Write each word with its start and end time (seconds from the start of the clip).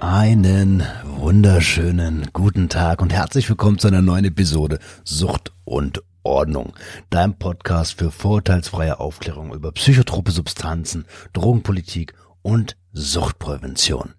Einen 0.00 0.82
wunderschönen 1.04 2.28
guten 2.34 2.68
Tag 2.68 3.00
und 3.00 3.12
herzlich 3.14 3.48
willkommen 3.48 3.78
zu 3.78 3.88
einer 3.88 4.02
neuen 4.02 4.26
Episode 4.26 4.78
Sucht 5.04 5.52
und 5.64 6.02
Ordnung, 6.22 6.74
deinem 7.08 7.38
Podcast 7.38 7.98
für 7.98 8.10
vorurteilsfreie 8.10 9.00
Aufklärung 9.00 9.54
über 9.54 9.72
psychotrope 9.72 10.32
Substanzen, 10.32 11.06
Drogenpolitik 11.32 12.12
und 12.42 12.76
Suchtprävention. 12.92 14.14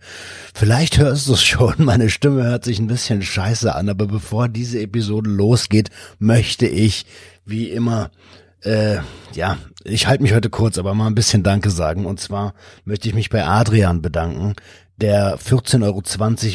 Vielleicht 0.53 0.97
hörst 0.97 1.27
du 1.27 1.33
es 1.33 1.43
schon, 1.43 1.75
meine 1.77 2.09
Stimme 2.09 2.43
hört 2.43 2.63
sich 2.63 2.79
ein 2.79 2.87
bisschen 2.87 3.21
scheiße 3.21 3.73
an, 3.73 3.89
aber 3.89 4.07
bevor 4.07 4.49
diese 4.49 4.81
Episode 4.81 5.29
losgeht, 5.29 5.91
möchte 6.17 6.65
ich, 6.65 7.05
wie 7.45 7.69
immer, 7.69 8.09
äh, 8.61 8.97
ja, 9.33 9.57
ich 9.83 10.07
halte 10.07 10.23
mich 10.23 10.33
heute 10.33 10.49
kurz, 10.49 10.77
aber 10.77 10.93
mal 10.93 11.07
ein 11.07 11.15
bisschen 11.15 11.43
Danke 11.43 11.69
sagen. 11.69 12.05
Und 12.05 12.19
zwar 12.19 12.53
möchte 12.83 13.07
ich 13.07 13.15
mich 13.15 13.29
bei 13.29 13.45
Adrian 13.45 14.01
bedanken, 14.01 14.55
der 14.97 15.37
14,20 15.37 15.83
Euro 15.83 16.01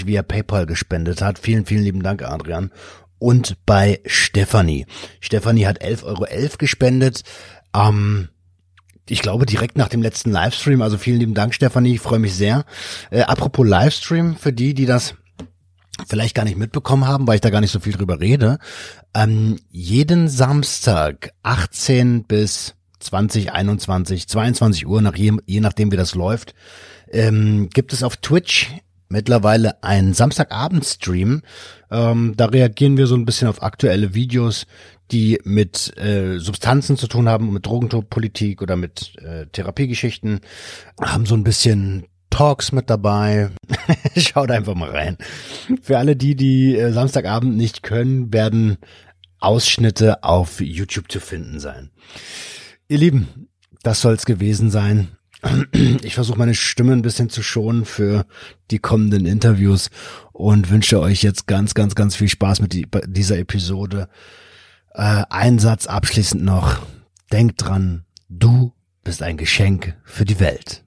via 0.06 0.22
PayPal 0.22 0.66
gespendet 0.66 1.22
hat. 1.22 1.38
Vielen, 1.38 1.64
vielen 1.64 1.84
lieben 1.84 2.02
Dank, 2.02 2.22
Adrian. 2.22 2.70
Und 3.18 3.56
bei 3.66 4.00
Stefanie. 4.04 4.86
Stefanie 5.20 5.66
hat 5.66 5.82
11,11 5.82 6.04
Euro 6.04 6.26
gespendet. 6.58 7.22
Ähm, 7.74 8.28
ich 9.08 9.22
glaube 9.22 9.46
direkt 9.46 9.76
nach 9.76 9.88
dem 9.88 10.02
letzten 10.02 10.32
Livestream. 10.32 10.82
Also 10.82 10.98
vielen 10.98 11.20
lieben 11.20 11.34
Dank, 11.34 11.54
Stefanie. 11.54 11.94
Ich 11.94 12.00
freue 12.00 12.18
mich 12.18 12.34
sehr. 12.34 12.64
Äh, 13.10 13.22
apropos 13.22 13.66
Livestream, 13.66 14.36
für 14.36 14.52
die, 14.52 14.74
die 14.74 14.86
das 14.86 15.14
vielleicht 16.06 16.34
gar 16.34 16.44
nicht 16.44 16.56
mitbekommen 16.56 17.06
haben, 17.06 17.26
weil 17.26 17.36
ich 17.36 17.40
da 17.40 17.50
gar 17.50 17.60
nicht 17.60 17.70
so 17.70 17.80
viel 17.80 17.92
drüber 17.92 18.20
rede. 18.20 18.58
Ähm, 19.14 19.58
jeden 19.70 20.28
Samstag 20.28 21.32
18 21.42 22.24
bis 22.24 22.74
20, 23.00 23.52
21, 23.52 24.28
22 24.28 24.86
Uhr, 24.86 25.02
nach 25.02 25.16
je, 25.16 25.32
je 25.46 25.60
nachdem 25.60 25.92
wie 25.92 25.96
das 25.96 26.14
läuft, 26.14 26.54
ähm, 27.12 27.68
gibt 27.70 27.92
es 27.92 28.02
auf 28.02 28.16
Twitch 28.16 28.70
mittlerweile 29.12 29.82
einen 29.82 30.14
Samstagabend-Stream. 30.14 31.42
Ähm, 31.90 32.34
da 32.36 32.46
reagieren 32.46 32.96
wir 32.96 33.06
so 33.06 33.14
ein 33.14 33.26
bisschen 33.26 33.46
auf 33.46 33.62
aktuelle 33.62 34.14
Videos, 34.14 34.66
die 35.12 35.38
mit 35.44 35.96
äh, 35.98 36.38
Substanzen 36.38 36.96
zu 36.96 37.06
tun 37.06 37.28
haben, 37.28 37.52
mit 37.52 37.66
Drogenpolitik 37.66 38.62
oder 38.62 38.76
mit 38.76 39.12
äh, 39.18 39.46
Therapiegeschichten, 39.46 40.40
haben 41.00 41.26
so 41.26 41.34
ein 41.34 41.44
bisschen 41.44 42.06
Talks 42.30 42.72
mit 42.72 42.88
dabei. 42.88 43.50
Schaut 44.16 44.50
einfach 44.50 44.74
mal 44.74 44.90
rein. 44.90 45.18
Für 45.82 45.98
alle 45.98 46.16
die, 46.16 46.34
die 46.34 46.76
äh, 46.76 46.92
Samstagabend 46.92 47.56
nicht 47.56 47.82
können, 47.82 48.32
werden 48.32 48.78
Ausschnitte 49.38 50.24
auf 50.24 50.60
YouTube 50.60 51.12
zu 51.12 51.20
finden 51.20 51.60
sein. 51.60 51.90
Ihr 52.88 52.98
Lieben, 52.98 53.48
das 53.82 54.00
soll's 54.00 54.24
gewesen 54.24 54.70
sein. 54.70 55.08
Ich 56.02 56.14
versuche 56.14 56.38
meine 56.38 56.54
Stimme 56.54 56.92
ein 56.92 57.02
bisschen 57.02 57.28
zu 57.28 57.42
schonen 57.42 57.84
für 57.84 58.26
die 58.70 58.78
kommenden 58.78 59.26
Interviews 59.26 59.90
und 60.32 60.70
wünsche 60.70 61.00
euch 61.00 61.22
jetzt 61.22 61.46
ganz, 61.46 61.74
ganz, 61.74 61.94
ganz 61.94 62.14
viel 62.14 62.28
Spaß 62.28 62.60
mit 62.60 62.86
dieser 63.06 63.38
Episode. 63.38 64.08
Äh, 64.94 65.24
ein 65.30 65.58
Satz 65.58 65.86
abschließend 65.86 66.44
noch. 66.44 66.82
Denkt 67.32 67.64
dran, 67.64 68.04
du 68.28 68.72
bist 69.02 69.22
ein 69.22 69.36
Geschenk 69.36 69.96
für 70.04 70.24
die 70.24 70.38
Welt. 70.38 70.84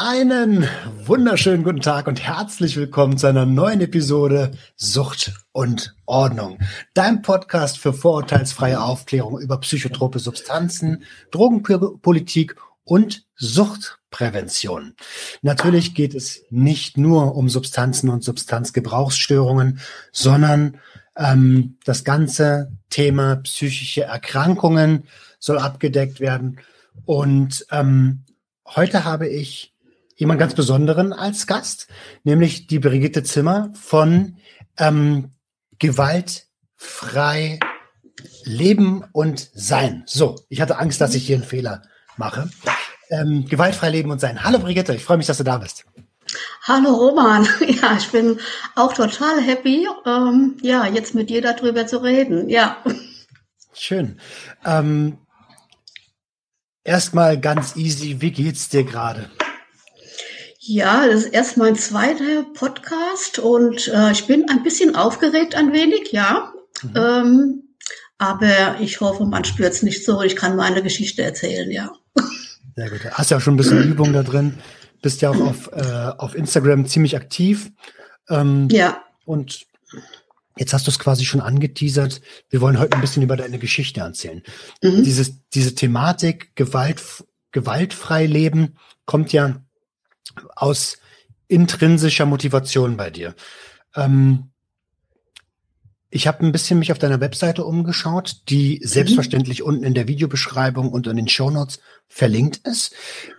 Einen 0.00 0.64
wunderschönen 1.06 1.64
guten 1.64 1.80
Tag 1.80 2.06
und 2.06 2.22
herzlich 2.22 2.76
willkommen 2.76 3.18
zu 3.18 3.26
einer 3.26 3.46
neuen 3.46 3.80
Episode 3.80 4.52
Sucht 4.76 5.32
und 5.50 5.96
Ordnung. 6.06 6.60
Dein 6.94 7.20
Podcast 7.20 7.78
für 7.78 7.92
vorurteilsfreie 7.92 8.80
Aufklärung 8.80 9.40
über 9.40 9.58
psychotrope 9.58 10.20
Substanzen, 10.20 11.02
Drogenpolitik 11.32 12.54
und 12.84 13.26
Suchtprävention. 13.34 14.94
Natürlich 15.42 15.96
geht 15.96 16.14
es 16.14 16.44
nicht 16.48 16.96
nur 16.96 17.34
um 17.34 17.48
Substanzen 17.48 18.08
und 18.08 18.22
Substanzgebrauchsstörungen, 18.22 19.80
sondern 20.12 20.78
ähm, 21.16 21.76
das 21.84 22.04
ganze 22.04 22.70
Thema 22.88 23.34
psychische 23.42 24.04
Erkrankungen 24.04 25.08
soll 25.40 25.58
abgedeckt 25.58 26.20
werden. 26.20 26.60
Und 27.04 27.66
ähm, 27.72 28.22
heute 28.64 29.04
habe 29.04 29.26
ich 29.26 29.74
jemand 30.18 30.40
ganz 30.40 30.54
Besonderen 30.54 31.12
als 31.12 31.46
Gast, 31.46 31.86
nämlich 32.24 32.66
die 32.66 32.80
Brigitte 32.80 33.22
Zimmer 33.22 33.70
von 33.74 34.36
ähm, 34.76 35.30
Gewaltfrei 35.78 37.58
Leben 38.42 39.04
und 39.12 39.48
Sein. 39.54 40.02
So, 40.06 40.34
ich 40.48 40.60
hatte 40.60 40.78
Angst, 40.78 41.00
dass 41.00 41.14
ich 41.14 41.26
hier 41.26 41.36
einen 41.36 41.44
Fehler 41.44 41.82
mache. 42.16 42.50
Ähm, 43.10 43.46
gewaltfrei 43.48 43.90
Leben 43.90 44.10
und 44.10 44.20
Sein. 44.20 44.42
Hallo 44.42 44.58
Brigitte, 44.58 44.94
ich 44.94 45.04
freue 45.04 45.16
mich, 45.16 45.26
dass 45.26 45.38
du 45.38 45.44
da 45.44 45.58
bist. 45.58 45.84
Hallo 46.64 46.90
Roman, 46.90 47.48
ja, 47.60 47.96
ich 47.96 48.08
bin 48.08 48.38
auch 48.74 48.92
total 48.92 49.40
happy, 49.40 49.86
ähm, 50.04 50.56
ja, 50.62 50.86
jetzt 50.86 51.14
mit 51.14 51.30
dir 51.30 51.40
darüber 51.40 51.86
zu 51.86 52.02
reden, 52.02 52.48
ja. 52.48 52.76
Schön. 53.72 54.18
Ähm, 54.64 55.18
Erstmal 56.82 57.38
ganz 57.38 57.76
easy, 57.76 58.22
wie 58.22 58.30
geht's 58.30 58.70
dir 58.70 58.82
gerade? 58.82 59.30
Ja, 60.68 61.06
das 61.06 61.24
ist 61.24 61.32
erst 61.32 61.56
mein 61.56 61.76
zweiter 61.76 62.44
Podcast 62.52 63.38
und 63.38 63.88
äh, 63.88 64.12
ich 64.12 64.26
bin 64.26 64.50
ein 64.50 64.62
bisschen 64.62 64.96
aufgeregt, 64.96 65.54
ein 65.54 65.72
wenig, 65.72 66.12
ja. 66.12 66.52
Mhm. 66.82 66.92
Ähm, 66.94 67.62
aber 68.18 68.78
ich 68.78 69.00
hoffe, 69.00 69.24
man 69.24 69.44
spürt 69.44 69.72
es 69.72 69.82
nicht 69.82 70.04
so. 70.04 70.20
Ich 70.20 70.36
kann 70.36 70.56
meine 70.56 70.82
Geschichte 70.82 71.22
erzählen, 71.22 71.70
ja. 71.70 71.90
Sehr 72.76 72.90
gut. 72.90 73.00
Hast 73.12 73.30
ja 73.30 73.38
auch 73.38 73.40
schon 73.40 73.54
ein 73.54 73.56
bisschen 73.56 73.82
Übung 73.82 74.12
da 74.12 74.22
drin. 74.22 74.58
Bist 75.00 75.22
ja 75.22 75.30
auch 75.30 75.40
auf, 75.40 75.70
äh, 75.72 76.12
auf 76.18 76.34
Instagram 76.34 76.84
ziemlich 76.84 77.16
aktiv. 77.16 77.70
Ähm, 78.28 78.68
ja. 78.70 79.02
Und 79.24 79.64
jetzt 80.58 80.74
hast 80.74 80.86
du 80.86 80.90
es 80.90 80.98
quasi 80.98 81.24
schon 81.24 81.40
angeteasert. 81.40 82.20
Wir 82.50 82.60
wollen 82.60 82.78
heute 82.78 82.94
ein 82.94 83.00
bisschen 83.00 83.22
über 83.22 83.38
deine 83.38 83.58
Geschichte 83.58 84.00
erzählen. 84.00 84.42
Mhm. 84.82 85.02
Dieses, 85.02 85.48
diese 85.48 85.74
Thematik 85.74 86.54
Gewalt, 86.56 87.02
gewaltfrei 87.52 88.26
leben 88.26 88.76
kommt 89.06 89.32
ja 89.32 89.62
aus 90.54 90.98
intrinsischer 91.48 92.26
Motivation 92.26 92.96
bei 92.96 93.10
dir. 93.10 93.34
Ähm, 93.94 94.50
ich 96.10 96.26
habe 96.26 96.44
ein 96.44 96.52
bisschen 96.52 96.78
mich 96.78 96.90
auf 96.90 96.98
deiner 96.98 97.20
Webseite 97.20 97.64
umgeschaut, 97.64 98.42
die 98.48 98.80
mhm. 98.82 98.88
selbstverständlich 98.88 99.62
unten 99.62 99.84
in 99.84 99.94
der 99.94 100.08
Videobeschreibung 100.08 100.90
und 100.90 101.06
in 101.06 101.16
den 101.16 101.28
Shownotes 101.28 101.80
verlinkt 102.06 102.66
ist. 102.66 102.94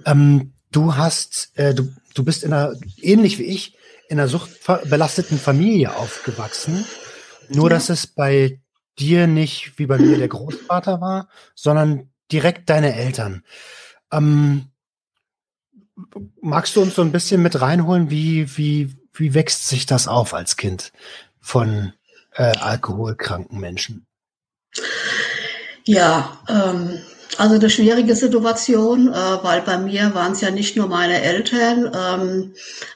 Ähm, 0.05 0.53
du 0.71 0.95
hast, 0.95 1.51
äh, 1.55 1.73
du, 1.73 1.91
du 2.13 2.23
bist 2.23 2.43
in 2.43 2.53
einer, 2.53 2.73
ähnlich 3.01 3.39
wie 3.39 3.43
ich, 3.43 3.75
in 4.07 4.19
einer 4.19 4.27
suchtbelasteten 4.27 5.37
Familie 5.37 5.95
aufgewachsen. 5.95 6.85
Nur, 7.49 7.69
ja. 7.69 7.75
dass 7.75 7.89
es 7.89 8.07
bei 8.07 8.59
dir 8.99 9.27
nicht 9.27 9.77
wie 9.77 9.85
bei 9.85 9.97
mir 9.97 10.17
der 10.17 10.27
Großvater 10.27 10.99
war, 10.99 11.29
sondern 11.55 12.09
direkt 12.31 12.69
deine 12.69 12.95
Eltern. 12.95 13.43
Ähm, 14.11 14.68
magst 16.41 16.75
du 16.75 16.81
uns 16.81 16.95
so 16.95 17.01
ein 17.01 17.11
bisschen 17.11 17.41
mit 17.41 17.59
reinholen, 17.59 18.09
wie, 18.09 18.57
wie, 18.57 18.95
wie 19.13 19.33
wächst 19.33 19.67
sich 19.67 19.85
das 19.85 20.07
auf 20.07 20.33
als 20.33 20.55
Kind 20.55 20.91
von 21.39 21.93
äh, 22.33 22.57
alkoholkranken 22.57 23.59
Menschen? 23.59 24.05
Ja, 25.85 26.37
ähm, 26.47 26.99
also 27.37 27.55
eine 27.55 27.69
schwierige 27.69 28.15
Situation, 28.15 29.07
äh, 29.07 29.13
weil 29.13 29.61
bei 29.61 29.77
mir 29.77 30.13
waren 30.13 30.33
es 30.33 30.41
ja 30.41 30.51
nicht 30.51 30.75
nur 30.75 30.87
meine 30.87 31.21
Eltern, 31.21 31.91
ähm, 31.95 32.53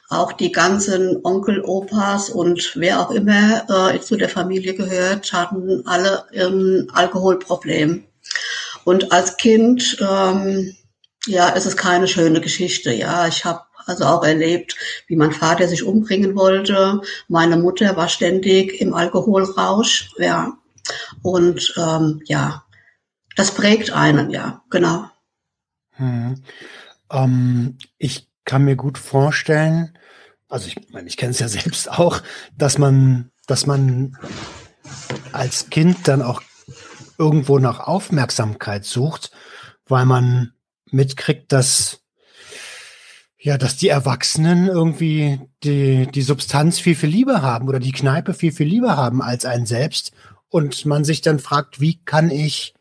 auch 0.08 0.32
die 0.32 0.52
ganzen 0.52 1.18
Onkel, 1.24 1.62
Opas 1.62 2.30
und 2.30 2.72
wer 2.74 3.00
auch 3.00 3.10
immer 3.10 3.92
äh, 3.94 4.00
zu 4.00 4.16
der 4.16 4.28
Familie 4.28 4.74
gehört, 4.74 5.32
hatten 5.32 5.86
alle 5.86 6.24
ein 6.32 6.88
Alkoholproblem. 6.92 8.04
Und 8.84 9.12
als 9.12 9.38
Kind 9.38 9.96
ähm, 10.00 10.76
ja, 11.26 11.54
es 11.54 11.66
ist 11.66 11.76
keine 11.76 12.08
schöne 12.08 12.40
Geschichte. 12.40 12.92
Ja, 12.92 13.26
ich 13.26 13.44
habe 13.44 13.62
also 13.86 14.04
auch 14.04 14.24
erlebt, 14.24 14.76
wie 15.06 15.16
mein 15.16 15.32
Vater 15.32 15.68
sich 15.68 15.82
umbringen 15.82 16.36
wollte. 16.36 17.00
Meine 17.28 17.56
Mutter 17.56 17.96
war 17.96 18.08
ständig 18.08 18.80
im 18.80 18.94
Alkoholrausch. 18.94 20.10
Ja, 20.18 20.56
und 21.22 21.74
ähm, 21.76 22.22
ja, 22.24 22.64
das 23.36 23.52
prägt 23.52 23.92
einen. 23.92 24.30
Ja, 24.30 24.62
genau. 24.70 25.06
Hm. 25.92 26.42
Ähm, 27.10 27.78
ich 27.98 28.28
kann 28.44 28.64
mir 28.64 28.76
gut 28.76 28.98
vorstellen, 28.98 29.96
also 30.48 30.68
ich 30.68 30.76
meine, 30.90 31.08
ich 31.08 31.16
kenne 31.16 31.32
es 31.32 31.40
ja 31.40 31.48
selbst 31.48 31.90
auch, 31.90 32.22
dass 32.56 32.78
man, 32.78 33.30
dass 33.46 33.66
man 33.66 34.16
als 35.32 35.70
Kind 35.70 36.08
dann 36.08 36.22
auch 36.22 36.42
irgendwo 37.18 37.58
nach 37.58 37.80
Aufmerksamkeit 37.80 38.84
sucht, 38.84 39.30
weil 39.86 40.04
man 40.04 40.52
mitkriegt, 40.90 41.52
dass 41.52 42.00
ja, 43.44 43.58
dass 43.58 43.76
die 43.76 43.90
Erwachsenen 43.90 44.68
irgendwie 44.68 45.38
die, 45.64 46.06
die 46.06 46.22
Substanz 46.22 46.78
viel, 46.78 46.94
viel 46.94 47.10
lieber 47.10 47.42
haben 47.42 47.68
oder 47.68 47.78
die 47.78 47.92
Kneipe 47.92 48.32
viel, 48.32 48.52
viel 48.52 48.66
lieber 48.66 48.96
haben 48.96 49.20
als 49.20 49.44
einen 49.44 49.66
selbst. 49.66 50.12
Und 50.48 50.86
man 50.86 51.04
sich 51.04 51.20
dann 51.20 51.38
fragt, 51.38 51.78
wie 51.78 52.02
kann 52.02 52.30
ich, 52.30 52.72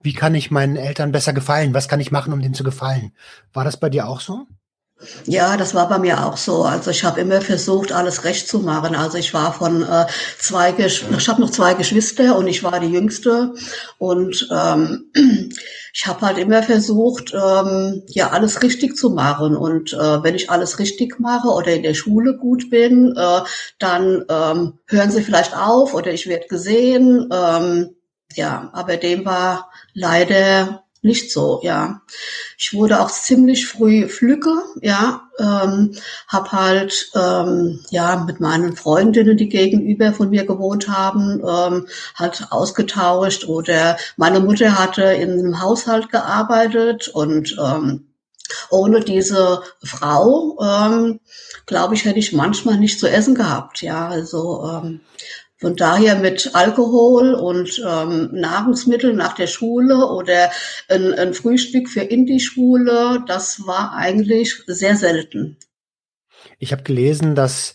wie 0.00 0.12
kann 0.12 0.34
ich 0.34 0.50
meinen 0.50 0.74
Eltern 0.74 1.12
besser 1.12 1.32
gefallen? 1.32 1.72
Was 1.72 1.86
kann 1.86 2.00
ich 2.00 2.10
machen, 2.10 2.32
um 2.32 2.42
denen 2.42 2.54
zu 2.54 2.64
gefallen? 2.64 3.12
War 3.52 3.62
das 3.62 3.78
bei 3.78 3.88
dir 3.88 4.08
auch 4.08 4.18
so? 4.18 4.48
Ja, 5.26 5.58
das 5.58 5.74
war 5.74 5.88
bei 5.88 5.98
mir 5.98 6.24
auch 6.24 6.38
so. 6.38 6.62
Also 6.64 6.90
ich 6.90 7.04
habe 7.04 7.20
immer 7.20 7.42
versucht, 7.42 7.92
alles 7.92 8.24
recht 8.24 8.48
zu 8.48 8.60
machen. 8.60 8.94
Also 8.94 9.18
ich 9.18 9.34
war 9.34 9.52
von 9.52 9.82
äh, 9.82 10.06
zwei, 10.38 10.72
Gesch 10.72 11.04
ich 11.16 11.28
habe 11.28 11.40
noch 11.42 11.50
zwei 11.50 11.74
Geschwister 11.74 12.36
und 12.36 12.46
ich 12.48 12.62
war 12.62 12.80
die 12.80 12.86
Jüngste 12.88 13.52
und 13.98 14.48
ähm, 14.50 15.10
ich 15.92 16.06
habe 16.06 16.22
halt 16.22 16.38
immer 16.38 16.62
versucht, 16.62 17.34
ähm, 17.34 18.04
ja 18.08 18.30
alles 18.30 18.62
richtig 18.62 18.96
zu 18.96 19.10
machen. 19.10 19.54
Und 19.54 19.92
äh, 19.92 20.22
wenn 20.22 20.34
ich 20.34 20.48
alles 20.50 20.78
richtig 20.78 21.20
mache 21.20 21.48
oder 21.48 21.74
in 21.74 21.82
der 21.82 21.94
Schule 21.94 22.38
gut 22.38 22.70
bin, 22.70 23.14
äh, 23.16 23.40
dann 23.78 24.24
ähm, 24.30 24.78
hören 24.86 25.10
sie 25.10 25.22
vielleicht 25.22 25.54
auf 25.54 25.92
oder 25.92 26.10
ich 26.12 26.26
werde 26.26 26.46
gesehen. 26.48 27.28
Ähm, 27.30 27.90
ja, 28.34 28.70
aber 28.72 28.96
dem 28.96 29.26
war 29.26 29.70
leider 29.92 30.85
nicht 31.06 31.32
so, 31.32 31.60
ja. 31.62 32.02
Ich 32.58 32.74
wurde 32.74 33.00
auch 33.00 33.10
ziemlich 33.10 33.66
früh 33.66 34.08
flügge, 34.08 34.52
ja, 34.82 35.22
ähm, 35.38 35.94
habe 36.28 36.52
halt 36.52 37.10
ähm, 37.14 37.80
ja 37.90 38.24
mit 38.26 38.40
meinen 38.40 38.76
Freundinnen, 38.76 39.36
die 39.36 39.48
gegenüber 39.48 40.12
von 40.12 40.30
mir 40.30 40.44
gewohnt 40.44 40.88
haben, 40.88 41.42
ähm, 41.46 41.86
halt 42.14 42.48
ausgetauscht 42.50 43.44
oder 43.44 43.96
meine 44.16 44.40
Mutter 44.40 44.78
hatte 44.78 45.04
in 45.04 45.32
einem 45.32 45.62
Haushalt 45.62 46.10
gearbeitet 46.10 47.08
und 47.08 47.56
ähm, 47.58 48.06
ohne 48.70 49.00
diese 49.00 49.62
Frau, 49.82 50.58
ähm, 50.60 51.20
glaube 51.66 51.94
ich, 51.94 52.04
hätte 52.04 52.18
ich 52.18 52.32
manchmal 52.32 52.78
nicht 52.78 53.00
zu 53.00 53.08
essen 53.08 53.34
gehabt. 53.34 53.82
Ja, 53.82 54.08
also 54.08 54.64
ähm, 54.64 55.00
von 55.58 55.74
daher 55.76 56.16
mit 56.16 56.50
Alkohol 56.54 57.34
und 57.34 57.82
ähm, 57.86 58.30
Nahrungsmittel 58.32 59.14
nach 59.14 59.34
der 59.34 59.46
Schule 59.46 60.06
oder 60.06 60.50
ein, 60.88 61.14
ein 61.14 61.34
Frühstück 61.34 61.88
für 61.88 62.02
in 62.02 62.26
die 62.26 62.40
Schule, 62.40 63.24
das 63.26 63.66
war 63.66 63.94
eigentlich 63.94 64.54
sehr 64.66 64.96
selten. 64.96 65.56
Ich 66.58 66.72
habe 66.72 66.82
gelesen, 66.82 67.34
dass 67.34 67.74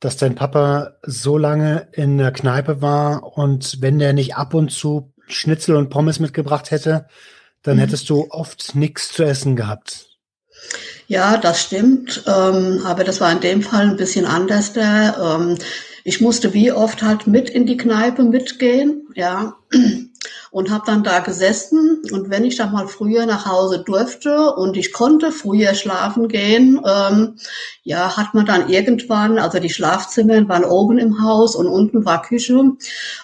dass 0.00 0.16
dein 0.16 0.34
Papa 0.34 0.96
so 1.02 1.38
lange 1.38 1.88
in 1.92 2.18
der 2.18 2.30
Kneipe 2.30 2.80
war 2.80 3.36
und 3.36 3.80
wenn 3.80 3.98
der 3.98 4.12
nicht 4.12 4.36
ab 4.36 4.54
und 4.54 4.70
zu 4.70 5.12
Schnitzel 5.26 5.76
und 5.76 5.90
Pommes 5.90 6.20
mitgebracht 6.20 6.70
hätte, 6.70 7.06
dann 7.62 7.76
mhm. 7.76 7.80
hättest 7.80 8.08
du 8.08 8.28
oft 8.30 8.74
nichts 8.74 9.12
zu 9.12 9.24
essen 9.24 9.56
gehabt. 9.56 10.06
Ja, 11.06 11.36
das 11.36 11.62
stimmt. 11.62 12.22
Ähm, 12.26 12.82
aber 12.84 13.04
das 13.04 13.20
war 13.20 13.32
in 13.32 13.40
dem 13.40 13.62
Fall 13.62 13.88
ein 13.88 13.96
bisschen 13.96 14.24
anders. 14.24 14.72
Da. 14.72 15.36
Ähm, 15.36 15.58
ich 16.08 16.22
musste 16.22 16.54
wie 16.54 16.72
oft 16.72 17.02
halt 17.02 17.26
mit 17.26 17.50
in 17.50 17.66
die 17.66 17.76
Kneipe 17.76 18.22
mitgehen, 18.22 19.06
ja, 19.14 19.56
und 20.50 20.70
habe 20.70 20.84
dann 20.86 21.04
da 21.04 21.18
gesessen. 21.18 22.00
Und 22.10 22.30
wenn 22.30 22.46
ich 22.46 22.56
dann 22.56 22.72
mal 22.72 22.88
früher 22.88 23.26
nach 23.26 23.44
Hause 23.44 23.84
durfte 23.84 24.54
und 24.54 24.78
ich 24.78 24.94
konnte 24.94 25.32
früher 25.32 25.74
schlafen 25.74 26.28
gehen, 26.28 26.80
ähm, 26.82 27.36
ja, 27.82 28.16
hat 28.16 28.32
man 28.32 28.46
dann 28.46 28.70
irgendwann, 28.70 29.38
also 29.38 29.58
die 29.58 29.68
Schlafzimmer 29.68 30.48
waren 30.48 30.64
oben 30.64 30.96
im 30.96 31.22
Haus 31.22 31.54
und 31.54 31.66
unten 31.66 32.06
war 32.06 32.22
Küche 32.22 32.58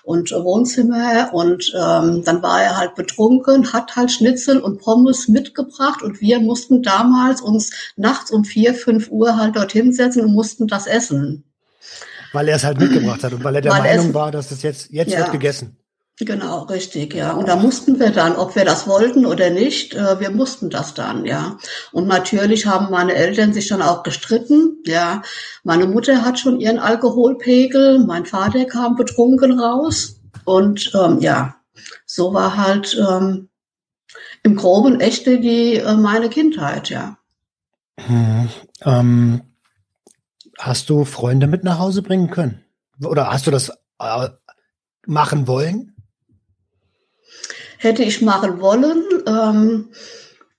und 0.03 0.33
Wohnzimmer 0.33 1.31
und 1.33 1.73
ähm, 1.75 2.23
dann 2.23 2.43
war 2.43 2.63
er 2.63 2.77
halt 2.77 2.97
betrunken, 2.97 3.73
hat 3.73 3.97
halt 3.97 4.13
Schnitzel 4.13 4.61
und 4.61 4.83
Pommes 4.83 5.27
mitgebracht 5.29 6.03
und 6.03 6.21
wir 6.21 6.39
mussten 6.39 6.83
damals 6.83 7.41
uns 7.41 7.71
nachts 7.97 8.31
um 8.31 8.45
vier, 8.45 8.75
fünf 8.75 9.09
Uhr 9.09 9.39
halt 9.39 9.57
dorthin 9.57 9.95
setzen 9.95 10.23
und 10.27 10.35
mussten 10.35 10.67
das 10.67 10.87
essen. 10.87 11.45
Weil 12.35 12.49
er 12.49 12.57
es 12.57 12.65
halt 12.65 12.79
mitgebracht 12.79 13.23
hat 13.23 13.33
und 13.33 13.45
weil 13.45 13.55
er 13.55 13.63
der 13.63 13.73
weil 13.73 13.83
Meinung 13.83 14.13
war, 14.13 14.31
dass 14.31 14.51
es 14.51 14.63
jetzt, 14.63 14.91
jetzt 14.91 15.13
ja. 15.13 15.21
wird 15.21 15.33
gegessen. 15.33 15.79
Genau, 16.21 16.63
richtig, 16.63 17.13
ja. 17.15 17.33
Und 17.33 17.49
da 17.49 17.57
mussten 17.57 17.99
wir 17.99 18.11
dann, 18.11 18.37
ob 18.37 18.55
wir 18.55 18.65
das 18.65 18.87
wollten 18.87 19.27
oder 19.27 19.51
nicht, 19.51 19.95
äh, 19.95 20.21
wir 20.21 20.31
mussten 20.31 20.71
das 20.71 20.95
dann, 20.95 21.25
ja. 21.25 21.59
Und 21.91 22.07
natürlich 22.07 22.67
haben 22.67 22.91
meine 22.91 23.15
Eltern 23.15 23.53
sich 23.53 23.67
dann 23.67 23.83
auch 23.83 24.05
gestritten, 24.05 24.79
ja. 24.87 25.23
Meine 25.65 25.87
Mutter 25.87 26.25
hat 26.25 26.39
schon 26.39 26.61
ihren 26.61 26.79
Alkoholpegel, 26.79 28.05
mein 28.05 28.27
Vater 28.27 28.65
kam 28.65 28.95
betrunken 28.95 29.59
raus 29.59 30.21
und 30.45 30.93
ähm, 30.95 31.19
ja, 31.19 31.57
so 32.07 32.33
war 32.33 32.57
halt 32.57 32.97
ähm, 32.97 33.49
im 34.45 34.55
Groben 34.55 35.01
echte 35.01 35.41
die 35.41 35.77
äh, 35.77 35.95
meine 35.95 36.29
Kindheit, 36.29 36.91
ja. 36.91 37.17
Hm, 37.99 38.49
ähm, 38.85 39.43
Hast 40.59 40.91
du 40.91 41.05
Freunde 41.05 41.47
mit 41.47 41.65
nach 41.65 41.79
Hause 41.79 42.03
bringen 42.03 42.31
können? 42.31 42.65
Oder 43.03 43.31
hast 43.31 43.47
du 43.47 43.51
das 43.51 43.71
äh, 43.99 44.29
machen 45.07 45.47
wollen? 45.47 45.97
Hätte 47.79 48.03
ich 48.03 48.23
machen 48.23 48.61
wollen. 48.61 49.03
Ähm, 49.27 49.91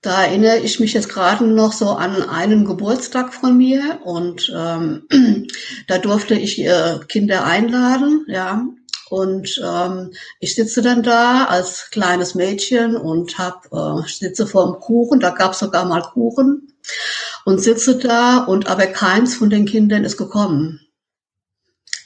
da 0.02 0.22
erinnere 0.22 0.58
ich 0.58 0.78
mich 0.78 0.92
jetzt 0.92 1.08
gerade 1.08 1.44
noch 1.44 1.72
so 1.72 1.90
an 1.90 2.22
einen 2.22 2.64
Geburtstag 2.64 3.34
von 3.34 3.56
mir 3.56 4.00
und 4.04 4.52
ähm, 4.54 5.08
da 5.88 5.98
durfte 5.98 6.34
ich 6.34 6.60
äh, 6.62 7.00
Kinder 7.08 7.44
einladen, 7.44 8.24
ja. 8.28 8.64
Und 9.08 9.60
ähm, 9.64 10.12
ich 10.40 10.56
sitze 10.56 10.82
dann 10.82 11.02
da 11.02 11.44
als 11.44 11.90
kleines 11.90 12.34
Mädchen 12.34 12.96
und 12.96 13.38
hab, 13.38 13.66
äh, 13.72 14.08
sitze 14.08 14.46
vor 14.46 14.66
dem 14.66 14.80
Kuchen, 14.80 15.20
da 15.20 15.30
gab 15.30 15.52
es 15.52 15.60
sogar 15.60 15.84
mal 15.84 16.02
Kuchen 16.02 16.72
und 17.46 17.60
sitze 17.60 17.96
da 17.96 18.38
und 18.38 18.66
aber 18.66 18.86
keins 18.86 19.36
von 19.36 19.50
den 19.50 19.66
Kindern 19.66 20.02
ist 20.02 20.16
gekommen, 20.16 20.80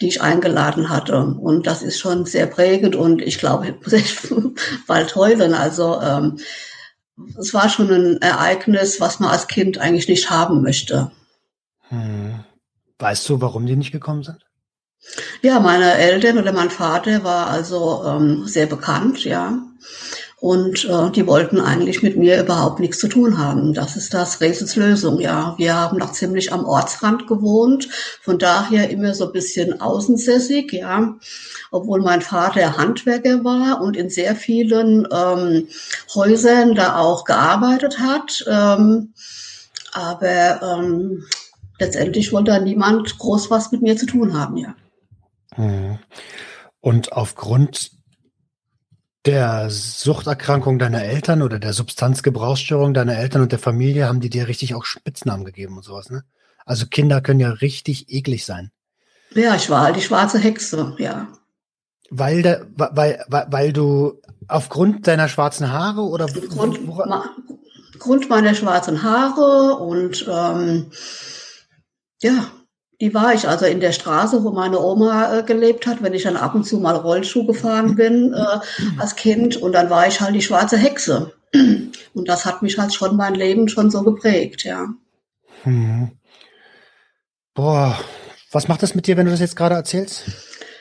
die 0.02 0.08
ich 0.08 0.20
eingeladen 0.20 0.90
hatte. 0.90 1.16
Und 1.16 1.66
das 1.66 1.82
ist 1.82 1.98
schon 1.98 2.26
sehr 2.26 2.46
prägend 2.46 2.94
und 2.94 3.22
ich 3.22 3.38
glaube, 3.38 3.68
ich 3.68 3.74
muss 3.82 3.92
echt 3.94 4.34
bald 4.86 5.16
heulen. 5.16 5.54
Also 5.54 5.98
ähm, 6.02 6.38
es 7.38 7.54
war 7.54 7.70
schon 7.70 7.90
ein 7.90 8.20
Ereignis, 8.20 9.00
was 9.00 9.18
man 9.18 9.30
als 9.30 9.48
Kind 9.48 9.78
eigentlich 9.78 10.08
nicht 10.08 10.28
haben 10.28 10.60
möchte. 10.60 11.10
Hm. 11.88 12.44
Weißt 12.98 13.26
du, 13.30 13.40
warum 13.40 13.64
die 13.64 13.76
nicht 13.76 13.92
gekommen 13.92 14.22
sind? 14.22 14.44
Ja, 15.40 15.58
meine 15.58 15.94
Eltern 15.94 16.36
oder 16.36 16.52
mein 16.52 16.68
Vater 16.68 17.24
war 17.24 17.46
also 17.46 18.04
ähm, 18.06 18.46
sehr 18.46 18.66
bekannt, 18.66 19.24
ja. 19.24 19.58
Und 20.40 20.86
äh, 20.86 21.10
die 21.10 21.26
wollten 21.26 21.60
eigentlich 21.60 22.02
mit 22.02 22.16
mir 22.16 22.42
überhaupt 22.42 22.80
nichts 22.80 22.98
zu 22.98 23.08
tun 23.08 23.36
haben. 23.36 23.74
Das 23.74 23.96
ist 23.96 24.14
das 24.14 24.40
Rätsels 24.40 24.74
Lösung, 24.74 25.20
ja. 25.20 25.54
Wir 25.58 25.74
haben 25.74 25.98
noch 25.98 26.12
ziemlich 26.12 26.50
am 26.50 26.64
Ortsrand 26.64 27.26
gewohnt, 27.26 27.88
von 28.22 28.38
daher 28.38 28.88
immer 28.88 29.14
so 29.14 29.26
ein 29.26 29.32
bisschen 29.32 29.82
außensässig, 29.82 30.72
ja. 30.72 31.14
Obwohl 31.70 32.00
mein 32.00 32.22
Vater 32.22 32.78
Handwerker 32.78 33.44
war 33.44 33.82
und 33.82 33.98
in 33.98 34.08
sehr 34.08 34.34
vielen 34.34 35.06
ähm, 35.12 35.68
Häusern 36.14 36.74
da 36.74 36.96
auch 36.96 37.24
gearbeitet 37.24 37.98
hat. 37.98 38.42
Ähm, 38.48 39.12
aber 39.92 40.62
ähm, 40.62 41.24
letztendlich 41.78 42.32
wollte 42.32 42.52
da 42.52 42.60
niemand 42.60 43.18
groß 43.18 43.50
was 43.50 43.72
mit 43.72 43.82
mir 43.82 43.96
zu 43.98 44.06
tun 44.06 44.32
haben, 44.32 44.56
ja. 44.56 44.74
Hm. 45.56 45.98
Und 46.80 47.12
aufgrund 47.12 47.99
der 49.26 49.68
Suchterkrankung 49.68 50.78
deiner 50.78 51.02
Eltern 51.02 51.42
oder 51.42 51.58
der 51.58 51.72
Substanzgebrauchsstörung 51.72 52.94
deiner 52.94 53.16
Eltern 53.16 53.42
und 53.42 53.52
der 53.52 53.58
Familie 53.58 54.06
haben 54.06 54.20
die 54.20 54.30
dir 54.30 54.48
richtig 54.48 54.74
auch 54.74 54.84
Spitznamen 54.84 55.44
gegeben 55.44 55.76
und 55.76 55.84
sowas, 55.84 56.10
ne? 56.10 56.24
Also 56.64 56.86
Kinder 56.86 57.20
können 57.20 57.40
ja 57.40 57.50
richtig 57.50 58.10
eklig 58.12 58.46
sein. 58.46 58.70
Ja, 59.34 59.54
ich 59.54 59.68
war 59.70 59.82
halt 59.82 59.96
die 59.96 60.02
schwarze 60.02 60.38
Hexe, 60.38 60.94
ja. 60.98 61.28
Weil, 62.10 62.42
der, 62.42 62.66
weil, 62.76 63.22
weil, 63.28 63.46
weil 63.50 63.72
du 63.72 64.20
aufgrund 64.48 65.06
deiner 65.06 65.28
schwarzen 65.28 65.70
Haare 65.70 66.02
oder 66.02 66.26
Grund, 66.26 66.84
ma, 66.86 67.30
Grund 67.98 68.28
meiner 68.28 68.54
schwarzen 68.54 69.02
Haare 69.02 69.76
und 69.76 70.26
ähm, 70.28 70.90
ja, 72.22 72.50
die 73.00 73.14
war 73.14 73.32
ich 73.32 73.48
also 73.48 73.64
in 73.64 73.80
der 73.80 73.92
Straße, 73.92 74.44
wo 74.44 74.50
meine 74.50 74.78
Oma 74.78 75.38
äh, 75.38 75.42
gelebt 75.42 75.86
hat, 75.86 76.02
wenn 76.02 76.12
ich 76.12 76.24
dann 76.24 76.36
ab 76.36 76.54
und 76.54 76.64
zu 76.64 76.78
mal 76.78 76.96
Rollschuh 76.96 77.46
gefahren 77.46 77.94
bin 77.96 78.34
äh, 78.34 78.98
als 78.98 79.16
Kind. 79.16 79.56
Und 79.56 79.72
dann 79.72 79.90
war 79.90 80.06
ich 80.06 80.20
halt 80.20 80.34
die 80.34 80.42
schwarze 80.42 80.76
Hexe. 80.76 81.32
Und 82.14 82.28
das 82.28 82.44
hat 82.44 82.62
mich 82.62 82.78
halt 82.78 82.92
schon 82.92 83.16
mein 83.16 83.34
Leben 83.34 83.68
schon 83.68 83.90
so 83.90 84.02
geprägt, 84.02 84.64
ja. 84.64 84.88
Hm. 85.62 86.10
Boah, 87.54 87.98
was 88.52 88.68
macht 88.68 88.82
das 88.82 88.94
mit 88.94 89.06
dir, 89.06 89.16
wenn 89.16 89.26
du 89.26 89.32
das 89.32 89.40
jetzt 89.40 89.56
gerade 89.56 89.74
erzählst? 89.74 90.24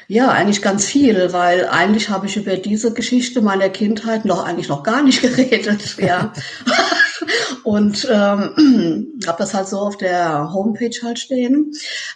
Ja, 0.07 0.29
eigentlich 0.29 0.61
ganz 0.61 0.85
viel, 0.85 1.33
weil 1.33 1.67
eigentlich 1.67 2.09
habe 2.09 2.25
ich 2.25 2.35
über 2.35 2.57
diese 2.57 2.93
Geschichte 2.93 3.41
meiner 3.41 3.69
Kindheit 3.69 4.25
noch 4.25 4.43
eigentlich 4.43 4.67
noch 4.67 4.83
gar 4.83 5.03
nicht 5.03 5.21
geredet, 5.21 5.97
ja. 5.97 6.33
und 7.63 8.07
ähm, 8.11 9.19
habe 9.27 9.37
das 9.37 9.53
halt 9.53 9.67
so 9.67 9.79
auf 9.79 9.97
der 9.97 10.51
Homepage 10.53 10.95
halt 11.03 11.19
stehen, 11.19 11.73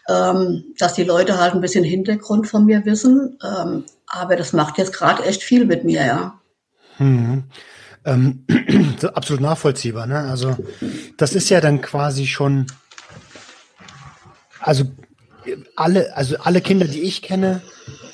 ähm, 0.09 0.65
dass 0.77 0.93
die 0.93 1.03
Leute 1.03 1.37
halt 1.37 1.53
ein 1.53 1.61
bisschen 1.61 1.83
Hintergrund 1.83 2.47
von 2.47 2.65
mir 2.65 2.85
wissen. 2.85 3.37
Ähm, 3.43 3.85
aber 4.07 4.35
das 4.35 4.53
macht 4.53 4.77
jetzt 4.77 4.93
gerade 4.93 5.23
echt 5.23 5.43
viel 5.43 5.65
mit 5.65 5.83
mir, 5.83 6.05
ja. 6.05 6.39
Hm. 6.97 7.43
Ähm, 8.05 8.45
absolut 9.13 9.41
nachvollziehbar. 9.41 10.07
Ne? 10.07 10.19
Also 10.19 10.55
das 11.17 11.33
ist 11.33 11.49
ja 11.49 11.61
dann 11.61 11.81
quasi 11.81 12.27
schon, 12.27 12.67
also 14.59 14.85
alle, 15.75 16.15
also 16.15 16.37
alle 16.37 16.61
Kinder, 16.61 16.85
die 16.85 17.01
ich 17.01 17.21
kenne, 17.21 17.61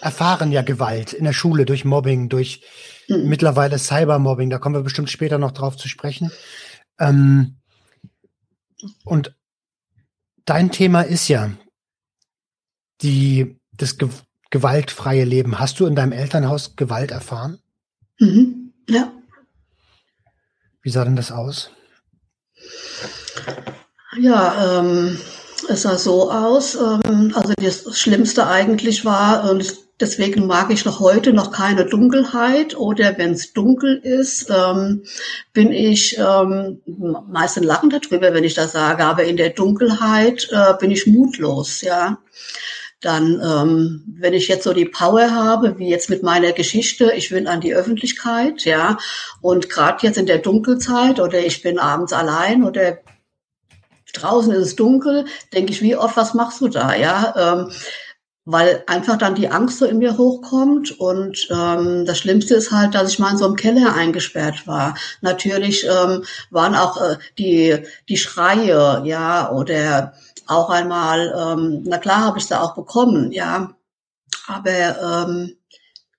erfahren 0.01 0.51
ja 0.51 0.61
Gewalt 0.61 1.13
in 1.13 1.25
der 1.25 1.33
Schule 1.33 1.65
durch 1.65 1.85
Mobbing, 1.85 2.29
durch 2.29 2.61
mhm. 3.07 3.27
mittlerweile 3.27 3.77
Cybermobbing. 3.77 4.49
Da 4.49 4.57
kommen 4.57 4.75
wir 4.75 4.83
bestimmt 4.83 5.09
später 5.09 5.37
noch 5.37 5.51
drauf 5.51 5.77
zu 5.77 5.87
sprechen. 5.87 6.31
Ähm, 6.99 7.55
und 9.05 9.35
dein 10.45 10.71
Thema 10.71 11.01
ist 11.01 11.27
ja 11.27 11.51
die 13.01 13.59
das 13.71 13.97
Ge 13.97 14.09
gewaltfreie 14.51 15.25
Leben. 15.25 15.59
Hast 15.59 15.79
du 15.79 15.85
in 15.85 15.95
deinem 15.95 16.11
Elternhaus 16.11 16.75
Gewalt 16.75 17.11
erfahren? 17.11 17.59
Mhm. 18.19 18.73
Ja. 18.89 19.13
Wie 20.81 20.89
sah 20.89 21.05
denn 21.05 21.15
das 21.15 21.31
aus? 21.31 21.69
Ja, 24.17 24.79
ähm, 24.79 25.19
es 25.69 25.83
sah 25.83 25.99
so 25.99 26.31
aus. 26.31 26.75
Ähm, 26.75 27.31
also 27.35 27.53
das 27.53 27.99
Schlimmste 27.99 28.47
eigentlich 28.47 29.05
war, 29.05 29.49
und 29.51 29.77
deswegen 29.99 30.47
mag 30.47 30.69
ich 30.71 30.85
noch 30.85 30.99
heute 30.99 31.33
noch 31.33 31.51
keine 31.51 31.85
Dunkelheit 31.85 32.77
oder 32.77 33.17
wenn 33.17 33.31
es 33.31 33.53
dunkel 33.53 33.97
ist, 33.97 34.49
ähm, 34.49 35.03
bin 35.53 35.71
ich 35.71 36.17
ähm, 36.17 36.81
meistens 37.27 37.65
lachen 37.65 37.89
darüber, 37.89 38.33
wenn 38.33 38.43
ich 38.43 38.53
das 38.53 38.71
sage, 38.71 39.03
aber 39.03 39.23
in 39.23 39.37
der 39.37 39.51
Dunkelheit 39.51 40.49
äh, 40.51 40.73
bin 40.79 40.91
ich 40.91 41.07
mutlos, 41.07 41.81
ja. 41.81 42.19
Dann, 43.01 43.41
ähm, 43.41 44.03
wenn 44.19 44.33
ich 44.33 44.49
jetzt 44.49 44.65
so 44.65 44.73
die 44.73 44.83
Power 44.83 45.31
habe, 45.31 45.79
wie 45.79 45.87
jetzt 45.87 46.09
mit 46.09 46.21
meiner 46.21 46.51
Geschichte, 46.51 47.13
ich 47.15 47.31
will 47.31 47.47
an 47.47 47.61
die 47.61 47.73
Öffentlichkeit, 47.73 48.65
ja, 48.65 48.97
und 49.41 49.69
gerade 49.69 50.05
jetzt 50.05 50.17
in 50.17 50.25
der 50.25 50.39
Dunkelzeit 50.39 51.21
oder 51.21 51.39
ich 51.39 51.61
bin 51.61 51.79
abends 51.79 52.11
allein 52.11 52.63
oder 52.63 52.99
draußen 54.13 54.51
ist 54.53 54.67
es 54.67 54.75
dunkel, 54.75 55.25
denke 55.53 55.71
ich, 55.71 55.81
wie 55.81 55.95
oft, 55.95 56.17
was 56.17 56.33
machst 56.33 56.59
du 56.61 56.67
da, 56.67 56.93
ja? 56.93 57.33
Ähm, 57.37 57.71
weil 58.51 58.83
einfach 58.87 59.17
dann 59.17 59.35
die 59.35 59.49
Angst 59.49 59.77
so 59.77 59.85
in 59.85 59.99
mir 59.99 60.17
hochkommt 60.17 60.99
und 60.99 61.47
ähm, 61.51 62.05
das 62.05 62.17
Schlimmste 62.17 62.55
ist 62.55 62.71
halt, 62.71 62.95
dass 62.95 63.11
ich 63.11 63.19
mal 63.19 63.31
in 63.31 63.37
so 63.37 63.45
einem 63.45 63.55
Keller 63.55 63.93
eingesperrt 63.93 64.65
war. 64.65 64.95
Natürlich 65.21 65.85
ähm, 65.85 66.23
waren 66.49 66.73
auch 66.73 66.99
äh, 66.99 67.17
die 67.37 67.77
die 68.07 68.17
Schreie, 68.17 69.03
ja, 69.05 69.51
oder 69.51 70.13
auch 70.47 70.71
einmal, 70.71 71.31
ähm, 71.37 71.83
na 71.85 71.99
klar 71.99 72.25
habe 72.25 72.39
ich 72.39 72.47
da 72.47 72.61
auch 72.61 72.73
bekommen, 72.73 73.31
ja, 73.31 73.75
aber 74.47 75.27
ähm, 75.27 75.55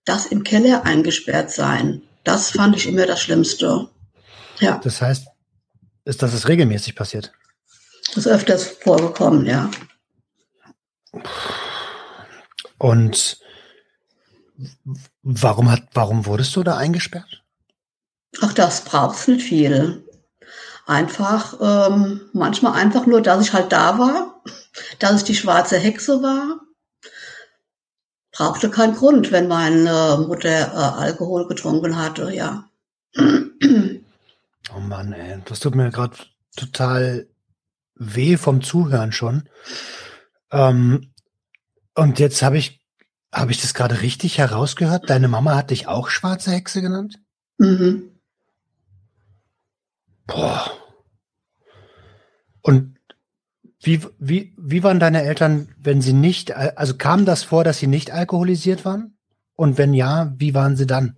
das 0.05 0.27
im 0.27 0.45
Keller 0.45 0.85
eingesperrt 0.85 1.51
sein, 1.51 2.03
das 2.23 2.53
fand 2.53 2.77
ich 2.77 2.87
immer 2.87 3.07
das 3.07 3.21
Schlimmste. 3.21 3.89
Ja. 4.61 4.81
Das 4.85 5.03
heißt, 5.03 5.27
ist 6.05 6.23
das 6.23 6.33
ist 6.33 6.47
regelmäßig 6.47 6.95
passiert? 6.95 7.33
Das 8.15 8.19
ist 8.19 8.29
öfters 8.29 8.69
vorgekommen, 8.69 9.47
ja. 9.47 9.69
Und 12.81 13.39
warum 15.23 15.71
hat, 15.71 15.83
warum 15.93 16.25
wurdest 16.25 16.57
du 16.57 16.63
da 16.63 16.79
eingesperrt? 16.79 17.43
Ach, 18.41 18.55
das 18.55 18.85
braucht's 18.85 19.29
nicht 19.29 19.47
viel. 19.47 20.03
Einfach, 20.87 21.61
ähm, 21.61 22.23
manchmal 22.33 22.73
einfach 22.81 23.05
nur, 23.05 23.21
dass 23.21 23.43
ich 23.43 23.53
halt 23.53 23.71
da 23.71 23.99
war, 23.99 24.43
dass 24.99 25.19
ich 25.19 25.25
die 25.25 25.35
schwarze 25.35 25.77
Hexe 25.77 26.23
war. 26.23 26.61
Brauchte 28.33 28.71
keinen 28.71 28.95
Grund, 28.95 29.31
wenn 29.31 29.47
meine 29.47 30.25
Mutter 30.27 30.49
äh, 30.49 31.03
Alkohol 31.03 31.47
getrunken 31.49 31.99
hatte, 31.99 32.33
ja. 32.33 32.65
Oh 33.19 34.81
Mann, 34.81 35.13
ey, 35.13 35.43
das 35.45 35.61
tut 35.61 35.75
mir 35.75 35.91
gerade 35.91 36.17
total 36.57 37.29
weh 37.95 38.39
vom 38.39 38.63
Zuhören 38.63 39.13
schon. 39.13 39.51
Ähm, 40.51 41.10
und 41.95 42.19
jetzt 42.19 42.43
habe 42.43 42.59
ich, 42.59 42.81
habe 43.33 43.51
ich 43.51 43.61
das 43.61 43.75
gerade 43.75 44.03
richtig 44.03 44.39
herausgehört? 44.39 45.09
Deine 45.09 45.29
Mama 45.29 45.55
hat 45.57 45.71
dich 45.71 45.87
auch 45.87 46.09
schwarze 46.09 46.51
Hexe 46.51 46.83
genannt? 46.83 47.19
Mhm. 47.59 48.11
Boah. 50.27 50.71
Und 52.63 52.97
wie, 53.83 54.01
wie, 54.19 54.55
wie 54.59 54.83
waren 54.83 55.01
deine 55.01 55.23
Eltern, 55.23 55.69
wenn 55.79 56.03
sie 56.03 56.13
nicht, 56.13 56.55
also 56.55 56.97
kam 56.97 57.25
das 57.25 57.43
vor, 57.45 57.65
dass 57.65 57.79
sie 57.79 57.87
nicht 57.87 58.11
alkoholisiert 58.11 58.85
waren? 58.85 59.17
Und 59.57 59.79
wenn 59.79 59.95
ja, 59.95 60.33
wie 60.37 60.55
waren 60.55 60.77
sie 60.77 60.87
dann? 60.87 61.17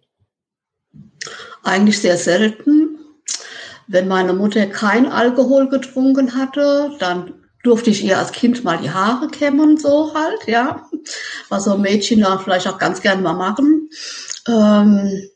Eigentlich 1.62 2.00
sehr 2.00 2.17
selten. 2.17 2.99
Wenn 3.88 4.09
meine 4.09 4.33
Mutter 4.33 4.67
kein 4.67 5.07
Alkohol 5.07 5.69
getrunken 5.69 6.35
hatte, 6.35 6.93
dann 6.99 7.35
durfte 7.62 7.90
ich 7.90 8.04
ihr 8.04 8.19
als 8.19 8.33
Kind 8.33 8.64
mal 8.64 8.78
die 8.78 8.90
Haare 8.90 9.28
kämmen, 9.28 9.76
so 9.76 10.14
halt, 10.14 10.47
ja. 10.47 10.88
Was 11.49 11.64
so 11.64 11.76
Mädchen 11.78 12.21
dann 12.21 12.40
vielleicht 12.40 12.66
auch 12.69 12.78
ganz 12.78 13.00
gern 13.00 13.23
mal 13.23 13.35
machen. 13.35 13.88
Ähm, 14.49 15.28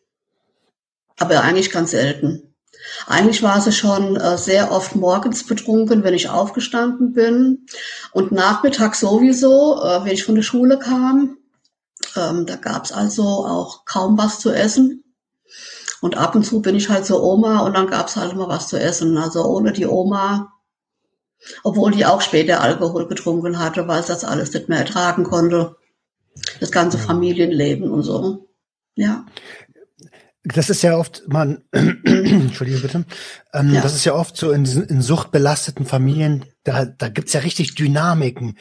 aber 1.18 1.42
eigentlich 1.42 1.70
ganz 1.70 1.92
selten. 1.92 2.54
Eigentlich 3.06 3.42
war 3.42 3.60
sie 3.60 3.72
schon 3.72 4.16
äh, 4.16 4.38
sehr 4.38 4.72
oft 4.72 4.96
morgens 4.96 5.46
betrunken, 5.46 6.04
wenn 6.04 6.14
ich 6.14 6.28
aufgestanden 6.28 7.12
bin. 7.12 7.66
Und 8.12 8.32
nachmittags 8.32 9.00
sowieso, 9.00 9.80
äh, 9.82 10.04
wenn 10.04 10.12
ich 10.12 10.24
von 10.24 10.34
der 10.34 10.42
Schule 10.42 10.78
kam. 10.78 11.38
Ähm, 12.16 12.46
da 12.46 12.56
gab's 12.56 12.92
also 12.92 13.22
auch 13.22 13.84
kaum 13.84 14.18
was 14.18 14.40
zu 14.40 14.50
essen. 14.50 15.04
Und 16.00 16.16
ab 16.16 16.34
und 16.34 16.44
zu 16.44 16.60
bin 16.60 16.76
ich 16.76 16.88
halt 16.88 17.06
zur 17.06 17.22
Oma 17.22 17.60
und 17.60 17.74
dann 17.74 17.86
gab's 17.88 18.16
halt 18.16 18.32
immer 18.32 18.48
was 18.48 18.68
zu 18.68 18.78
essen. 18.78 19.16
Also 19.16 19.44
ohne 19.44 19.72
die 19.72 19.86
Oma, 19.86 20.52
obwohl 21.62 21.92
die 21.92 22.06
auch 22.06 22.20
später 22.20 22.60
Alkohol 22.60 23.08
getrunken 23.08 23.58
hatte, 23.58 23.86
weil 23.88 24.02
sie 24.02 24.08
das 24.08 24.24
alles 24.24 24.52
nicht 24.52 24.68
mehr 24.68 24.78
ertragen 24.78 25.24
konnte. 25.24 25.76
Das 26.60 26.70
ganze 26.70 26.98
Familienleben 26.98 27.90
und 27.90 28.02
so. 28.02 28.48
Ja. 28.94 29.24
Das 30.44 30.70
ist 30.70 30.82
ja 30.82 30.96
oft, 30.96 31.24
man, 31.26 31.64
entschuldige 31.72 32.78
bitte, 32.78 33.04
ähm, 33.52 33.74
ja. 33.74 33.80
das 33.80 33.94
ist 33.94 34.04
ja 34.04 34.14
oft 34.14 34.36
so 34.36 34.52
in, 34.52 34.64
in 34.64 35.02
suchtbelasteten 35.02 35.86
Familien, 35.86 36.44
da, 36.62 36.84
da 36.84 37.08
gibt's 37.08 37.32
ja 37.32 37.40
richtig 37.40 37.74
Dynamiken. 37.74 38.56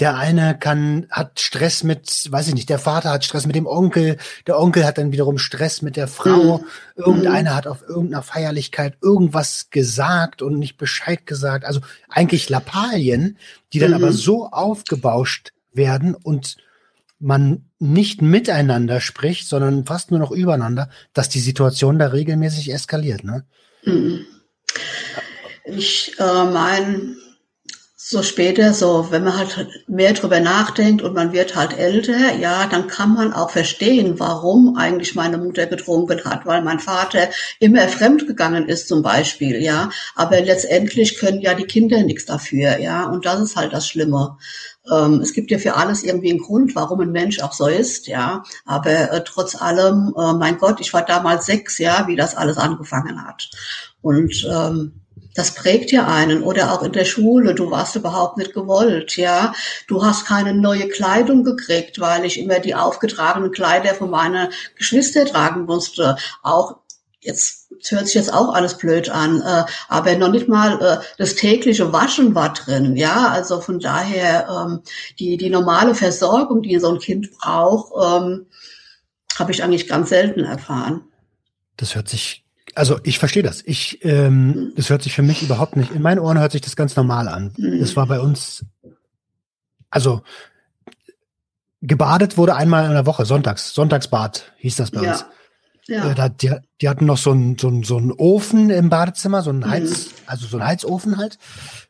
Der 0.00 0.16
eine 0.16 0.56
kann, 0.56 1.06
hat 1.10 1.40
Stress 1.40 1.82
mit, 1.82 2.30
weiß 2.30 2.48
ich 2.48 2.54
nicht, 2.54 2.68
der 2.68 2.78
Vater 2.78 3.10
hat 3.10 3.24
Stress 3.24 3.46
mit 3.46 3.56
dem 3.56 3.66
Onkel, 3.66 4.16
der 4.46 4.58
Onkel 4.58 4.84
hat 4.84 4.98
dann 4.98 5.10
wiederum 5.12 5.38
Stress 5.38 5.82
mit 5.82 5.96
der 5.96 6.06
Frau, 6.06 6.58
mhm. 6.58 6.64
irgendeiner 6.94 7.56
hat 7.56 7.66
auf 7.66 7.82
irgendeiner 7.82 8.22
Feierlichkeit 8.22 8.96
irgendwas 9.02 9.70
gesagt 9.70 10.40
und 10.40 10.58
nicht 10.58 10.76
Bescheid 10.76 11.26
gesagt. 11.26 11.64
Also 11.64 11.80
eigentlich 12.08 12.48
Lappalien, 12.48 13.38
die 13.72 13.80
dann 13.80 13.90
mhm. 13.90 13.96
aber 13.96 14.12
so 14.12 14.46
aufgebauscht 14.46 15.52
werden 15.72 16.14
und 16.14 16.56
man 17.18 17.64
nicht 17.78 18.22
miteinander 18.22 19.00
spricht, 19.00 19.48
sondern 19.48 19.84
fast 19.86 20.10
nur 20.10 20.20
noch 20.20 20.30
übereinander, 20.30 20.88
dass 21.12 21.28
die 21.28 21.40
Situation 21.40 21.98
da 21.98 22.08
regelmäßig 22.08 22.72
eskaliert. 22.72 23.24
Ne? 23.24 23.44
Mhm. 23.84 24.26
Ich 25.64 26.14
äh, 26.18 26.44
meine, 26.44 27.16
so 28.10 28.22
später, 28.22 28.72
so 28.72 29.08
wenn 29.10 29.22
man 29.22 29.36
halt 29.36 29.68
mehr 29.86 30.14
drüber 30.14 30.40
nachdenkt 30.40 31.02
und 31.02 31.12
man 31.12 31.34
wird 31.34 31.54
halt 31.54 31.76
älter, 31.76 32.34
ja, 32.36 32.66
dann 32.66 32.86
kann 32.86 33.12
man 33.12 33.34
auch 33.34 33.50
verstehen, 33.50 34.18
warum 34.18 34.78
eigentlich 34.78 35.14
meine 35.14 35.36
Mutter 35.36 35.66
getrunken 35.66 36.24
hat, 36.24 36.46
weil 36.46 36.62
mein 36.62 36.80
Vater 36.80 37.28
immer 37.60 37.86
fremd 37.86 38.26
gegangen 38.26 38.66
ist 38.66 38.88
zum 38.88 39.02
Beispiel, 39.02 39.62
ja. 39.62 39.90
Aber 40.14 40.40
letztendlich 40.40 41.18
können 41.18 41.42
ja 41.42 41.52
die 41.52 41.66
Kinder 41.66 42.02
nichts 42.02 42.24
dafür, 42.24 42.78
ja. 42.78 43.04
Und 43.04 43.26
das 43.26 43.40
ist 43.42 43.56
halt 43.56 43.74
das 43.74 43.86
Schlimme. 43.86 44.38
Ähm, 44.90 45.20
es 45.20 45.34
gibt 45.34 45.50
ja 45.50 45.58
für 45.58 45.76
alles 45.76 46.02
irgendwie 46.02 46.30
einen 46.30 46.40
Grund, 46.40 46.74
warum 46.74 47.00
ein 47.00 47.12
Mensch 47.12 47.40
auch 47.40 47.52
so 47.52 47.66
ist, 47.66 48.06
ja. 48.06 48.42
Aber 48.64 49.12
äh, 49.12 49.22
trotz 49.22 49.54
allem, 49.54 50.14
äh, 50.16 50.32
mein 50.32 50.56
Gott, 50.56 50.80
ich 50.80 50.94
war 50.94 51.04
damals 51.04 51.44
sechs, 51.44 51.76
ja, 51.76 52.06
wie 52.06 52.16
das 52.16 52.34
alles 52.34 52.56
angefangen 52.56 53.22
hat. 53.22 53.50
Und 54.00 54.48
ähm, 54.50 55.02
das 55.38 55.54
prägt 55.54 55.92
ja 55.92 56.08
einen 56.08 56.42
oder 56.42 56.72
auch 56.72 56.82
in 56.82 56.90
der 56.90 57.04
Schule, 57.04 57.54
du 57.54 57.70
warst 57.70 57.94
überhaupt 57.94 58.38
nicht 58.38 58.54
gewollt, 58.54 59.16
ja. 59.16 59.52
Du 59.86 60.04
hast 60.04 60.26
keine 60.26 60.52
neue 60.52 60.88
Kleidung 60.88 61.44
gekriegt, 61.44 62.00
weil 62.00 62.24
ich 62.24 62.40
immer 62.40 62.58
die 62.58 62.74
aufgetragenen 62.74 63.52
Kleider 63.52 63.94
von 63.94 64.10
meiner 64.10 64.50
Geschwister 64.74 65.26
tragen 65.26 65.64
musste. 65.64 66.16
Auch 66.42 66.78
jetzt 67.20 67.68
hört 67.88 68.06
sich 68.06 68.16
jetzt 68.16 68.34
auch 68.34 68.52
alles 68.52 68.78
blöd 68.78 69.10
an, 69.10 69.40
äh, 69.40 69.62
aber 69.86 70.16
noch 70.16 70.32
nicht 70.32 70.48
mal 70.48 70.82
äh, 70.82 71.04
das 71.18 71.36
tägliche 71.36 71.92
Waschen 71.92 72.34
war 72.34 72.52
drin, 72.52 72.96
ja. 72.96 73.28
Also 73.28 73.60
von 73.60 73.78
daher 73.78 74.48
ähm, 74.48 74.80
die 75.20 75.36
die 75.36 75.50
normale 75.50 75.94
Versorgung, 75.94 76.62
die 76.62 76.80
so 76.80 76.92
ein 76.92 76.98
Kind 76.98 77.30
braucht, 77.38 77.92
ähm, 77.94 78.46
habe 79.38 79.52
ich 79.52 79.62
eigentlich 79.62 79.86
ganz 79.86 80.08
selten 80.08 80.40
erfahren. 80.40 81.04
Das 81.76 81.94
hört 81.94 82.08
sich 82.08 82.42
also 82.78 82.98
ich 83.02 83.18
verstehe 83.18 83.42
das. 83.42 83.62
Ich, 83.66 84.04
ähm, 84.04 84.72
das 84.76 84.88
hört 84.90 85.02
sich 85.02 85.14
für 85.14 85.22
mich 85.22 85.42
überhaupt 85.42 85.76
nicht. 85.76 85.90
In 85.92 86.02
meinen 86.02 86.18
Ohren 86.18 86.38
hört 86.38 86.52
sich 86.52 86.60
das 86.62 86.76
ganz 86.76 86.96
normal 86.96 87.28
an. 87.28 87.52
Mhm. 87.58 87.80
Das 87.80 87.96
war 87.96 88.06
bei 88.06 88.20
uns, 88.20 88.64
also 89.90 90.22
gebadet 91.80 92.36
wurde 92.36 92.56
einmal 92.56 92.86
in 92.86 92.92
der 92.92 93.06
Woche, 93.06 93.24
sonntags, 93.24 93.72
Sonntagsbad 93.74 94.52
hieß 94.58 94.76
das 94.76 94.90
bei 94.90 95.10
uns. 95.10 95.24
Ja. 95.86 96.10
Äh, 96.10 96.14
da, 96.14 96.28
die, 96.28 96.52
die 96.80 96.88
hatten 96.88 97.06
noch 97.06 97.16
so 97.18 97.30
einen 97.30 97.56
so 97.56 97.68
einen- 97.68 97.82
so 97.84 97.96
einen 97.96 98.12
Ofen 98.12 98.68
im 98.70 98.90
Badezimmer, 98.90 99.42
so 99.42 99.50
einen 99.50 99.60
Mhm. 99.60 99.70
Heiz, 99.70 100.08
also 100.26 100.46
so 100.46 100.58
einen 100.58 100.66
Heizofen 100.66 101.16
halt. 101.16 101.38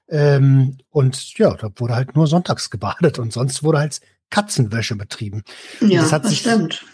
Ähm, 0.08 0.78
und 0.90 1.36
ja, 1.38 1.54
da 1.54 1.68
wurde 1.76 1.94
halt 1.96 2.14
nur 2.14 2.26
sonntags 2.26 2.70
gebadet 2.70 3.18
und 3.18 3.32
sonst 3.32 3.62
wurde 3.62 3.78
halt 3.78 4.00
Katzenwäsche 4.30 4.94
betrieben. 4.94 5.42
Ja, 5.80 6.02
das 6.02 6.12
hat 6.12 6.24
das 6.24 6.30
sich- 6.30 6.40
stimmt. 6.40 6.84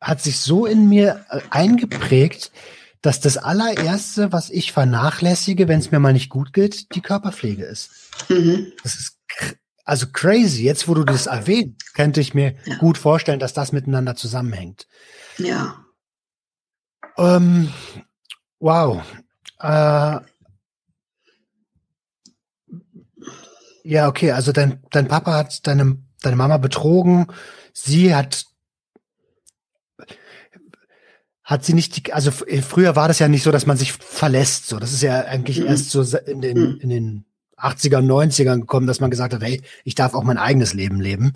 Hat 0.00 0.20
sich 0.20 0.38
so 0.40 0.66
in 0.66 0.88
mir 0.88 1.24
äh, 1.30 1.40
eingeprägt, 1.50 2.50
dass 3.04 3.20
das 3.20 3.36
allererste, 3.36 4.32
was 4.32 4.48
ich 4.48 4.72
vernachlässige, 4.72 5.68
wenn 5.68 5.78
es 5.78 5.90
mir 5.90 5.98
mal 6.00 6.14
nicht 6.14 6.30
gut 6.30 6.54
geht, 6.54 6.94
die 6.94 7.02
Körperpflege 7.02 7.62
ist. 7.62 7.90
Mhm. 8.30 8.72
Das 8.82 8.94
ist 8.94 9.18
also 9.84 10.06
crazy. 10.10 10.62
Jetzt, 10.62 10.88
wo 10.88 10.94
du 10.94 11.04
das 11.04 11.26
erwähnst, 11.26 11.92
könnte 11.94 12.22
ich 12.22 12.32
mir 12.32 12.54
Ja. 12.64 12.76
gut 12.76 12.96
vorstellen, 12.96 13.40
dass 13.40 13.52
das 13.52 13.72
miteinander 13.72 14.16
zusammenhängt. 14.16 14.86
Ja. 15.36 15.84
Ähm, 17.18 17.70
wow. 18.58 19.02
Äh, 19.60 20.20
ja, 23.84 24.08
okay, 24.08 24.32
also 24.32 24.52
dein, 24.52 24.82
dein 24.90 25.08
Papa 25.08 25.34
hat 25.34 25.66
deine, 25.66 25.98
deine 26.22 26.36
Mama 26.36 26.56
betrogen. 26.56 27.26
Sie 27.74 28.14
hat 28.14 28.46
hat 31.44 31.64
sie 31.64 31.74
nicht, 31.74 31.96
die, 32.08 32.12
also 32.12 32.30
f- 32.30 32.44
früher 32.66 32.96
war 32.96 33.06
das 33.06 33.18
ja 33.18 33.28
nicht 33.28 33.42
so, 33.42 33.52
dass 33.52 33.66
man 33.66 33.76
sich 33.76 33.92
verlässt. 33.92 34.66
So, 34.66 34.78
das 34.78 34.92
ist 34.92 35.02
ja 35.02 35.20
eigentlich 35.26 35.60
Mhm. 35.60 35.66
erst 35.66 35.90
so 35.90 36.02
in 36.18 36.40
den, 36.40 36.58
Mhm. 36.58 36.78
in 36.80 36.88
den 36.88 37.24
80ern, 37.56 38.04
90ern 38.06 38.60
gekommen, 38.60 38.86
dass 38.86 39.00
man 39.00 39.10
gesagt 39.10 39.34
hat, 39.34 39.42
hey, 39.42 39.62
ich 39.84 39.94
darf 39.94 40.14
auch 40.14 40.24
mein 40.24 40.38
eigenes 40.38 40.74
Leben 40.74 41.00
leben. 41.00 41.34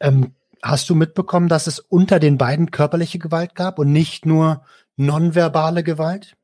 Ähm, 0.00 0.32
hast 0.62 0.88
du 0.90 0.94
mitbekommen, 0.94 1.48
dass 1.48 1.66
es 1.66 1.78
unter 1.78 2.18
den 2.18 2.38
beiden 2.38 2.70
körperliche 2.70 3.18
Gewalt 3.18 3.54
gab 3.54 3.78
und 3.78 3.92
nicht 3.92 4.26
nur 4.26 4.64
nonverbale 4.96 5.82
Gewalt? 5.84 6.34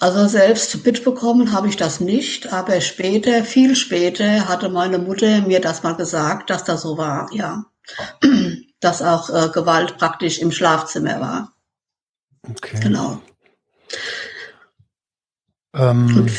Also 0.00 0.28
selbst 0.28 0.84
mitbekommen 0.84 1.52
habe 1.52 1.68
ich 1.68 1.76
das 1.76 2.00
nicht, 2.00 2.52
aber 2.52 2.80
später, 2.80 3.44
viel 3.44 3.74
später, 3.76 4.48
hatte 4.48 4.68
meine 4.68 4.98
Mutter 4.98 5.40
mir 5.42 5.60
das 5.60 5.82
mal 5.82 5.94
gesagt, 5.96 6.50
dass 6.50 6.64
das 6.64 6.82
so 6.82 6.98
war, 6.98 7.28
ja. 7.32 7.64
Dass 8.80 9.02
auch 9.02 9.30
äh, 9.30 9.48
Gewalt 9.50 9.98
praktisch 9.98 10.38
im 10.38 10.52
Schlafzimmer 10.52 11.20
war. 11.20 11.52
Okay. 12.48 12.80
Genau. 12.80 13.20
Ähm, 15.74 16.16
Und 16.16 16.30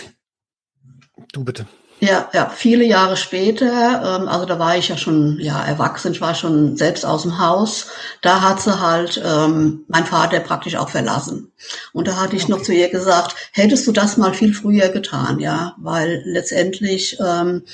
du 1.33 1.43
bitte. 1.43 1.67
Ja, 2.03 2.27
ja, 2.33 2.49
viele 2.49 2.83
Jahre 2.83 3.15
später, 3.15 4.17
ähm, 4.19 4.27
also 4.27 4.47
da 4.47 4.57
war 4.57 4.75
ich 4.75 4.89
ja 4.89 4.97
schon 4.97 5.39
ja 5.39 5.63
erwachsen, 5.63 6.13
ich 6.13 6.19
war 6.19 6.33
schon 6.33 6.75
selbst 6.75 7.05
aus 7.05 7.21
dem 7.21 7.37
Haus. 7.37 7.89
Da 8.23 8.41
hat 8.41 8.59
sie 8.59 8.79
halt 8.79 9.21
ähm, 9.23 9.85
mein 9.87 10.07
Vater 10.07 10.39
praktisch 10.39 10.75
auch 10.77 10.89
verlassen. 10.89 11.51
Und 11.93 12.07
da 12.07 12.19
hatte 12.19 12.35
ich 12.35 12.47
noch 12.47 12.63
zu 12.63 12.73
ihr 12.73 12.89
gesagt, 12.89 13.35
hättest 13.51 13.85
du 13.85 13.91
das 13.91 14.17
mal 14.17 14.33
viel 14.33 14.51
früher 14.51 14.89
getan, 14.89 15.39
ja, 15.39 15.75
weil 15.77 16.23
letztendlich 16.25 17.19
ähm, 17.19 17.65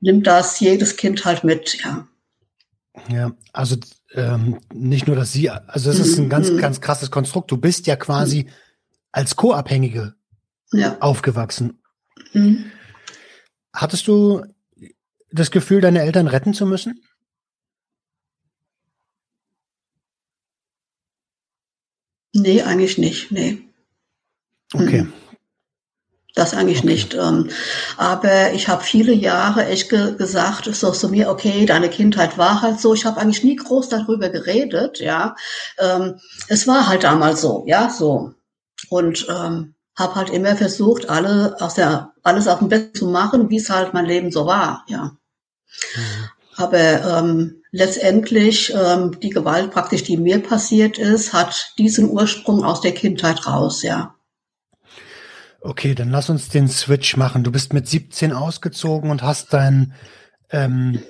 nimmt 0.00 0.26
das 0.26 0.58
jedes 0.58 0.96
Kind 0.96 1.24
halt 1.24 1.44
mit, 1.44 1.80
ja. 1.84 2.08
Ja, 3.08 3.32
also 3.52 3.76
ähm, 4.12 4.60
nicht 4.72 5.06
nur, 5.06 5.16
dass 5.16 5.32
sie, 5.32 5.50
also 5.50 5.90
das 5.90 5.98
ist 5.98 6.18
ein 6.18 6.28
ganz, 6.28 6.50
mhm. 6.50 6.58
ganz 6.58 6.80
krasses 6.80 7.10
Konstrukt. 7.10 7.50
Du 7.50 7.56
bist 7.56 7.86
ja 7.86 7.96
quasi 7.96 8.48
als 9.12 9.36
Co-Abhängige 9.36 10.14
Ja. 10.72 10.96
aufgewachsen. 11.00 11.82
Mhm. 12.32 12.70
Hattest 13.72 14.06
du 14.06 14.44
das 15.32 15.50
Gefühl, 15.50 15.80
deine 15.80 16.02
Eltern 16.02 16.28
retten 16.28 16.54
zu 16.54 16.66
müssen? 16.66 17.02
Nee, 22.32 22.62
eigentlich 22.62 22.98
nicht, 22.98 23.30
nee. 23.30 23.58
Okay. 24.72 25.02
Mhm. 25.02 25.12
Das 26.34 26.52
eigentlich 26.52 26.78
Okay. 26.80 26.88
nicht. 26.88 27.14
Ähm, 27.14 27.50
aber 27.96 28.52
ich 28.52 28.68
habe 28.68 28.82
viele 28.82 29.12
Jahre 29.12 29.66
echt 29.66 29.88
ge 29.88 30.16
gesagt, 30.16 30.74
so 30.74 30.90
zu 30.90 31.08
mir, 31.08 31.30
okay, 31.30 31.64
deine 31.64 31.88
Kindheit 31.88 32.38
war 32.38 32.60
halt 32.60 32.80
so. 32.80 32.92
Ich 32.92 33.04
habe 33.06 33.20
eigentlich 33.20 33.44
nie 33.44 33.56
groß 33.56 33.88
darüber 33.88 34.28
geredet, 34.28 34.98
ja. 34.98 35.36
Ähm, 35.78 36.20
es 36.48 36.66
war 36.66 36.88
halt 36.88 37.04
damals 37.04 37.40
so, 37.40 37.64
ja, 37.66 37.88
so. 37.88 38.32
Und 38.90 39.26
ähm, 39.30 39.74
habe 39.96 40.14
halt 40.16 40.30
immer 40.30 40.56
versucht, 40.56 41.08
alle 41.08 41.56
aus 41.60 41.74
der, 41.74 42.12
alles 42.24 42.48
auf 42.48 42.58
dem 42.58 42.68
Bett 42.68 42.96
zu 42.96 43.06
machen, 43.06 43.48
wie 43.50 43.58
es 43.58 43.70
halt 43.70 43.94
mein 43.94 44.06
Leben 44.06 44.32
so 44.32 44.46
war, 44.46 44.84
ja. 44.88 45.12
Mhm. 45.96 46.30
Aber 46.56 47.18
ähm, 47.18 47.62
letztendlich 47.72 48.72
ähm, 48.74 49.18
die 49.20 49.30
Gewalt 49.30 49.70
praktisch, 49.72 50.04
die 50.04 50.16
mir 50.16 50.40
passiert 50.40 50.98
ist, 50.98 51.32
hat 51.32 51.74
diesen 51.78 52.10
Ursprung 52.10 52.64
aus 52.64 52.80
der 52.80 52.92
Kindheit 52.92 53.46
raus, 53.46 53.82
ja. 53.82 54.14
Okay, 55.64 55.94
dann 55.94 56.10
lass 56.10 56.28
uns 56.28 56.50
den 56.50 56.68
Switch 56.68 57.16
machen. 57.16 57.42
Du 57.42 57.50
bist 57.50 57.72
mit 57.72 57.88
17 57.88 58.32
ausgezogen 58.32 59.10
und 59.10 59.22
hast 59.22 59.54
deinen 59.54 59.94
ähm, 60.50 61.02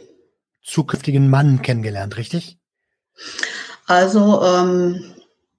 zukünftigen 0.62 1.28
Mann 1.28 1.60
kennengelernt, 1.60 2.16
richtig? 2.16 2.56
Also 3.86 4.44
ähm, 4.44 5.12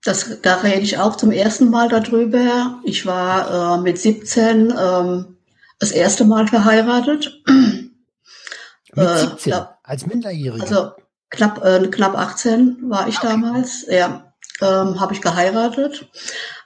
das, 0.05 0.41
da 0.41 0.55
rede 0.61 0.79
ich 0.79 0.97
auch 0.97 1.17
zum 1.17 1.31
ersten 1.31 1.69
Mal 1.69 1.89
darüber. 1.89 2.79
Ich 2.85 3.05
war 3.05 3.79
äh, 3.79 3.81
mit 3.81 3.99
17 3.99 4.73
ähm, 4.79 5.37
das 5.77 5.91
erste 5.91 6.23
Mal 6.23 6.47
verheiratet. 6.47 7.41
Mit 7.45 7.85
Äh, 8.95 9.17
17, 9.17 9.51
ja. 9.51 9.77
als 9.83 10.05
Minderjährige. 10.07 10.63
Also 10.63 10.91
knapp, 11.29 11.61
äh, 11.65 11.85
knapp 11.87 12.17
18 12.17 12.77
war 12.89 13.09
ich 13.09 13.17
Okay. 13.17 13.27
damals. 13.27 13.85
Ja, 13.89 14.24
ähm, 14.61 14.99
habe 14.99 15.13
ich 15.13 15.21
geheiratet. 15.21 16.07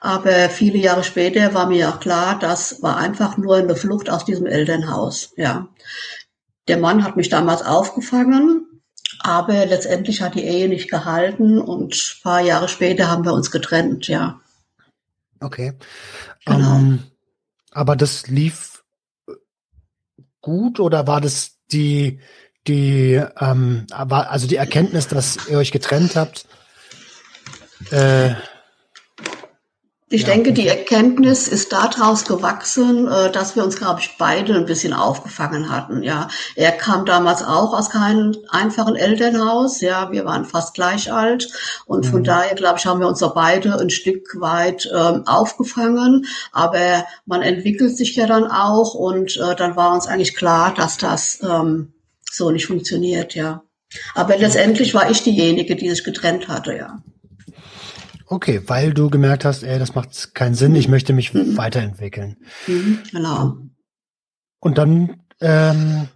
Aber 0.00 0.48
viele 0.50 0.78
Jahre 0.78 1.04
später 1.04 1.54
war 1.54 1.66
mir 1.66 1.88
auch 1.88 2.00
klar, 2.00 2.38
das 2.38 2.82
war 2.82 2.96
einfach 2.96 3.36
nur 3.36 3.56
eine 3.56 3.76
Flucht 3.76 4.10
aus 4.10 4.24
diesem 4.24 4.46
Elternhaus. 4.46 5.32
Ja, 5.36 5.68
der 6.68 6.78
Mann 6.78 7.04
hat 7.04 7.16
mich 7.16 7.28
damals 7.28 7.62
aufgefangen, 7.62 8.82
aber 9.20 9.66
letztendlich 9.66 10.22
hat 10.22 10.34
die 10.34 10.44
Ehe 10.44 10.68
nicht 10.68 10.90
gehalten 10.90 11.58
und 11.58 11.94
ein 11.94 12.22
paar 12.22 12.40
Jahre 12.40 12.68
später 12.68 13.10
haben 13.10 13.24
wir 13.24 13.32
uns 13.32 13.50
getrennt. 13.50 14.06
Ja, 14.08 14.40
Okay. 15.40 15.72
Genau. 16.44 16.76
Ähm, 16.76 17.00
aber 17.72 17.96
das 17.96 18.28
lief 18.28 18.84
gut 20.40 20.80
oder 20.80 21.06
war 21.06 21.20
das 21.20 21.58
die, 21.72 22.20
die, 22.66 23.22
ähm, 23.38 23.86
also 23.90 24.46
die 24.46 24.56
Erkenntnis, 24.56 25.08
dass 25.08 25.48
ihr 25.48 25.58
euch 25.58 25.72
getrennt 25.72 26.16
habt? 26.16 26.46
Äh, 27.90 28.34
Ich 30.12 30.22
Ja, 30.22 30.26
denke, 30.26 30.52
die 30.52 30.66
Erkenntnis 30.66 31.46
ist 31.46 31.72
daraus 31.72 32.24
gewachsen, 32.24 33.06
äh, 33.06 33.30
dass 33.30 33.54
wir 33.54 33.62
uns, 33.62 33.76
glaube 33.76 34.00
ich, 34.00 34.16
beide 34.18 34.56
ein 34.56 34.66
bisschen 34.66 34.92
aufgefangen 34.92 35.70
hatten. 35.70 36.02
Ja, 36.02 36.26
er 36.56 36.72
kam 36.72 37.06
damals 37.06 37.44
auch 37.44 37.72
aus 37.72 37.90
keinem 37.90 38.36
einfachen 38.50 38.96
Elternhaus. 38.96 39.80
Ja, 39.80 40.10
wir 40.10 40.24
waren 40.24 40.44
fast 40.46 40.74
gleich 40.74 41.12
alt 41.12 41.52
und 41.86 42.06
von 42.06 42.20
Mhm. 42.22 42.24
daher, 42.24 42.56
glaube 42.56 42.78
ich, 42.80 42.86
haben 42.86 42.98
wir 43.00 43.06
uns 43.06 43.20
so 43.20 43.32
beide 43.32 43.78
ein 43.78 43.90
Stück 43.90 44.40
weit 44.40 44.90
ähm, 44.92 45.22
aufgefangen. 45.28 46.26
Aber 46.50 47.06
man 47.24 47.42
entwickelt 47.42 47.96
sich 47.96 48.16
ja 48.16 48.26
dann 48.26 48.50
auch 48.50 48.94
und 48.94 49.36
äh, 49.36 49.54
dann 49.54 49.76
war 49.76 49.92
uns 49.94 50.08
eigentlich 50.08 50.34
klar, 50.34 50.74
dass 50.74 50.98
das 50.98 51.38
ähm, 51.42 51.92
so 52.30 52.50
nicht 52.50 52.66
funktioniert. 52.66 53.36
Ja, 53.36 53.62
aber 54.16 54.36
letztendlich 54.38 54.92
war 54.92 55.08
ich 55.10 55.22
diejenige, 55.22 55.76
die 55.76 55.88
sich 55.90 56.02
getrennt 56.02 56.48
hatte. 56.48 56.76
Ja. 56.76 57.00
Okay, 58.30 58.62
weil 58.66 58.94
du 58.94 59.10
gemerkt 59.10 59.44
hast, 59.44 59.62
ey, 59.62 59.78
das 59.78 59.94
macht 59.94 60.34
keinen 60.34 60.54
Sinn, 60.54 60.74
ich 60.74 60.88
möchte 60.88 61.12
mich 61.12 61.34
weiterentwickeln. 61.34 62.36
Mhm, 62.66 63.02
genau. 63.10 63.58
Und 64.60 64.78
dann, 64.78 65.22
ähm, 65.40 66.08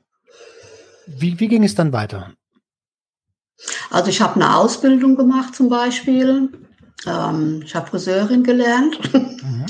wie, 1.06 1.38
wie 1.40 1.48
ging 1.48 1.64
es 1.64 1.74
dann 1.74 1.92
weiter? 1.92 2.32
Also 3.90 4.10
ich 4.10 4.20
habe 4.20 4.36
eine 4.36 4.56
Ausbildung 4.56 5.16
gemacht 5.16 5.54
zum 5.54 5.68
Beispiel. 5.68 6.50
Ähm, 7.06 7.62
ich 7.64 7.74
habe 7.74 7.88
Friseurin 7.88 8.44
gelernt. 8.44 9.12
Mhm. 9.12 9.20
Mhm. 9.42 9.66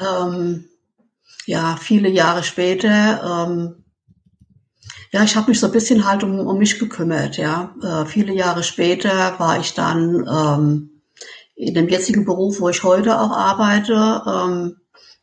ähm, 0.00 0.64
ja, 1.46 1.76
viele 1.76 2.08
Jahre 2.08 2.42
später. 2.42 3.46
Ähm, 3.48 3.84
ja, 5.12 5.22
ich 5.22 5.36
habe 5.36 5.50
mich 5.50 5.60
so 5.60 5.66
ein 5.66 5.72
bisschen 5.72 6.06
halt 6.06 6.24
um, 6.24 6.40
um 6.40 6.58
mich 6.58 6.78
gekümmert. 6.78 7.36
Ja, 7.36 7.74
äh, 7.82 8.06
viele 8.06 8.34
Jahre 8.34 8.62
später 8.62 9.38
war 9.38 9.60
ich 9.60 9.74
dann 9.74 10.26
ähm, 10.28 10.93
in 11.56 11.74
dem 11.74 11.88
jetzigen 11.88 12.24
Beruf, 12.24 12.60
wo 12.60 12.68
ich 12.68 12.82
heute 12.82 13.20
auch 13.20 13.30
arbeite. 13.30 14.22
Ähm, 14.26 14.76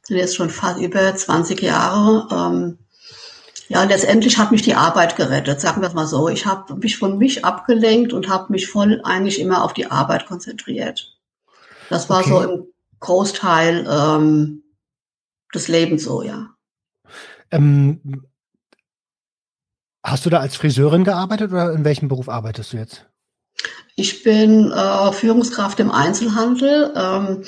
sind 0.04 0.18
jetzt 0.18 0.36
schon 0.36 0.50
fast 0.50 0.80
über 0.80 1.16
20 1.16 1.62
Jahre. 1.62 2.28
Ähm, 2.32 2.78
ja, 3.68 3.84
letztendlich 3.84 4.38
hat 4.38 4.52
mich 4.52 4.62
die 4.64 4.76
Arbeit 4.76 5.16
gerettet, 5.16 5.62
sagen 5.62 5.82
wir 5.82 5.88
es 5.88 5.94
mal 5.94 6.08
so. 6.08 6.28
Ich 6.28 6.46
habe 6.46 6.76
mich 6.76 6.98
von 6.98 7.18
mich 7.18 7.46
abgelenkt 7.46 8.12
und 8.12 8.28
habe 8.28 8.52
mich 8.52 8.68
voll 8.68 9.00
eigentlich 9.04 9.40
immer 9.40 9.64
auf 9.64 9.74
die 9.74 9.90
Arbeit 9.90 10.26
konzentriert. 10.26 11.18
Das 11.90 12.10
war 12.10 12.20
okay. 12.20 12.30
so 12.30 12.42
im 12.42 12.64
Großteil 13.00 13.88
ähm, 13.90 14.64
des 15.54 15.68
Lebens 15.68 16.04
so, 16.04 16.22
ja. 16.22 16.50
Ähm, 17.52 18.26
hast 20.04 20.26
du 20.26 20.30
da 20.30 20.40
als 20.40 20.56
Friseurin 20.56 21.04
gearbeitet 21.04 21.52
oder 21.52 21.72
in 21.74 21.86
welchem 21.86 22.08
Beruf 22.08 22.30
arbeitest 22.30 22.74
du 22.74 22.78
jetzt? 22.78 23.08
Ich 23.96 24.24
bin 24.24 24.72
äh, 24.72 25.12
Führungskraft 25.12 25.80
im 25.80 25.92
Einzelhandel. 25.92 26.94
Ähm, 26.96 27.44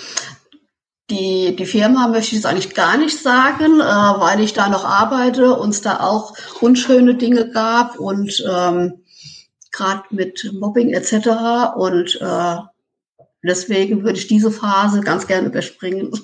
die, 1.10 1.56
die 1.56 1.66
Firma 1.66 2.08
möchte 2.08 2.28
ich 2.28 2.44
jetzt 2.44 2.46
eigentlich 2.46 2.74
gar 2.74 2.98
nicht 2.98 3.22
sagen, 3.22 3.80
äh, 3.80 3.84
weil 3.84 4.40
ich 4.40 4.54
da 4.54 4.70
noch 4.70 4.86
arbeite 4.86 5.56
und 5.56 5.70
es 5.70 5.82
da 5.82 6.00
auch 6.00 6.34
unschöne 6.62 7.16
Dinge 7.16 7.50
gab 7.52 8.00
und 8.00 8.44
ähm, 8.50 9.04
gerade 9.72 10.04
mit 10.12 10.50
Mobbing 10.54 10.94
etc. 10.94 11.76
Und 11.76 12.20
äh, 12.22 12.58
deswegen 13.44 14.04
würde 14.04 14.18
ich 14.18 14.28
diese 14.28 14.52
Phase 14.52 15.02
ganz 15.02 15.28
gerne 15.28 15.48
überspringen. 15.48 16.12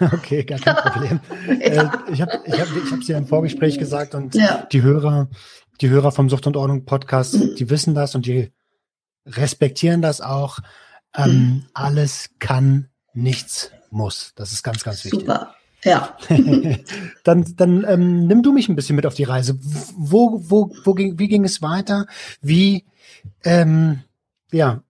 Okay, 0.00 0.44
gar 0.44 0.58
kein 0.58 0.76
Problem. 0.76 1.20
ja. 1.46 1.54
äh, 1.54 1.88
ich 2.10 2.22
habe 2.22 2.40
ich 2.46 2.58
hab, 2.58 2.68
ich 2.74 2.90
hab's 2.90 3.06
ja 3.06 3.18
im 3.18 3.26
Vorgespräch 3.26 3.78
gesagt 3.78 4.14
und 4.14 4.34
ja. 4.34 4.66
die 4.72 4.80
Hörer, 4.80 5.28
die 5.82 5.90
Hörer 5.90 6.10
vom 6.10 6.30
Sucht 6.30 6.46
und 6.46 6.56
Ordnung 6.56 6.86
Podcast, 6.86 7.34
mhm. 7.34 7.54
die 7.56 7.68
wissen 7.68 7.94
das 7.94 8.14
und 8.14 8.24
die 8.24 8.50
respektieren 9.26 10.02
das 10.02 10.20
auch. 10.20 10.58
Ähm, 11.16 11.30
mhm. 11.30 11.66
Alles 11.74 12.30
kann, 12.38 12.88
nichts 13.12 13.70
muss. 13.90 14.32
Das 14.36 14.52
ist 14.52 14.62
ganz, 14.62 14.84
ganz 14.84 15.04
wichtig. 15.04 15.20
Super. 15.20 15.54
Ja. 15.84 16.16
dann 17.24 17.56
dann 17.56 17.84
ähm, 17.86 18.26
nimm 18.26 18.42
du 18.42 18.52
mich 18.52 18.68
ein 18.68 18.76
bisschen 18.76 18.96
mit 18.96 19.06
auf 19.06 19.14
die 19.14 19.24
Reise. 19.24 19.58
Wo, 19.96 20.40
wo, 20.44 20.74
wo 20.84 20.94
ging, 20.94 21.18
wie 21.18 21.28
ging 21.28 21.44
es 21.44 21.62
weiter? 21.62 22.06
Wie, 22.40 22.84
ähm, 23.44 24.02
ja, 24.50 24.82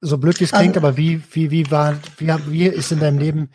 so 0.00 0.18
blöd 0.18 0.38
wie 0.38 0.44
es 0.44 0.52
klingt, 0.52 0.76
also, 0.76 0.86
aber 0.86 0.96
wie, 0.96 1.22
wie, 1.32 1.50
wie 1.50 1.70
war, 1.70 1.96
wie, 2.18 2.32
wie 2.46 2.66
ist 2.66 2.92
in 2.92 3.00
deinem 3.00 3.18
Leben 3.18 3.50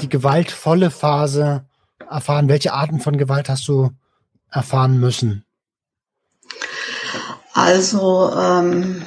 die 0.00 0.08
gewaltvolle 0.08 0.90
Phase 0.90 1.64
erfahren? 2.10 2.48
Welche 2.48 2.72
Arten 2.72 2.98
von 2.98 3.16
Gewalt 3.16 3.48
hast 3.48 3.68
du 3.68 3.90
erfahren 4.50 4.98
müssen? 4.98 5.44
Also, 7.52 8.30
ähm, 8.36 9.02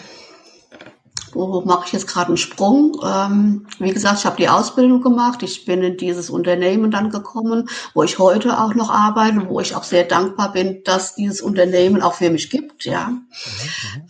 wo 1.34 1.62
mache 1.62 1.86
ich 1.88 1.94
jetzt 1.94 2.08
gerade 2.08 2.28
einen 2.28 2.38
Sprung? 2.38 3.02
Ähm, 3.04 3.66
wie 3.80 3.92
gesagt, 3.92 4.20
ich 4.20 4.26
habe 4.26 4.38
die 4.38 4.50
Ausbildung 4.50 5.02
gemacht. 5.02 5.42
Ich 5.44 5.66
bin 5.66 5.82
in 5.82 5.98
dieses 5.98 6.30
Unternehmen 6.30 6.92
dann 6.92 7.10
gekommen, 7.10 7.70
wo 7.94 8.04
ich 8.04 8.20
heute 8.20 8.60
auch 8.60 8.76
noch 8.76 8.92
arbeite, 8.92 9.48
wo 9.50 9.60
ich 9.60 9.76
auch 9.76 9.84
sehr 9.84 10.04
dankbar 10.04 10.52
bin, 10.52 10.84
dass 10.84 11.16
dieses 11.16 11.42
Unternehmen 11.42 12.02
auch 12.02 12.14
für 12.14 12.30
mich 12.30 12.50
gibt. 12.50 12.86
Ja. 12.86 13.10
Mhm. 13.10 13.24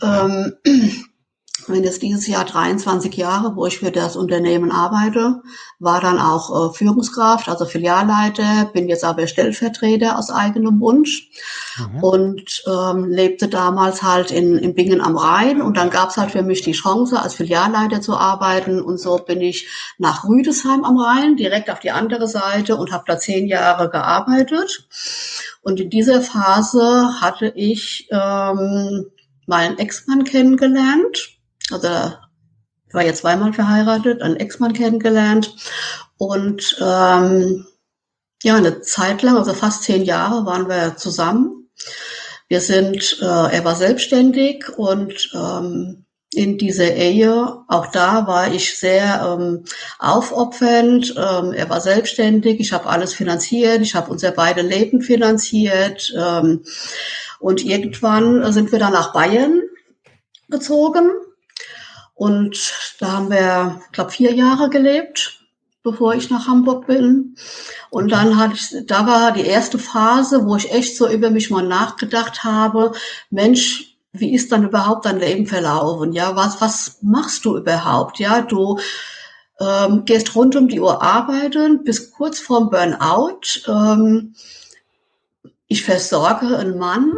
Ähm, 0.02 0.54
bin 1.66 1.84
jetzt 1.84 2.02
dieses 2.02 2.26
Jahr 2.26 2.44
23 2.44 3.14
Jahre, 3.14 3.56
wo 3.56 3.66
ich 3.66 3.78
für 3.78 3.90
das 3.90 4.16
Unternehmen 4.16 4.70
arbeite, 4.70 5.42
war 5.78 6.00
dann 6.00 6.18
auch 6.18 6.70
äh, 6.70 6.74
Führungskraft, 6.74 7.48
also 7.48 7.64
Filialleiter, 7.64 8.70
bin 8.72 8.88
jetzt 8.88 9.04
aber 9.04 9.26
Stellvertreter 9.26 10.18
aus 10.18 10.30
eigenem 10.30 10.80
Wunsch 10.80 11.30
mhm. 11.78 12.02
und 12.02 12.64
ähm, 12.66 13.04
lebte 13.04 13.48
damals 13.48 14.02
halt 14.02 14.30
in, 14.30 14.56
in 14.56 14.74
Bingen 14.74 15.00
am 15.00 15.16
Rhein 15.16 15.62
und 15.62 15.76
dann 15.76 15.90
gab 15.90 16.10
es 16.10 16.16
halt 16.16 16.30
für 16.30 16.42
mich 16.42 16.62
die 16.62 16.72
Chance, 16.72 17.20
als 17.20 17.34
Filialleiter 17.34 18.00
zu 18.00 18.16
arbeiten 18.16 18.80
und 18.80 18.98
so 18.98 19.18
bin 19.18 19.40
ich 19.40 19.68
nach 19.98 20.24
Rüdesheim 20.24 20.84
am 20.84 20.98
Rhein, 20.98 21.36
direkt 21.36 21.70
auf 21.70 21.80
die 21.80 21.90
andere 21.90 22.28
Seite 22.28 22.76
und 22.76 22.92
habe 22.92 23.04
da 23.06 23.18
zehn 23.18 23.46
Jahre 23.46 23.90
gearbeitet 23.90 24.88
und 25.62 25.80
in 25.80 25.90
dieser 25.90 26.20
Phase 26.20 27.20
hatte 27.20 27.52
ich 27.54 28.08
ähm, 28.10 29.06
meinen 29.46 29.78
Ex-Mann 29.78 30.24
kennengelernt 30.24 31.34
also 31.70 31.88
ich 32.88 32.94
war 32.94 33.04
jetzt 33.04 33.20
zweimal 33.20 33.52
verheiratet, 33.52 34.22
einen 34.22 34.36
Ex-Mann 34.36 34.72
kennengelernt 34.72 35.54
und 36.16 36.76
ähm, 36.80 37.66
ja, 38.42 38.56
eine 38.56 38.82
Zeit 38.82 39.22
lang, 39.22 39.36
also 39.36 39.54
fast 39.54 39.84
zehn 39.84 40.04
Jahre 40.04 40.44
waren 40.44 40.68
wir 40.68 40.96
zusammen. 40.96 41.70
Wir 42.48 42.60
sind, 42.60 43.18
äh, 43.20 43.24
er 43.24 43.64
war 43.64 43.74
selbstständig 43.74 44.68
und 44.76 45.30
ähm, 45.34 46.04
in 46.34 46.58
dieser 46.58 46.94
Ehe, 46.94 47.64
auch 47.68 47.86
da 47.86 48.26
war 48.26 48.52
ich 48.52 48.78
sehr 48.78 49.38
ähm, 49.38 49.64
aufopfernd. 49.98 51.14
Ähm, 51.16 51.52
er 51.52 51.70
war 51.70 51.80
selbstständig, 51.80 52.60
ich 52.60 52.72
habe 52.72 52.86
alles 52.86 53.14
finanziert, 53.14 53.80
ich 53.80 53.94
habe 53.94 54.10
unser 54.10 54.32
beide 54.32 54.62
Leben 54.62 55.00
finanziert. 55.00 56.12
Ähm, 56.16 56.64
und 57.38 57.64
irgendwann 57.64 58.52
sind 58.52 58.72
wir 58.72 58.78
dann 58.78 58.92
nach 58.92 59.12
Bayern 59.12 59.62
gezogen 60.48 61.10
und 62.14 62.72
da 63.00 63.12
haben 63.12 63.30
wir, 63.30 63.80
glaube 63.92 64.10
vier 64.10 64.32
Jahre 64.34 64.70
gelebt, 64.70 65.40
bevor 65.82 66.14
ich 66.14 66.30
nach 66.30 66.46
Hamburg 66.46 66.86
bin. 66.86 67.36
Und 67.90 68.10
dann 68.10 68.38
hatte 68.38 68.54
ich, 68.54 68.86
da 68.86 69.06
war 69.06 69.32
die 69.32 69.46
erste 69.46 69.78
Phase, 69.78 70.46
wo 70.46 70.56
ich 70.56 70.72
echt 70.72 70.96
so 70.96 71.08
über 71.08 71.30
mich 71.30 71.50
mal 71.50 71.66
nachgedacht 71.66 72.44
habe, 72.44 72.92
Mensch, 73.30 73.96
wie 74.12 74.32
ist 74.32 74.52
dann 74.52 74.64
überhaupt 74.64 75.06
dein 75.06 75.18
Leben 75.18 75.46
verlaufen? 75.46 76.12
Ja, 76.12 76.36
was, 76.36 76.60
was 76.60 76.98
machst 77.02 77.44
du 77.44 77.56
überhaupt? 77.56 78.20
Ja, 78.20 78.42
du 78.42 78.78
ähm, 79.60 80.04
gehst 80.04 80.34
rund 80.36 80.54
um 80.56 80.68
die 80.68 80.80
Uhr 80.80 81.02
arbeiten, 81.02 81.82
bis 81.82 82.12
kurz 82.12 82.38
vorm 82.38 82.70
Burnout. 82.70 83.40
Ähm, 83.66 84.34
ich 85.66 85.84
versorge 85.84 86.56
einen 86.56 86.78
Mann, 86.78 87.12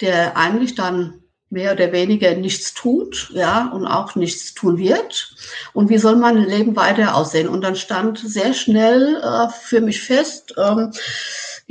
der 0.00 0.36
eigentlich 0.36 0.74
dann 0.74 1.19
mehr 1.50 1.72
oder 1.72 1.92
weniger 1.92 2.34
nichts 2.34 2.72
tut, 2.74 3.30
ja, 3.34 3.70
und 3.72 3.86
auch 3.86 4.14
nichts 4.14 4.54
tun 4.54 4.78
wird. 4.78 5.34
Und 5.72 5.90
wie 5.90 5.98
soll 5.98 6.16
mein 6.16 6.38
Leben 6.38 6.76
weiter 6.76 7.16
aussehen? 7.16 7.48
Und 7.48 7.62
dann 7.62 7.76
stand 7.76 8.18
sehr 8.18 8.54
schnell 8.54 9.20
äh, 9.22 9.48
für 9.50 9.80
mich 9.80 10.00
fest, 10.00 10.54
ähm, 10.56 10.92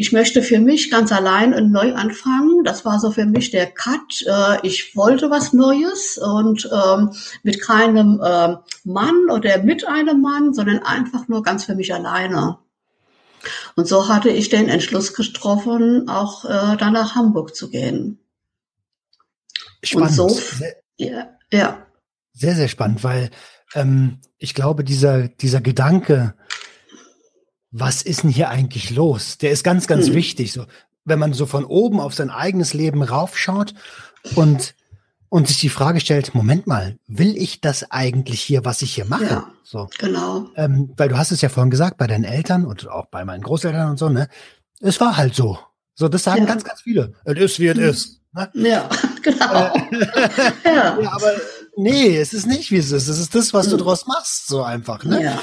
ich 0.02 0.14
möchte 0.14 0.42
für 0.42 0.60
mich 0.60 0.90
ganz 0.90 1.12
allein 1.12 1.54
einen 1.54 1.74
Neuanfang. 1.74 2.64
Das 2.64 2.86
war 2.86 3.02
so 3.02 3.12
für 3.12 3.26
mich 3.26 3.52
der 3.52 3.70
Cut. 3.70 4.22
Äh, 4.26 4.66
ich 4.66 4.96
wollte 4.96 5.30
was 5.30 5.52
Neues 5.52 6.18
und 6.18 6.70
ähm, 6.72 7.12
mit 7.44 7.62
keinem 7.62 8.22
äh, 8.24 8.56
Mann 8.86 9.30
oder 9.30 9.62
mit 9.62 9.86
einem 9.86 10.22
Mann, 10.22 10.54
sondern 10.54 10.80
einfach 10.80 11.28
nur 11.28 11.44
ganz 11.44 11.66
für 11.66 11.76
mich 11.76 11.94
alleine. 11.94 12.60
Und 13.76 13.90
so 13.90 14.08
hatte 14.08 14.30
ich 14.30 14.48
den 14.48 14.70
Entschluss 14.70 15.14
getroffen, 15.14 16.08
auch 16.08 16.46
äh, 16.46 16.78
dann 16.78 16.94
nach 16.94 17.16
Hamburg 17.16 17.54
zu 17.54 17.70
gehen. 17.70 18.20
Spannend. 19.84 20.12
So, 20.12 20.30
sehr, 20.30 20.76
ja, 20.98 21.30
ja. 21.52 21.86
Sehr, 22.34 22.56
sehr 22.56 22.68
spannend, 22.68 23.04
weil 23.04 23.30
ähm, 23.76 24.20
ich 24.38 24.54
glaube, 24.54 24.84
dieser, 24.84 25.28
dieser 25.28 25.62
Gedanke, 25.62 26.34
was 27.72 28.02
ist 28.02 28.24
denn 28.24 28.30
hier 28.30 28.50
eigentlich 28.50 28.90
los? 28.92 29.38
Der 29.38 29.52
ist 29.52 29.64
ganz, 29.64 29.88
ganz 29.88 30.08
hm. 30.08 30.16
wichtig. 30.16 30.54
So, 30.54 30.66
wenn 31.06 31.20
man 31.20 31.34
so 31.34 31.46
von 31.46 31.66
oben 31.66 32.00
auf 32.00 32.14
sein 32.14 32.30
eigenes 32.30 32.74
Leben 32.74 33.02
raufschaut 33.02 33.74
und 34.36 34.76
und 35.30 35.48
sich 35.48 35.60
die 35.60 35.70
Frage 35.70 36.00
stellt, 36.00 36.34
Moment 36.34 36.66
mal, 36.66 36.98
will 37.08 37.38
ich 37.38 37.62
das 37.62 37.92
eigentlich 37.92 38.42
hier, 38.42 38.66
was 38.66 38.82
ich 38.82 38.96
hier 38.96 39.06
mache? 39.06 39.26
Ja, 39.26 39.52
so. 39.64 39.88
Genau. 40.00 40.48
Ähm, 40.56 40.92
weil 40.98 41.08
du 41.08 41.18
hast 41.18 41.32
es 41.32 41.42
ja 41.42 41.50
vorhin 41.50 41.70
gesagt, 41.70 41.98
bei 41.98 42.08
deinen 42.08 42.24
Eltern 42.24 42.66
und 42.66 42.90
auch 42.90 43.06
bei 43.06 43.24
meinen 43.26 43.44
Großeltern 43.44 43.92
und 43.92 44.00
so, 44.00 44.10
ne? 44.10 44.28
Es 44.80 45.00
war 45.00 45.18
halt 45.18 45.36
so. 45.36 45.60
So, 45.94 46.08
das 46.08 46.24
sagen 46.24 46.42
ja. 46.42 46.46
ganz, 46.46 46.64
ganz 46.64 46.82
viele. 46.82 47.14
Es 47.26 47.38
ist, 47.38 47.60
wie 47.60 47.68
es 47.68 47.78
hm. 47.78 47.84
ist. 47.84 48.22
Ne? 48.34 48.50
Ja, 48.56 48.90
genau. 49.24 49.46
ja. 50.66 51.00
ja. 51.02 51.12
aber 51.12 51.32
nee, 51.76 52.18
es 52.18 52.34
ist 52.34 52.48
nicht, 52.48 52.72
wie 52.72 52.78
es 52.78 52.92
ist. 52.92 53.08
Es 53.08 53.20
ist 53.20 53.36
das, 53.36 53.54
was 53.54 53.70
du 53.70 53.76
mhm. 53.76 53.82
draus 53.82 54.08
machst, 54.08 54.48
so 54.48 54.64
einfach. 54.64 55.04
Ne? 55.04 55.24
Ja. 55.24 55.42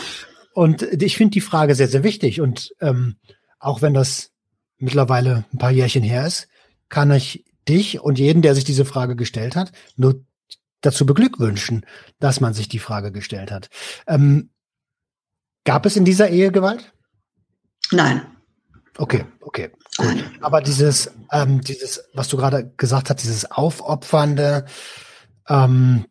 Und 0.53 0.83
ich 0.83 1.17
finde 1.17 1.33
die 1.33 1.41
Frage 1.41 1.75
sehr, 1.75 1.89
sehr 1.89 2.03
wichtig. 2.03 2.41
Und 2.41 2.75
ähm, 2.81 3.17
auch 3.59 3.83
wenn 3.83 3.95
das 3.95 4.31
mittlerweile 4.79 5.45
ein 5.53 5.59
paar 5.59 5.71
Jährchen 5.71 6.03
her 6.03 6.27
ist, 6.27 6.49
kann 6.89 7.11
ich 7.11 7.45
dich 7.69 8.01
und 8.01 8.19
jeden, 8.19 8.43
der 8.43 8.55
sich 8.55 8.65
diese 8.65 8.85
Frage 8.85 9.17
gestellt 9.17 9.57
hat, 9.57 9.73
nur 9.97 10.25
dazu 10.81 11.05
beglückwünschen, 11.05 11.85
dass 12.21 12.41
man 12.41 12.55
sich 12.55 12.69
die 12.69 12.79
Frage 12.79 13.13
gestellt 13.13 13.51
hat. 13.51 13.69
Ähm, 14.07 14.51
gab 15.65 15.85
es 15.85 15.97
in 15.97 16.05
dieser 16.05 16.31
Ehe 16.31 16.53
Gewalt? 16.53 16.93
Nein. 17.91 18.27
Okay, 18.99 19.25
okay. 19.41 19.71
Gut. 19.97 20.25
Aber 20.41 20.61
dieses, 20.61 21.11
ähm, 21.33 21.61
dieses, 21.61 22.05
was 22.13 22.29
du 22.29 22.37
gerade 22.37 22.73
gesagt 22.77 23.11
hast, 23.11 23.23
dieses 23.23 23.51
Aufopfernde, 23.51 24.67
ähm, 25.49 26.07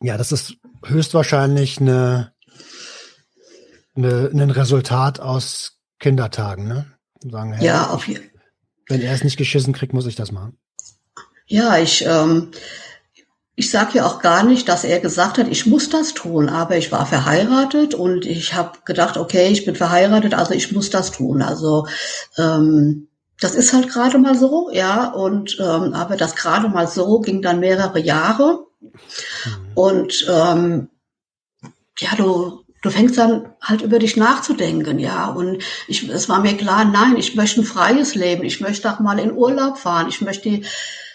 ja, 0.00 0.16
das 0.16 0.32
ist 0.32 0.56
höchstwahrscheinlich 0.84 1.80
eine, 1.80 2.32
eine, 3.94 4.30
ein 4.32 4.50
Resultat 4.50 5.20
aus 5.20 5.78
Kindertagen, 5.98 6.66
ne? 6.66 6.86
Sagen, 7.22 7.52
hey, 7.52 7.66
ja, 7.66 7.90
auf 7.90 8.08
jeden 8.08 8.22
Fall. 8.22 8.30
Wenn 8.88 9.02
er 9.02 9.12
es 9.12 9.22
nicht 9.22 9.36
geschissen 9.36 9.72
kriegt, 9.72 9.92
muss 9.92 10.06
ich 10.06 10.16
das 10.16 10.32
machen. 10.32 10.58
Ja, 11.46 11.78
ich, 11.78 12.04
ähm, 12.06 12.50
ich 13.60 13.70
sage 13.70 13.98
ja 13.98 14.06
auch 14.06 14.22
gar 14.22 14.42
nicht, 14.42 14.70
dass 14.70 14.84
er 14.84 15.00
gesagt 15.00 15.36
hat, 15.36 15.46
ich 15.46 15.66
muss 15.66 15.90
das 15.90 16.14
tun, 16.14 16.48
aber 16.48 16.78
ich 16.78 16.90
war 16.92 17.04
verheiratet 17.04 17.92
und 17.92 18.24
ich 18.24 18.54
habe 18.54 18.78
gedacht, 18.86 19.18
okay, 19.18 19.48
ich 19.48 19.66
bin 19.66 19.76
verheiratet, 19.76 20.32
also 20.32 20.54
ich 20.54 20.72
muss 20.72 20.88
das 20.88 21.10
tun. 21.10 21.42
Also 21.42 21.86
ähm, 22.38 23.08
das 23.38 23.54
ist 23.54 23.74
halt 23.74 23.90
gerade 23.90 24.16
mal 24.16 24.34
so, 24.34 24.70
ja. 24.72 25.12
Und 25.12 25.58
ähm, 25.60 25.92
aber 25.92 26.16
das 26.16 26.36
gerade 26.36 26.70
mal 26.70 26.86
so 26.86 27.20
ging 27.20 27.42
dann 27.42 27.60
mehrere 27.60 28.00
Jahre. 28.00 28.64
Mhm. 28.80 29.72
Und 29.74 30.26
ähm, 30.30 30.88
ja, 31.98 32.16
du, 32.16 32.64
du 32.80 32.88
fängst 32.88 33.18
dann 33.18 33.52
halt 33.60 33.82
über 33.82 33.98
dich 33.98 34.16
nachzudenken, 34.16 34.98
ja. 34.98 35.26
Und 35.26 35.62
ich, 35.86 36.08
es 36.08 36.30
war 36.30 36.40
mir 36.40 36.56
klar, 36.56 36.86
nein, 36.86 37.18
ich 37.18 37.34
möchte 37.34 37.60
ein 37.60 37.64
freies 37.64 38.14
Leben. 38.14 38.42
Ich 38.42 38.62
möchte 38.62 38.90
auch 38.90 39.00
mal 39.00 39.18
in 39.18 39.32
Urlaub 39.32 39.76
fahren. 39.76 40.08
Ich 40.08 40.22
möchte 40.22 40.48
die, 40.48 40.64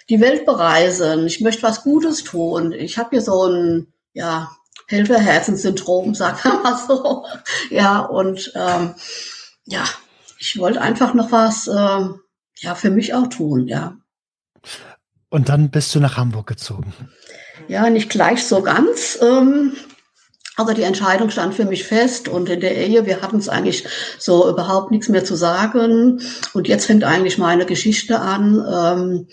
die 0.09 0.21
Welt 0.21 0.45
bereisen. 0.45 1.25
Ich 1.25 1.41
möchte 1.41 1.63
was 1.63 1.83
Gutes 1.83 2.23
tun. 2.23 2.71
Ich 2.71 2.97
habe 2.97 3.09
hier 3.11 3.21
so 3.21 3.45
ein, 3.45 3.93
ja, 4.13 4.51
Helferherzensyndrom, 4.87 6.13
sag 6.15 6.43
mal 6.45 6.77
so. 6.77 7.25
Ja, 7.69 7.99
und 7.99 8.51
ähm, 8.55 8.95
ja, 9.65 9.83
ich 10.39 10.59
wollte 10.59 10.81
einfach 10.81 11.13
noch 11.13 11.31
was 11.31 11.67
äh, 11.67 12.09
ja 12.59 12.75
für 12.75 12.91
mich 12.91 13.13
auch 13.13 13.27
tun, 13.27 13.67
ja. 13.67 13.97
Und 15.29 15.49
dann 15.49 15.69
bist 15.69 15.93
du 15.95 15.99
nach 15.99 16.17
Hamburg 16.17 16.47
gezogen. 16.47 16.93
Ja, 17.67 17.89
nicht 17.89 18.09
gleich 18.09 18.45
so 18.45 18.61
ganz. 18.61 19.17
Ähm, 19.21 19.73
aber 20.55 20.73
die 20.73 20.83
Entscheidung 20.83 21.29
stand 21.29 21.53
für 21.53 21.65
mich 21.65 21.83
fest 21.83 22.29
und 22.29 22.47
in 22.47 22.61
der 22.61 22.77
Ehe, 22.77 23.05
wir 23.05 23.21
hatten 23.21 23.37
es 23.37 23.49
eigentlich 23.49 23.85
so 24.17 24.49
überhaupt 24.49 24.91
nichts 24.91 25.09
mehr 25.09 25.25
zu 25.25 25.35
sagen. 25.35 26.21
Und 26.53 26.67
jetzt 26.67 26.85
fängt 26.85 27.03
eigentlich 27.03 27.37
meine 27.37 27.65
Geschichte 27.65 28.19
an. 28.19 28.63
Ähm, 28.73 29.27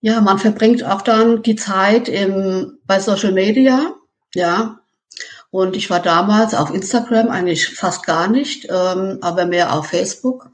ja, 0.00 0.20
man 0.20 0.38
verbringt 0.38 0.84
auch 0.84 1.02
dann 1.02 1.42
die 1.42 1.56
Zeit 1.56 2.08
im, 2.08 2.78
bei 2.86 3.00
Social 3.00 3.32
Media, 3.32 3.94
ja. 4.34 4.80
Und 5.50 5.76
ich 5.76 5.90
war 5.90 6.00
damals 6.00 6.54
auf 6.54 6.72
Instagram 6.72 7.28
eigentlich 7.28 7.68
fast 7.68 8.06
gar 8.06 8.28
nicht, 8.28 8.66
ähm, 8.70 9.18
aber 9.20 9.46
mehr 9.46 9.74
auf 9.74 9.88
Facebook. 9.88 10.48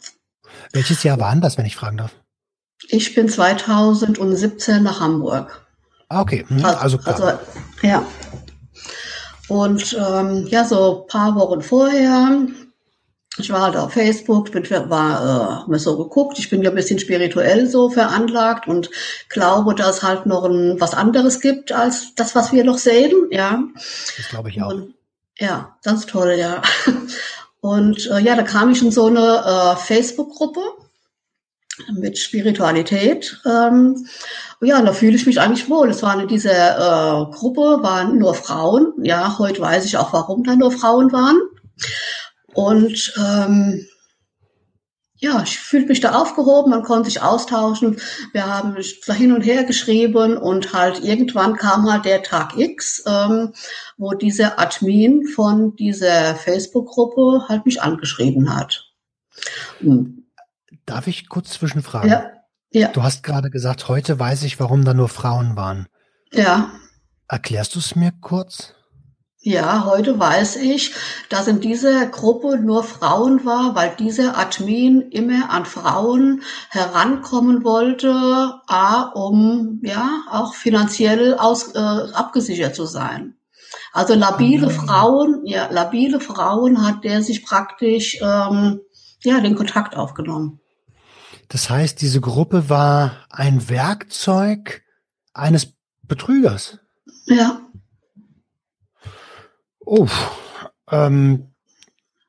Welches 0.73 1.03
Jahr 1.03 1.21
waren 1.21 1.41
das, 1.41 1.59
wenn 1.59 1.67
ich 1.67 1.77
fragen 1.77 1.99
darf? 1.99 2.13
Ich 2.89 3.15
bin 3.15 3.29
2017 3.29 4.83
nach 4.83 5.01
Hamburg. 5.01 5.67
Ah, 6.09 6.21
okay, 6.21 6.45
hm, 6.49 6.65
also, 6.65 6.99
also, 7.05 7.25
also 7.25 7.39
ja. 7.83 8.05
Und 9.49 9.97
ähm, 9.99 10.47
ja, 10.49 10.65
so 10.65 11.07
paar 11.09 11.35
Wochen 11.37 11.63
vorher, 11.63 12.47
ich 13.38 13.51
war 13.51 13.62
halt 13.62 13.77
auf 13.77 13.92
Facebook, 13.92 14.53
bin, 14.53 14.68
war 14.90 15.64
äh, 15.66 15.70
mir 15.70 15.79
so 15.79 15.96
geguckt, 15.96 16.38
ich 16.38 16.49
bin 16.49 16.62
ja 16.62 16.70
ein 16.70 16.77
bisschen 16.77 16.99
spirituell 16.99 17.66
so 17.68 17.90
veranlagt 17.90 18.66
und 18.66 18.90
glaube, 19.29 19.75
dass 19.75 20.03
halt 20.03 20.27
noch 20.27 20.44
ein, 20.44 20.81
was 20.81 20.94
anderes 20.94 21.40
gibt 21.40 21.72
als 21.72 22.14
das, 22.14 22.35
was 22.35 22.53
wir 22.53 22.64
noch 22.64 22.79
sehen, 22.79 23.12
ja. 23.31 23.62
Das 24.16 24.29
glaube 24.29 24.51
ich 24.51 24.62
auch. 24.62 24.70
Und, 24.70 24.94
ja, 25.38 25.77
ist 25.85 26.09
toll, 26.09 26.37
ja. 26.38 26.62
Und 27.61 28.09
äh, 28.12 28.20
ja, 28.20 28.37
da 28.37 28.42
kam 28.42 28.70
ich 28.70 28.81
in 28.81 28.92
so 28.92 29.07
eine 29.07 29.75
äh, 29.75 29.77
Facebook-Gruppe 29.77 30.61
mit 31.99 32.16
Spiritualität. 32.16 33.40
Ähm, 33.44 34.07
ja, 34.61 34.81
da 34.83 34.92
fühle 34.92 35.16
ich 35.16 35.27
mich 35.27 35.40
eigentlich 35.40 35.68
wohl. 35.68 35.90
Es 35.90 36.03
war 36.03 36.20
in 36.20 36.29
dieser 36.29 36.53
äh, 36.53 37.33
Gruppe 37.33 37.83
waren 37.83 38.18
nur 38.18 38.35
Frauen. 38.35 38.92
Ja, 39.03 39.37
heute 39.38 39.61
weiß 39.61 39.85
ich 39.85 39.96
auch, 39.96 40.12
warum 40.12 40.44
da 40.44 40.55
nur 40.55 40.70
Frauen 40.70 41.12
waren. 41.12 41.38
Und 42.57 43.14
ähm, 43.19 43.87
ja, 45.19 45.42
ich 45.42 45.59
fühlte 45.59 45.88
mich 45.88 46.01
da 46.01 46.14
aufgehoben, 46.14 46.71
man 46.71 46.83
konnte 46.83 47.09
sich 47.09 47.23
austauschen. 47.23 47.99
Wir 48.33 48.47
haben 48.47 48.77
da 49.07 49.12
hin 49.12 49.33
und 49.33 49.42
her 49.42 49.64
geschrieben 49.64 50.37
und 50.37 50.73
halt 50.73 51.03
irgendwann 51.03 51.57
kam 51.57 51.90
halt 51.90 52.05
der 52.05 52.23
Tag 52.23 52.57
X, 52.57 53.03
ähm, 53.07 53.53
wo 53.97 54.12
dieser 54.12 54.59
Admin 54.59 55.27
von 55.27 55.75
dieser 55.77 56.35
Facebook-Gruppe 56.35 57.47
halt 57.49 57.66
mich 57.66 57.83
angeschrieben 57.83 58.55
hat. 58.55 58.85
Darf 60.87 61.07
ich 61.07 61.29
kurz 61.29 61.51
zwischenfragen? 61.51 62.11
Ja. 62.11 62.31
ja. 62.73 62.88
Du 62.88 63.03
hast 63.03 63.23
gerade 63.23 63.51
gesagt, 63.51 63.88
heute 63.88 64.19
weiß 64.19 64.45
ich, 64.45 64.61
warum 64.61 64.85
da 64.85 64.95
nur 64.95 65.09
Frauen 65.09 65.57
waren. 65.57 65.88
Ja. 66.33 66.71
Erklärst 67.29 67.75
du 67.75 67.81
es 67.81 67.97
mir 67.97 68.12
kurz? 68.21 68.76
Ja, 69.40 69.85
heute 69.85 70.18
weiß 70.18 70.57
ich, 70.57 70.92
dass 71.29 71.46
in 71.46 71.61
dieser 71.61 72.07
Gruppe 72.07 72.59
nur 72.59 72.83
Frauen 72.83 73.44
war, 73.44 73.75
weil 73.77 73.94
dieser 73.96 74.37
Admin 74.37 75.03
immer 75.12 75.51
an 75.51 75.66
Frauen 75.66 76.42
herankommen 76.70 77.62
wollte, 77.62 78.12
a, 78.66 79.03
um 79.14 79.81
ja 79.85 80.22
auch 80.31 80.55
finanziell 80.55 81.35
aus, 81.35 81.75
äh, 81.75 81.79
abgesichert 81.79 82.75
zu 82.75 82.87
sein. 82.87 83.37
Also 83.92 84.14
labile 84.14 84.66
mhm. 84.66 84.70
Frauen, 84.72 85.40
ja, 85.44 85.68
labile 85.70 86.20
Frauen 86.20 86.85
hat 86.85 87.05
der 87.05 87.22
sich 87.22 87.44
praktisch 87.44 88.18
ähm, 88.20 88.81
ja 89.22 89.40
den 89.40 89.55
Kontakt 89.55 89.96
aufgenommen. 89.96 90.61
Das 91.49 91.70
heißt, 91.70 92.01
diese 92.01 92.20
Gruppe 92.20 92.68
war 92.68 93.27
ein 93.31 93.68
Werkzeug 93.68 94.83
eines 95.33 95.75
Betrügers. 96.03 96.79
Ja. 97.27 97.61
Oh, 99.87 100.09
ähm, 100.90 101.53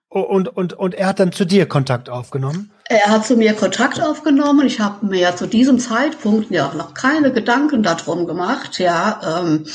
und, 0.09 0.47
und, 0.47 0.73
und 0.73 0.95
er 0.95 1.07
hat 1.07 1.19
dann 1.19 1.31
zu 1.31 1.43
dir 1.43 1.67
Kontakt 1.67 2.09
aufgenommen? 2.09 2.71
Er 2.85 3.07
hat 3.07 3.25
zu 3.25 3.35
mir 3.35 3.53
Kontakt 3.53 4.01
aufgenommen. 4.01 4.65
Ich 4.65 4.79
habe 4.79 5.05
mir 5.07 5.19
ja 5.19 5.35
zu 5.35 5.47
diesem 5.47 5.79
Zeitpunkt 5.79 6.51
ja 6.51 6.67
auch 6.67 6.75
noch 6.75 6.93
keine 6.93 7.33
Gedanken 7.33 7.83
darum 7.83 8.27
gemacht. 8.27 8.79
Ja, 8.79 9.41
ähm, 9.41 9.65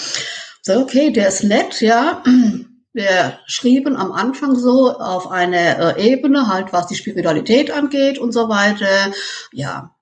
so 0.62 0.81
okay, 0.81 1.12
der 1.12 1.29
ist 1.29 1.45
nett, 1.45 1.81
ja. 1.81 2.23
Wir 2.95 3.38
schrieben 3.47 3.97
am 3.97 4.12
Anfang 4.12 4.55
so 4.55 4.92
auf 4.99 5.31
eine 5.31 5.97
äh, 5.97 6.12
Ebene 6.12 6.47
halt, 6.47 6.75
was 6.75 6.88
die 6.88 6.95
Spiritualität 6.95 7.71
angeht 7.71 8.18
und 8.18 8.33
so 8.33 8.51
weiter. 8.51 9.12
Ja, 9.51 9.95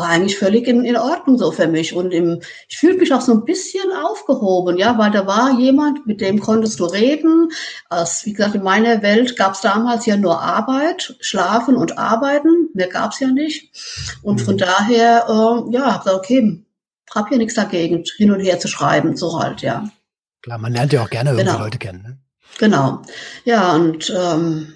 war 0.00 0.08
eigentlich 0.08 0.38
völlig 0.38 0.66
in, 0.66 0.84
in 0.84 0.96
Ordnung 0.96 1.36
so 1.36 1.52
für 1.52 1.68
mich. 1.68 1.94
Und 1.94 2.12
im, 2.12 2.40
ich 2.68 2.78
fühlte 2.78 2.98
mich 2.98 3.12
auch 3.12 3.20
so 3.20 3.32
ein 3.32 3.44
bisschen 3.44 3.92
aufgehoben, 3.92 4.78
ja, 4.78 4.96
weil 4.98 5.10
da 5.10 5.26
war 5.26 5.58
jemand, 5.58 6.06
mit 6.06 6.20
dem 6.20 6.40
konntest 6.40 6.80
du 6.80 6.86
reden. 6.86 7.50
Als, 7.90 8.24
wie 8.24 8.32
gesagt, 8.32 8.54
in 8.54 8.62
meiner 8.62 9.02
Welt 9.02 9.36
gab 9.36 9.54
es 9.54 9.60
damals 9.60 10.06
ja 10.06 10.16
nur 10.16 10.40
Arbeit, 10.40 11.16
Schlafen 11.20 11.76
und 11.76 11.98
Arbeiten. 11.98 12.70
Mehr 12.72 12.88
gab 12.88 13.12
es 13.12 13.20
ja 13.20 13.28
nicht. 13.28 13.70
Und 14.22 14.40
von 14.40 14.54
mhm. 14.54 14.58
daher, 14.58 15.26
äh, 15.28 15.74
ja, 15.74 15.94
hab 15.94 16.04
gesagt, 16.04 16.16
okay, 16.16 16.64
hab 17.14 17.28
hier 17.28 17.38
nichts 17.38 17.54
dagegen, 17.54 18.04
hin 18.16 18.30
und 18.30 18.40
her 18.40 18.58
zu 18.58 18.68
schreiben, 18.68 19.16
so 19.16 19.38
halt, 19.38 19.62
ja. 19.62 19.84
Klar, 20.42 20.58
man 20.58 20.72
lernt 20.72 20.92
ja 20.92 21.02
auch 21.02 21.10
gerne 21.10 21.34
genau. 21.36 21.58
Leute 21.58 21.78
kennen. 21.78 22.02
Ne? 22.02 22.18
Genau. 22.58 23.02
Ja, 23.44 23.74
und 23.74 24.12
ähm, 24.16 24.74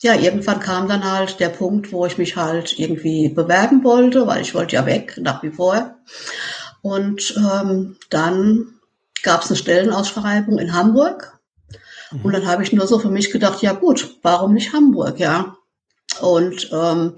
ja, 0.00 0.14
irgendwann 0.14 0.60
kam 0.60 0.88
dann 0.88 1.10
halt 1.10 1.40
der 1.40 1.48
Punkt, 1.48 1.92
wo 1.92 2.06
ich 2.06 2.18
mich 2.18 2.36
halt 2.36 2.78
irgendwie 2.78 3.28
bewerben 3.28 3.82
wollte, 3.82 4.26
weil 4.26 4.42
ich 4.42 4.54
wollte 4.54 4.76
ja 4.76 4.86
weg, 4.86 5.18
nach 5.20 5.42
wie 5.42 5.50
vor. 5.50 5.96
Und 6.82 7.34
ähm, 7.36 7.96
dann 8.10 8.78
gab 9.22 9.42
es 9.42 9.48
eine 9.48 9.56
Stellenausschreibung 9.56 10.58
in 10.58 10.72
Hamburg. 10.72 11.38
Mhm. 12.12 12.20
Und 12.22 12.32
dann 12.32 12.46
habe 12.46 12.62
ich 12.62 12.72
nur 12.72 12.86
so 12.86 13.00
für 13.00 13.10
mich 13.10 13.32
gedacht, 13.32 13.60
ja 13.62 13.72
gut, 13.72 14.16
warum 14.22 14.54
nicht 14.54 14.72
Hamburg, 14.72 15.18
ja? 15.18 15.56
Und 16.20 16.70
ähm, 16.72 17.14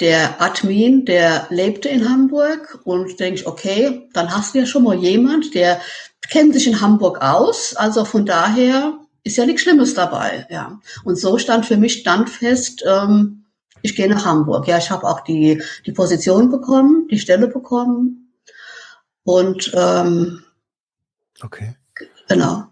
der 0.00 0.40
Admin, 0.42 1.04
der 1.04 1.46
lebte 1.50 1.88
in 1.88 2.08
Hamburg 2.08 2.80
und 2.84 3.18
denke 3.20 3.40
ich, 3.40 3.46
okay, 3.46 4.08
dann 4.12 4.34
hast 4.34 4.54
du 4.54 4.58
ja 4.58 4.66
schon 4.66 4.84
mal 4.84 4.96
jemand, 4.96 5.54
der 5.54 5.80
kennt 6.28 6.54
sich 6.54 6.66
in 6.66 6.80
Hamburg 6.80 7.22
aus. 7.22 7.76
Also 7.76 8.04
von 8.04 8.26
daher 8.26 8.98
ist 9.26 9.36
ja 9.36 9.44
nichts 9.44 9.62
Schlimmes 9.62 9.94
dabei, 9.94 10.46
ja. 10.50 10.80
Und 11.04 11.16
so 11.16 11.36
stand 11.38 11.66
für 11.66 11.76
mich 11.76 12.04
dann 12.04 12.28
fest, 12.28 12.84
ähm, 12.86 13.44
ich 13.82 13.96
gehe 13.96 14.08
nach 14.08 14.24
Hamburg. 14.24 14.68
Ja, 14.68 14.78
ich 14.78 14.90
habe 14.90 15.06
auch 15.06 15.20
die 15.20 15.62
die 15.84 15.92
Position 15.92 16.50
bekommen, 16.50 17.08
die 17.10 17.18
Stelle 17.18 17.48
bekommen 17.48 18.32
und 19.24 19.72
ähm, 19.74 20.44
okay, 21.42 21.76
genau. 22.28 22.68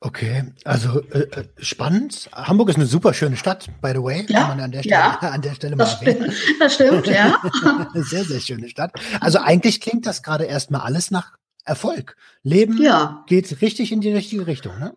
Okay, 0.00 0.52
also 0.64 1.00
äh, 1.10 1.20
äh, 1.20 1.44
spannend. 1.58 2.28
Hamburg 2.32 2.70
ist 2.70 2.76
eine 2.76 2.86
super 2.86 3.14
schöne 3.14 3.36
Stadt, 3.36 3.68
by 3.80 3.90
the 3.90 4.02
way. 4.02 4.26
Ja, 4.28 4.40
kann 4.40 4.48
man 4.48 4.60
an 4.60 4.72
der 4.72 4.80
Stelle, 4.80 4.94
ja, 4.94 5.18
an 5.20 5.42
der 5.42 5.54
Stelle 5.54 5.76
mal 5.76 5.84
das 5.84 6.00
erwähnen. 6.02 6.32
Stimmt, 6.32 6.60
das 6.60 6.74
stimmt, 6.74 7.06
ja. 7.06 7.40
sehr, 7.94 8.24
sehr 8.24 8.40
schöne 8.40 8.68
Stadt. 8.68 8.92
Also 9.20 9.38
eigentlich 9.38 9.80
klingt 9.80 10.06
das 10.06 10.22
gerade 10.22 10.44
erstmal 10.44 10.80
alles 10.80 11.12
nach 11.12 11.32
Erfolg. 11.64 12.16
Leben 12.42 12.82
ja. 12.82 13.24
geht 13.28 13.62
richtig 13.62 13.92
in 13.92 14.00
die 14.00 14.12
richtige 14.12 14.46
Richtung, 14.46 14.78
ne? 14.78 14.94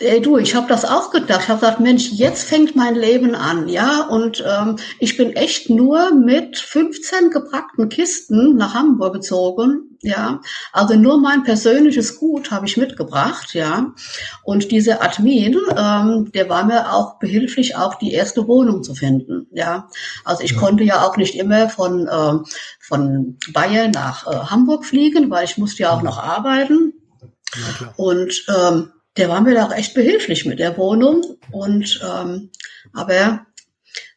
Ey, 0.00 0.20
du, 0.20 0.38
ich 0.38 0.56
habe 0.56 0.66
das 0.66 0.84
auch 0.84 1.12
gedacht. 1.12 1.42
Ich 1.44 1.48
habe 1.48 1.60
gesagt, 1.60 1.78
Mensch, 1.78 2.10
jetzt 2.10 2.48
fängt 2.48 2.74
mein 2.74 2.96
Leben 2.96 3.36
an, 3.36 3.68
ja. 3.68 4.08
Und 4.08 4.42
ähm, 4.44 4.74
ich 4.98 5.16
bin 5.16 5.36
echt 5.36 5.70
nur 5.70 6.12
mit 6.12 6.58
15 6.58 7.30
gepackten 7.30 7.88
Kisten 7.88 8.56
nach 8.56 8.74
Hamburg 8.74 9.14
gezogen, 9.14 9.96
ja. 10.02 10.40
Also 10.72 10.96
nur 10.96 11.20
mein 11.20 11.44
persönliches 11.44 12.18
Gut 12.18 12.50
habe 12.50 12.66
ich 12.66 12.76
mitgebracht, 12.76 13.54
ja. 13.54 13.94
Und 14.42 14.72
dieser 14.72 15.00
Admin, 15.00 15.60
ähm, 15.76 16.32
der 16.32 16.48
war 16.48 16.64
mir 16.64 16.92
auch 16.92 17.20
behilflich, 17.20 17.76
auch 17.76 17.94
die 17.94 18.10
erste 18.10 18.48
Wohnung 18.48 18.82
zu 18.82 18.96
finden, 18.96 19.46
ja. 19.52 19.88
Also 20.24 20.42
ich 20.42 20.52
ja. 20.52 20.58
konnte 20.58 20.82
ja 20.82 21.06
auch 21.06 21.16
nicht 21.16 21.36
immer 21.36 21.68
von 21.68 22.08
äh, 22.08 22.38
von 22.80 23.38
Bayern 23.52 23.92
nach 23.92 24.26
äh, 24.26 24.50
Hamburg 24.50 24.86
fliegen, 24.86 25.30
weil 25.30 25.44
ich 25.44 25.56
musste 25.56 25.84
ja 25.84 25.92
auch 25.92 26.02
noch 26.02 26.18
arbeiten. 26.18 26.94
Ja, 27.54 27.92
und 27.96 28.44
ähm, 28.48 28.90
der 29.16 29.28
war 29.28 29.40
mir 29.40 29.54
da 29.54 29.66
auch 29.66 29.72
echt 29.72 29.94
behilflich 29.94 30.44
mit 30.44 30.58
der 30.58 30.76
Wohnung. 30.76 31.38
Und 31.50 32.00
ähm, 32.04 32.50
aber 32.92 33.46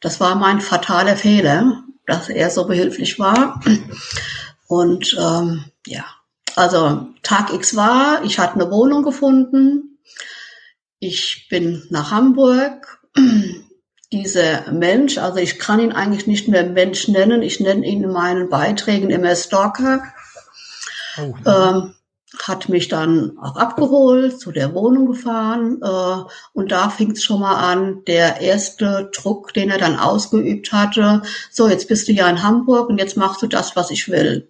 das 0.02 0.20
war 0.20 0.36
mein 0.36 0.62
fataler 0.62 1.16
Fehler, 1.16 1.84
dass 2.06 2.30
er 2.30 2.50
so 2.50 2.66
behilflich 2.66 3.20
war. 3.20 3.62
Und 4.68 5.16
ähm, 5.20 5.66
ja, 5.86 6.06
also 6.56 7.08
Tag 7.24 7.54
X 7.54 7.76
war, 7.76 8.24
ich 8.24 8.40
hatte 8.40 8.56
eine 8.56 8.72
Wohnung 8.72 9.04
gefunden. 9.04 10.00
Ich 11.00 11.48
bin 11.50 11.84
nach 11.90 12.12
Hamburg. 12.12 13.00
Dieser 14.14 14.72
Mensch, 14.72 15.18
also 15.18 15.38
ich 15.40 15.60
kann 15.60 15.82
ihn 15.82 15.92
eigentlich 15.92 16.28
nicht 16.28 16.48
mehr 16.48 16.64
Mensch 16.66 17.10
nennen, 17.10 17.42
ich 17.42 17.60
nenne 17.60 17.86
ihn 17.86 18.04
in 18.04 18.12
meinen 18.12 18.50
Beiträgen 18.50 19.10
immer 19.10 19.36
Stalker. 19.36 20.02
Oh. 21.18 21.34
Ähm, 21.46 21.94
hat 22.44 22.68
mich 22.68 22.90
dann 22.90 23.38
auch 23.40 23.56
abgeholt, 23.56 24.40
zu 24.40 24.52
der 24.52 24.74
Wohnung 24.74 25.08
gefahren 25.08 25.80
äh, 25.82 26.30
und 26.54 26.72
da 26.72 26.90
fing 26.90 27.12
es 27.12 27.24
schon 27.24 27.40
mal 27.40 27.56
an, 27.56 28.04
der 28.06 28.42
erste 28.42 29.10
Druck, 29.16 29.54
den 29.54 29.70
er 29.70 29.78
dann 29.78 29.98
ausgeübt 29.98 30.74
hatte, 30.74 31.22
so 31.52 31.70
jetzt 31.70 31.88
bist 31.88 32.08
du 32.08 32.12
ja 32.12 32.30
in 32.30 32.44
Hamburg 32.44 32.90
und 32.90 32.98
jetzt 32.98 33.16
machst 33.16 33.42
du 33.42 33.48
das, 33.48 33.76
was 33.76 33.92
ich 33.92 34.10
will. 34.10 34.50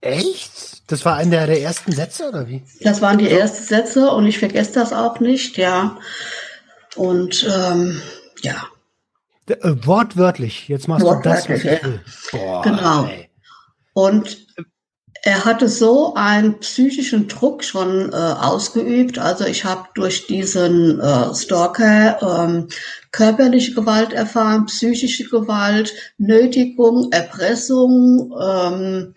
Echt? 0.00 0.90
Das 0.90 1.04
war 1.04 1.16
einer 1.16 1.46
der 1.46 1.60
ersten 1.60 1.90
Sätze 1.90 2.28
oder 2.28 2.46
wie? 2.48 2.62
Das 2.80 3.02
waren 3.02 3.18
die 3.18 3.28
ersten 3.28 3.64
Sätze 3.64 4.10
und 4.10 4.26
ich 4.26 4.38
vergesse 4.38 4.74
das 4.74 4.92
auch 4.92 5.18
nicht, 5.18 5.56
ja. 5.56 5.98
Und 6.94 7.46
ähm, 7.52 8.00
ja. 8.42 8.68
Äh, 9.46 9.56
wortwörtlich, 9.84 10.68
jetzt 10.68 10.86
machst 10.86 11.04
du 11.04 11.20
das, 11.22 11.48
was 11.48 11.64
ich 11.64 11.64
will. 11.64 12.00
Boah, 12.30 12.62
genau. 12.62 13.06
Ey. 13.06 13.27
Und 13.98 14.46
er 15.24 15.44
hatte 15.44 15.68
so 15.68 16.14
einen 16.14 16.60
psychischen 16.60 17.26
Druck 17.26 17.64
schon 17.64 18.12
äh, 18.12 18.14
ausgeübt. 18.14 19.18
Also 19.18 19.44
ich 19.44 19.64
habe 19.64 19.88
durch 19.96 20.28
diesen 20.28 21.00
äh, 21.00 21.34
Stalker 21.34 22.22
ähm, 22.22 22.68
körperliche 23.10 23.74
Gewalt 23.74 24.12
erfahren, 24.12 24.66
psychische 24.66 25.24
Gewalt, 25.24 25.92
Nötigung, 26.16 27.10
Erpressung. 27.10 28.32
Ähm, 28.40 29.14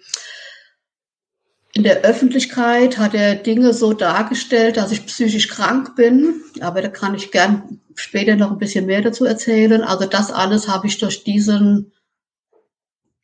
in 1.74 1.84
der 1.84 2.02
Öffentlichkeit 2.02 2.98
hat 2.98 3.14
er 3.14 3.36
Dinge 3.36 3.76
so 3.76 3.94
dargestellt, 3.94 4.78
dass 4.78 4.92
ich 4.92 5.06
psychisch 5.06 5.48
krank 5.48 5.96
bin, 5.96 6.42
aber 6.60 6.82
da 6.82 6.90
kann 6.90 7.14
ich 7.14 7.30
gern 7.30 7.82
später 7.94 8.36
noch 8.36 8.50
ein 8.50 8.58
bisschen 8.58 8.88
mehr 8.88 9.04
dazu 9.04 9.26
erzählen. 9.26 9.84
Also 9.84 10.08
das 10.08 10.32
alles 10.32 10.68
habe 10.68 10.88
ich 10.88 10.98
durch 10.98 11.24
diesen 11.24 11.92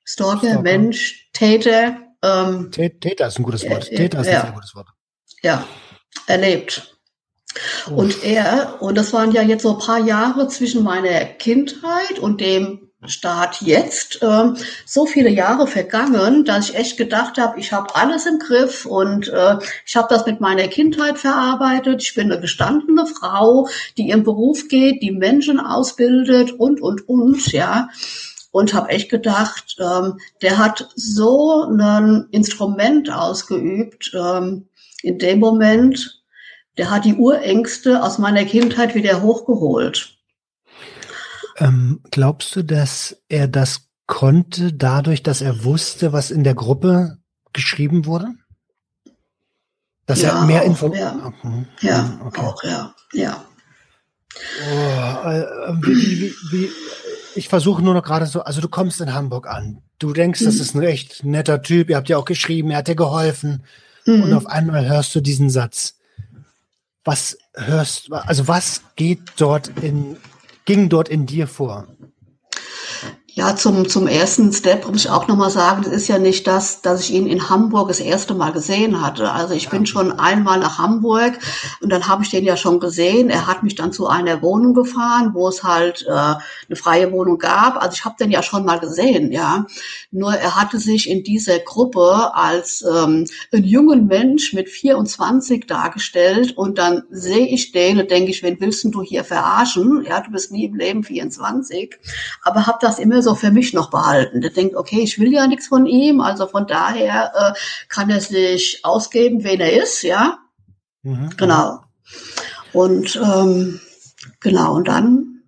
Stalker, 0.07 0.39
Stalker. 0.39 0.61
Mensch, 0.61 1.29
Täter. 1.33 1.97
Ähm, 2.23 2.71
Täter 2.71 3.27
ist 3.27 3.37
ein 3.37 3.43
gutes 3.43 3.69
Wort. 3.69 3.87
Täter 3.87 4.21
ist 4.21 4.27
ja, 4.27 4.39
ein 4.39 4.41
sehr 4.41 4.51
gutes 4.53 4.75
Wort. 4.75 4.87
Ja, 5.43 5.65
erlebt. 6.27 6.97
Und 7.89 8.23
er, 8.23 8.77
und 8.81 8.95
das 8.97 9.13
waren 9.13 9.31
ja 9.31 9.41
jetzt 9.41 9.63
so 9.63 9.73
ein 9.73 9.79
paar 9.79 9.99
Jahre 9.99 10.47
zwischen 10.47 10.83
meiner 10.83 11.25
Kindheit 11.25 12.19
und 12.19 12.39
dem 12.39 12.87
Start 13.05 13.61
jetzt, 13.61 14.21
äh, 14.21 14.53
so 14.85 15.05
viele 15.05 15.29
Jahre 15.29 15.67
vergangen, 15.67 16.45
dass 16.45 16.69
ich 16.69 16.75
echt 16.75 16.97
gedacht 16.97 17.37
habe, 17.37 17.59
ich 17.59 17.71
habe 17.71 17.95
alles 17.95 18.25
im 18.25 18.39
Griff 18.39 18.85
und 18.85 19.27
äh, 19.29 19.57
ich 19.85 19.95
habe 19.95 20.07
das 20.09 20.25
mit 20.25 20.41
meiner 20.41 20.67
Kindheit 20.67 21.17
verarbeitet. 21.17 22.01
Ich 22.01 22.15
bin 22.15 22.31
eine 22.31 22.41
gestandene 22.41 23.05
Frau, 23.05 23.67
die 23.97 24.07
ihren 24.07 24.23
Beruf 24.23 24.67
geht, 24.67 25.01
die 25.01 25.11
Menschen 25.11 25.59
ausbildet 25.59 26.53
und, 26.53 26.81
und, 26.81 27.07
und, 27.07 27.51
ja. 27.51 27.89
Und 28.51 28.73
habe 28.73 28.89
echt 28.89 29.09
gedacht, 29.09 29.75
ähm, 29.79 30.19
der 30.41 30.57
hat 30.57 30.89
so 30.95 31.63
ein 31.63 32.27
Instrument 32.31 33.11
ausgeübt 33.11 34.11
ähm, 34.15 34.67
in 35.03 35.19
dem 35.19 35.39
Moment, 35.39 36.23
der 36.77 36.89
hat 36.89 37.05
die 37.05 37.15
Urängste 37.15 38.03
aus 38.03 38.17
meiner 38.17 38.45
Kindheit 38.45 38.95
wieder 38.95 39.21
hochgeholt. 39.21 40.17
Ähm, 41.57 42.01
glaubst 42.11 42.55
du, 42.55 42.63
dass 42.63 43.17
er 43.29 43.47
das 43.47 43.87
konnte, 44.05 44.73
dadurch, 44.73 45.23
dass 45.23 45.41
er 45.41 45.63
wusste, 45.63 46.13
was 46.13 46.31
in 46.31 46.43
der 46.43 46.55
Gruppe 46.55 47.17
geschrieben 47.53 48.05
wurde? 48.05 48.33
Dass 50.05 50.21
ja, 50.21 50.39
er 50.39 50.45
mehr 50.45 50.63
Info. 50.63 50.93
Ja, 50.93 51.33
mhm. 51.43 51.67
ja 51.81 52.19
okay. 52.25 52.41
auch, 52.41 52.63
ja, 52.63 52.95
ja. 53.13 53.45
Oh, 54.61 55.29
äh, 55.29 55.73
wie, 55.81 56.19
wie, 56.19 56.35
wie, 56.51 56.69
ich 57.37 57.47
versuche 57.47 57.81
nur 57.81 57.93
noch 57.93 58.03
gerade 58.03 58.25
so, 58.25 58.41
also 58.41 58.61
du 58.61 58.67
kommst 58.67 58.99
in 59.01 59.13
Hamburg 59.13 59.47
an. 59.47 59.81
Du 59.99 60.13
denkst, 60.13 60.41
mhm. 60.41 60.45
das 60.45 60.55
ist 60.55 60.75
ein 60.75 60.79
recht 60.79 61.23
netter 61.23 61.61
Typ, 61.61 61.89
ihr 61.89 61.95
habt 61.95 62.09
ja 62.09 62.17
auch 62.17 62.25
geschrieben, 62.25 62.71
er 62.71 62.79
hat 62.79 62.87
dir 62.87 62.95
geholfen. 62.95 63.63
Mhm. 64.05 64.23
Und 64.23 64.33
auf 64.33 64.47
einmal 64.47 64.87
hörst 64.87 65.13
du 65.15 65.21
diesen 65.21 65.49
Satz 65.49 65.97
was 67.07 67.37
hörst, 67.55 68.11
also 68.11 68.47
was 68.49 68.81
geht 68.97 69.21
dort 69.37 69.69
in, 69.81 70.17
ging 70.65 70.89
dort 70.89 71.07
in 71.07 71.25
dir 71.25 71.47
vor? 71.47 71.87
Ja, 73.37 73.55
zum, 73.55 73.87
zum 73.87 74.07
ersten 74.07 74.51
Step 74.51 74.87
muss 74.87 75.05
ich 75.05 75.11
auch 75.11 75.27
nochmal 75.27 75.51
sagen, 75.51 75.83
das 75.83 75.93
ist 75.93 76.07
ja 76.07 76.17
nicht 76.17 76.47
das, 76.47 76.81
dass 76.81 77.01
ich 77.01 77.13
ihn 77.13 77.27
in 77.27 77.51
Hamburg 77.51 77.87
das 77.87 77.99
erste 77.99 78.33
Mal 78.33 78.51
gesehen 78.51 78.99
hatte. 78.99 79.31
Also 79.31 79.53
ich 79.53 79.69
bin 79.69 79.85
schon 79.85 80.11
einmal 80.11 80.57
nach 80.57 80.79
Hamburg 80.79 81.37
und 81.79 81.91
dann 81.91 82.07
habe 82.07 82.23
ich 82.23 82.31
den 82.31 82.43
ja 82.43 82.57
schon 82.57 82.79
gesehen. 82.79 83.29
Er 83.29 83.45
hat 83.45 83.61
mich 83.61 83.75
dann 83.75 83.91
zu 83.91 84.07
einer 84.07 84.41
Wohnung 84.41 84.73
gefahren, 84.73 85.35
wo 85.35 85.47
es 85.49 85.63
halt 85.63 86.03
äh, 86.07 86.11
eine 86.11 86.75
freie 86.75 87.11
Wohnung 87.11 87.37
gab. 87.37 87.79
Also 87.79 87.93
ich 87.93 88.05
habe 88.05 88.15
den 88.19 88.31
ja 88.31 88.41
schon 88.41 88.65
mal 88.65 88.79
gesehen, 88.79 89.31
ja. 89.31 89.67
Nur 90.09 90.33
er 90.33 90.55
hatte 90.55 90.79
sich 90.79 91.07
in 91.07 91.23
dieser 91.23 91.59
Gruppe 91.59 92.33
als 92.33 92.83
ähm, 92.91 93.25
ein 93.53 93.63
jungen 93.63 94.07
Mensch 94.07 94.53
mit 94.53 94.67
24 94.67 95.67
dargestellt 95.67 96.57
und 96.57 96.79
dann 96.79 97.03
sehe 97.11 97.45
ich 97.45 97.71
den 97.71 97.99
und 97.99 98.09
denke 98.09 98.31
ich, 98.31 98.41
wen 98.41 98.59
willst 98.59 98.83
du 98.83 99.03
hier 99.03 99.23
verarschen? 99.23 100.03
Ja, 100.09 100.21
du 100.21 100.31
bist 100.31 100.51
nie 100.51 100.65
im 100.65 100.75
Leben 100.75 101.03
24. 101.03 101.99
Aber 102.41 102.65
habe 102.65 102.79
das 102.81 102.97
immer 102.97 103.21
so 103.26 103.26
so 103.27 103.35
für 103.35 103.51
mich 103.51 103.73
noch 103.73 103.89
behalten. 103.89 104.39
Der 104.39 104.51
denkt, 104.51 104.75
okay, 104.77 105.01
ich 105.01 105.19
will 105.19 105.33
ja 105.33 105.47
nichts 105.47 105.67
von 105.67 105.85
ihm, 105.85 106.21
also 106.21 106.47
von 106.47 106.65
daher 106.65 107.33
äh, 107.35 107.59
kann 107.89 108.09
er 108.09 108.21
sich 108.21 108.79
ausgeben, 108.83 109.43
wen 109.43 109.59
er 109.59 109.83
ist, 109.83 110.01
ja. 110.03 110.39
Mhm. 111.03 111.31
Genau. 111.35 111.83
Und 112.71 113.17
ähm, 113.17 113.81
genau, 114.39 114.75
und 114.75 114.87
dann 114.87 115.43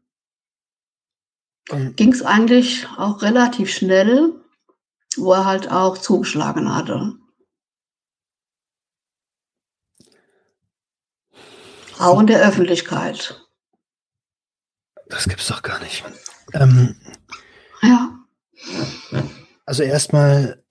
mhm. 1.71 1.95
ging 1.95 2.11
es 2.11 2.21
eigentlich 2.21 2.85
auch 2.97 3.21
relativ 3.21 3.73
schnell, 3.73 4.33
wo 5.15 5.31
er 5.31 5.45
halt 5.45 5.71
auch 5.71 5.97
zugeschlagen 5.97 6.75
hatte. 6.75 7.13
Auch 11.97 12.19
in 12.19 12.27
der 12.27 12.45
Öffentlichkeit. 12.45 13.41
Das 15.07 15.29
gibt's 15.29 15.47
doch 15.47 15.61
gar 15.61 15.79
nicht. 15.79 16.03
Ähm, 16.53 16.97
ja. 17.81 18.19
Also 19.65 19.83
erstmal, 19.83 20.63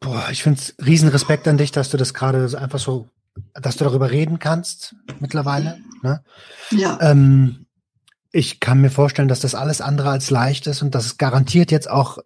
boah, 0.00 0.28
ich 0.30 0.42
finde 0.42 0.60
es 0.60 0.74
riesen 0.84 1.08
Respekt 1.08 1.48
an 1.48 1.58
dich, 1.58 1.72
dass 1.72 1.90
du 1.90 1.96
das 1.96 2.14
gerade 2.14 2.58
einfach 2.58 2.78
so, 2.78 3.08
dass 3.54 3.76
du 3.76 3.84
darüber 3.84 4.10
reden 4.10 4.38
kannst 4.38 4.94
mittlerweile. 5.20 5.78
Ne? 6.02 6.22
Ja. 6.70 6.98
Ähm, 7.00 7.66
ich 8.32 8.60
kann 8.60 8.80
mir 8.80 8.90
vorstellen, 8.90 9.28
dass 9.28 9.40
das 9.40 9.54
alles 9.54 9.80
andere 9.80 10.10
als 10.10 10.30
leicht 10.30 10.66
ist 10.66 10.82
und 10.82 10.94
dass 10.94 11.06
es 11.06 11.18
garantiert 11.18 11.70
jetzt 11.70 11.90
auch 11.90 12.18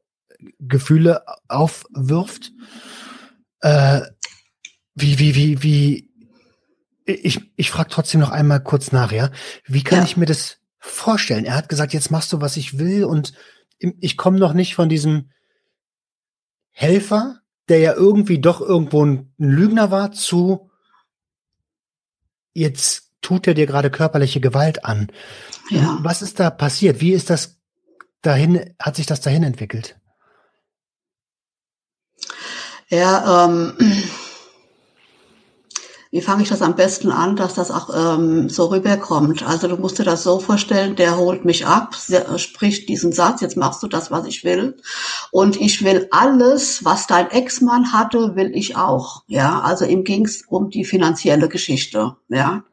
Gefühle 0.58 1.22
aufwirft. 1.48 2.52
Äh, 3.60 4.02
wie, 4.94 5.18
wie, 5.18 5.34
wie, 5.34 5.62
wie, 5.62 6.10
ich, 7.04 7.52
ich 7.56 7.70
frage 7.70 7.90
trotzdem 7.90 8.20
noch 8.20 8.30
einmal 8.30 8.62
kurz 8.62 8.92
nach, 8.92 9.12
ja. 9.12 9.30
Wie 9.66 9.82
kann 9.82 10.00
ja. 10.00 10.04
ich 10.04 10.16
mir 10.16 10.26
das 10.26 10.58
vorstellen? 10.78 11.44
Er 11.44 11.54
hat 11.54 11.68
gesagt, 11.68 11.92
jetzt 11.92 12.10
machst 12.10 12.32
du, 12.32 12.40
was 12.40 12.56
ich 12.56 12.78
will 12.78 13.04
und 13.04 13.32
ich 13.80 14.16
komme 14.16 14.38
noch 14.38 14.52
nicht 14.52 14.74
von 14.74 14.88
diesem 14.88 15.30
Helfer, 16.70 17.40
der 17.68 17.78
ja 17.78 17.94
irgendwie 17.94 18.40
doch 18.40 18.60
irgendwo 18.60 19.04
ein, 19.04 19.32
Lügner 19.38 19.90
war, 19.90 20.12
zu 20.12 20.70
jetzt 22.52 23.12
tut 23.22 23.46
er 23.46 23.54
dir 23.54 23.66
gerade 23.66 23.90
körperliche 23.90 24.40
Gewalt 24.40 24.84
an. 24.84 25.10
Ja. 25.70 25.98
Was 26.02 26.22
ist 26.22 26.40
da 26.40 26.50
passiert? 26.50 27.00
Wie 27.00 27.12
ist 27.12 27.30
das 27.30 27.60
dahin, 28.22 28.74
hat 28.78 28.96
sich 28.96 29.06
das 29.06 29.20
dahin 29.20 29.42
entwickelt? 29.42 29.98
Ja, 32.88 33.44
ähm, 33.46 33.74
wie 36.12 36.20
fange 36.20 36.42
ich 36.42 36.48
das 36.48 36.61
am 36.61 36.74
besten 36.74 37.12
an, 37.12 37.36
dass 37.36 37.54
das 37.54 37.70
auch 37.70 37.88
ähm, 37.94 38.48
so 38.48 38.66
rüberkommt? 38.66 39.46
Also 39.46 39.68
du 39.68 39.76
musst 39.76 39.98
dir 39.98 40.04
das 40.04 40.24
so 40.24 40.40
vorstellen, 40.40 40.96
der 40.96 41.16
holt 41.16 41.44
mich 41.44 41.66
ab, 41.66 41.94
spricht 42.36 42.88
diesen 42.88 43.12
Satz, 43.12 43.40
jetzt 43.40 43.56
machst 43.56 43.80
du 43.82 43.86
das, 43.86 44.11
was 44.11 44.26
ich 44.26 44.42
will. 44.42 44.76
Und 45.30 45.61
ich 45.61 45.84
will 45.84 46.08
alles, 46.11 46.84
was 46.84 47.06
dein 47.06 47.30
Ex-Mann 47.30 47.92
hatte, 47.92 48.34
will 48.34 48.50
ich 48.54 48.76
auch. 48.76 49.22
Ja, 49.28 49.61
also 49.61 49.84
ihm 49.84 50.02
ging 50.02 50.24
es 50.24 50.42
um 50.48 50.68
die 50.70 50.84
finanzielle 50.84 51.48
Geschichte. 51.48 52.16
Ja. 52.28 52.64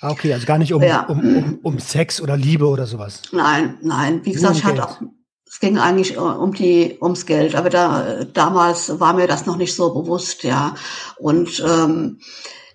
Ah, 0.00 0.10
okay, 0.10 0.32
also 0.32 0.46
gar 0.46 0.58
nicht 0.58 0.72
um, 0.72 0.80
ja. 0.82 1.02
um, 1.06 1.18
um, 1.18 1.58
um 1.62 1.78
Sex 1.80 2.20
oder 2.20 2.36
Liebe 2.36 2.68
oder 2.68 2.86
sowas. 2.86 3.22
Nein, 3.32 3.76
nein. 3.82 4.20
Wie 4.24 4.32
gesagt, 4.32 4.56
ich 4.56 4.64
hatte 4.64 4.84
auch 4.84 5.00
es 5.54 5.60
ging 5.60 5.78
eigentlich 5.78 6.16
äh, 6.16 6.18
um 6.18 6.52
die 6.52 6.98
ums 7.00 7.26
Geld, 7.26 7.54
aber 7.54 7.70
da 7.70 8.24
damals 8.24 8.98
war 8.98 9.14
mir 9.14 9.28
das 9.28 9.46
noch 9.46 9.56
nicht 9.56 9.72
so 9.74 9.94
bewusst, 9.94 10.42
ja. 10.42 10.74
Und 11.16 11.62
ähm, 11.64 12.18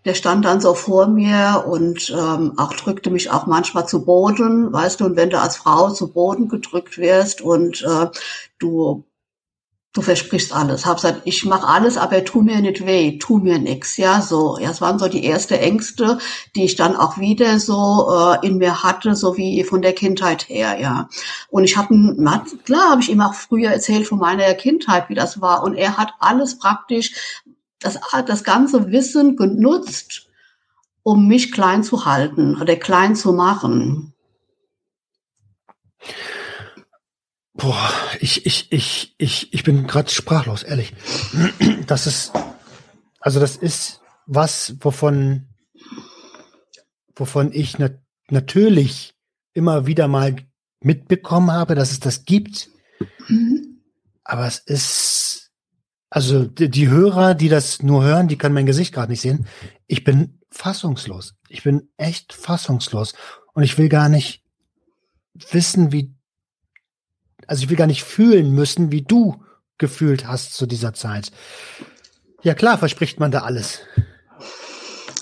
der 0.06 0.14
stand 0.14 0.46
dann 0.46 0.62
so 0.62 0.74
vor 0.74 1.08
mir 1.08 1.66
und 1.68 2.10
ähm, 2.10 2.54
auch 2.58 2.74
drückte 2.74 3.10
mich 3.10 3.32
auch 3.32 3.46
manchmal 3.46 3.88
zu 3.88 4.06
Boden, 4.06 4.72
weißt 4.72 5.00
du, 5.00 5.06
und 5.06 5.16
wenn 5.16 5.30
du 5.30 5.40
als 5.40 5.58
Frau 5.58 5.90
zu 5.92 6.12
Boden 6.12 6.50
gedrückt 6.50 6.98
wirst 6.98 7.42
und 7.42 7.82
äh, 7.84 8.08
du 8.60 9.04
du 9.94 10.02
versprichst 10.02 10.54
alles. 10.54 10.86
Hab 10.86 10.98
gesagt, 10.98 11.22
ich 11.26 11.46
mache 11.46 11.68
alles, 11.68 11.98
aber 11.98 12.24
tu 12.24 12.42
mir 12.42 12.62
nicht 12.62 12.86
weh, 12.86 13.18
tu 13.18 13.40
mir 13.40 13.58
nix. 13.58 13.98
Ja, 13.98 14.22
so. 14.22 14.58
Ja, 14.60 14.70
es 14.70 14.82
waren 14.82 15.00
so 15.00 15.08
die 15.08 15.24
erste 15.24 15.60
Ängste, 15.60 16.20
die 16.56 16.66
ich 16.66 16.76
dann 16.76 16.96
auch 16.96 17.18
wieder 17.18 17.60
so 17.60 18.08
äh, 18.12 18.46
in 18.46 18.58
mir 18.58 18.84
hatte, 18.84 19.16
so 19.16 19.36
wie 19.36 19.64
von 19.64 19.82
der 19.82 19.94
Kindheit 19.94 20.48
her. 20.48 20.80
Ja, 20.80 21.10
und 21.50 21.64
ich 21.64 21.76
habe, 21.76 22.16
klar, 22.66 22.92
habe 22.92 23.02
ich 23.02 23.10
ihm 23.10 23.22
auch 23.22 23.34
früher 23.34 23.72
erzählt 23.72 24.08
von 24.08 24.20
meiner 24.20 24.54
Kindheit, 24.54 25.10
wie 25.10 25.16
das 25.16 25.42
war, 25.42 25.64
und 25.64 25.76
er 25.76 25.98
hat 25.98 26.14
alles 26.20 26.60
praktisch, 26.60 27.42
das, 27.80 28.00
das 28.26 28.44
ganze 28.44 28.92
Wissen 28.92 29.36
genutzt, 29.36 30.30
um 31.04 31.28
mich 31.28 31.52
klein 31.52 31.84
zu 31.84 32.06
halten 32.06 32.60
oder 32.60 32.76
klein 32.76 33.16
zu 33.16 33.34
machen. 33.34 34.14
Boah, 37.54 37.92
ich, 38.20 38.46
ich, 38.46 38.72
ich, 38.72 39.16
ich, 39.18 39.54
ich 39.54 39.64
bin 39.64 39.86
gerade 39.86 40.10
sprachlos, 40.10 40.64
ehrlich. 40.64 40.94
Das 41.88 42.08
ist, 42.08 42.32
also 43.20 43.40
das 43.40 43.58
ist 43.58 44.02
was, 44.26 44.76
wovon, 44.80 45.48
wovon 47.16 47.52
ich 47.52 47.78
nat 47.80 48.00
natürlich 48.30 49.16
immer 49.54 49.88
wieder 49.88 50.08
mal 50.08 50.36
mitbekommen 50.82 51.52
habe, 51.52 51.76
dass 51.76 51.92
es 51.92 52.00
das 52.00 52.26
gibt. 52.26 52.70
Mhm. 53.28 53.82
Aber 54.24 54.46
es 54.46 54.60
ist, 54.60 55.29
also 56.10 56.46
die, 56.46 56.70
die, 56.70 56.90
Hörer, 56.90 57.36
die 57.36 57.50
das 57.50 57.84
nur 57.84 58.04
hören, 58.04 58.28
die 58.28 58.38
können 58.38 58.56
mein 58.56 58.66
Gesicht 58.66 58.94
gerade 58.94 59.12
nicht 59.12 59.22
sehen. 59.22 59.48
Ich 59.88 60.04
bin 60.04 60.40
fassungslos. 60.50 61.36
Ich 61.48 61.64
bin 61.64 61.90
echt 61.98 62.34
fassungslos. 62.34 63.14
Und 63.54 63.64
ich 63.64 63.78
will 63.78 63.90
gar 63.90 64.10
nicht 64.10 64.44
wissen, 65.52 65.92
wie 65.92 66.14
also 67.50 67.64
ich 67.64 67.70
will 67.70 67.78
gar 67.78 67.88
nicht 67.88 68.04
fühlen 68.04 68.54
müssen, 68.54 68.92
wie 68.92 69.02
du 69.02 69.44
gefühlt 69.80 70.28
hast 70.28 70.54
zu 70.54 70.68
dieser 70.68 70.94
Zeit. 70.94 71.32
Ja 72.44 72.54
klar, 72.54 72.78
verspricht 72.78 73.20
man 73.20 73.32
da 73.32 73.40
alles. 73.40 73.80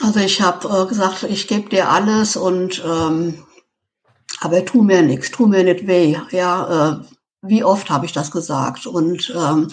Also 0.04 0.20
ich 0.20 0.42
habe 0.42 0.68
äh, 0.68 0.88
gesagt, 0.88 1.24
ich 1.24 1.48
gebe 1.48 1.70
dir 1.70 1.90
alles 1.90 2.36
und 2.36 2.84
ähm, 2.86 3.46
aber 4.42 4.66
tu 4.66 4.84
mir 4.84 5.02
nichts, 5.04 5.32
tu 5.32 5.48
mir 5.48 5.64
nicht 5.64 5.88
weh. 5.88 6.18
Ja, 6.32 7.00
äh, 7.00 7.06
wie 7.42 7.64
oft 7.64 7.90
habe 7.90 8.06
ich 8.06 8.12
das 8.12 8.30
gesagt? 8.30 8.86
Und 8.86 9.34
ähm, 9.36 9.70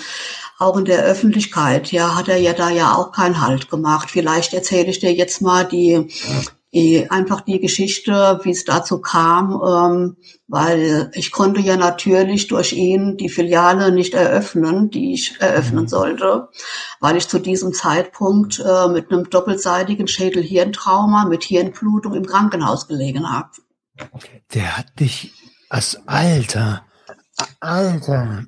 auch 0.65 0.77
in 0.77 0.85
der 0.85 1.05
Öffentlichkeit, 1.05 1.93
ja, 1.93 2.17
hat 2.17 2.29
er 2.29 2.39
ja 2.39 2.53
da 2.53 2.71
ja 2.71 2.95
auch 2.95 3.13
keinen 3.13 3.41
Halt 3.41 3.71
gemacht. 3.71 4.11
Vielleicht 4.11 4.55
erzähle 4.55 4.89
ich 4.89 4.99
dir 4.99 5.13
jetzt 5.13 5.41
mal 5.43 5.65
die 5.65 6.09
die, 6.75 7.09
einfach 7.09 7.41
die 7.43 7.61
Geschichte, 7.61 8.41
wie 8.43 8.51
es 8.51 8.65
dazu 8.65 9.01
kam, 9.01 9.63
ähm, 9.65 10.17
weil 10.49 11.11
ich 11.15 11.31
konnte 11.31 11.61
ja 11.61 11.77
natürlich 11.77 12.49
durch 12.49 12.73
ihn 12.73 13.17
die 13.17 13.29
Filiale 13.29 13.93
nicht 13.93 14.13
eröffnen, 14.13 14.91
die 14.91 15.15
ich 15.15 15.41
eröffnen 15.41 15.85
mhm. 15.85 15.89
sollte, 15.89 16.49
weil 17.01 17.17
ich 17.17 17.29
zu 17.29 17.39
diesem 17.39 17.73
Zeitpunkt 17.73 18.59
äh, 18.59 18.89
mit 18.89 19.11
einem 19.11 19.31
doppelseitigen 19.31 20.09
Schädel-Hirntrauma 20.09 21.27
mit 21.27 21.45
Hirnblutung 21.45 22.15
im 22.15 22.27
Krankenhaus 22.27 22.89
gelegen 22.89 23.31
habe. 23.31 23.51
Der 24.53 24.77
hat 24.77 24.99
dich 24.99 25.33
als 25.69 26.07
Alter, 26.07 26.85
Alter. 27.61 28.47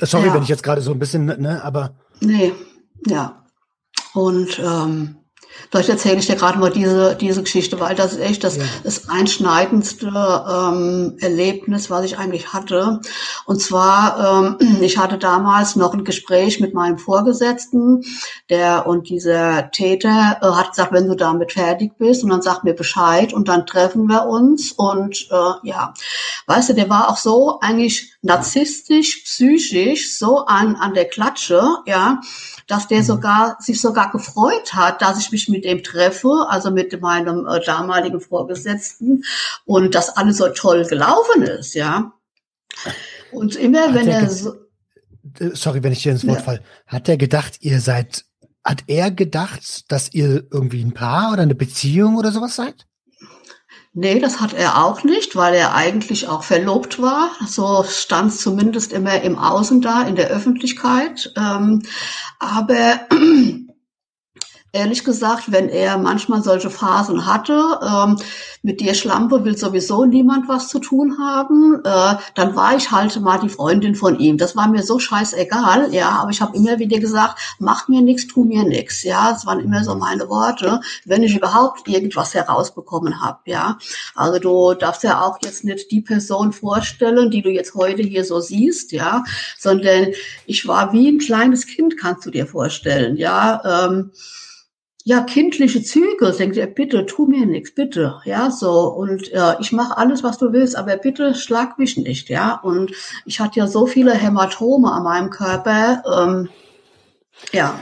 Sorry, 0.00 0.26
ja. 0.26 0.34
wenn 0.34 0.42
ich 0.42 0.48
jetzt 0.48 0.62
gerade 0.62 0.80
so 0.80 0.92
ein 0.92 0.98
bisschen, 0.98 1.26
ne, 1.26 1.62
aber. 1.62 1.94
Nee, 2.20 2.52
ja. 3.06 3.44
Und 4.14 4.58
ähm, 4.58 5.16
Vielleicht 5.70 5.88
erzähle 5.88 6.18
ich 6.18 6.26
dir 6.26 6.36
gerade 6.36 6.58
mal 6.58 6.70
diese, 6.70 7.16
diese 7.16 7.42
Geschichte, 7.42 7.80
weil 7.80 7.94
das 7.94 8.12
ist 8.12 8.20
echt 8.20 8.44
das, 8.44 8.56
ja. 8.56 8.64
das 8.84 9.08
einschneidendste 9.08 10.06
ähm, 10.06 11.16
Erlebnis, 11.20 11.90
was 11.90 12.04
ich 12.04 12.18
eigentlich 12.18 12.52
hatte. 12.52 13.00
Und 13.46 13.60
zwar, 13.60 14.56
ähm, 14.60 14.78
ich 14.80 14.98
hatte 14.98 15.18
damals 15.18 15.76
noch 15.76 15.92
ein 15.92 16.04
Gespräch 16.04 16.60
mit 16.60 16.74
meinem 16.74 16.98
Vorgesetzten, 16.98 18.04
der 18.48 18.86
und 18.86 19.08
dieser 19.08 19.70
Täter 19.70 20.38
äh, 20.40 20.46
hat 20.46 20.70
gesagt, 20.70 20.92
wenn 20.92 21.08
du 21.08 21.16
damit 21.16 21.52
fertig 21.52 21.98
bist 21.98 22.22
und 22.22 22.30
dann 22.30 22.42
sag 22.42 22.62
mir 22.64 22.74
Bescheid 22.74 23.32
und 23.32 23.48
dann 23.48 23.66
treffen 23.66 24.06
wir 24.06 24.26
uns. 24.26 24.72
Und 24.72 25.28
äh, 25.30 25.68
ja, 25.68 25.94
weißt 26.46 26.70
du, 26.70 26.74
der 26.74 26.88
war 26.88 27.10
auch 27.10 27.16
so 27.16 27.58
eigentlich 27.60 28.12
narzisstisch, 28.22 29.22
psychisch, 29.24 30.18
so 30.18 30.46
an, 30.46 30.76
an 30.76 30.94
der 30.94 31.06
Klatsche, 31.06 31.62
ja, 31.86 32.20
dass 32.66 32.88
der 32.88 32.98
mhm. 32.98 33.04
sogar 33.04 33.56
sich 33.60 33.80
sogar 33.80 34.10
gefreut 34.10 34.74
hat, 34.74 35.02
dass 35.02 35.18
ich 35.18 35.30
mich 35.32 35.48
mit 35.48 35.64
ihm 35.64 35.82
treffe, 35.82 36.46
also 36.48 36.70
mit 36.70 37.00
meinem 37.00 37.46
äh, 37.46 37.64
damaligen 37.64 38.20
Vorgesetzten 38.20 39.24
und 39.64 39.94
dass 39.94 40.16
alles 40.16 40.38
so 40.38 40.48
toll 40.48 40.84
gelaufen 40.86 41.42
ist, 41.42 41.74
ja. 41.74 42.12
Und 43.32 43.56
immer 43.56 43.88
hat 43.88 43.94
wenn 43.94 44.08
er, 44.08 44.28
so 44.28 44.54
äh, 45.38 45.50
sorry, 45.54 45.82
wenn 45.82 45.92
ich 45.92 46.02
dir 46.02 46.12
ins 46.12 46.26
Wort 46.26 46.38
ja. 46.38 46.44
fall, 46.44 46.62
hat 46.86 47.08
er 47.08 47.16
gedacht, 47.16 47.58
ihr 47.60 47.80
seid 47.80 48.24
hat 48.64 48.82
er 48.88 49.12
gedacht, 49.12 49.92
dass 49.92 50.12
ihr 50.12 50.44
irgendwie 50.50 50.82
ein 50.82 50.92
Paar 50.92 51.32
oder 51.32 51.42
eine 51.42 51.54
Beziehung 51.54 52.16
oder 52.16 52.32
sowas 52.32 52.56
seid? 52.56 52.86
Nee, 53.98 54.20
das 54.20 54.42
hat 54.42 54.52
er 54.52 54.84
auch 54.84 55.04
nicht, 55.04 55.36
weil 55.36 55.54
er 55.54 55.74
eigentlich 55.74 56.28
auch 56.28 56.42
verlobt 56.42 57.00
war. 57.00 57.30
So 57.46 57.82
stand 57.82 58.30
es 58.30 58.42
zumindest 58.42 58.92
immer 58.92 59.22
im 59.22 59.38
Außen 59.38 59.80
da, 59.80 60.02
in 60.02 60.16
der 60.16 60.28
Öffentlichkeit. 60.28 61.32
Ähm, 61.34 61.82
aber 62.38 63.00
ehrlich 64.76 65.04
gesagt, 65.04 65.50
wenn 65.50 65.68
er 65.70 65.96
manchmal 65.96 66.42
solche 66.42 66.68
Phasen 66.68 67.24
hatte, 67.24 67.80
ähm, 67.82 68.18
mit 68.62 68.80
dir 68.80 68.94
Schlampe 68.94 69.44
will 69.44 69.56
sowieso 69.56 70.04
niemand 70.04 70.48
was 70.48 70.68
zu 70.68 70.80
tun 70.80 71.16
haben, 71.18 71.80
äh, 71.82 72.16
dann 72.34 72.54
war 72.56 72.76
ich 72.76 72.90
halt 72.90 73.18
mal 73.20 73.38
die 73.38 73.48
Freundin 73.48 73.94
von 73.94 74.18
ihm. 74.18 74.36
Das 74.36 74.54
war 74.54 74.68
mir 74.68 74.82
so 74.82 74.98
scheißegal, 74.98 75.94
ja, 75.94 76.10
aber 76.10 76.30
ich 76.30 76.42
habe 76.42 76.56
immer 76.56 76.78
wieder 76.78 76.98
gesagt, 76.98 77.56
mach 77.58 77.88
mir 77.88 78.02
nichts, 78.02 78.26
tu 78.26 78.44
mir 78.44 78.64
nichts, 78.64 79.02
ja, 79.02 79.32
das 79.32 79.46
waren 79.46 79.60
immer 79.60 79.82
so 79.82 79.94
meine 79.94 80.28
Worte, 80.28 80.80
wenn 81.04 81.22
ich 81.22 81.36
überhaupt 81.36 81.88
irgendwas 81.88 82.34
herausbekommen 82.34 83.22
habe, 83.22 83.38
ja. 83.46 83.78
Also 84.14 84.38
du 84.38 84.74
darfst 84.74 85.04
ja 85.04 85.22
auch 85.22 85.38
jetzt 85.42 85.64
nicht 85.64 85.90
die 85.90 86.02
Person 86.02 86.52
vorstellen, 86.52 87.30
die 87.30 87.42
du 87.42 87.48
jetzt 87.48 87.74
heute 87.74 88.02
hier 88.02 88.24
so 88.24 88.40
siehst, 88.40 88.92
ja, 88.92 89.24
sondern 89.58 90.08
ich 90.44 90.68
war 90.68 90.92
wie 90.92 91.08
ein 91.08 91.18
kleines 91.18 91.66
Kind, 91.66 91.96
kannst 91.96 92.26
du 92.26 92.30
dir 92.30 92.46
vorstellen, 92.46 93.16
ja. 93.16 93.86
Ähm, 93.86 94.10
ja, 95.08 95.20
kindliche 95.20 95.84
Züge, 95.84 96.32
denkt 96.36 96.56
ihr, 96.56 96.66
bitte, 96.66 97.06
tu 97.06 97.26
mir 97.26 97.46
nichts, 97.46 97.72
bitte, 97.72 98.20
ja, 98.24 98.50
so, 98.50 98.88
und 98.88 99.30
äh, 99.32 99.54
ich 99.60 99.70
mache 99.70 99.96
alles, 99.96 100.24
was 100.24 100.36
du 100.36 100.52
willst, 100.52 100.74
aber 100.74 100.96
bitte 100.96 101.36
schlag 101.36 101.78
mich 101.78 101.96
nicht, 101.96 102.28
ja, 102.28 102.56
und 102.56 102.90
ich 103.24 103.38
hatte 103.38 103.60
ja 103.60 103.68
so 103.68 103.86
viele 103.86 104.14
Hämatome 104.14 104.90
an 104.90 105.04
meinem 105.04 105.30
Körper, 105.30 106.02
ähm, 106.12 106.48
ja. 107.52 107.78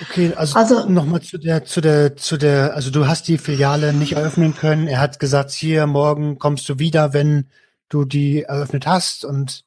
Okay, 0.00 0.32
also, 0.34 0.58
also 0.58 0.88
nochmal 0.88 1.20
zu 1.20 1.36
der, 1.36 1.66
zu 1.66 1.82
der, 1.82 2.16
zu 2.16 2.38
der, 2.38 2.74
also 2.74 2.90
du 2.90 3.06
hast 3.06 3.28
die 3.28 3.36
Filiale 3.36 3.92
nicht 3.92 4.12
eröffnen 4.14 4.56
können, 4.56 4.88
er 4.88 5.00
hat 5.00 5.20
gesagt, 5.20 5.50
hier, 5.50 5.86
morgen 5.86 6.38
kommst 6.38 6.66
du 6.70 6.78
wieder, 6.78 7.12
wenn 7.12 7.50
du 7.90 8.06
die 8.06 8.44
eröffnet 8.44 8.86
hast. 8.86 9.26
Und 9.26 9.65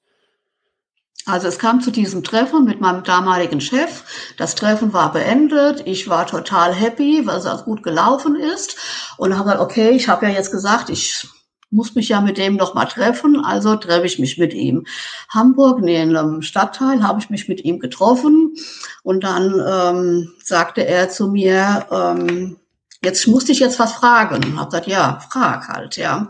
also 1.30 1.48
es 1.48 1.60
kam 1.60 1.82
zu 1.82 1.92
diesem 1.92 2.24
Treffen 2.24 2.66
mit 2.66 2.82
meinem 2.82 3.04
damaligen 3.04 3.62
Chef. 3.62 4.04
Das 4.38 4.56
Treffen 4.56 4.94
war 4.94 5.12
beendet. 5.12 5.84
Ich 5.86 6.10
war 6.10 6.26
total 6.26 6.74
happy, 6.74 7.26
weil 7.26 7.38
es 7.38 7.46
auch 7.46 7.66
gut 7.66 7.84
gelaufen 7.84 8.36
ist. 8.36 8.76
Und 9.18 9.34
habe 9.38 9.52
gesagt, 9.52 9.62
okay, 9.62 9.90
ich 9.92 10.10
habe 10.10 10.26
ja 10.26 10.32
jetzt 10.32 10.52
gesagt, 10.52 10.90
ich 10.90 11.28
muss 11.72 11.96
mich 11.96 12.10
ja 12.10 12.22
mit 12.22 12.38
dem 12.38 12.56
noch 12.56 12.74
mal 12.74 12.86
treffen, 12.86 13.44
also 13.44 13.76
treffe 13.76 14.06
ich 14.06 14.20
mich 14.20 14.38
mit 14.38 14.54
ihm. 14.54 14.86
Hamburg, 15.30 15.82
nee, 15.82 16.02
in 16.02 16.16
einem 16.16 16.42
Stadtteil, 16.42 17.04
habe 17.04 17.20
ich 17.20 17.30
mich 17.30 17.48
mit 17.48 17.64
ihm 17.64 17.80
getroffen 17.80 18.56
und 19.04 19.24
dann 19.24 19.54
ähm, 19.68 20.34
sagte 20.44 20.86
er 20.86 21.10
zu 21.10 21.28
mir, 21.28 21.86
ähm, 21.92 22.58
Jetzt 23.04 23.28
musste 23.28 23.54
ich 23.54 23.60
jetzt 23.60 23.80
was 23.80 23.94
fragen. 23.94 24.60
Hab 24.60 24.72
gesagt, 24.72 24.88
ja, 24.88 25.20
frag 25.32 25.70
halt, 25.70 25.96
ja. 25.96 26.30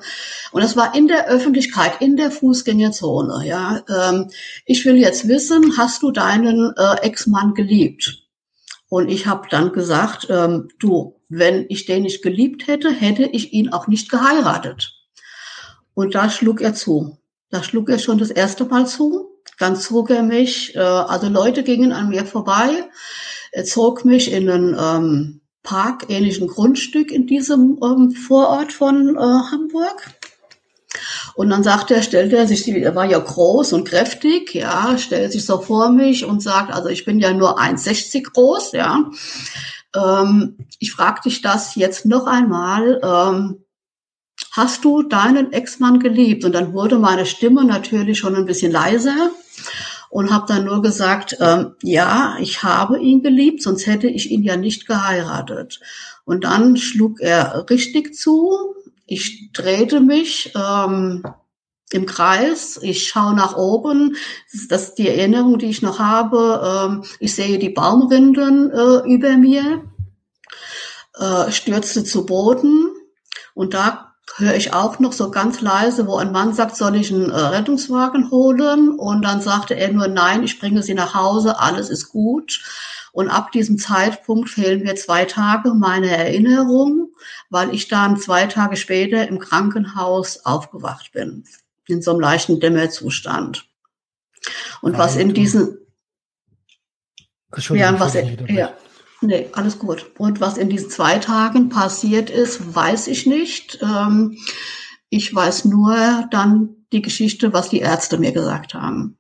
Und 0.52 0.64
das 0.64 0.76
war 0.78 0.94
in 0.96 1.08
der 1.08 1.28
Öffentlichkeit, 1.28 2.00
in 2.00 2.16
der 2.16 2.30
Fußgängerzone, 2.30 3.46
ja. 3.48 3.82
Ähm, 3.90 4.30
ich 4.66 4.86
will 4.86 4.98
jetzt 4.98 5.28
wissen, 5.28 5.78
hast 5.78 6.04
du 6.04 6.12
deinen 6.12 6.74
äh, 6.78 7.02
Ex-Mann 7.02 7.56
geliebt? 7.56 8.24
Und 8.88 9.10
ich 9.10 9.26
habe 9.26 9.48
dann 9.50 9.72
gesagt, 9.72 10.28
ähm, 10.30 10.70
du, 10.80 11.20
wenn 11.28 11.66
ich 11.70 11.86
den 11.86 12.04
nicht 12.04 12.22
geliebt 12.22 12.68
hätte, 12.68 12.92
hätte 12.92 13.24
ich 13.24 13.52
ihn 13.54 13.74
auch 13.74 13.88
nicht 13.88 14.10
geheiratet. 14.10 14.94
Und 15.96 16.14
da 16.14 16.30
schlug 16.30 16.62
er 16.62 16.76
zu. 16.76 17.18
Da 17.50 17.64
schlug 17.64 17.90
er 17.90 17.98
schon 17.98 18.20
das 18.20 18.30
erste 18.30 18.66
Mal 18.66 18.86
zu. 18.86 19.30
Dann 19.58 19.76
zog 19.76 20.12
er 20.12 20.22
mich, 20.22 20.76
äh, 20.76 20.80
also 20.80 21.30
Leute 21.30 21.64
gingen 21.64 21.94
an 21.94 22.10
mir 22.10 22.26
vorbei. 22.26 22.90
Er 23.52 23.66
zog 23.66 24.06
mich 24.06 24.32
in 24.32 24.50
einen 24.50 24.78
ähm, 24.80 25.42
parkähnlichen 25.64 26.48
Grundstück 26.48 27.12
in 27.12 27.28
diesem 27.28 27.80
ähm, 27.84 28.12
Vorort 28.12 28.74
von 28.74 29.16
äh, 29.16 29.20
Hamburg. 29.20 30.14
Und 31.36 31.50
dann 31.50 31.64
sagt 31.64 31.92
er, 31.92 32.02
stellt 32.02 32.34
er 32.34 32.48
sich, 32.48 32.68
er 32.68 32.96
war 32.96 33.06
ja 33.06 33.20
groß 33.20 33.74
und 33.74 33.88
kräftig, 33.88 34.54
ja, 34.54 34.98
stellt 34.98 35.32
sich 35.32 35.46
so 35.46 35.62
vor 35.62 35.92
mich 35.92 36.26
und 36.26 36.42
sagt, 36.42 36.74
also 36.74 36.90
ich 36.90 37.06
bin 37.06 37.20
ja 37.20 37.34
nur 37.34 37.60
1,60 37.60 38.32
groß, 38.34 38.72
ja. 38.74 39.10
Ähm, 39.96 40.58
ich 40.80 40.92
frage 40.92 41.22
dich 41.26 41.42
das 41.42 41.76
jetzt 41.76 42.06
noch 42.06 42.26
einmal, 42.26 43.00
ähm, 43.04 43.64
hast 44.52 44.84
du 44.84 45.04
deinen 45.04 45.52
Ex-Mann 45.52 46.00
geliebt? 46.00 46.46
Und 46.46 46.54
dann 46.54 46.74
wurde 46.74 46.98
meine 46.98 47.26
Stimme 47.26 47.64
natürlich 47.64 48.20
schon 48.20 48.36
ein 48.36 48.46
bisschen 48.46 48.72
leiser. 48.72 49.32
Und 50.10 50.32
habe 50.32 50.46
dann 50.48 50.66
nur 50.66 50.82
gesagt, 50.82 51.38
ähm, 51.40 51.76
ja, 51.84 52.38
ich 52.40 52.64
habe 52.64 53.00
ihn 53.00 53.22
geliebt, 53.22 53.62
sonst 53.62 53.86
hätte 53.86 54.08
ich 54.08 54.32
ihn 54.32 54.44
ja 54.44 54.58
nicht 54.58 54.88
geheiratet. 54.88 55.80
Und 56.26 56.44
dann 56.44 56.78
schlug 56.78 57.22
er 57.22 57.66
richtig 57.70 58.16
zu. 58.16 58.76
Ich 59.06 59.52
drehte 59.52 60.00
mich 60.00 60.54
ähm, 60.56 61.24
im 61.92 62.06
Kreis, 62.06 62.80
ich 62.82 63.08
schaue 63.08 63.36
nach 63.36 63.56
oben. 63.56 64.16
Das 64.70 64.90
ist 64.90 64.96
die 64.96 65.08
Erinnerung, 65.10 65.58
die 65.58 65.70
ich 65.70 65.82
noch 65.82 66.00
habe. 66.00 66.90
Ähm, 66.92 67.04
ich 67.20 67.34
sehe 67.34 67.60
die 67.60 67.70
Baumrinden 67.70 68.72
äh, 68.72 69.12
über 69.12 69.38
mir, 69.38 69.84
äh, 71.16 71.52
stürzte 71.52 72.04
zu 72.04 72.26
Boden 72.26 72.90
und 73.54 73.74
da 73.74 73.99
höre 74.40 74.56
ich 74.56 74.74
auch 74.74 75.00
noch 75.00 75.14
so 75.14 75.32
ganz 75.32 75.62
leise, 75.62 76.08
wo 76.08 76.18
ein 76.18 76.32
Mann 76.32 76.54
sagt, 76.54 76.76
soll 76.76 76.96
ich 76.96 77.12
einen 77.12 77.30
äh, 77.30 77.36
Rettungswagen 77.36 78.32
holen? 78.32 78.90
Und 78.90 79.24
dann 79.24 79.42
sagte 79.42 79.76
er 79.76 79.92
nur, 79.92 80.08
nein, 80.08 80.44
ich 80.44 80.60
bringe 80.60 80.82
sie 80.84 80.94
nach 80.94 81.14
Hause, 81.14 81.60
alles 81.60 81.90
ist 81.90 82.10
gut. 82.10 82.62
Und 83.12 83.30
ab 83.30 83.52
diesem 83.52 83.78
Zeitpunkt 83.78 84.50
fehlen 84.50 84.84
mir 84.84 84.96
zwei 84.96 85.26
Tage 85.26 85.74
meine 85.74 86.10
Erinnerung, 86.10 87.10
weil 87.50 87.74
ich 87.74 87.88
dann 87.88 88.18
zwei 88.18 88.46
Tage 88.46 88.78
später 88.78 89.28
im 89.28 89.40
Krankenhaus 89.40 90.46
aufgewacht 90.46 91.12
bin, 91.12 91.44
in 91.88 92.02
so 92.02 92.12
einem 92.12 92.20
leichten 92.20 92.60
Dämmerzustand. 92.60 93.68
Und 94.82 94.98
was 94.98 95.16
in 95.16 95.34
diesen, 95.34 95.78
ja, 97.70 98.00
was, 98.00 98.14
ja, 98.14 98.74
Nee, 99.22 99.50
alles 99.54 99.80
gut. 99.80 100.12
Und 100.18 100.40
was 100.40 100.58
in 100.58 100.70
diesen 100.70 100.90
zwei 100.90 101.20
Tagen 101.20 101.70
passiert 101.70 102.30
ist, 102.30 102.74
weiß 102.74 103.08
ich 103.08 103.26
nicht. 103.26 103.80
Ähm, 103.82 104.38
ich 105.10 105.34
weiß 105.34 105.66
nur 105.66 106.26
dann 106.32 106.76
die 106.94 107.02
Geschichte, 107.02 107.52
was 107.52 107.70
die 107.70 107.80
Ärzte 107.80 108.18
mir 108.18 108.32
gesagt 108.32 108.74
haben. 108.74 109.18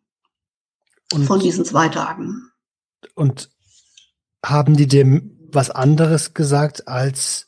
Und, 1.12 1.26
von 1.26 1.39
diesen 1.39 1.66
zwei 1.66 1.89
Tagen. 1.89 2.50
Und 3.16 3.50
haben 4.45 4.78
die 4.78 4.88
dem 4.88 5.36
was 5.52 5.72
anderes 5.72 6.34
gesagt 6.34 6.88
als, 6.88 7.47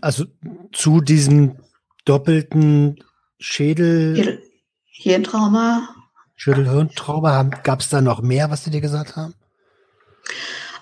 also 0.00 0.24
zu 0.72 1.00
diesem 1.00 1.58
doppelten 2.04 3.02
Schädel? 3.38 4.42
Hirntrauma. 4.84 5.88
Schädelhirntrauma, 6.36 7.42
gab 7.42 7.80
es 7.80 7.88
da 7.88 8.00
noch 8.00 8.22
mehr, 8.22 8.50
was 8.50 8.64
sie 8.64 8.70
dir 8.70 8.80
gesagt 8.80 9.16
haben? 9.16 9.34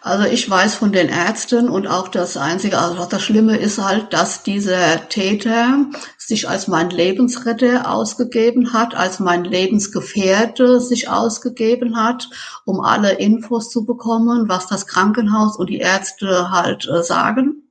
Also 0.06 0.24
ich 0.24 0.48
weiß 0.48 0.76
von 0.76 0.92
den 0.92 1.08
Ärzten 1.08 1.68
und 1.68 1.88
auch 1.88 2.06
das 2.06 2.36
Einzige, 2.36 2.78
also 2.78 3.06
das 3.06 3.20
Schlimme 3.20 3.56
ist 3.56 3.78
halt, 3.78 4.12
dass 4.12 4.44
dieser 4.44 5.08
Täter 5.08 5.86
sich 6.16 6.48
als 6.48 6.68
mein 6.68 6.90
Lebensretter 6.90 7.90
ausgegeben 7.90 8.72
hat, 8.72 8.94
als 8.94 9.18
mein 9.18 9.42
Lebensgefährte 9.42 10.80
sich 10.80 11.08
ausgegeben 11.08 11.96
hat, 11.96 12.30
um 12.64 12.80
alle 12.80 13.14
Infos 13.14 13.68
zu 13.68 13.84
bekommen, 13.84 14.48
was 14.48 14.68
das 14.68 14.86
Krankenhaus 14.86 15.56
und 15.56 15.70
die 15.70 15.78
Ärzte 15.78 16.52
halt 16.52 16.86
äh, 16.86 17.02
sagen. 17.02 17.64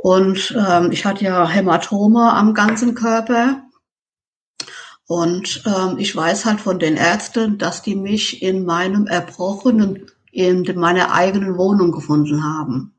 Und 0.00 0.56
ähm, 0.56 0.92
ich 0.92 1.04
hatte 1.04 1.24
ja 1.24 1.48
Hämatome 1.48 2.32
am 2.32 2.54
ganzen 2.54 2.94
Körper. 2.94 3.64
Und 5.08 5.64
ähm, 5.66 5.98
ich 5.98 6.14
weiß 6.14 6.44
halt 6.44 6.60
von 6.60 6.78
den 6.78 6.96
Ärzten, 6.96 7.58
dass 7.58 7.82
die 7.82 7.96
mich 7.96 8.42
in 8.42 8.64
meinem 8.64 9.08
erbrochenen 9.08 10.06
in 10.34 10.64
meiner 10.78 11.12
eigenen 11.12 11.56
Wohnung 11.56 11.92
gefunden 11.92 12.42
haben. 12.42 12.94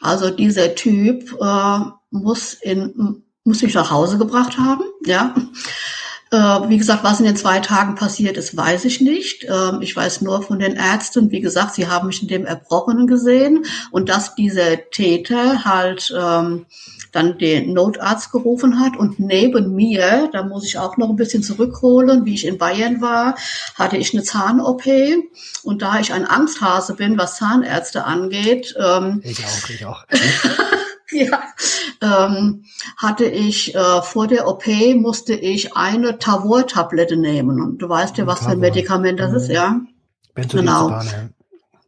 Also 0.00 0.30
dieser 0.30 0.74
Typ 0.74 1.36
äh, 1.40 1.78
muss 2.10 2.54
in 2.54 3.22
muss 3.44 3.62
mich 3.62 3.74
nach 3.74 3.90
Hause 3.90 4.18
gebracht 4.18 4.58
haben, 4.58 4.84
ja. 5.04 5.34
Äh, 6.32 6.36
wie 6.36 6.78
gesagt, 6.78 7.02
was 7.02 7.18
in 7.18 7.26
den 7.26 7.34
zwei 7.34 7.58
Tagen 7.58 7.96
passiert 7.96 8.36
ist, 8.36 8.56
weiß 8.56 8.84
ich 8.84 9.00
nicht. 9.00 9.44
Äh, 9.44 9.72
ich 9.80 9.96
weiß 9.96 10.20
nur 10.20 10.42
von 10.42 10.60
den 10.60 10.76
Ärzten, 10.76 11.32
wie 11.32 11.40
gesagt, 11.40 11.74
sie 11.74 11.88
haben 11.88 12.06
mich 12.06 12.22
in 12.22 12.28
dem 12.28 12.46
Erbrochenen 12.46 13.08
gesehen 13.08 13.64
und 13.90 14.08
dass 14.08 14.36
dieser 14.36 14.90
Täter 14.90 15.64
halt 15.64 16.14
ähm, 16.16 16.66
dann 17.10 17.38
den 17.38 17.72
Notarzt 17.72 18.30
gerufen 18.30 18.78
hat 18.78 18.96
und 18.96 19.18
neben 19.18 19.74
mir, 19.74 20.28
da 20.32 20.44
muss 20.44 20.64
ich 20.64 20.78
auch 20.78 20.96
noch 20.96 21.10
ein 21.10 21.16
bisschen 21.16 21.42
zurückholen, 21.42 22.24
wie 22.24 22.34
ich 22.34 22.46
in 22.46 22.58
Bayern 22.58 23.00
war, 23.00 23.34
hatte 23.74 23.96
ich 23.96 24.14
eine 24.14 24.22
Zahn-OP 24.22 24.84
und 25.64 25.82
da 25.82 25.98
ich 25.98 26.12
ein 26.12 26.26
Angsthase 26.26 26.94
bin, 26.94 27.18
was 27.18 27.38
Zahnärzte 27.38 28.04
angeht. 28.04 28.76
Ähm, 28.78 29.20
ich 29.24 29.44
auch, 29.44 29.68
ich 29.68 29.84
auch. 29.84 30.04
ja, 31.20 31.42
ähm, 32.00 32.64
hatte 32.96 33.24
ich 33.24 33.74
äh, 33.74 34.02
vor 34.02 34.26
der 34.26 34.48
OP 34.48 34.66
musste 34.94 35.34
ich 35.34 35.76
eine 35.76 36.18
Tavor-Tablette 36.18 37.16
nehmen 37.16 37.60
und 37.60 37.78
du 37.78 37.88
weißt 37.88 38.18
ja, 38.18 38.26
was 38.26 38.40
für 38.40 38.50
ein 38.50 38.60
Medikament 38.60 39.20
das 39.20 39.32
ist, 39.32 39.48
ja. 39.48 39.80
Genau. 40.34 41.00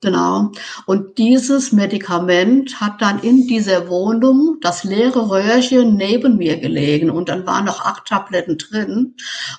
Genau. 0.03 0.51
Und 0.85 1.17
dieses 1.19 1.71
Medikament 1.71 2.81
hat 2.81 3.01
dann 3.01 3.21
in 3.21 3.47
dieser 3.47 3.89
Wohnung 3.89 4.57
das 4.61 4.83
leere 4.83 5.31
Röhrchen 5.31 5.95
neben 5.95 6.39
mir 6.39 6.59
gelegen 6.59 7.09
und 7.09 7.29
dann 7.29 7.47
waren 7.47 7.67
noch 7.67 7.85
acht 7.85 8.07
Tabletten 8.07 8.59
drin 8.59 9.15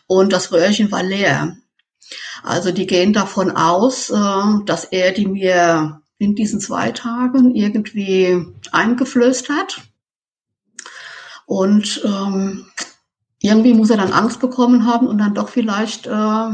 und 0.05 0.33
das 0.33 0.51
Röhrchen 0.51 0.91
war 0.91 1.01
leer. 1.01 1.55
Also 2.43 2.71
die 2.73 2.87
gehen 2.87 3.13
davon 3.13 3.51
aus, 3.51 4.09
äh, 4.09 4.65
dass 4.65 4.83
er 4.83 5.13
die 5.13 5.27
mir 5.27 6.01
in 6.17 6.35
diesen 6.35 6.59
zwei 6.59 6.91
Tagen 6.91 7.55
irgendwie 7.55 8.45
eingeflößt 8.73 9.49
hat. 9.49 9.81
Und 11.45 12.01
ähm, 12.05 12.65
irgendwie 13.39 13.73
muss 13.73 13.89
er 13.89 13.97
dann 13.97 14.13
Angst 14.13 14.39
bekommen 14.39 14.85
haben 14.85 15.07
und 15.07 15.17
dann 15.17 15.35
doch 15.35 15.49
vielleicht 15.49 16.07
äh, 16.07 16.49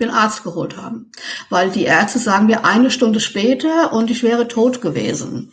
den 0.00 0.10
Arzt 0.10 0.44
geholt 0.44 0.76
haben. 0.76 1.10
Weil 1.50 1.70
die 1.70 1.84
Ärzte 1.84 2.18
sagen 2.18 2.46
mir 2.46 2.64
eine 2.64 2.90
Stunde 2.90 3.20
später 3.20 3.92
und 3.92 4.10
ich 4.10 4.22
wäre 4.22 4.48
tot 4.48 4.80
gewesen. 4.80 5.52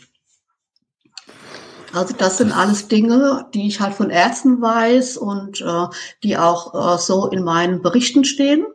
Also 1.94 2.14
das 2.16 2.38
sind 2.38 2.52
alles 2.52 2.88
Dinge, 2.88 3.48
die 3.54 3.68
ich 3.68 3.80
halt 3.80 3.96
von 3.96 4.10
Ärzten 4.10 4.62
weiß 4.62 5.18
und 5.18 5.62
äh, 5.62 5.88
die 6.24 6.38
auch 6.38 6.96
äh, 6.96 7.00
so 7.00 7.28
in 7.28 7.44
meinen 7.44 7.82
Berichten 7.82 8.26
stehen. 8.26 8.66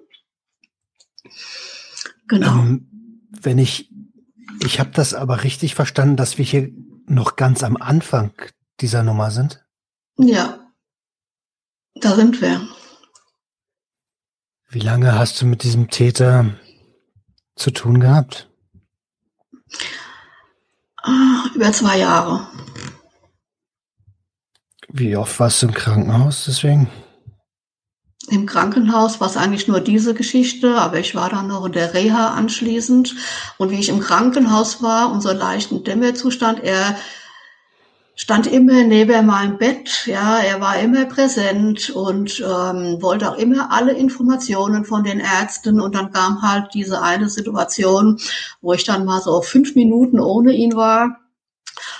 Genau. 2.27 2.55
Ähm, 2.55 3.21
wenn 3.43 3.59
ich, 3.59 3.91
ich 4.65 4.81
habe 4.81 4.91
das 4.91 5.15
aber 5.15 5.45
richtig 5.45 5.75
verstanden, 5.75 6.17
dass 6.17 6.39
wir 6.39 6.45
hier 6.45 6.71
noch 7.07 7.37
ganz 7.37 7.63
am 7.63 7.77
Anfang 7.77 8.33
dieser 8.81 9.03
Nummer 9.03 9.31
sind. 9.31 9.65
Ja, 10.17 10.59
da 11.95 12.15
sind 12.15 12.41
wir. 12.41 12.67
Wie 14.69 14.81
lange 14.81 15.17
hast 15.19 15.41
du 15.41 15.47
mit 15.47 15.63
diesem 15.63 15.91
Täter 15.91 16.59
zu 17.55 17.71
tun 17.71 18.01
gehabt? 18.01 18.51
Ah, 21.03 21.45
über 21.55 21.71
zwei 21.73 21.99
Jahre. 21.99 22.47
Wie 24.89 25.17
oft 25.17 25.39
warst 25.39 25.63
du 25.63 25.67
im 25.67 25.75
Krankenhaus 25.75 26.45
deswegen? 26.47 26.89
Im 28.31 28.47
Krankenhaus 28.47 29.21
war 29.21 29.29
es 29.29 29.37
eigentlich 29.37 29.69
nur 29.69 29.81
diese 29.81 30.15
Geschichte, 30.15 30.77
aber 30.77 30.99
ich 30.99 31.15
war 31.15 31.29
dann 31.29 31.49
noch 31.49 31.67
in 31.67 31.73
der 31.73 31.93
Reha 31.93 32.29
anschließend. 32.29 33.15
Und 33.59 33.71
wie 33.71 33.79
ich 33.79 33.91
im 33.91 34.01
Krankenhaus 34.01 34.83
war, 34.83 35.13
unser 35.13 35.35
leichten 35.35 35.85
Dämmerzustand, 35.85 36.63
er 36.63 36.97
stand 38.17 38.47
immer 38.47 38.85
neben 38.85 39.27
meinem 39.27 39.59
Bett, 39.59 40.07
ja, 40.07 40.39
er 40.39 40.61
war 40.61 40.79
immer 40.79 41.05
präsent 41.05 41.91
und 41.91 42.41
ähm, 42.41 43.03
wollte 43.03 43.31
auch 43.31 43.37
immer 43.37 43.73
alle 43.73 43.93
Informationen 43.93 44.85
von 44.85 45.03
den 45.03 45.21
Ärzten 45.21 45.81
und 45.81 45.95
dann 45.95 46.13
kam 46.13 46.41
halt 46.41 46.73
diese 46.75 47.03
eine 47.03 47.29
Situation, 47.29 48.19
wo 48.63 48.73
ich 48.73 48.85
dann 48.85 49.05
mal 49.05 49.21
so 49.21 49.43
fünf 49.43 49.75
Minuten 49.75 50.21
ohne 50.21 50.53
ihn 50.53 50.77
war 50.77 51.24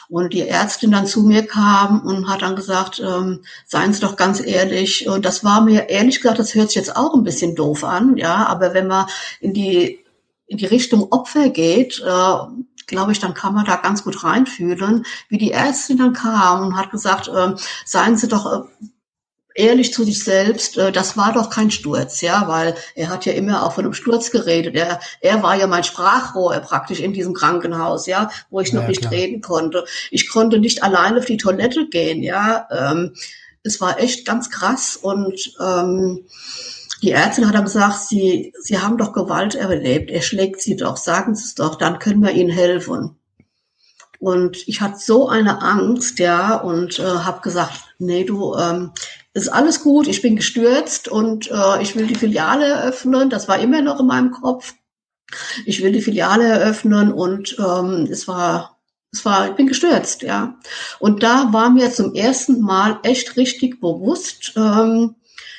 und 0.09 0.33
die 0.33 0.49
Ärztin 0.49 0.91
dann 0.91 1.07
zu 1.07 1.23
mir 1.23 1.47
kam 1.47 2.01
und 2.01 2.29
hat 2.29 2.43
dann 2.43 2.57
gesagt, 2.57 3.01
ähm, 3.01 3.45
seien 3.67 3.93
Sie 3.93 4.01
doch 4.01 4.17
ganz 4.17 4.45
ehrlich. 4.45 5.09
Und 5.09 5.25
das 5.25 5.45
war 5.45 5.61
mir 5.61 5.89
ehrlich 5.89 6.21
gesagt, 6.21 6.39
das 6.39 6.55
hört 6.55 6.69
sich 6.69 6.77
jetzt 6.77 6.97
auch 6.97 7.15
ein 7.15 7.25
bisschen 7.25 7.55
doof 7.55 7.85
an, 7.85 8.17
ja, 8.17 8.47
aber 8.47 8.75
wenn 8.75 8.87
man 8.87 9.07
in 9.41 9.55
die 9.55 10.05
in 10.47 10.59
die 10.59 10.67
Richtung 10.67 11.11
Opfer 11.11 11.49
geht, 11.49 12.01
äh, 12.01 12.35
glaube 12.87 13.13
ich, 13.13 13.19
dann 13.19 13.35
kann 13.35 13.55
man 13.55 13.65
da 13.65 13.77
ganz 13.77 14.05
gut 14.05 14.25
reinfühlen, 14.25 15.07
wie 15.29 15.39
die 15.39 15.53
Ärztin 15.53 15.97
dann 15.97 16.13
kam 16.13 16.67
und 16.67 16.77
hat 16.77 16.91
gesagt, 16.91 17.29
äh, 17.29 17.55
seien 17.85 18.17
Sie 18.17 18.29
doch 18.29 18.47
äh, 18.53 18.87
ehrlich 19.55 19.93
zu 19.93 20.05
sich 20.05 20.23
selbst, 20.23 20.77
äh, 20.77 20.93
das 20.93 21.17
war 21.17 21.33
doch 21.33 21.49
kein 21.49 21.71
Sturz, 21.71 22.21
ja, 22.21 22.49
weil 22.49 22.75
er 22.95 23.09
hat 23.09 23.25
ja 23.25 23.33
immer 23.33 23.65
auch 23.65 23.73
von 23.73 23.85
einem 23.85 23.95
Sturz 23.95 24.31
geredet. 24.31 24.75
Er, 24.75 25.01
er 25.21 25.43
war 25.43 25.55
ja 25.55 25.67
mein 25.67 25.85
Sprachrohr 25.85 26.59
praktisch 26.61 27.01
in 27.01 27.13
diesem 27.13 27.35
Krankenhaus, 27.35 28.07
ja, 28.07 28.31
wo 28.51 28.61
ich 28.61 28.73
noch 28.73 28.83
ja, 28.83 28.89
nicht 28.89 29.01
klar. 29.03 29.13
reden 29.13 29.41
konnte. 29.41 29.85
Ich 30.11 30.29
konnte 30.29 30.59
nicht 30.59 30.83
alleine 30.83 31.19
auf 31.19 31.25
die 31.25 31.37
Toilette 31.37 31.89
gehen, 31.89 32.23
ja. 32.23 32.67
Ähm, 32.71 33.15
es 33.63 33.81
war 33.81 33.99
echt 33.99 34.27
ganz 34.27 34.51
krass 34.51 34.97
und 34.97 35.55
ähm, 35.59 36.27
die 37.01 37.13
Ärztin 37.13 37.47
hat 37.47 37.55
dann 37.55 37.65
gesagt, 37.65 38.01
Sie, 38.09 38.53
Sie 38.61 38.79
haben 38.79 38.99
doch 38.99 39.13
Gewalt 39.13 39.55
erlebt, 39.55 40.11
er 40.11 40.23
schlägt 40.23 40.61
Sie 40.61 40.77
doch, 40.77 40.97
sagen 40.97 41.35
Sie 41.35 41.45
es 41.45 41.55
doch, 41.55 41.77
dann 41.77 41.99
können 41.99 42.23
wir 42.23 42.33
Ihnen 42.33 42.51
helfen. 42.51 43.17
Und 44.19 44.67
ich 44.69 44.81
hatte 44.81 44.99
so 44.99 45.29
eine 45.29 45.61
Angst, 45.61 46.19
ja, 46.19 46.57
und 46.57 46.99
äh, 46.99 47.03
habe 47.03 47.43
gesagt, 47.43 47.95
nee, 47.99 48.25
du, 48.25 48.55
ähm, 48.55 48.93
ist 49.35 49.49
alles 49.49 49.83
gut, 49.83 50.07
ich 50.07 50.23
bin 50.23 50.37
gestürzt 50.37 51.09
und 51.09 51.51
äh, 51.51 51.83
ich 51.83 51.97
will 51.97 52.07
die 52.07 52.15
Filiale 52.15 52.67
eröffnen. 52.67 53.31
Das 53.31 53.49
war 53.49 53.59
immer 53.59 53.83
noch 53.83 54.01
in 54.01 54.07
meinem 54.07 54.31
Kopf. 54.31 54.75
Ich 55.67 55.83
will 55.83 55.93
die 55.93 56.03
Filiale 56.03 56.45
eröffnen 56.45 57.13
und 57.13 57.57
ähm, 57.59 58.09
es 58.11 58.29
war, 58.29 58.79
es 59.13 59.25
war, 59.25 59.49
ich 59.49 59.55
bin 59.57 59.67
gestürzt, 59.67 60.23
ja. 60.23 60.57
Und 61.01 61.25
da 61.25 61.53
war 61.53 61.71
mir 61.71 61.91
zum 61.93 62.15
ersten 62.15 62.61
Mal 62.61 63.01
echt 63.03 63.37
richtig 63.37 63.81
bewusst, 63.81 64.53
ähm, 64.57 65.17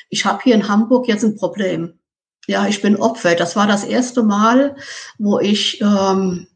ich 0.08 0.24
habe 0.24 0.40
hier 0.42 0.54
in 0.54 0.68
Hamburg 0.68 1.08
jetzt 1.08 1.24
ein 1.24 1.36
Problem. 1.36 1.98
Ja, 2.46 2.68
ich 2.68 2.80
bin 2.80 2.96
Opfer. 2.96 3.34
Das 3.34 3.56
war 3.56 3.66
das 3.66 3.82
erste 3.82 4.22
Mal, 4.22 4.76
wo 5.18 5.40
ich 5.40 5.80
ähm, 5.80 6.46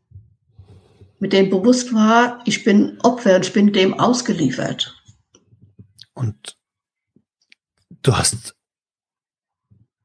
mit 1.18 1.32
dem 1.32 1.50
bewusst 1.50 1.92
war, 1.92 2.40
ich 2.46 2.62
bin 2.62 2.98
Opfer 3.02 3.36
und 3.36 3.44
ich 3.44 3.52
bin 3.52 3.72
dem 3.72 3.98
ausgeliefert. 3.98 4.94
Und 6.14 6.59
du 8.02 8.16
hast, 8.16 8.54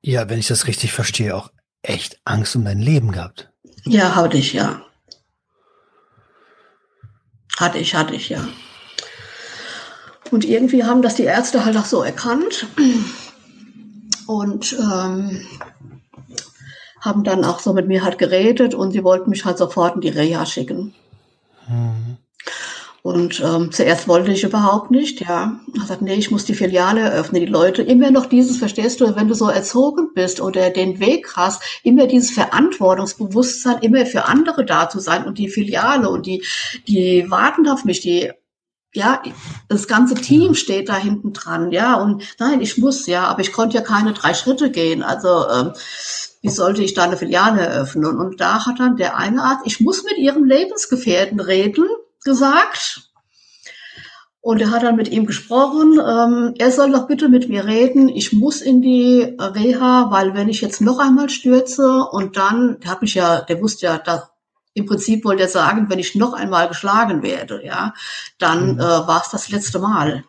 ja, 0.01 0.29
wenn 0.29 0.39
ich 0.39 0.47
das 0.47 0.67
richtig 0.67 0.93
verstehe, 0.93 1.35
auch 1.35 1.51
echt 1.81 2.19
Angst 2.25 2.55
um 2.55 2.65
dein 2.65 2.79
Leben 2.79 3.11
gehabt. 3.11 3.51
Ja, 3.85 4.15
hatte 4.15 4.37
ich, 4.37 4.53
ja. 4.53 4.81
Hatte 7.57 7.77
ich, 7.77 7.95
hatte 7.95 8.15
ich, 8.15 8.29
ja. 8.29 8.47
Und 10.31 10.43
irgendwie 10.43 10.83
haben 10.83 11.01
das 11.01 11.15
die 11.15 11.23
Ärzte 11.23 11.63
halt 11.63 11.77
auch 11.77 11.85
so 11.85 12.03
erkannt 12.03 12.67
und 14.27 14.73
ähm, 14.73 15.45
haben 16.99 17.23
dann 17.23 17.45
auch 17.45 17.59
so 17.59 17.73
mit 17.73 17.87
mir 17.87 18.03
halt 18.03 18.17
geredet 18.17 18.73
und 18.73 18.91
sie 18.91 19.03
wollten 19.03 19.29
mich 19.29 19.45
halt 19.45 19.57
sofort 19.57 19.95
in 19.95 20.01
die 20.01 20.09
Reha 20.09 20.45
schicken. 20.45 20.93
Mhm. 21.67 22.17
Und 23.05 23.39
ähm, 23.39 23.71
zuerst 23.71 24.07
wollte 24.07 24.31
ich 24.31 24.43
überhaupt 24.43 24.89
nicht, 24.89 25.21
ja. 25.21 25.59
Ich 25.67 25.79
gesagt, 25.79 26.01
nee, 26.01 26.15
ich 26.15 26.31
muss 26.31 26.43
die 26.43 26.55
Filiale 26.55 27.01
eröffnen. 27.01 27.39
Die 27.39 27.45
Leute 27.45 27.83
immer 27.83 28.09
noch 28.09 28.25
dieses, 28.25 28.57
verstehst 28.57 28.99
du, 28.99 29.15
wenn 29.15 29.27
du 29.27 29.35
so 29.35 29.47
erzogen 29.47 30.09
bist 30.15 30.41
oder 30.41 30.71
den 30.71 30.99
Weg 30.99 31.33
hast, 31.35 31.61
immer 31.83 32.07
dieses 32.07 32.31
Verantwortungsbewusstsein, 32.31 33.77
immer 33.83 34.07
für 34.07 34.25
andere 34.25 34.65
da 34.65 34.89
zu 34.89 34.97
sein 34.97 35.25
und 35.25 35.37
die 35.37 35.49
Filiale 35.49 36.09
und 36.09 36.25
die, 36.25 36.43
die 36.87 37.29
warten 37.29 37.67
auf 37.67 37.85
mich, 37.85 38.01
die 38.01 38.31
ja, 38.91 39.21
das 39.67 39.87
ganze 39.87 40.15
Team 40.15 40.55
steht 40.55 40.89
da 40.89 40.95
hinten 40.95 41.31
dran, 41.31 41.71
ja, 41.71 42.01
und 42.01 42.23
nein, 42.39 42.59
ich 42.59 42.79
muss, 42.79 43.05
ja, 43.05 43.25
aber 43.25 43.41
ich 43.41 43.51
konnte 43.51 43.75
ja 43.77 43.83
keine 43.83 44.13
drei 44.13 44.33
Schritte 44.33 44.71
gehen, 44.71 45.03
also 45.03 45.47
ähm, 45.47 45.73
wie 46.41 46.49
sollte 46.49 46.81
ich 46.81 46.95
da 46.95 47.03
eine 47.03 47.17
Filiale 47.17 47.61
eröffnen? 47.61 48.17
Und 48.17 48.41
da 48.41 48.65
hat 48.65 48.79
dann 48.79 48.97
der 48.97 49.17
eine 49.17 49.43
Arzt, 49.43 49.63
ich 49.65 49.79
muss 49.79 50.03
mit 50.03 50.17
ihrem 50.17 50.45
Lebensgefährten 50.45 51.39
reden, 51.39 51.85
gesagt. 52.25 53.09
Und 54.41 54.61
er 54.61 54.69
hat 54.69 54.83
dann 54.83 54.95
mit 54.95 55.07
ihm 55.07 55.25
gesprochen, 55.25 55.93
ähm, 55.93 56.53
er 56.59 56.71
soll 56.71 56.91
doch 56.91 57.07
bitte 57.07 57.29
mit 57.29 57.49
mir 57.49 57.65
reden, 57.65 58.09
ich 58.09 58.31
muss 58.31 58.61
in 58.61 58.81
die 58.81 59.35
Reha, 59.39 60.11
weil 60.11 60.35
wenn 60.35 60.49
ich 60.49 60.61
jetzt 60.61 60.81
noch 60.81 60.99
einmal 60.99 61.29
stürze 61.29 62.03
und 62.11 62.37
dann, 62.37 62.79
der 62.81 62.91
hat 62.91 63.01
mich 63.01 63.15
ja, 63.15 63.41
der 63.41 63.59
wusste 63.59 63.87
ja, 63.87 63.97
dass 63.97 64.29
im 64.75 64.85
Prinzip 64.85 65.25
wollte 65.25 65.43
er 65.43 65.49
sagen, 65.49 65.89
wenn 65.89 65.97
ich 65.99 66.13
noch 66.13 66.33
einmal 66.33 66.67
geschlagen 66.67 67.23
werde, 67.23 67.65
ja, 67.65 67.93
dann 68.37 68.73
mhm. 68.73 68.79
äh, 68.79 68.83
war 68.83 69.21
es 69.23 69.31
das 69.31 69.49
letzte 69.49 69.79
Mal. 69.79 70.25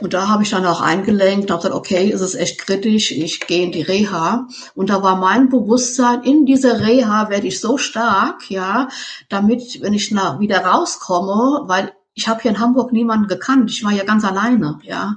Und 0.00 0.12
da 0.12 0.28
habe 0.28 0.42
ich 0.42 0.50
dann 0.50 0.66
auch 0.66 0.80
eingelenkt 0.80 1.44
und 1.44 1.50
habe 1.50 1.62
gesagt, 1.62 1.74
okay, 1.74 2.08
ist 2.08 2.20
es 2.20 2.34
echt 2.34 2.58
kritisch, 2.58 3.12
ich 3.12 3.40
gehe 3.46 3.64
in 3.64 3.72
die 3.72 3.82
Reha. 3.82 4.48
Und 4.74 4.90
da 4.90 5.02
war 5.02 5.16
mein 5.16 5.48
Bewusstsein, 5.48 6.22
in 6.22 6.46
dieser 6.46 6.80
Reha 6.80 7.30
werde 7.30 7.46
ich 7.46 7.60
so 7.60 7.78
stark, 7.78 8.50
ja, 8.50 8.88
damit, 9.28 9.80
wenn 9.82 9.94
ich 9.94 10.10
nach, 10.10 10.40
wieder 10.40 10.64
rauskomme, 10.64 11.62
weil 11.66 11.92
ich 12.14 12.28
habe 12.28 12.42
hier 12.42 12.52
in 12.52 12.60
Hamburg 12.60 12.92
niemanden 12.92 13.28
gekannt, 13.28 13.70
ich 13.70 13.84
war 13.84 13.92
ja 13.92 14.04
ganz 14.04 14.24
alleine, 14.24 14.78
ja. 14.82 15.16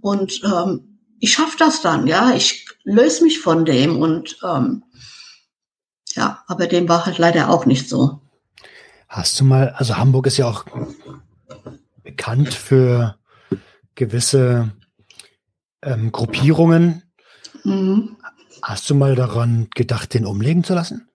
Und 0.00 0.42
ähm, 0.44 0.98
ich 1.18 1.32
schaffe 1.32 1.56
das 1.58 1.80
dann, 1.82 2.06
ja, 2.06 2.32
ich 2.32 2.66
löse 2.84 3.24
mich 3.24 3.40
von 3.40 3.64
dem 3.64 3.98
und 3.98 4.38
ähm, 4.42 4.84
ja, 6.14 6.42
aber 6.46 6.66
dem 6.66 6.88
war 6.88 7.06
halt 7.06 7.18
leider 7.18 7.50
auch 7.50 7.66
nicht 7.66 7.88
so. 7.88 8.20
Hast 9.08 9.38
du 9.40 9.44
mal, 9.44 9.70
also 9.76 9.96
Hamburg 9.96 10.26
ist 10.26 10.38
ja 10.38 10.46
auch 10.46 10.64
bekannt 12.02 12.54
für 12.54 13.16
gewisse 14.00 14.72
ähm, 15.82 16.10
Gruppierungen. 16.10 17.02
Mhm. 17.64 18.16
Hast 18.62 18.88
du 18.88 18.94
mal 18.94 19.14
daran 19.14 19.68
gedacht, 19.74 20.14
den 20.14 20.24
umlegen 20.24 20.64
zu 20.64 20.74
lassen? 20.74 21.08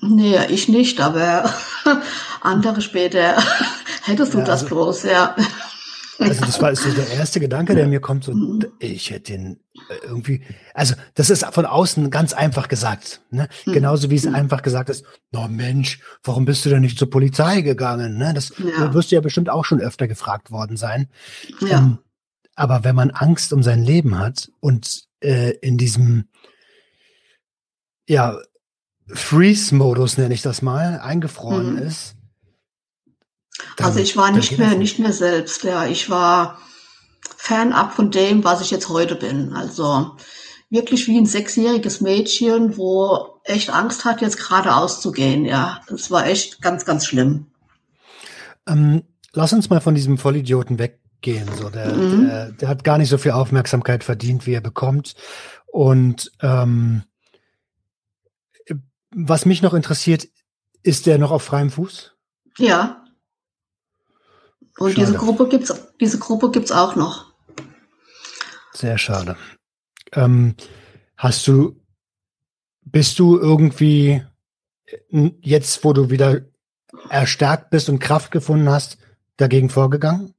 Nee, 0.00 0.36
ich 0.48 0.68
nicht, 0.68 1.00
aber 1.00 1.48
andere 2.40 2.80
später 2.80 3.36
hättest 4.02 4.34
du 4.34 4.38
ja, 4.38 4.44
das 4.44 4.64
also, 4.64 4.74
bloß, 4.74 5.04
ja. 5.04 5.36
Also 6.22 6.44
das 6.44 6.60
war 6.60 6.74
so 6.74 6.90
der 6.90 7.08
erste 7.10 7.40
Gedanke, 7.40 7.74
der 7.74 7.86
mir 7.86 8.00
kommt, 8.00 8.24
so, 8.24 8.32
mhm. 8.32 8.64
ich 8.78 9.10
hätte 9.10 9.32
den 9.32 9.60
äh, 9.74 10.06
irgendwie, 10.06 10.42
also 10.74 10.94
das 11.14 11.30
ist 11.30 11.44
von 11.46 11.66
außen 11.66 12.10
ganz 12.10 12.32
einfach 12.32 12.68
gesagt, 12.68 13.20
ne? 13.30 13.48
Mhm. 13.66 13.72
Genauso 13.72 14.10
wie 14.10 14.16
es 14.16 14.24
mhm. 14.24 14.34
einfach 14.34 14.62
gesagt 14.62 14.90
ist, 14.90 15.04
no 15.30 15.48
Mensch, 15.48 16.00
warum 16.22 16.44
bist 16.44 16.64
du 16.64 16.70
denn 16.70 16.82
nicht 16.82 16.98
zur 16.98 17.10
Polizei 17.10 17.60
gegangen? 17.62 18.16
Ne? 18.18 18.32
Das 18.34 18.52
ja. 18.58 18.92
wirst 18.94 19.10
du 19.10 19.16
ja 19.16 19.20
bestimmt 19.20 19.50
auch 19.50 19.64
schon 19.64 19.80
öfter 19.80 20.08
gefragt 20.08 20.50
worden 20.50 20.76
sein. 20.76 21.08
Ja. 21.60 21.78
Ähm, 21.78 21.98
aber 22.54 22.84
wenn 22.84 22.94
man 22.94 23.10
Angst 23.10 23.52
um 23.52 23.62
sein 23.62 23.82
Leben 23.82 24.18
hat 24.18 24.50
und 24.60 25.04
äh, 25.20 25.52
in 25.60 25.78
diesem 25.78 26.28
ja 28.06 28.38
Freeze-Modus 29.08 30.18
nenne 30.18 30.34
ich 30.34 30.42
das 30.42 30.62
mal, 30.62 31.00
eingefroren 31.00 31.74
mhm. 31.74 31.82
ist, 31.82 32.16
dann, 33.76 33.86
also 33.86 34.00
ich 34.00 34.16
war 34.16 34.30
nicht 34.30 34.58
mehr, 34.58 34.74
nicht 34.76 34.98
mehr 34.98 35.12
selbst, 35.12 35.64
ja. 35.64 35.86
Ich 35.86 36.10
war 36.10 36.58
fernab 37.36 37.94
von 37.94 38.10
dem, 38.10 38.44
was 38.44 38.60
ich 38.60 38.70
jetzt 38.70 38.88
heute 38.88 39.14
bin. 39.14 39.52
Also 39.52 40.16
wirklich 40.70 41.06
wie 41.06 41.18
ein 41.18 41.26
sechsjähriges 41.26 42.00
Mädchen, 42.00 42.76
wo 42.76 43.40
echt 43.44 43.70
Angst 43.70 44.04
hat, 44.04 44.20
jetzt 44.20 44.38
geradeaus 44.38 45.00
zu 45.00 45.12
gehen, 45.12 45.44
ja. 45.44 45.80
Das 45.88 46.10
war 46.10 46.26
echt 46.26 46.62
ganz, 46.62 46.84
ganz 46.84 47.06
schlimm. 47.06 47.46
Ähm, 48.66 49.02
lass 49.32 49.52
uns 49.52 49.70
mal 49.70 49.80
von 49.80 49.94
diesem 49.94 50.18
Vollidioten 50.18 50.78
weggehen. 50.78 51.48
So, 51.56 51.68
der, 51.68 51.94
mhm. 51.94 52.26
der, 52.26 52.52
der, 52.52 52.68
hat 52.68 52.84
gar 52.84 52.98
nicht 52.98 53.08
so 53.08 53.18
viel 53.18 53.32
Aufmerksamkeit 53.32 54.04
verdient, 54.04 54.46
wie 54.46 54.54
er 54.54 54.60
bekommt. 54.60 55.14
Und 55.66 56.30
ähm, 56.40 57.02
was 59.14 59.46
mich 59.46 59.62
noch 59.62 59.74
interessiert, 59.74 60.28
ist 60.82 61.06
der 61.06 61.18
noch 61.18 61.30
auf 61.30 61.42
freiem 61.42 61.70
Fuß? 61.70 62.14
Ja. 62.58 63.01
Und 64.78 64.92
schade. 64.92 65.06
diese 65.06 65.18
Gruppe 65.18 65.48
gibt's, 65.48 65.74
diese 66.00 66.18
Gruppe 66.18 66.50
gibt's 66.50 66.72
auch 66.72 66.96
noch. 66.96 67.32
Sehr 68.72 68.98
schade. 68.98 69.36
Ähm, 70.12 70.56
hast 71.16 71.46
du, 71.46 71.76
bist 72.84 73.18
du 73.18 73.38
irgendwie 73.38 74.24
jetzt, 75.40 75.84
wo 75.84 75.92
du 75.92 76.10
wieder 76.10 76.42
erstärkt 77.08 77.70
bist 77.70 77.88
und 77.88 77.98
Kraft 77.98 78.30
gefunden 78.30 78.68
hast, 78.68 78.98
dagegen 79.36 79.70
vorgegangen? 79.70 80.34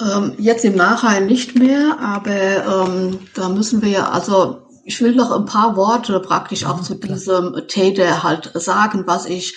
Ähm, 0.00 0.34
jetzt 0.38 0.64
im 0.64 0.76
Nachhinein 0.76 1.26
nicht 1.26 1.58
mehr, 1.58 1.98
aber 2.00 2.86
ähm, 2.86 3.20
da 3.34 3.48
müssen 3.48 3.80
wir 3.80 3.88
ja, 3.88 4.10
also 4.10 4.66
ich 4.84 5.00
will 5.00 5.14
noch 5.14 5.32
ein 5.32 5.46
paar 5.46 5.76
Worte 5.76 6.20
praktisch 6.20 6.64
auch 6.64 6.82
zu 6.82 6.94
diesem 6.94 7.66
Täter 7.66 8.22
halt 8.22 8.52
sagen, 8.54 9.04
was 9.06 9.26
ich 9.26 9.56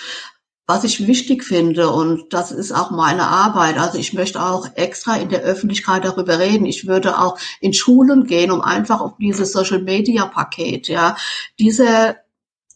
was 0.70 0.84
ich 0.84 1.08
wichtig 1.08 1.44
finde 1.44 1.90
und 1.90 2.32
das 2.32 2.52
ist 2.52 2.72
auch 2.72 2.92
meine 2.92 3.28
Arbeit. 3.28 3.80
Also 3.80 3.98
ich 3.98 4.14
möchte 4.14 4.40
auch 4.40 4.68
extra 4.76 5.18
in 5.18 5.30
der 5.30 5.42
Öffentlichkeit 5.42 6.06
darüber 6.06 6.38
reden. 6.38 6.68
Ich 6.68 6.86
würde 6.86 7.18
auch 7.20 7.40
in 7.60 7.74
Schulen 7.74 8.26
gehen, 8.26 8.52
um 8.52 8.62
einfach 8.62 9.02
auf 9.02 9.14
dieses 9.18 9.52
Social 9.52 9.82
Media 9.82 10.28
Paket, 10.28 10.88
ja, 10.88 11.18
dieser 11.58 12.18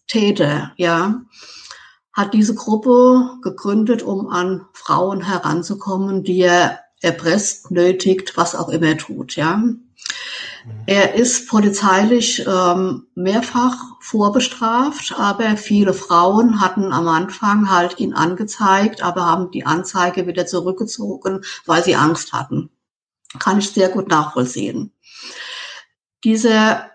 Täter, 0.07 0.71
ja, 0.75 1.21
hat 2.13 2.33
diese 2.33 2.55
Gruppe 2.55 3.37
gegründet, 3.43 4.01
um 4.01 4.27
an 4.27 4.65
Frauen 4.73 5.21
heranzukommen, 5.21 6.23
die 6.23 6.39
er 6.39 6.79
erpresst, 6.99 7.69
nötigt, 7.69 8.35
was 8.37 8.55
auch 8.55 8.69
immer 8.69 8.97
tut, 8.97 9.35
ja. 9.35 9.61
Er 10.85 11.15
ist 11.15 11.47
polizeilich 11.47 12.45
ähm, 12.47 13.07
mehrfach 13.15 13.75
vorbestraft, 13.99 15.13
aber 15.17 15.57
viele 15.57 15.93
Frauen 15.93 16.61
hatten 16.61 16.91
am 16.91 17.07
Anfang 17.07 17.69
halt 17.69 17.99
ihn 17.99 18.13
angezeigt, 18.13 19.01
aber 19.01 19.25
haben 19.25 19.51
die 19.51 19.65
Anzeige 19.65 20.27
wieder 20.27 20.45
zurückgezogen, 20.45 21.43
weil 21.65 21.83
sie 21.83 21.95
Angst 21.95 22.33
hatten. 22.33 22.69
Kann 23.39 23.59
ich 23.59 23.71
sehr 23.71 23.89
gut 23.89 24.09
nachvollziehen. 24.09 24.93
Dieser 26.23 26.91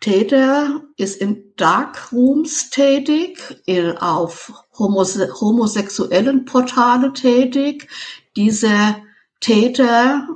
Täter 0.00 0.82
ist 0.96 1.20
in 1.20 1.54
Darkrooms 1.56 2.70
tätig, 2.70 3.62
auf 4.00 4.52
homose 4.78 5.32
homosexuellen 5.40 6.44
Portale 6.44 7.12
tätig. 7.12 7.88
Dieser 8.36 8.96
Täter 9.40 10.28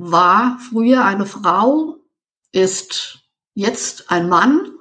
war 0.00 0.58
früher 0.70 1.04
eine 1.04 1.26
Frau, 1.26 1.96
ist 2.52 3.18
jetzt 3.54 4.10
ein 4.10 4.28
Mann. 4.28 4.72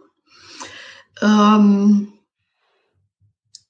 Ähm, 1.21 2.13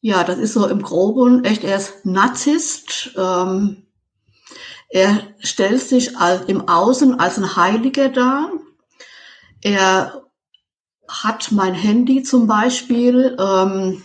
ja, 0.01 0.23
das 0.23 0.37
ist 0.37 0.53
so 0.53 0.67
im 0.67 0.81
Groben 0.81 1.43
echt, 1.43 1.63
er 1.63 1.77
ist 1.77 2.05
Narzisst. 2.05 3.11
Ähm, 3.17 3.85
Er 4.91 5.21
stellt 5.39 5.81
sich 5.81 6.17
als, 6.17 6.49
im 6.49 6.67
Außen 6.67 7.19
als 7.19 7.37
ein 7.37 7.55
Heiliger 7.55 8.09
dar. 8.09 8.49
Er 9.61 10.23
hat 11.07 11.51
mein 11.51 11.75
Handy 11.75 12.23
zum 12.23 12.47
Beispiel, 12.47 13.37
ähm, 13.39 14.03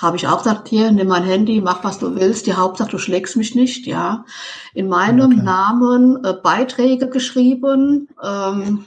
habe 0.00 0.16
ich 0.16 0.28
auch 0.28 0.38
gesagt, 0.38 0.68
hier, 0.68 0.92
nimm 0.92 1.08
mein 1.08 1.24
Handy, 1.24 1.60
mach 1.60 1.82
was 1.82 1.98
du 1.98 2.14
willst, 2.14 2.46
die 2.46 2.54
Hauptsache 2.54 2.90
du 2.90 2.98
schlägst 2.98 3.36
mich 3.36 3.54
nicht, 3.54 3.86
ja. 3.86 4.24
In 4.72 4.88
meinem 4.88 5.32
ja, 5.38 5.42
Namen 5.42 6.24
äh, 6.24 6.34
Beiträge 6.34 7.08
geschrieben, 7.08 8.08
ähm, 8.22 8.84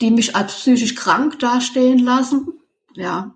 die 0.00 0.12
mich 0.12 0.36
als 0.36 0.54
psychisch 0.54 0.94
krank 0.94 1.38
dastehen 1.40 1.98
lassen, 1.98 2.52
ja. 2.94 3.32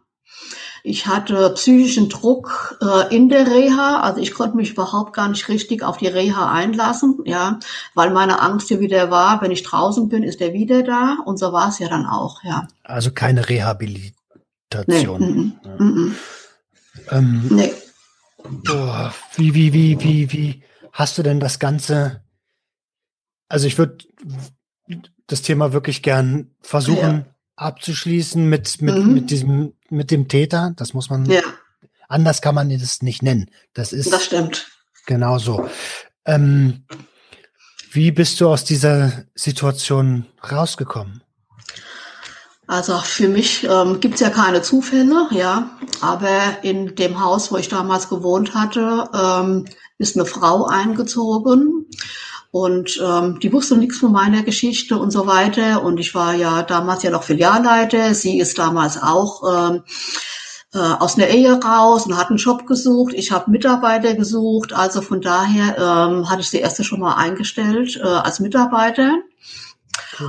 Ich 0.83 1.07
hatte 1.07 1.51
psychischen 1.57 2.09
Druck 2.09 2.79
äh, 2.81 3.15
in 3.15 3.29
der 3.29 3.47
Reha, 3.47 4.01
also 4.01 4.21
ich 4.21 4.33
konnte 4.33 4.57
mich 4.57 4.71
überhaupt 4.71 5.13
gar 5.13 5.29
nicht 5.29 5.49
richtig 5.49 5.83
auf 5.83 5.99
die 5.99 6.07
Reha 6.07 6.51
einlassen, 6.51 7.19
ja, 7.25 7.59
weil 7.95 8.11
meine 8.11 8.41
Angst 8.41 8.71
ja 8.71 8.81
wieder 8.81 9.11
war, 9.11 9.43
wenn 9.43 9.51
ich 9.51 9.63
draußen 9.63 10.09
bin, 10.09 10.23
ist 10.23 10.41
er 10.41 10.55
wieder 10.55 10.83
da 10.83 11.19
und 11.25 11.39
so 11.39 11.53
war 11.53 11.69
es 11.69 11.81
ja 11.81 11.89
dann 11.89 12.07
auch, 12.07 12.43
ja. 12.45 12.69
Also 12.85 13.11
keine 13.11 13.49
Rehabilitation. 13.49 14.15
Nee, 14.87 15.07
mm, 15.07 15.41
mm, 15.43 15.61
ja. 15.65 15.85
mm, 15.85 16.17
ähm, 17.11 17.47
nee. 17.51 17.73
Boah, 18.43 19.15
wie, 19.37 19.55
wie, 19.55 19.73
wie, 19.73 20.01
wie, 20.01 20.33
wie 20.33 20.63
hast 20.93 21.19
du 21.19 21.23
denn 21.23 21.41
das 21.41 21.59
Ganze? 21.59 22.23
Also 23.49 23.67
ich 23.67 23.79
würde 23.79 23.99
das 25.27 25.43
Thema 25.43 25.73
wirklich 25.73 26.03
gern 26.03 26.51
versuchen, 26.61 27.25
ja 27.27 27.35
abzuschließen 27.61 28.49
mit, 28.49 28.81
mit, 28.81 28.97
mhm. 28.97 29.15
mit 29.15 29.31
diesem, 29.31 29.75
mit 29.91 30.11
dem 30.11 30.29
Täter. 30.29 30.73
Das 30.77 30.95
muss 30.95 31.11
man, 31.11 31.27
ja. 31.27 31.43
anders 32.09 32.41
kann 32.41 32.55
man 32.55 32.71
das 32.71 33.03
nicht 33.03 33.23
nennen. 33.23 33.51
Das 33.75 33.93
ist. 33.93 34.13
Das 34.13 34.25
stimmt. 34.25 34.69
Genau 35.07 35.39
so. 35.39 35.69
Ähm, 36.25 36.85
wie 37.93 38.11
bist 38.13 38.41
du 38.41 38.49
aus 38.49 38.65
dieser 38.65 39.25
Situation 39.35 40.27
rausgekommen? 40.51 41.23
Also 42.71 42.99
für 42.99 43.27
mich 43.27 43.67
ähm, 43.69 43.99
gibt 43.99 44.15
es 44.15 44.21
ja 44.21 44.31
keine 44.31 44.63
Zufälle, 44.63 45.27
ja. 45.33 45.71
Aber 46.01 46.29
in 46.63 46.95
dem 46.95 47.21
Haus, 47.21 47.51
wo 47.51 47.57
ich 47.57 47.69
damals 47.69 48.09
gewohnt 48.09 48.55
hatte, 48.55 49.09
ähm, 49.13 49.65
ist 49.99 50.17
eine 50.17 50.25
Frau 50.25 50.67
eingezogen. 50.67 51.87
Und 52.53 53.03
ähm, 53.05 53.41
die 53.41 53.53
wusste 53.53 53.77
nichts 53.77 53.99
von 53.99 54.13
meiner 54.13 54.45
Geschichte 54.45 54.97
und 54.97 55.11
so 55.11 55.27
weiter. 55.27 55.83
Und 55.83 55.99
ich 55.99 56.15
war 56.15 56.33
ja 56.35 56.63
damals 56.63 57.03
ja 57.03 57.11
noch 57.11 57.25
Filialleiter. 57.25 58.15
Sie 58.15 58.39
ist 58.39 58.57
damals 58.57 59.03
auch 59.03 59.43
ähm, 59.53 59.83
äh, 60.73 60.79
aus 60.79 61.17
einer 61.17 61.27
Ehe 61.27 61.61
raus 61.61 62.07
und 62.07 62.17
hat 62.17 62.29
einen 62.29 62.39
Job 62.39 62.69
gesucht. 62.69 63.15
Ich 63.17 63.33
habe 63.33 63.51
Mitarbeiter 63.51 64.15
gesucht. 64.15 64.73
Also 64.73 65.03
von 65.03 65.21
daher 65.21 65.77
ähm, 65.77 66.31
hatte 66.31 66.43
ich 66.43 66.51
sie 66.51 66.59
erste 66.59 66.85
schon 66.85 67.01
mal 67.01 67.15
eingestellt 67.15 67.97
äh, 67.97 68.07
als 68.07 68.39
Mitarbeiter. 68.39 69.17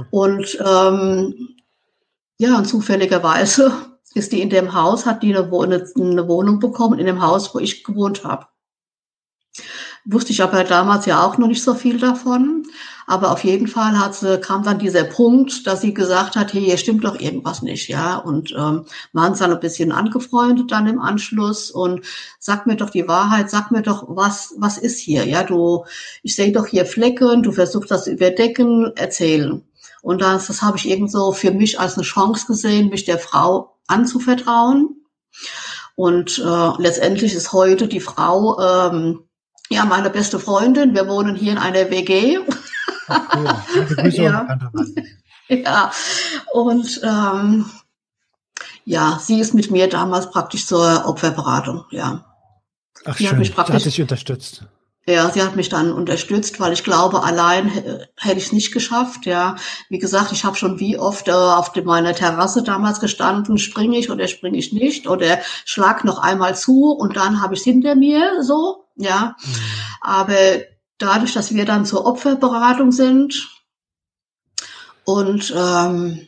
Und 0.09 0.57
ähm, 0.65 1.60
ja, 2.41 2.57
und 2.57 2.65
zufälligerweise 2.65 3.71
ist 4.15 4.31
die 4.31 4.41
in 4.41 4.49
dem 4.49 4.73
Haus, 4.73 5.05
hat 5.05 5.21
die 5.21 5.35
eine, 5.35 5.51
Wohnung 5.51 6.59
bekommen 6.59 6.97
in 6.97 7.05
dem 7.05 7.21
Haus, 7.21 7.53
wo 7.53 7.59
ich 7.59 7.83
gewohnt 7.83 8.23
habe. 8.23 8.47
Wusste 10.05 10.31
ich 10.31 10.41
aber 10.41 10.63
damals 10.63 11.05
ja 11.05 11.23
auch 11.23 11.37
noch 11.37 11.47
nicht 11.47 11.61
so 11.61 11.75
viel 11.75 11.99
davon. 11.99 12.65
Aber 13.05 13.31
auf 13.31 13.43
jeden 13.43 13.67
Fall 13.67 13.99
hat 13.99 14.15
sie, 14.15 14.39
kam 14.39 14.63
dann 14.63 14.79
dieser 14.79 15.03
Punkt, 15.03 15.67
dass 15.67 15.81
sie 15.81 15.93
gesagt 15.93 16.35
hat, 16.35 16.53
hey, 16.53 16.63
hier 16.63 16.77
stimmt 16.77 17.03
doch 17.03 17.19
irgendwas 17.19 17.61
nicht, 17.61 17.87
ja. 17.89 18.17
Und 18.17 18.51
ähm, 18.57 18.85
waren 19.13 19.37
dann 19.37 19.51
ein 19.51 19.59
bisschen 19.59 19.91
angefreundet 19.91 20.71
dann 20.71 20.87
im 20.87 20.99
Anschluss 20.99 21.69
und 21.69 22.03
sag 22.39 22.65
mir 22.65 22.75
doch 22.75 22.89
die 22.89 23.07
Wahrheit, 23.07 23.51
sag 23.51 23.69
mir 23.69 23.83
doch, 23.83 24.05
was, 24.07 24.55
was 24.57 24.79
ist 24.79 24.97
hier? 24.97 25.27
Ja, 25.27 25.43
du, 25.43 25.85
ich 26.23 26.35
sehe 26.35 26.51
doch 26.51 26.65
hier 26.65 26.85
Flecken, 26.85 27.43
du 27.43 27.51
versuchst 27.51 27.91
das 27.91 28.05
zu 28.05 28.11
überdecken, 28.13 28.91
erzählen. 28.95 29.61
Und 30.01 30.21
das, 30.21 30.47
das 30.47 30.61
habe 30.61 30.77
ich 30.77 30.89
irgendwo 30.89 31.31
für 31.31 31.51
mich 31.51 31.79
als 31.79 31.95
eine 31.95 32.03
Chance 32.03 32.47
gesehen, 32.47 32.89
mich 32.89 33.05
der 33.05 33.19
Frau 33.19 33.77
anzuvertrauen. 33.87 35.05
Und 35.95 36.39
äh, 36.39 36.71
letztendlich 36.81 37.33
ist 37.35 37.53
heute 37.53 37.87
die 37.87 37.99
Frau 37.99 38.59
ähm, 38.59 39.19
ja, 39.69 39.85
meine 39.85 40.09
beste 40.09 40.39
Freundin. 40.39 40.93
Wir 40.93 41.07
wohnen 41.07 41.35
hier 41.35 41.53
in 41.53 41.57
einer 41.57 41.89
WG. 41.89 42.39
Ach, 43.07 43.35
cool. 43.35 44.09
ja. 44.11 44.59
ja, 45.49 45.91
und 46.53 47.01
ähm, 47.03 47.65
ja, 48.83 49.19
sie 49.21 49.39
ist 49.39 49.53
mit 49.53 49.71
mir 49.71 49.87
damals 49.87 50.29
praktisch 50.29 50.65
zur 50.65 51.05
Opferberatung, 51.05 51.85
ja. 51.91 52.25
Ach 53.05 53.17
sie 53.17 53.23
schön, 53.23 53.31
hat 53.31 53.39
mich 53.39 53.55
praktisch, 53.55 53.75
hat 53.75 53.85
dich 53.85 54.01
unterstützt. 54.01 54.65
Ja, 55.07 55.31
sie 55.31 55.41
hat 55.41 55.55
mich 55.55 55.69
dann 55.69 55.91
unterstützt, 55.91 56.59
weil 56.59 56.73
ich 56.73 56.83
glaube, 56.83 57.23
allein 57.23 57.69
hätte 58.17 58.37
ich 58.37 58.45
es 58.45 58.51
nicht 58.51 58.71
geschafft. 58.71 59.25
Ja, 59.25 59.55
wie 59.89 59.97
gesagt, 59.97 60.31
ich 60.31 60.45
habe 60.45 60.55
schon 60.55 60.79
wie 60.79 60.99
oft 60.99 61.27
äh, 61.27 61.31
auf 61.31 61.71
meiner 61.83 62.13
Terrasse 62.13 62.61
damals 62.61 62.99
gestanden, 62.99 63.57
springe 63.57 63.97
ich 63.97 64.11
oder 64.11 64.27
springe 64.27 64.59
ich 64.59 64.73
nicht 64.73 65.07
oder 65.07 65.39
schlag 65.65 66.03
noch 66.03 66.19
einmal 66.19 66.55
zu 66.55 66.91
und 66.91 67.15
dann 67.15 67.41
habe 67.41 67.55
ich 67.55 67.61
es 67.61 67.65
hinter 67.65 67.95
mir 67.95 68.43
so. 68.43 68.85
Ja, 68.95 69.35
mhm. 69.43 69.55
aber 70.01 70.35
dadurch, 70.99 71.33
dass 71.33 71.53
wir 71.53 71.65
dann 71.65 71.85
zur 71.85 72.05
Opferberatung 72.05 72.91
sind 72.91 73.49
und 75.03 75.51
ähm, 75.55 76.27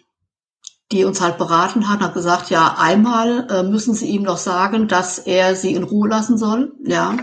die 0.91 1.05
uns 1.05 1.21
halt 1.21 1.38
beraten 1.38 1.89
hat, 1.89 2.01
hat 2.01 2.13
gesagt, 2.13 2.49
ja, 2.49 2.76
einmal 2.78 3.47
äh, 3.49 3.63
müssen 3.63 3.93
Sie 3.93 4.07
ihm 4.07 4.24
noch 4.24 4.38
sagen, 4.38 4.88
dass 4.88 5.19
er 5.19 5.55
Sie 5.55 5.74
in 5.74 5.84
Ruhe 5.84 6.09
lassen 6.09 6.38
soll. 6.38 6.74
Ja. 6.84 7.15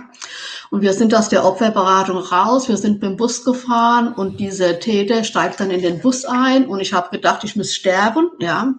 Und 0.71 0.83
wir 0.83 0.93
sind 0.93 1.15
aus 1.15 1.29
der 1.29 1.45
Opferberatung 1.45 2.19
raus, 2.19 2.69
wir 2.69 2.77
sind 2.77 2.95
mit 2.95 3.03
dem 3.03 3.17
Bus 3.17 3.45
gefahren 3.45 4.13
und 4.15 4.39
dieser 4.39 4.79
Täter 4.79 5.25
steigt 5.25 5.59
dann 5.59 5.71
in 5.71 5.83
den 5.83 6.01
Bus 6.01 6.25
ein 6.25 6.67
und 6.67 6.79
ich 6.81 6.93
habe 6.93 7.11
gedacht, 7.11 7.43
ich 7.43 7.57
muss 7.57 7.75
sterben, 7.75 8.31
ja. 8.39 8.75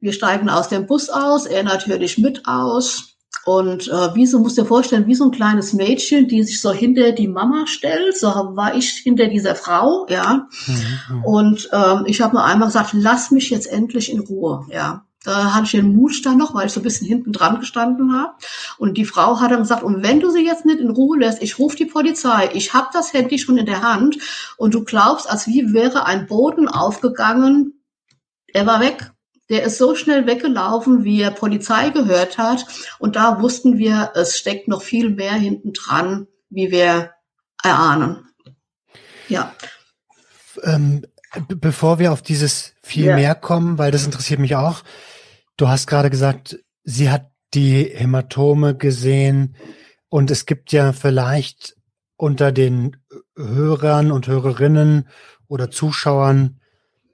Wir 0.00 0.12
steigen 0.12 0.50
aus 0.50 0.68
dem 0.68 0.86
Bus 0.86 1.08
aus, 1.08 1.46
er 1.46 1.62
natürlich 1.62 2.18
mit 2.18 2.46
aus. 2.46 3.14
Und 3.46 3.88
äh, 3.88 4.14
wie 4.14 4.26
so, 4.26 4.38
musst 4.38 4.58
dir 4.58 4.64
vorstellen, 4.64 5.06
wie 5.06 5.14
so 5.14 5.24
ein 5.24 5.30
kleines 5.30 5.72
Mädchen, 5.72 6.28
die 6.28 6.42
sich 6.42 6.60
so 6.60 6.72
hinter 6.72 7.12
die 7.12 7.28
Mama 7.28 7.66
stellt, 7.66 8.16
so 8.16 8.28
war 8.28 8.74
ich 8.74 8.90
hinter 8.90 9.26
dieser 9.28 9.54
Frau, 9.54 10.06
ja. 10.08 10.46
Mhm. 10.66 11.24
Und 11.24 11.68
ähm, 11.72 12.04
ich 12.06 12.20
habe 12.20 12.34
nur 12.34 12.44
einmal 12.44 12.68
gesagt, 12.68 12.90
lass 12.92 13.30
mich 13.30 13.50
jetzt 13.50 13.66
endlich 13.66 14.10
in 14.10 14.20
Ruhe, 14.20 14.66
ja. 14.70 15.06
Da 15.24 15.54
hatte 15.54 15.64
ich 15.64 15.70
den 15.72 15.96
Mut 15.96 16.24
dann 16.24 16.36
noch, 16.36 16.54
weil 16.54 16.66
ich 16.66 16.72
so 16.72 16.80
ein 16.80 16.84
bisschen 16.84 17.06
hinten 17.06 17.32
dran 17.32 17.58
gestanden 17.58 18.12
habe. 18.12 18.34
Und 18.78 18.98
die 18.98 19.06
Frau 19.06 19.40
hat 19.40 19.50
dann 19.50 19.60
gesagt, 19.60 19.82
und 19.82 20.02
wenn 20.02 20.20
du 20.20 20.30
sie 20.30 20.44
jetzt 20.44 20.66
nicht 20.66 20.80
in 20.80 20.90
Ruhe 20.90 21.18
lässt, 21.18 21.42
ich 21.42 21.58
rufe 21.58 21.76
die 21.76 21.86
Polizei, 21.86 22.50
ich 22.52 22.74
habe 22.74 22.88
das 22.92 23.12
Handy 23.14 23.38
schon 23.38 23.56
in 23.56 23.66
der 23.66 23.82
Hand 23.82 24.18
und 24.58 24.74
du 24.74 24.84
glaubst, 24.84 25.28
als 25.28 25.46
wie 25.46 25.72
wäre 25.72 26.04
ein 26.04 26.26
Boden 26.26 26.68
aufgegangen, 26.68 27.82
er 28.52 28.66
war 28.66 28.80
weg. 28.80 29.10
Der 29.48 29.64
ist 29.64 29.78
so 29.78 29.94
schnell 29.94 30.26
weggelaufen, 30.26 31.04
wie 31.04 31.20
er 31.20 31.30
Polizei 31.30 31.90
gehört 31.90 32.38
hat. 32.38 32.66
Und 32.98 33.16
da 33.16 33.40
wussten 33.40 33.78
wir, 33.78 34.12
es 34.14 34.38
steckt 34.38 34.68
noch 34.68 34.82
viel 34.82 35.10
mehr 35.10 35.34
hinten 35.34 35.72
dran, 35.72 36.26
wie 36.50 36.70
wir 36.70 37.12
erahnen. 37.62 38.28
Ja. 39.28 39.54
Ähm, 40.62 41.04
bevor 41.48 41.98
wir 41.98 42.12
auf 42.12 42.22
dieses 42.22 42.74
viel 42.82 43.06
ja. 43.06 43.16
mehr 43.16 43.34
kommen, 43.34 43.78
weil 43.78 43.90
das 43.90 44.04
interessiert 44.04 44.40
mich 44.40 44.54
auch, 44.54 44.82
Du 45.56 45.68
hast 45.68 45.86
gerade 45.86 46.10
gesagt, 46.10 46.58
sie 46.82 47.10
hat 47.10 47.30
die 47.54 47.84
Hämatome 47.94 48.76
gesehen 48.76 49.56
und 50.08 50.30
es 50.30 50.46
gibt 50.46 50.72
ja 50.72 50.92
vielleicht 50.92 51.76
unter 52.16 52.52
den 52.52 52.96
Hörern 53.36 54.10
und 54.10 54.26
Hörerinnen 54.26 55.08
oder 55.46 55.70
Zuschauern 55.70 56.60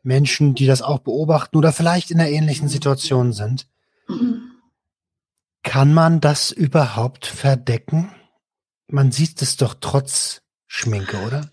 Menschen, 0.03 0.55
die 0.55 0.67
das 0.67 0.81
auch 0.81 1.01
beobachten 1.01 1.57
oder 1.57 1.73
vielleicht 1.73 2.11
in 2.11 2.21
einer 2.21 2.31
ähnlichen 2.31 2.69
Situation 2.69 3.33
sind. 3.33 3.69
Kann 5.63 5.93
man 5.93 6.21
das 6.21 6.51
überhaupt 6.51 7.27
verdecken? 7.27 8.11
Man 8.87 9.13
sieht 9.13 9.43
es 9.43 9.57
doch 9.57 9.75
trotz 9.79 10.43
Schminke, 10.67 11.19
oder? 11.19 11.51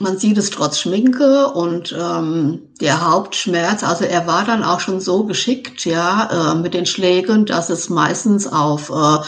Man 0.00 0.18
sieht 0.18 0.38
es 0.38 0.50
trotz 0.50 0.78
Schminke 0.78 1.48
und 1.48 1.96
ähm, 1.98 2.68
der 2.80 3.10
Hauptschmerz, 3.10 3.82
also 3.82 4.04
er 4.04 4.26
war 4.26 4.44
dann 4.44 4.62
auch 4.62 4.80
schon 4.80 5.00
so 5.00 5.24
geschickt, 5.24 5.84
ja, 5.84 6.52
äh, 6.52 6.54
mit 6.54 6.74
den 6.74 6.86
Schlägen, 6.86 7.46
dass 7.46 7.68
es 7.68 7.88
meistens 7.88 8.46
auf 8.46 8.90
äh, 8.90 9.18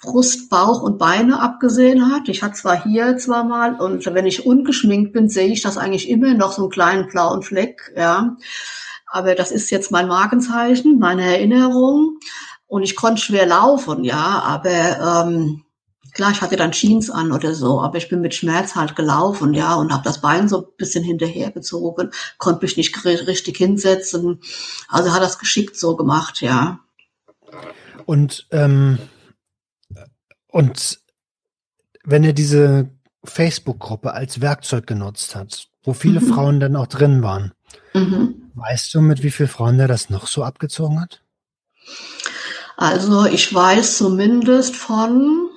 Brust, 0.00 0.50
Bauch 0.50 0.82
und 0.82 0.98
Beine 0.98 1.40
abgesehen 1.40 2.12
hat. 2.12 2.28
Ich 2.28 2.42
hatte 2.42 2.54
zwar 2.54 2.84
hier 2.84 3.16
zwar 3.16 3.44
mal 3.44 3.74
und 3.80 4.04
wenn 4.04 4.26
ich 4.26 4.46
ungeschminkt 4.46 5.12
bin, 5.12 5.28
sehe 5.28 5.48
ich 5.48 5.62
das 5.62 5.78
eigentlich 5.78 6.08
immer 6.08 6.34
noch 6.34 6.52
so 6.52 6.62
einen 6.62 6.70
kleinen 6.70 7.08
blauen 7.08 7.42
Fleck, 7.42 7.92
ja. 7.96 8.36
Aber 9.06 9.34
das 9.34 9.50
ist 9.50 9.70
jetzt 9.70 9.90
mein 9.90 10.08
Markenzeichen, 10.08 10.98
meine 10.98 11.22
Erinnerung. 11.24 12.18
Und 12.66 12.82
ich 12.82 12.96
konnte 12.96 13.22
schwer 13.22 13.46
laufen, 13.46 14.04
ja, 14.04 14.42
aber 14.44 15.24
ähm, 15.26 15.64
Klar, 16.14 16.30
ich 16.30 16.40
hatte 16.40 16.54
dann 16.54 16.70
Jeans 16.70 17.10
an 17.10 17.32
oder 17.32 17.54
so, 17.54 17.82
aber 17.82 17.98
ich 17.98 18.08
bin 18.08 18.20
mit 18.20 18.34
Schmerz 18.34 18.76
halt 18.76 18.94
gelaufen, 18.94 19.52
ja, 19.52 19.74
und 19.74 19.92
habe 19.92 20.04
das 20.04 20.20
Bein 20.20 20.48
so 20.48 20.58
ein 20.58 20.72
bisschen 20.76 21.02
hinterhergezogen, 21.02 22.12
konnte 22.38 22.64
mich 22.64 22.76
nicht 22.76 23.04
richtig 23.04 23.56
hinsetzen. 23.56 24.40
Also 24.88 25.12
hat 25.12 25.22
das 25.22 25.40
geschickt 25.40 25.76
so 25.76 25.96
gemacht, 25.96 26.40
ja. 26.40 26.78
Und 28.06 28.46
ähm, 28.52 28.98
und 30.46 31.00
wenn 32.04 32.22
ihr 32.22 32.32
diese 32.32 32.88
Facebook-Gruppe 33.24 34.12
als 34.12 34.40
Werkzeug 34.40 34.86
genutzt 34.86 35.34
hat, 35.34 35.66
wo 35.82 35.94
viele 35.94 36.20
mhm. 36.20 36.32
Frauen 36.32 36.60
dann 36.60 36.76
auch 36.76 36.86
drin 36.86 37.22
waren. 37.22 37.52
Mhm. 37.92 38.50
Weißt 38.54 38.94
du, 38.94 39.00
mit 39.00 39.24
wie 39.24 39.30
vielen 39.32 39.48
Frauen 39.48 39.78
der 39.78 39.88
das 39.88 40.10
noch 40.10 40.28
so 40.28 40.44
abgezogen 40.44 41.00
hat? 41.00 41.22
Also 42.76 43.24
ich 43.26 43.52
weiß 43.52 43.98
zumindest 43.98 44.76
von 44.76 45.48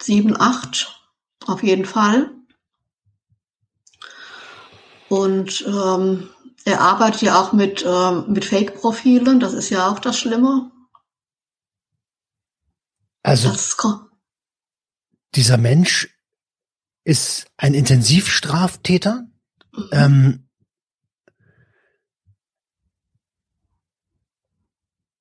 sieben, 0.00 0.40
acht 0.40 1.02
auf 1.46 1.62
jeden 1.62 1.84
Fall. 1.84 2.30
Und 5.08 5.64
ähm, 5.66 6.28
er 6.64 6.80
arbeitet 6.80 7.22
ja 7.22 7.40
auch 7.40 7.52
mit, 7.52 7.84
ähm, 7.86 8.26
mit 8.28 8.44
Fake-Profilen, 8.44 9.40
das 9.40 9.54
ist 9.54 9.70
ja 9.70 9.88
auch 9.88 9.98
das 9.98 10.18
Schlimme. 10.18 10.70
Also 13.22 13.54
dieser 15.34 15.56
Mensch 15.56 16.08
ist 17.04 17.46
ein 17.56 17.74
Intensivstraftäter. 17.74 19.26
Mhm. 19.72 19.88
Ähm, 19.92 20.48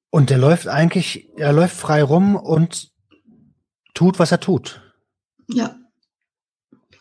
und 0.10 0.32
er 0.32 0.38
läuft 0.38 0.68
eigentlich, 0.68 1.30
er 1.38 1.54
läuft 1.54 1.78
frei 1.78 2.04
rum 2.04 2.36
und 2.36 2.92
tut, 3.98 4.20
was 4.20 4.32
er 4.32 4.40
tut. 4.40 4.82
Ja. 5.48 5.76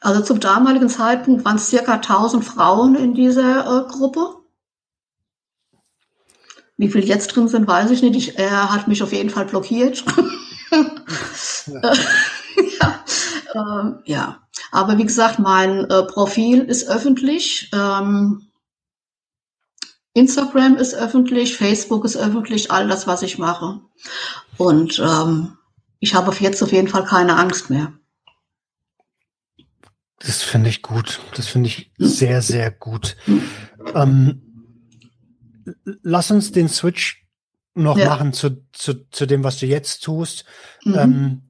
Also 0.01 0.23
zum 0.23 0.41
damaligen 0.41 0.89
Zeitpunkt 0.89 1.45
waren 1.45 1.57
es 1.57 1.69
circa 1.69 1.95
1000 1.95 2.45
Frauen 2.45 2.95
in 2.95 3.15
dieser 3.15 3.67
äh, 3.67 3.89
Gruppe. 3.91 4.37
Wie 6.77 6.89
viel 6.89 7.05
jetzt 7.05 7.29
drin 7.29 7.49
sind, 7.49 7.67
weiß 7.67 7.91
ich 7.91 8.03
nicht. 8.03 8.17
Ich, 8.17 8.39
er 8.39 8.73
hat 8.73 8.89
mich 8.89 9.03
auf 9.03 9.13
jeden 9.13 9.31
Fall 9.31 9.47
blockiert. 9.47 10.05
ja. 10.71 11.93
ja. 12.81 13.05
Ähm, 13.55 14.03
ja. 14.05 14.49
Aber 14.73 14.99
wie 14.99 15.05
gesagt, 15.05 15.39
mein 15.39 15.91
äh, 15.91 16.03
Profil 16.05 16.63
ist 16.63 16.89
öffentlich. 16.89 17.71
Ähm, 17.75 18.51
Instagram 20.13 20.77
ist 20.77 20.95
öffentlich, 20.95 21.57
Facebook 21.57 22.05
ist 22.07 22.17
öffentlich, 22.17 22.71
all 22.71 22.89
das, 22.89 23.07
was 23.07 23.23
ich 23.23 23.39
mache. 23.39 23.81
Und 24.57 24.99
ähm, 24.99 25.59
ich 25.99 26.15
habe 26.15 26.35
jetzt 26.41 26.63
auf 26.63 26.73
jeden 26.73 26.89
Fall 26.89 27.05
keine 27.05 27.37
Angst 27.37 27.71
mehr. 27.71 27.93
Das 30.19 30.43
finde 30.43 30.71
ich 30.71 30.83
gut. 30.83 31.21
Das 31.35 31.47
finde 31.47 31.69
ich 31.69 31.93
sehr, 31.99 32.43
sehr 32.43 32.71
gut. 32.71 33.17
Ähm, 33.95 34.43
lass 36.03 36.31
uns 36.31 36.53
den 36.53 36.69
Switch 36.69 37.27
noch 37.75 37.99
ja. 37.99 38.09
machen 38.09 38.33
zu, 38.33 38.65
zu, 38.73 39.09
zu 39.11 39.27
dem, 39.27 39.45
was 39.45 39.59
du 39.59 39.67
jetzt 39.67 40.03
tust. 40.03 40.45
Mhm. 40.85 41.43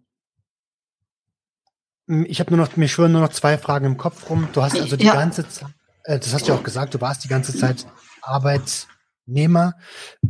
Ähm, 2.09 2.25
ich 2.27 2.41
habe 2.41 2.55
nur 2.55 2.65
noch, 2.65 2.77
mir 2.77 2.89
schwören 2.89 3.13
nur 3.13 3.21
noch 3.21 3.31
zwei 3.31 3.59
Fragen 3.59 3.87
im 3.87 3.97
Kopf 3.97 4.29
rum. 4.31 4.49
Du 4.53 4.63
hast 4.63 4.79
also 4.79 4.97
die 4.97 5.07
ja. 5.07 5.15
ganze 5.15 5.49
Zeit, 5.49 5.69
äh, 6.05 6.19
das 6.19 6.33
hast 6.35 6.47
du 6.47 6.53
ja 6.53 6.59
auch 6.59 6.65
gesagt, 6.65 6.95
du 6.95 7.01
warst 7.01 7.25
die 7.25 7.29
ganze 7.29 7.57
Zeit 7.57 7.87
Arbeitnehmer. 8.23 9.75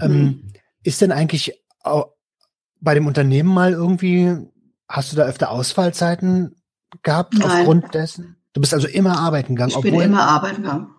Ähm, 0.01 0.13
mhm. 0.13 0.53
Ist 0.83 1.01
denn 1.01 1.13
eigentlich 1.13 1.63
auch 1.81 2.16
bei 2.81 2.95
dem 2.95 3.07
Unternehmen 3.07 3.53
mal 3.53 3.73
irgendwie, 3.73 4.37
hast 4.89 5.13
du 5.13 5.17
da 5.17 5.25
öfter 5.25 5.51
Ausfallzeiten 5.51 6.57
gehabt 7.03 7.35
Nein. 7.35 7.51
aufgrund 7.51 7.95
dessen? 7.95 8.37
Du 8.53 8.61
bist 8.61 8.73
also 8.73 8.89
immer 8.89 9.19
arbeiten 9.19 9.55
gegangen. 9.55 9.73
Ich 9.77 9.81
bin 9.81 10.01
immer 10.01 10.23
arbeiten 10.23 10.63
gegangen. 10.63 10.97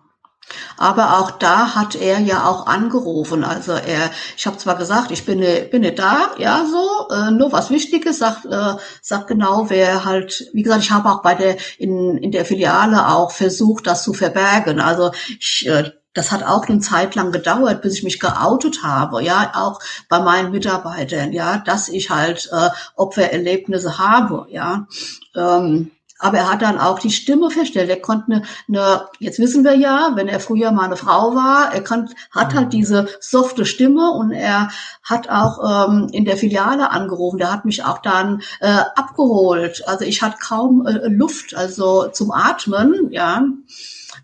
Aber 0.76 1.18
auch 1.18 1.32
da 1.32 1.74
hat 1.74 1.94
er 1.94 2.20
ja 2.20 2.46
auch 2.46 2.66
angerufen. 2.66 3.44
Also 3.44 3.72
er, 3.72 4.10
ich 4.36 4.46
habe 4.46 4.56
zwar 4.56 4.76
gesagt, 4.76 5.10
ich 5.10 5.26
bin, 5.26 5.40
bin 5.70 5.94
da, 5.94 6.30
ja 6.38 6.64
so, 6.64 7.14
äh, 7.14 7.30
nur 7.30 7.52
was 7.52 7.70
Wichtiges, 7.70 8.18
sagt, 8.18 8.46
äh, 8.46 8.74
sagt 9.02 9.26
genau, 9.26 9.68
wer 9.68 10.04
halt, 10.04 10.48
wie 10.52 10.62
gesagt, 10.62 10.84
ich 10.84 10.90
habe 10.90 11.10
auch 11.10 11.22
bei 11.22 11.34
der 11.34 11.56
in, 11.78 12.16
in 12.18 12.30
der 12.30 12.44
Filiale 12.44 13.08
auch 13.08 13.32
versucht, 13.32 13.86
das 13.86 14.02
zu 14.02 14.14
verbergen. 14.14 14.80
Also 14.80 15.10
ich, 15.28 15.66
äh, 15.68 15.90
das 16.18 16.32
hat 16.32 16.42
auch 16.42 16.66
eine 16.66 16.80
Zeit 16.80 17.14
lang 17.14 17.30
gedauert, 17.30 17.80
bis 17.80 17.94
ich 17.94 18.02
mich 18.02 18.18
geoutet 18.18 18.82
habe, 18.82 19.22
ja, 19.22 19.52
auch 19.54 19.78
bei 20.08 20.18
meinen 20.18 20.50
Mitarbeitern, 20.50 21.32
ja, 21.32 21.58
dass 21.58 21.88
ich 21.88 22.10
halt 22.10 22.50
äh, 22.52 22.70
Opfererlebnisse 22.96 23.98
habe, 23.98 24.46
ja. 24.50 24.88
Ähm, 25.36 25.92
aber 26.18 26.38
er 26.38 26.50
hat 26.50 26.62
dann 26.62 26.80
auch 26.80 26.98
die 26.98 27.12
Stimme 27.12 27.48
verstellt. 27.52 27.88
Er 27.88 28.00
konnte 28.00 28.32
eine, 28.32 28.42
eine 28.66 29.02
jetzt 29.20 29.38
wissen 29.38 29.62
wir 29.62 29.76
ja, 29.76 30.10
wenn 30.16 30.26
er 30.26 30.40
früher 30.40 30.72
mal 30.72 30.86
eine 30.86 30.96
Frau 30.96 31.36
war, 31.36 31.72
er 31.72 31.84
kann, 31.84 32.12
hat 32.32 32.52
halt 32.52 32.66
mhm. 32.66 32.70
diese 32.70 33.06
softe 33.20 33.64
Stimme 33.64 34.10
und 34.10 34.32
er 34.32 34.70
hat 35.04 35.28
auch 35.28 35.88
ähm, 35.88 36.08
in 36.10 36.24
der 36.24 36.36
Filiale 36.36 36.90
angerufen. 36.90 37.38
Der 37.38 37.52
hat 37.52 37.64
mich 37.64 37.84
auch 37.84 37.98
dann 37.98 38.42
äh, 38.58 38.82
abgeholt. 38.96 39.86
Also 39.86 40.04
ich 40.04 40.20
hatte 40.20 40.38
kaum 40.40 40.84
äh, 40.84 41.06
Luft, 41.06 41.54
also 41.54 42.08
zum 42.08 42.32
Atmen, 42.32 43.12
ja. 43.12 43.44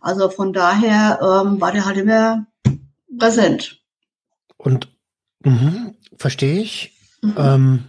Also 0.00 0.30
von 0.30 0.52
daher 0.52 1.18
ähm, 1.22 1.60
war 1.60 1.72
der 1.72 1.84
halt 1.84 1.96
immer 1.96 2.46
präsent. 3.18 3.80
Und 4.56 4.88
mh, 5.44 5.92
verstehe 6.16 6.60
ich. 6.60 6.92
Mhm. 7.22 7.34
Ähm, 7.36 7.84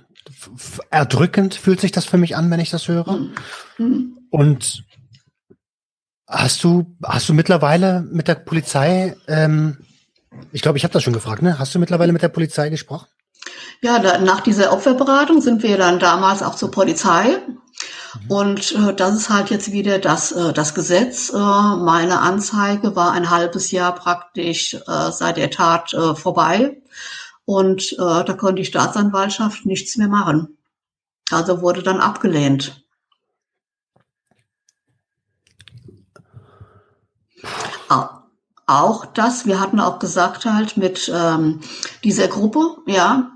erdrückend 0.90 1.56
fühlt 1.56 1.80
sich 1.80 1.92
das 1.92 2.06
für 2.06 2.18
mich 2.18 2.36
an, 2.36 2.50
wenn 2.52 2.60
ich 2.60 2.70
das 2.70 2.88
höre. 2.88 3.30
Mhm. 3.78 4.18
Und 4.30 4.84
hast 6.28 6.64
du, 6.64 6.96
hast 7.04 7.30
du 7.30 7.34
mittlerweile 7.34 8.02
mit 8.02 8.28
der 8.28 8.36
Polizei, 8.36 9.16
ähm, 9.28 9.78
ich 10.52 10.62
glaube, 10.62 10.78
ich 10.78 10.84
habe 10.84 10.94
das 10.94 11.04
schon 11.04 11.14
gefragt, 11.14 11.42
ne? 11.42 11.60
Hast 11.60 11.74
du 11.74 11.80
mittlerweile 11.80 12.12
mit 12.12 12.22
der 12.22 12.30
Polizei 12.30 12.70
gesprochen? 12.70 13.08
Ja, 13.82 14.00
da, 14.00 14.18
nach 14.18 14.42
dieser 14.42 14.74
Opferberatung 14.74 15.42
sind 15.42 15.64
wir 15.64 15.78
dann 15.78 16.00
damals 16.00 16.42
auch 16.42 16.56
zur 16.56 16.72
Polizei. 16.72 17.38
Mhm. 18.24 18.32
Und 18.32 18.72
äh, 18.74 18.94
das 18.94 19.16
ist 19.16 19.30
halt 19.30 19.50
jetzt 19.50 19.72
wieder 19.72 20.00
das, 20.00 20.32
äh, 20.32 20.54
das 20.54 20.74
Gesetz. 20.74 21.30
Äh, 21.30 21.38
meine 21.38 22.20
Anzeige 22.22 22.96
war 22.96 23.12
ein 23.12 23.30
halbes 23.30 23.72
Jahr 23.72 23.94
praktisch 23.96 24.74
äh, 24.74 25.12
seit 25.12 25.38
der 25.38 25.52
Tat 25.52 25.94
äh, 25.94 26.16
vorbei. 26.16 26.82
Und 27.46 27.94
äh, 27.94 28.24
da 28.24 28.34
konnte 28.34 28.62
die 28.62 28.66
Staatsanwaltschaft 28.66 29.66
nichts 29.66 29.98
mehr 29.98 30.08
machen. 30.08 30.58
Also 31.32 31.62
wurde 31.62 31.84
dann 31.84 32.00
abgelehnt. 32.00 32.86
Auch 38.68 39.06
das, 39.06 39.46
wir 39.46 39.60
hatten 39.60 39.80
auch 39.80 40.00
gesagt 40.00 40.46
halt 40.46 40.76
mit 40.76 41.12
ähm, 41.14 41.60
dieser 42.04 42.28
Gruppe, 42.28 42.78
ja, 42.88 43.32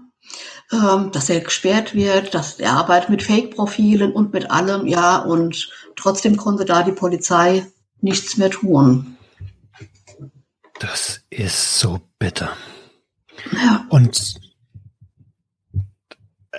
ähm, 0.71 1.11
dass 1.11 1.29
er 1.29 1.41
gesperrt 1.41 1.95
wird, 1.95 2.33
dass 2.33 2.59
er 2.59 2.73
arbeitet 2.73 3.09
mit 3.09 3.23
Fake-Profilen 3.23 4.11
und 4.11 4.33
mit 4.33 4.51
allem, 4.51 4.87
ja, 4.87 5.17
und 5.17 5.69
trotzdem 5.95 6.37
konnte 6.37 6.65
da 6.65 6.83
die 6.83 6.91
Polizei 6.91 7.65
nichts 8.01 8.37
mehr 8.37 8.51
tun. 8.51 9.17
Das 10.79 11.21
ist 11.29 11.79
so 11.79 11.99
bitter. 12.19 12.55
Ja. 13.51 13.85
Und 13.89 14.35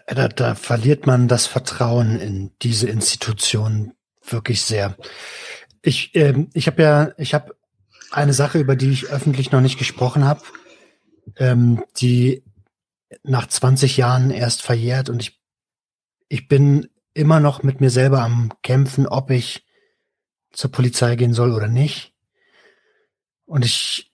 da, 0.07 0.29
da 0.29 0.55
verliert 0.55 1.07
man 1.07 1.29
das 1.29 1.47
Vertrauen 1.47 2.21
in 2.21 2.51
diese 2.63 2.89
Institution 2.89 3.93
wirklich 4.27 4.63
sehr. 4.63 4.97
Ich, 5.83 6.15
äh, 6.15 6.47
ich 6.53 6.67
habe 6.67 6.83
ja, 6.83 7.13
ich 7.17 7.33
habe 7.33 7.55
eine 8.11 8.33
Sache, 8.33 8.59
über 8.59 8.77
die 8.77 8.91
ich 8.91 9.07
öffentlich 9.07 9.53
noch 9.53 9.61
nicht 9.61 9.79
gesprochen 9.79 10.25
habe, 10.25 10.43
ähm, 11.37 11.85
die 11.99 12.43
nach 13.23 13.47
20 13.47 13.97
Jahren 13.97 14.31
erst 14.31 14.63
verjährt 14.63 15.09
und 15.09 15.21
ich, 15.23 15.41
ich 16.29 16.49
bin 16.49 16.89
immer 17.15 17.41
noch 17.41 17.63
mit 17.63 17.81
mir 17.81 17.91
selber 17.91 18.23
am 18.23 18.53
Kämpfen, 18.63 19.07
ob 19.07 19.31
ich 19.31 19.67
zur 20.53 20.71
Polizei 20.71 21.17
gehen 21.17 21.35
soll 21.35 21.53
oder 21.53 21.69
nicht. 21.69 22.15
Und 23.47 23.65
ich 23.65 24.13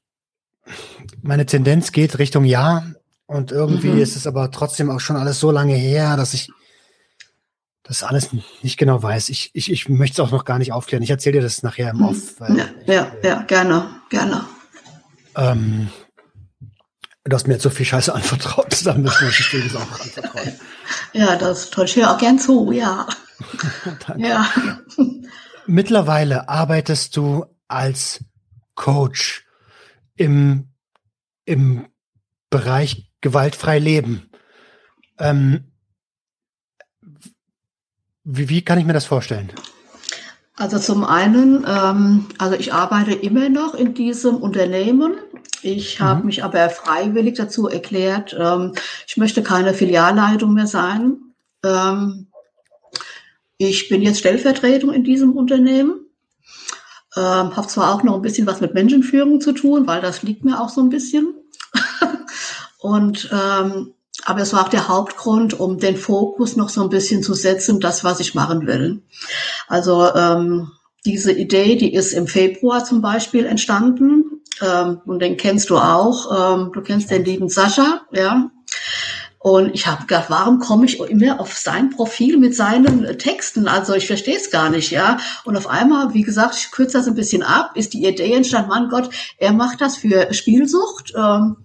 meine 1.23 1.47
Tendenz 1.47 1.93
geht 1.93 2.19
Richtung 2.19 2.45
Ja. 2.45 2.85
Und 3.27 3.51
irgendwie 3.51 3.89
mhm. 3.89 3.99
ist 3.99 4.15
es 4.15 4.27
aber 4.27 4.53
trotzdem 4.53 4.89
auch 4.89 5.01
schon 5.01 5.17
alles 5.17 5.41
so 5.41 5.51
lange 5.51 5.75
her, 5.75 6.17
dass 6.17 6.33
ich 6.33 6.51
das 7.83 8.05
alles 8.05 8.31
nicht 8.63 8.79
genau 8.79 9.03
weiß. 9.03 9.31
Ich, 9.31 9.51
ich, 9.53 9.71
ich 9.71 9.89
möchte 9.89 10.15
es 10.15 10.21
auch 10.21 10.33
noch 10.33 10.45
gar 10.45 10.59
nicht 10.59 10.73
aufklären. 10.73 11.03
Ich 11.03 11.11
erzähle 11.11 11.39
dir 11.39 11.43
das 11.43 11.63
nachher 11.63 11.91
im 11.91 12.03
Off. 12.03 12.37
ja, 12.41 12.69
ich, 12.81 12.87
ja, 12.87 13.13
äh, 13.23 13.29
ja, 13.29 13.43
gerne, 13.43 14.01
gerne. 14.11 14.45
Ähm, 15.35 15.89
du 17.27 17.35
hast 17.35 17.47
mir 17.47 17.55
jetzt 17.55 17.63
so 17.63 17.71
viel 17.71 17.87
Scheiße 17.87 18.15
anvertraut, 18.15 18.85
dann 18.87 19.03
müssen 19.03 19.29
wir 19.29 19.63
das 19.63 19.77
auch 19.77 20.01
anvertrauen. 20.01 20.53
Ja, 21.13 21.35
das. 21.37 21.71
Ich 21.85 21.97
höre 21.97 22.13
auch 22.13 22.19
gern 22.19 22.39
zu, 22.39 22.71
ja. 22.73 23.09
ja. 24.17 24.49
Mittlerweile 25.67 26.49
arbeitest 26.49 27.17
du 27.17 27.47
als 27.69 28.25
Coach 28.75 29.47
im, 30.15 30.73
im 31.45 31.89
Bereich 32.51 33.11
gewaltfrei 33.21 33.79
leben. 33.79 34.31
Ähm, 35.19 35.73
wie, 38.23 38.49
wie 38.49 38.63
kann 38.63 38.79
ich 38.79 38.85
mir 38.85 38.93
das 38.93 39.07
vorstellen? 39.07 39.53
Also 40.59 40.79
zum 40.79 41.05
einen, 41.05 41.67
ähm, 41.69 42.27
also 42.39 42.57
ich 42.57 42.73
arbeite 42.73 43.13
immer 43.13 43.51
noch 43.51 43.75
in 43.75 43.93
diesem 43.93 44.37
Unternehmen. 44.37 45.15
Ich 45.63 46.01
habe 46.01 46.21
mhm. 46.21 46.27
mich 46.27 46.45
aber 46.45 46.71
freiwillig 46.71 47.35
dazu 47.35 47.69
erklärt, 47.69 48.35
ähm, 48.39 48.73
ich 49.07 49.19
möchte 49.19 49.43
keine 49.43 49.75
Filialleitung 49.75 50.55
mehr 50.55 50.67
sein. 50.67 51.19
Ähm, 51.63 52.29
ich 53.59 53.89
bin 53.91 54.01
jetzt 54.01 54.21
Stellvertretung 54.21 54.93
in 54.93 55.05
diesem 55.05 55.33
Unternehmen. 55.33 56.01
Ähm, 57.17 57.57
habe 57.57 57.67
zwar 57.67 57.95
auch 57.95 58.03
noch 58.03 58.15
ein 58.15 58.23
bisschen 58.23 58.47
was 58.47 58.61
mit 58.61 58.75
Menschenführung 58.75 59.41
zu 59.41 59.53
tun, 59.53 59.87
weil 59.87 60.01
das 60.01 60.23
liegt 60.23 60.45
mir 60.45 60.61
auch 60.61 60.69
so 60.71 60.81
ein 60.81 60.91
bisschen. 60.91 61.35
Und 62.79 63.31
ähm, 63.33 63.95
aber 64.27 64.41
es 64.41 64.53
war 64.53 64.65
auch 64.65 64.69
der 64.69 64.89
Hauptgrund, 64.89 65.59
um 65.59 65.79
den 65.79 65.97
Fokus 65.97 66.57
noch 66.57 66.69
so 66.69 66.83
ein 66.83 66.89
bisschen 66.89 67.23
zu 67.23 67.33
setzen, 67.33 67.79
das, 67.79 68.03
was 68.03 68.19
ich 68.19 68.35
machen 68.35 68.67
will. 68.67 69.01
Also 69.69 70.13
ähm, 70.15 70.73
diese 71.05 71.31
Idee, 71.31 71.77
die 71.77 71.95
ist 71.95 72.13
im 72.13 72.27
Februar 72.27 72.85
zum 72.85 73.01
Beispiel 73.01 73.47
entstanden. 73.47 74.43
Ähm, 74.61 75.01
und 75.07 75.21
den 75.21 75.37
kennst 75.37 75.71
du 75.71 75.79
auch. 75.79 76.57
Ähm, 76.59 76.73
du 76.73 76.83
kennst 76.83 77.13
den 77.13 77.25
lieben 77.25 77.49
Sascha, 77.49 78.01
ja. 78.13 78.51
Und 79.39 79.73
ich 79.77 79.87
habe 79.87 80.07
gedacht, 80.07 80.25
warum 80.27 80.59
komme 80.59 80.87
ich 80.87 80.99
immer 80.99 81.39
auf 81.39 81.57
sein 81.57 81.91
Profil 81.91 82.37
mit 82.37 82.57
seinen 82.57 83.17
Texten? 83.19 83.69
Also 83.69 83.95
ich 83.95 84.09
verstehe 84.09 84.37
es 84.37 84.51
gar 84.51 84.71
nicht, 84.71 84.91
ja. 84.91 85.19
Und 85.45 85.57
auf 85.57 85.69
einmal, 85.69 86.15
wie 86.15 86.23
gesagt, 86.23 86.57
ich 86.57 86.73
kürze 86.73 86.99
das 86.99 87.07
ein 87.07 87.15
bisschen 87.15 87.45
ab, 87.45 87.77
ist 87.77 87.93
die 87.93 88.05
Idee 88.05 88.33
entstanden, 88.33 88.71
Mann 88.71 88.89
Gott, 88.89 89.09
er 89.39 89.53
macht 89.53 89.81
das 89.81 89.97
für 89.97 90.35
Spielsucht. 90.35 91.13
Ähm, 91.17 91.59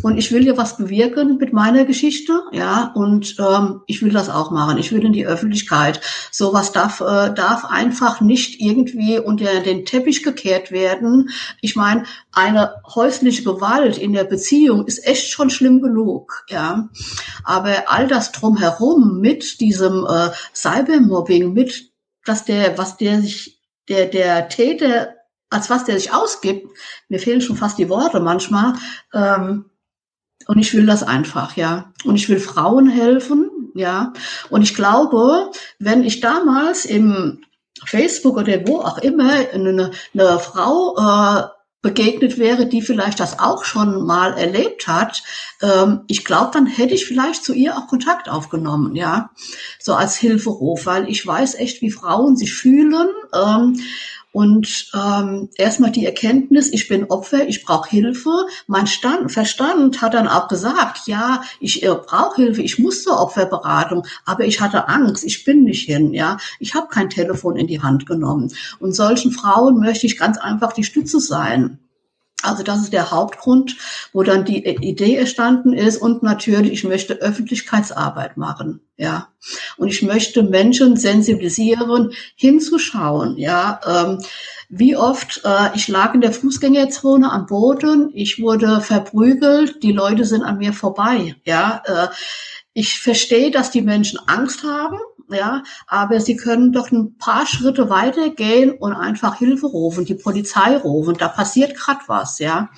und 0.00 0.16
ich 0.16 0.32
will 0.32 0.42
hier 0.42 0.56
was 0.56 0.78
bewirken 0.78 1.36
mit 1.36 1.52
meiner 1.52 1.84
Geschichte, 1.84 2.42
ja, 2.52 2.92
und 2.94 3.36
ähm, 3.38 3.82
ich 3.86 4.02
will 4.02 4.10
das 4.10 4.30
auch 4.30 4.50
machen. 4.50 4.78
Ich 4.78 4.90
will 4.90 5.04
in 5.04 5.12
die 5.12 5.26
Öffentlichkeit. 5.26 6.00
Sowas 6.30 6.72
darf, 6.72 7.00
äh, 7.00 7.32
darf 7.34 7.66
einfach 7.66 8.20
nicht 8.22 8.60
irgendwie 8.60 9.18
unter 9.18 9.60
den 9.60 9.84
Teppich 9.84 10.22
gekehrt 10.22 10.70
werden. 10.70 11.28
Ich 11.60 11.76
meine, 11.76 12.04
eine 12.32 12.76
häusliche 12.94 13.42
Gewalt 13.42 13.98
in 13.98 14.14
der 14.14 14.24
Beziehung 14.24 14.86
ist 14.86 15.06
echt 15.06 15.30
schon 15.30 15.50
schlimm 15.50 15.82
genug, 15.82 16.46
ja. 16.48 16.88
Aber 17.44 17.84
all 17.86 18.06
das 18.08 18.32
drumherum 18.32 19.20
mit 19.20 19.60
diesem 19.60 20.06
äh, 20.08 20.30
Cybermobbing, 20.54 21.52
mit 21.52 21.92
dass 22.24 22.44
der, 22.44 22.78
was 22.78 22.96
der 22.96 23.20
sich, 23.20 23.60
der, 23.88 24.06
der 24.06 24.48
Täter, 24.48 25.14
als 25.50 25.68
was 25.68 25.84
der 25.84 25.98
sich 25.98 26.14
ausgibt, 26.14 26.66
mir 27.08 27.18
fehlen 27.18 27.40
schon 27.40 27.56
fast 27.56 27.78
die 27.78 27.88
Worte 27.88 28.20
manchmal, 28.20 28.74
ähm, 29.12 29.66
und 30.46 30.58
ich 30.58 30.74
will 30.74 30.86
das 30.86 31.02
einfach, 31.02 31.56
ja. 31.56 31.92
Und 32.04 32.16
ich 32.16 32.28
will 32.28 32.38
Frauen 32.40 32.88
helfen, 32.88 33.50
ja. 33.74 34.12
Und 34.50 34.62
ich 34.62 34.74
glaube, 34.74 35.50
wenn 35.78 36.04
ich 36.04 36.20
damals 36.20 36.84
im 36.84 37.40
Facebook 37.84 38.36
oder 38.36 38.66
wo 38.66 38.80
auch 38.80 38.98
immer 38.98 39.32
eine, 39.52 39.90
eine 40.14 40.38
Frau 40.38 40.96
äh, 40.96 41.42
begegnet 41.82 42.38
wäre, 42.38 42.66
die 42.66 42.80
vielleicht 42.80 43.18
das 43.18 43.40
auch 43.40 43.64
schon 43.64 44.06
mal 44.06 44.34
erlebt 44.34 44.86
hat, 44.86 45.22
ähm, 45.60 46.02
ich 46.06 46.24
glaube, 46.24 46.50
dann 46.54 46.66
hätte 46.66 46.94
ich 46.94 47.06
vielleicht 47.06 47.44
zu 47.44 47.52
ihr 47.52 47.76
auch 47.76 47.88
Kontakt 47.88 48.28
aufgenommen, 48.28 48.94
ja, 48.94 49.30
so 49.80 49.94
als 49.94 50.16
Hilferuf, 50.16 50.86
weil 50.86 51.08
ich 51.08 51.26
weiß 51.26 51.56
echt, 51.56 51.82
wie 51.82 51.90
Frauen 51.90 52.36
sich 52.36 52.54
fühlen. 52.54 53.08
Ähm, 53.34 53.80
und 54.32 54.90
ähm, 54.94 55.50
erstmal 55.56 55.90
die 55.90 56.06
Erkenntnis, 56.06 56.72
ich 56.72 56.88
bin 56.88 57.04
Opfer, 57.04 57.46
ich 57.46 57.64
brauche 57.64 57.90
Hilfe. 57.90 58.30
Mein 58.66 58.86
Stand, 58.86 59.30
Verstand 59.30 60.00
hat 60.00 60.14
dann 60.14 60.26
auch 60.26 60.48
gesagt, 60.48 61.06
ja, 61.06 61.42
ich 61.60 61.82
äh, 61.82 61.94
brauche 61.94 62.36
Hilfe, 62.36 62.62
ich 62.62 62.78
muss 62.78 63.02
zur 63.02 63.20
Opferberatung, 63.20 64.06
aber 64.24 64.46
ich 64.46 64.60
hatte 64.62 64.88
Angst, 64.88 65.24
ich 65.24 65.44
bin 65.44 65.64
nicht 65.64 65.86
hin, 65.86 66.14
ja, 66.14 66.38
ich 66.58 66.74
habe 66.74 66.88
kein 66.88 67.10
Telefon 67.10 67.56
in 67.56 67.66
die 67.66 67.82
Hand 67.82 68.06
genommen. 68.06 68.52
Und 68.80 68.94
solchen 68.94 69.32
Frauen 69.32 69.78
möchte 69.78 70.06
ich 70.06 70.18
ganz 70.18 70.38
einfach 70.38 70.72
die 70.72 70.84
Stütze 70.84 71.20
sein. 71.20 71.78
Also 72.42 72.62
das 72.62 72.80
ist 72.80 72.92
der 72.92 73.10
Hauptgrund, 73.10 73.76
wo 74.12 74.22
dann 74.22 74.44
die 74.44 74.64
Idee 74.64 75.16
entstanden 75.16 75.72
ist. 75.72 75.96
Und 75.98 76.22
natürlich, 76.22 76.72
ich 76.72 76.84
möchte 76.84 77.14
Öffentlichkeitsarbeit 77.14 78.36
machen, 78.36 78.80
ja. 78.96 79.28
Und 79.76 79.88
ich 79.88 80.02
möchte 80.02 80.42
Menschen 80.42 80.96
sensibilisieren, 80.96 82.12
hinzuschauen, 82.34 83.36
ja. 83.38 83.80
Ähm, 83.86 84.18
wie 84.68 84.96
oft, 84.96 85.42
äh, 85.44 85.70
ich 85.74 85.88
lag 85.88 86.14
in 86.14 86.20
der 86.20 86.32
Fußgängerzone 86.32 87.30
am 87.30 87.46
Boden, 87.46 88.10
ich 88.14 88.40
wurde 88.40 88.80
verprügelt, 88.80 89.82
die 89.82 89.92
Leute 89.92 90.24
sind 90.24 90.42
an 90.42 90.58
mir 90.58 90.72
vorbei, 90.72 91.36
ja. 91.44 91.82
Äh, 91.84 92.08
ich 92.74 93.00
verstehe, 93.00 93.50
dass 93.50 93.70
die 93.70 93.82
Menschen 93.82 94.18
Angst 94.26 94.62
haben, 94.64 94.98
ja, 95.28 95.62
aber 95.86 96.20
sie 96.20 96.36
können 96.36 96.72
doch 96.72 96.90
ein 96.90 97.16
paar 97.18 97.46
Schritte 97.46 97.90
weitergehen 97.90 98.72
und 98.72 98.92
einfach 98.92 99.38
Hilfe 99.38 99.66
rufen, 99.66 100.04
die 100.04 100.14
Polizei 100.14 100.76
rufen. 100.76 101.14
Da 101.14 101.28
passiert 101.28 101.74
gerade 101.76 102.00
was, 102.06 102.38
ja. 102.38 102.70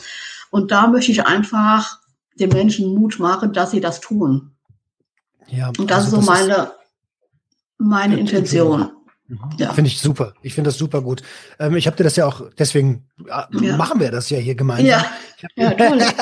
Und 0.50 0.70
da 0.70 0.86
möchte 0.86 1.12
ich 1.12 1.26
einfach 1.26 2.00
den 2.38 2.50
Menschen 2.50 2.94
Mut 2.94 3.18
machen, 3.18 3.52
dass 3.52 3.70
sie 3.70 3.80
das 3.80 4.00
tun. 4.00 4.52
Ja. 5.48 5.72
Und 5.78 5.90
das 5.90 6.04
also 6.04 6.18
ist 6.18 6.24
so 6.26 6.32
das 6.32 6.40
meine, 6.40 6.72
meine 7.78 8.18
Intention. 8.18 8.90
Mhm. 9.26 9.38
Ja. 9.58 9.72
Finde 9.72 9.88
ich 9.88 10.00
super. 10.00 10.34
Ich 10.42 10.54
finde 10.54 10.68
das 10.68 10.78
super 10.78 11.00
gut. 11.00 11.22
Ähm, 11.58 11.76
ich 11.76 11.86
habe 11.86 11.96
dir 11.96 12.04
das 12.04 12.16
ja 12.16 12.26
auch, 12.26 12.42
deswegen 12.58 13.08
äh, 13.26 13.64
ja. 13.64 13.76
machen 13.76 14.00
wir 14.00 14.10
das 14.10 14.30
ja 14.30 14.38
hier 14.38 14.54
gemeinsam. 14.54 14.86
Ja, 14.86 15.06
ich 15.36 15.44
habe 15.44 15.78
ja, 15.78 16.12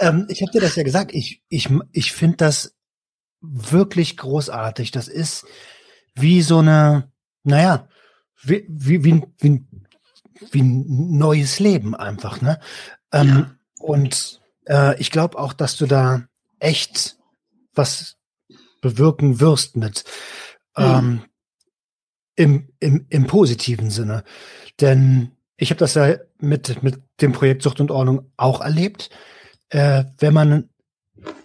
ähm, 0.08 0.26
hab 0.28 0.52
dir 0.52 0.60
das 0.60 0.76
ja 0.76 0.82
gesagt. 0.82 1.14
Ich, 1.14 1.42
ich, 1.48 1.68
ich 1.92 2.12
finde 2.12 2.38
das 2.38 2.74
wirklich 3.42 4.16
großartig. 4.16 4.90
Das 4.90 5.08
ist 5.08 5.44
wie 6.14 6.42
so 6.42 6.58
eine, 6.58 7.10
naja, 7.42 7.88
wie, 8.42 8.64
wie, 8.68 9.04
wie, 9.04 9.22
wie, 9.38 9.64
wie 10.50 10.62
ein 10.62 11.18
neues 11.18 11.58
Leben 11.58 11.94
einfach, 11.94 12.40
ne? 12.40 12.60
Ähm, 13.12 13.28
ja. 13.28 13.54
Und 13.78 14.40
äh, 14.68 14.98
ich 15.00 15.10
glaube 15.10 15.38
auch, 15.38 15.52
dass 15.52 15.76
du 15.76 15.86
da 15.86 16.24
echt 16.58 17.16
was 17.74 18.16
bewirken 18.80 19.40
wirst 19.40 19.76
mit 19.76 20.04
mhm. 20.76 20.84
ähm, 20.84 21.24
im, 22.34 22.68
im, 22.80 23.06
im 23.08 23.26
positiven 23.26 23.90
Sinne. 23.90 24.24
Denn 24.80 25.32
ich 25.56 25.70
habe 25.70 25.78
das 25.78 25.94
ja 25.94 26.16
mit, 26.38 26.82
mit 26.82 27.02
dem 27.20 27.32
Projekt 27.32 27.62
Sucht 27.62 27.80
und 27.80 27.90
Ordnung 27.90 28.32
auch 28.36 28.60
erlebt. 28.60 29.10
Äh, 29.68 30.04
wenn 30.18 30.34
man 30.34 30.70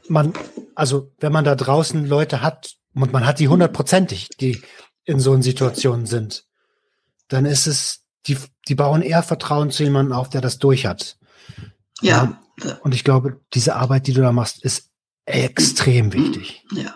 man, 0.07 0.33
also 0.75 1.11
wenn 1.19 1.31
man 1.31 1.45
da 1.45 1.55
draußen 1.55 2.05
Leute 2.05 2.41
hat 2.41 2.75
und 2.93 3.13
man 3.13 3.25
hat 3.25 3.39
die 3.39 3.47
hundertprozentig, 3.47 4.29
die 4.39 4.61
in 5.05 5.19
so 5.19 5.39
Situationen 5.41 6.05
sind, 6.05 6.45
dann 7.27 7.45
ist 7.45 7.67
es, 7.67 8.03
die, 8.27 8.37
die 8.67 8.75
bauen 8.75 9.01
eher 9.01 9.23
Vertrauen 9.23 9.71
zu 9.71 9.83
jemandem 9.83 10.13
auf, 10.13 10.29
der 10.29 10.41
das 10.41 10.59
durch 10.59 10.85
hat. 10.85 11.17
Ja. 12.01 12.41
ja. 12.63 12.77
Und 12.81 12.93
ich 12.93 13.03
glaube, 13.03 13.41
diese 13.53 13.75
Arbeit, 13.75 14.07
die 14.07 14.13
du 14.13 14.21
da 14.21 14.31
machst, 14.31 14.63
ist 14.63 14.89
extrem 15.25 16.13
wichtig. 16.13 16.63
Ja. 16.71 16.95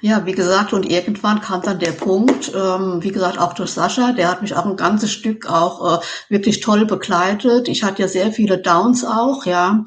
Ja, 0.00 0.26
wie 0.26 0.32
gesagt, 0.32 0.72
und 0.72 0.88
irgendwann 0.90 1.40
kam 1.40 1.62
dann 1.62 1.78
der 1.78 1.92
Punkt, 1.92 2.52
ähm, 2.54 3.02
wie 3.02 3.10
gesagt, 3.10 3.38
auch 3.38 3.54
durch 3.54 3.70
Sascha, 3.70 4.12
der 4.12 4.30
hat 4.30 4.42
mich 4.42 4.54
auch 4.54 4.66
ein 4.66 4.76
ganzes 4.76 5.10
Stück 5.10 5.50
auch 5.50 5.98
äh, 5.98 6.04
wirklich 6.28 6.60
toll 6.60 6.84
begleitet. 6.84 7.68
Ich 7.68 7.82
hatte 7.82 8.02
ja 8.02 8.08
sehr 8.08 8.30
viele 8.32 8.58
Downs 8.58 9.04
auch, 9.04 9.46
ja, 9.46 9.84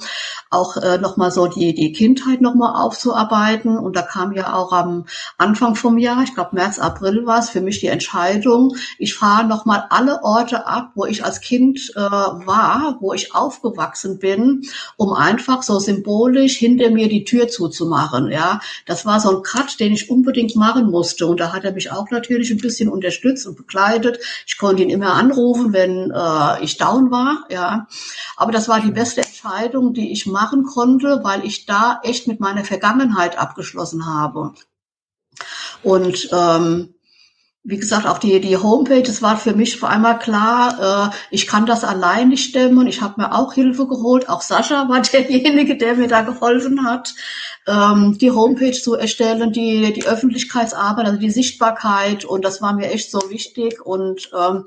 auch 0.49 0.78
äh, 0.78 0.97
nochmal 0.97 1.32
so 1.32 1.47
die, 1.47 1.75
die 1.75 1.91
Kindheit 1.91 2.41
nochmal 2.41 2.82
aufzuarbeiten. 2.82 3.78
Und 3.78 3.95
da 3.95 4.01
kam 4.01 4.32
ja 4.34 4.53
auch 4.53 4.71
am 4.71 5.05
Anfang 5.38 5.75
vom 5.75 5.97
Jahr, 5.97 6.23
ich 6.23 6.34
glaube 6.34 6.55
März, 6.55 6.80
April 6.80 7.25
war 7.25 7.39
es, 7.39 7.49
für 7.49 7.61
mich 7.61 7.80
die 7.80 7.88
Entscheidung, 7.88 8.75
ich 8.97 9.13
fahre 9.13 9.45
nochmal 9.45 9.86
alle 9.89 10.23
Orte 10.23 10.65
ab, 10.65 10.91
wo 10.95 11.05
ich 11.05 11.23
als 11.25 11.41
Kind 11.41 11.91
äh, 11.95 11.99
war, 11.99 12.97
wo 13.01 13.13
ich 13.13 13.36
aufgewachsen 13.36 14.19
bin, 14.19 14.63
um 14.95 15.13
einfach 15.13 15.61
so 15.63 15.80
symbolisch 15.80 16.57
hinter 16.57 16.89
mir 16.89 17.09
die 17.09 17.23
Tür 17.23 17.47
zuzumachen, 17.47 18.32
ja. 18.32 18.59
Das 18.86 19.05
war 19.05 19.19
so 19.19 19.38
ein 19.38 19.43
Cut, 19.43 19.66
den 19.76 19.91
ich 19.91 20.09
unbedingt 20.09 20.55
machen 20.55 20.89
musste. 20.89 21.28
Und 21.28 21.39
da 21.39 21.51
hat 21.51 21.65
er 21.65 21.74
mich 21.74 21.91
auch 21.91 22.09
natürlich 22.09 22.51
ein 22.51 22.59
bisschen 22.59 22.89
unterstützt 22.89 23.45
und 23.45 23.57
begleitet. 23.57 24.20
Ich 24.45 24.57
konnte 24.57 24.84
ihn 24.84 24.89
immer 24.89 25.13
anrufen, 25.13 25.74
wenn 25.74 26.11
äh, 26.11 26.63
ich 26.63 26.78
down 26.78 27.11
war. 27.11 27.45
Ja, 27.49 27.88
aber 28.38 28.51
das 28.51 28.70
war 28.70 28.80
die 28.80 28.91
beste 28.91 29.22
Entscheidung, 29.22 29.93
die 29.93 30.11
ich 30.11 30.26
machen 30.26 30.63
konnte, 30.63 31.20
weil 31.24 31.45
ich 31.45 31.65
da 31.65 31.99
echt 32.03 32.28
mit 32.28 32.39
meiner 32.39 32.63
Vergangenheit 32.63 33.38
abgeschlossen 33.38 34.05
habe. 34.05 34.53
Und 35.84 36.30
ähm, 36.32 36.93
wie 37.70 37.76
gesagt, 37.76 38.07
auch 38.07 38.18
die, 38.18 38.39
die 38.39 38.55
Homepage, 38.55 39.03
das 39.03 39.22
war 39.22 39.36
für 39.36 39.53
mich 39.53 39.78
vor 39.78 39.89
einmal 39.89 40.18
klar, 40.20 41.11
äh, 41.11 41.15
ich 41.32 41.47
kann 41.47 41.65
das 41.65 41.84
allein 41.84 42.30
nicht 42.30 42.49
stemmen. 42.49 42.88
Ich 42.88 43.01
habe 43.01 43.20
mir 43.20 43.36
auch 43.36 43.53
Hilfe 43.53 43.88
geholt. 43.88 44.30
Auch 44.30 44.41
Sascha 44.41 44.88
war 44.89 45.01
derjenige, 45.01 45.76
der 45.76 45.95
mir 45.95 46.07
da 46.07 46.22
geholfen 46.22 46.86
hat, 46.86 47.13
ähm, 47.68 48.18
die 48.18 48.32
Homepage 48.32 48.72
zu 48.72 48.93
erstellen, 48.93 49.51
die, 49.51 49.91
die 49.91 50.05
Öffentlichkeitsarbeit, 50.05 51.07
also 51.07 51.20
die 51.20 51.30
Sichtbarkeit. 51.30 52.24
Und 52.24 52.45
das 52.45 52.61
war 52.61 52.72
mir 52.72 52.89
echt 52.89 53.11
so 53.11 53.20
wichtig. 53.30 53.86
Und 53.86 54.32
ähm, 54.34 54.63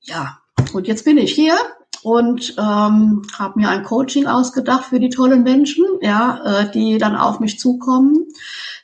ja, 0.00 0.38
und 0.72 0.88
jetzt 0.88 1.04
bin 1.04 1.18
ich 1.18 1.32
hier 1.32 1.56
und 2.02 2.54
ähm, 2.58 3.22
habe 3.38 3.58
mir 3.58 3.68
ein 3.68 3.82
Coaching 3.82 4.26
ausgedacht 4.26 4.86
für 4.86 5.00
die 5.00 5.10
tollen 5.10 5.42
Menschen, 5.42 5.84
ja, 6.00 6.40
äh, 6.44 6.70
die 6.70 6.98
dann 6.98 7.16
auf 7.16 7.40
mich 7.40 7.58
zukommen 7.58 8.26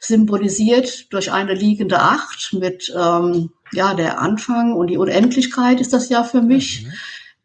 symbolisiert 0.00 1.12
durch 1.12 1.32
eine 1.32 1.54
liegende 1.54 2.00
Acht 2.00 2.52
mit 2.52 2.92
ähm, 2.96 3.50
ja 3.72 3.94
der 3.94 4.20
Anfang 4.20 4.74
und 4.74 4.88
die 4.88 4.98
Unendlichkeit 4.98 5.80
ist 5.80 5.92
das 5.92 6.08
ja 6.08 6.24
für 6.24 6.42
mich. 6.42 6.84
Mhm. 6.84 6.92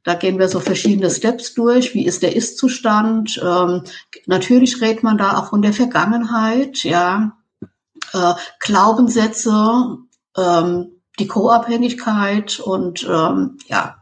Da 0.03 0.15
gehen 0.15 0.39
wir 0.39 0.47
so 0.47 0.59
verschiedene 0.59 1.09
Steps 1.09 1.53
durch. 1.53 1.93
Wie 1.93 2.05
ist 2.05 2.23
der 2.23 2.35
Ist-Zustand? 2.35 3.39
Ähm, 3.43 3.83
natürlich 4.25 4.81
redet 4.81 5.03
man 5.03 5.17
da 5.17 5.37
auch 5.37 5.49
von 5.49 5.61
der 5.61 5.73
Vergangenheit, 5.73 6.83
ja. 6.83 7.37
Äh, 8.13 8.33
Glaubenssätze, 8.59 9.97
ähm, 10.37 10.87
die 11.19 11.27
Co-Abhängigkeit 11.27 12.59
und 12.59 13.05
ähm, 13.07 13.57
ja, 13.67 13.97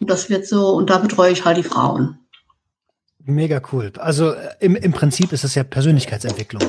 und 0.00 0.10
das 0.10 0.30
wird 0.30 0.46
so, 0.46 0.70
und 0.70 0.90
da 0.90 0.98
betreue 0.98 1.32
ich 1.32 1.44
halt 1.44 1.56
die 1.56 1.62
Frauen. 1.62 2.18
Mega 3.24 3.60
cool. 3.72 3.92
Also 3.98 4.32
äh, 4.32 4.54
im, 4.60 4.74
im 4.76 4.92
Prinzip 4.92 5.32
ist 5.32 5.44
es 5.44 5.54
ja 5.54 5.62
Persönlichkeitsentwicklung. 5.62 6.62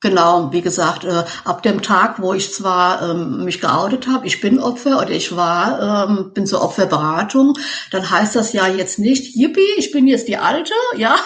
Genau, 0.00 0.52
wie 0.52 0.60
gesagt, 0.60 1.02
äh, 1.04 1.24
ab 1.44 1.64
dem 1.64 1.82
Tag, 1.82 2.22
wo 2.22 2.32
ich 2.32 2.54
zwar 2.54 3.02
ähm, 3.02 3.44
mich 3.44 3.60
geoutet 3.60 4.06
habe, 4.06 4.28
ich 4.28 4.40
bin 4.40 4.60
Opfer 4.60 4.98
oder 4.98 5.10
ich 5.10 5.34
war, 5.34 6.06
ähm, 6.08 6.30
bin 6.32 6.46
zur 6.46 6.62
Opferberatung, 6.62 7.58
dann 7.90 8.08
heißt 8.08 8.36
das 8.36 8.52
ja 8.52 8.68
jetzt 8.68 9.00
nicht, 9.00 9.34
yippie, 9.34 9.74
ich 9.76 9.90
bin 9.90 10.06
jetzt 10.06 10.28
die 10.28 10.36
Alte, 10.36 10.72
ja, 10.96 11.16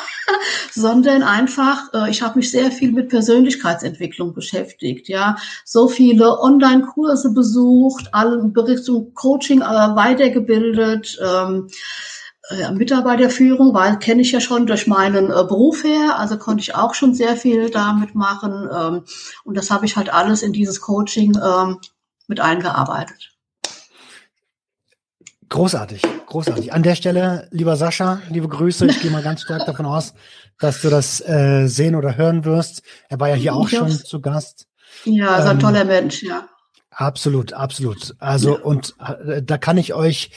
sondern 0.70 1.22
einfach, 1.22 1.92
äh, 1.92 2.08
ich 2.08 2.22
habe 2.22 2.38
mich 2.38 2.50
sehr 2.50 2.72
viel 2.72 2.92
mit 2.92 3.10
Persönlichkeitsentwicklung 3.10 4.32
beschäftigt, 4.32 5.06
ja, 5.06 5.36
so 5.66 5.86
viele 5.86 6.40
Online-Kurse 6.40 7.34
besucht, 7.34 8.08
alle 8.12 8.42
Richtung 8.56 9.12
Coaching 9.12 9.60
äh, 9.60 9.64
weitergebildet. 9.64 11.18
Ähm, 11.22 11.68
äh, 11.68 11.72
Mitarbeiterführung, 12.72 13.74
weil 13.74 13.98
kenne 13.98 14.22
ich 14.22 14.32
ja 14.32 14.40
schon 14.40 14.66
durch 14.66 14.86
meinen 14.86 15.30
äh, 15.30 15.44
Beruf 15.44 15.84
her, 15.84 16.18
also 16.18 16.38
konnte 16.38 16.62
ich 16.62 16.74
auch 16.74 16.94
schon 16.94 17.14
sehr 17.14 17.36
viel 17.36 17.70
damit 17.70 18.14
machen 18.14 18.68
ähm, 18.74 19.04
und 19.44 19.56
das 19.56 19.70
habe 19.70 19.86
ich 19.86 19.96
halt 19.96 20.12
alles 20.12 20.42
in 20.42 20.52
dieses 20.52 20.80
Coaching 20.80 21.36
ähm, 21.36 21.78
mit 22.26 22.40
eingearbeitet. 22.40 23.32
Großartig, 25.52 26.00
großartig. 26.24 26.72
An 26.72 26.82
der 26.82 26.94
Stelle, 26.94 27.46
lieber 27.50 27.76
Sascha, 27.76 28.22
liebe 28.30 28.48
Grüße. 28.48 28.86
Ich 28.86 29.02
gehe 29.02 29.10
mal 29.10 29.22
ganz 29.22 29.42
stark 29.42 29.66
davon 29.66 29.84
aus, 29.84 30.14
dass 30.58 30.80
du 30.80 30.88
das 30.88 31.20
äh, 31.20 31.66
sehen 31.66 31.94
oder 31.94 32.16
hören 32.16 32.46
wirst. 32.46 32.82
Er 33.10 33.20
war 33.20 33.28
ja 33.28 33.34
hier 33.34 33.54
auch 33.54 33.68
schon 33.68 33.90
zu 33.90 34.22
Gast. 34.22 34.66
Ja, 35.04 35.36
ist 35.36 35.44
ein 35.44 35.56
ähm, 35.56 35.60
toller 35.60 35.84
Mensch, 35.84 36.22
ja. 36.22 36.48
Absolut, 36.94 37.54
absolut. 37.54 38.14
Also 38.18 38.56
ja. 38.56 38.62
und 38.62 38.94
äh, 39.26 39.42
da 39.42 39.56
kann 39.58 39.78
ich 39.78 39.94
euch 39.94 40.30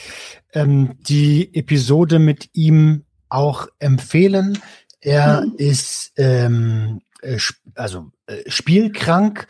ähm, 0.52 0.96
die 1.00 1.54
Episode 1.54 2.18
mit 2.18 2.48
ihm 2.54 3.04
auch 3.28 3.68
empfehlen. 3.78 4.58
Er 5.00 5.42
mhm. 5.42 5.54
ist 5.58 6.12
ähm, 6.16 7.02
äh, 7.20 7.38
also 7.74 8.10
äh, 8.26 8.48
spielkrank, 8.50 9.46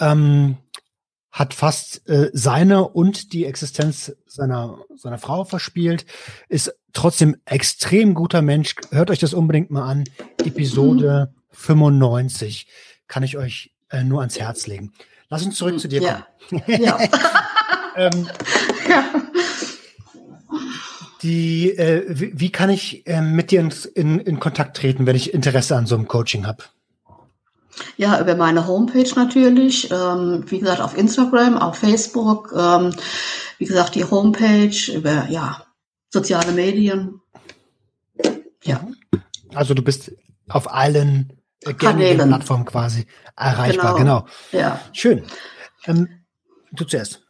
ähm, 0.00 0.56
hat 1.30 1.54
fast 1.54 2.08
äh, 2.08 2.30
seine 2.32 2.88
und 2.88 3.32
die 3.32 3.44
Existenz 3.44 4.12
seiner 4.26 4.78
seiner 4.96 5.18
Frau 5.18 5.44
verspielt, 5.44 6.04
ist 6.48 6.74
trotzdem 6.92 7.36
extrem 7.44 8.14
guter 8.14 8.42
Mensch. 8.42 8.74
Hört 8.90 9.10
euch 9.10 9.20
das 9.20 9.34
unbedingt 9.34 9.70
mal 9.70 9.88
an. 9.88 10.04
Episode 10.44 11.30
mhm. 11.30 11.40
95 11.52 12.66
kann 13.06 13.22
ich 13.22 13.36
euch 13.36 13.72
äh, 13.90 14.02
nur 14.02 14.20
ans 14.20 14.40
Herz 14.40 14.66
legen. 14.66 14.92
Lass 15.30 15.44
uns 15.44 15.56
zurück 15.56 15.78
zu 15.78 15.88
dir 15.88 16.02
ja. 16.02 16.26
kommen. 16.48 16.62
Ja. 16.66 16.98
ähm, 17.96 18.28
ja. 18.88 19.04
Die, 21.22 21.70
äh, 21.70 22.04
wie, 22.08 22.32
wie, 22.34 22.50
kann 22.50 22.70
ich 22.70 23.06
äh, 23.06 23.20
mit 23.20 23.50
dir 23.50 23.60
in, 23.60 23.72
in, 23.94 24.18
in, 24.20 24.40
Kontakt 24.40 24.76
treten, 24.76 25.06
wenn 25.06 25.16
ich 25.16 25.32
Interesse 25.34 25.76
an 25.76 25.86
so 25.86 25.94
einem 25.94 26.08
Coaching 26.08 26.46
habe? 26.46 26.64
Ja, 27.96 28.20
über 28.20 28.34
meine 28.34 28.66
Homepage 28.66 29.10
natürlich. 29.14 29.90
Ähm, 29.90 30.44
wie 30.46 30.58
gesagt, 30.58 30.80
auf 30.80 30.96
Instagram, 30.96 31.58
auf 31.58 31.76
Facebook. 31.76 32.52
Ähm, 32.56 32.94
wie 33.58 33.66
gesagt, 33.66 33.94
die 33.94 34.04
Homepage 34.04 34.92
über 34.92 35.28
ja 35.28 35.62
soziale 36.08 36.52
Medien. 36.52 37.20
Ja. 38.64 38.86
Also 39.54 39.74
du 39.74 39.82
bist 39.82 40.12
auf 40.48 40.72
allen 40.72 41.39
Kanälen. 41.78 42.28
Plattformen 42.28 42.64
quasi 42.64 43.06
erreichbar. 43.36 43.96
Genau. 43.96 44.22
genau. 44.22 44.62
Ja. 44.62 44.80
Schön. 44.92 45.24
Ähm, 45.86 46.08
du 46.72 46.84
zuerst. 46.84 47.22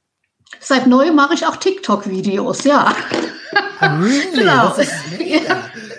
Seit 0.59 0.87
neuem 0.87 1.15
mache 1.15 1.35
ich 1.35 1.47
auch 1.47 1.57
TikTok-Videos, 1.57 2.65
ja. 2.65 2.95
Really? 3.81 4.31
genau. 4.35 4.75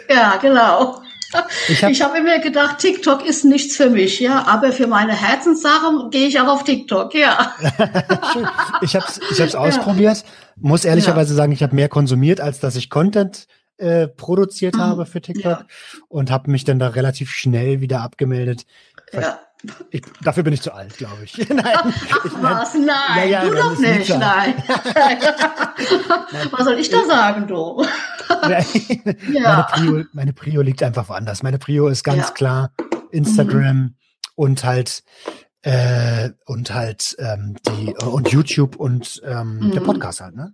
ja, 0.09 0.37
genau. 0.37 1.01
Ich 1.69 1.81
habe 1.81 1.93
hab 1.93 2.15
immer 2.15 2.39
gedacht, 2.39 2.79
TikTok 2.79 3.25
ist 3.25 3.45
nichts 3.45 3.77
für 3.77 3.89
mich, 3.89 4.19
ja, 4.19 4.45
aber 4.47 4.73
für 4.73 4.87
meine 4.87 5.13
Herzenssache 5.13 6.09
gehe 6.09 6.27
ich 6.27 6.39
auch 6.41 6.47
auf 6.47 6.63
TikTok, 6.65 7.15
ja. 7.15 7.53
ich 8.81 8.95
habe 8.95 9.05
es 9.07 9.19
ich 9.31 9.41
hab's 9.41 9.55
ausprobiert, 9.55 10.25
muss 10.57 10.83
ehrlicherweise 10.83 11.33
ja. 11.33 11.37
sagen, 11.37 11.53
ich 11.53 11.63
habe 11.63 11.73
mehr 11.73 11.87
konsumiert, 11.87 12.41
als 12.41 12.59
dass 12.59 12.75
ich 12.75 12.89
Content 12.89 13.47
äh, 13.81 14.07
produziert 14.07 14.75
mhm. 14.75 14.81
habe 14.81 15.05
für 15.05 15.21
TikTok 15.21 15.43
ja. 15.43 15.65
und 16.07 16.29
habe 16.29 16.51
mich 16.51 16.63
dann 16.63 16.77
da 16.79 16.89
relativ 16.89 17.31
schnell 17.31 17.81
wieder 17.81 18.01
abgemeldet. 18.01 18.65
Ja. 19.11 19.39
Ich, 19.91 20.01
dafür 20.23 20.41
bin 20.43 20.53
ich 20.53 20.61
zu 20.61 20.73
alt, 20.73 20.97
glaube 20.97 21.23
ich. 21.23 21.37
nein, 21.49 21.63
Ach, 21.65 21.91
ich, 22.25 22.31
was? 22.41 22.73
Nein, 22.75 22.85
ja, 23.17 23.23
ja, 23.25 23.43
du 23.43 23.55
doch 23.55 23.77
nicht, 23.77 24.09
nein. 24.09 24.55
was 26.51 26.63
soll 26.63 26.79
ich 26.79 26.89
da 26.89 27.05
sagen, 27.05 27.47
du? 27.47 27.85
ja. 29.31 29.41
meine, 29.43 29.65
Prio, 29.71 30.05
meine 30.13 30.33
Prio 30.33 30.61
liegt 30.61 30.81
einfach 30.83 31.09
woanders. 31.09 31.43
Meine 31.43 31.59
Prio 31.59 31.87
ist 31.87 32.03
ganz 32.03 32.33
klar 32.33 32.71
Instagram 33.11 33.77
mhm. 33.77 33.95
und 34.35 34.63
halt 34.63 35.03
äh, 35.63 36.31
und 36.45 36.73
halt 36.73 37.15
ähm, 37.19 37.55
die 37.67 37.93
und 38.03 38.31
YouTube 38.31 38.77
und 38.77 39.21
ähm, 39.25 39.59
mhm. 39.59 39.71
der 39.71 39.81
Podcast 39.81 40.21
halt, 40.21 40.35
ne? 40.35 40.53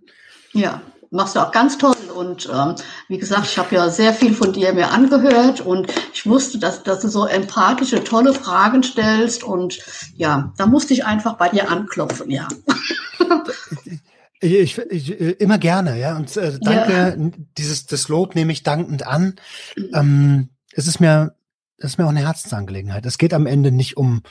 Ja, 0.52 0.82
machst 1.10 1.36
du 1.36 1.40
auch 1.40 1.52
ganz 1.52 1.78
toll. 1.78 1.94
Und 2.14 2.48
ähm, 2.52 2.74
wie 3.08 3.18
gesagt, 3.18 3.46
ich 3.46 3.58
habe 3.58 3.74
ja 3.74 3.90
sehr 3.90 4.12
viel 4.12 4.34
von 4.34 4.52
dir 4.52 4.72
mir 4.72 4.90
angehört 4.90 5.60
und 5.60 5.92
ich 6.12 6.26
wusste, 6.26 6.58
dass, 6.58 6.82
dass 6.82 7.00
du 7.00 7.08
so 7.08 7.26
empathische, 7.26 8.02
tolle 8.02 8.34
Fragen 8.34 8.82
stellst. 8.82 9.44
Und 9.44 9.78
ja, 10.16 10.52
da 10.56 10.66
musste 10.66 10.94
ich 10.94 11.04
einfach 11.04 11.36
bei 11.36 11.48
dir 11.48 11.70
anklopfen, 11.70 12.30
ja. 12.30 12.48
Ich, 14.40 14.78
ich, 14.78 15.10
immer 15.40 15.58
gerne, 15.58 15.98
ja. 15.98 16.16
Und 16.16 16.36
äh, 16.36 16.58
danke, 16.60 16.92
ja. 16.92 17.30
dieses 17.56 17.86
das 17.86 18.08
Lob 18.08 18.34
nehme 18.34 18.52
ich 18.52 18.62
dankend 18.62 19.06
an. 19.06 19.34
Mhm. 19.76 19.90
Ähm, 19.94 20.48
es 20.72 20.86
ist 20.86 21.00
mir, 21.00 21.34
es 21.78 21.90
ist 21.90 21.98
mir 21.98 22.04
auch 22.04 22.10
eine 22.10 22.24
Herzensangelegenheit. 22.24 23.04
Es 23.04 23.18
geht 23.18 23.34
am 23.34 23.46
Ende 23.46 23.72
nicht 23.72 23.96
um 23.96 24.22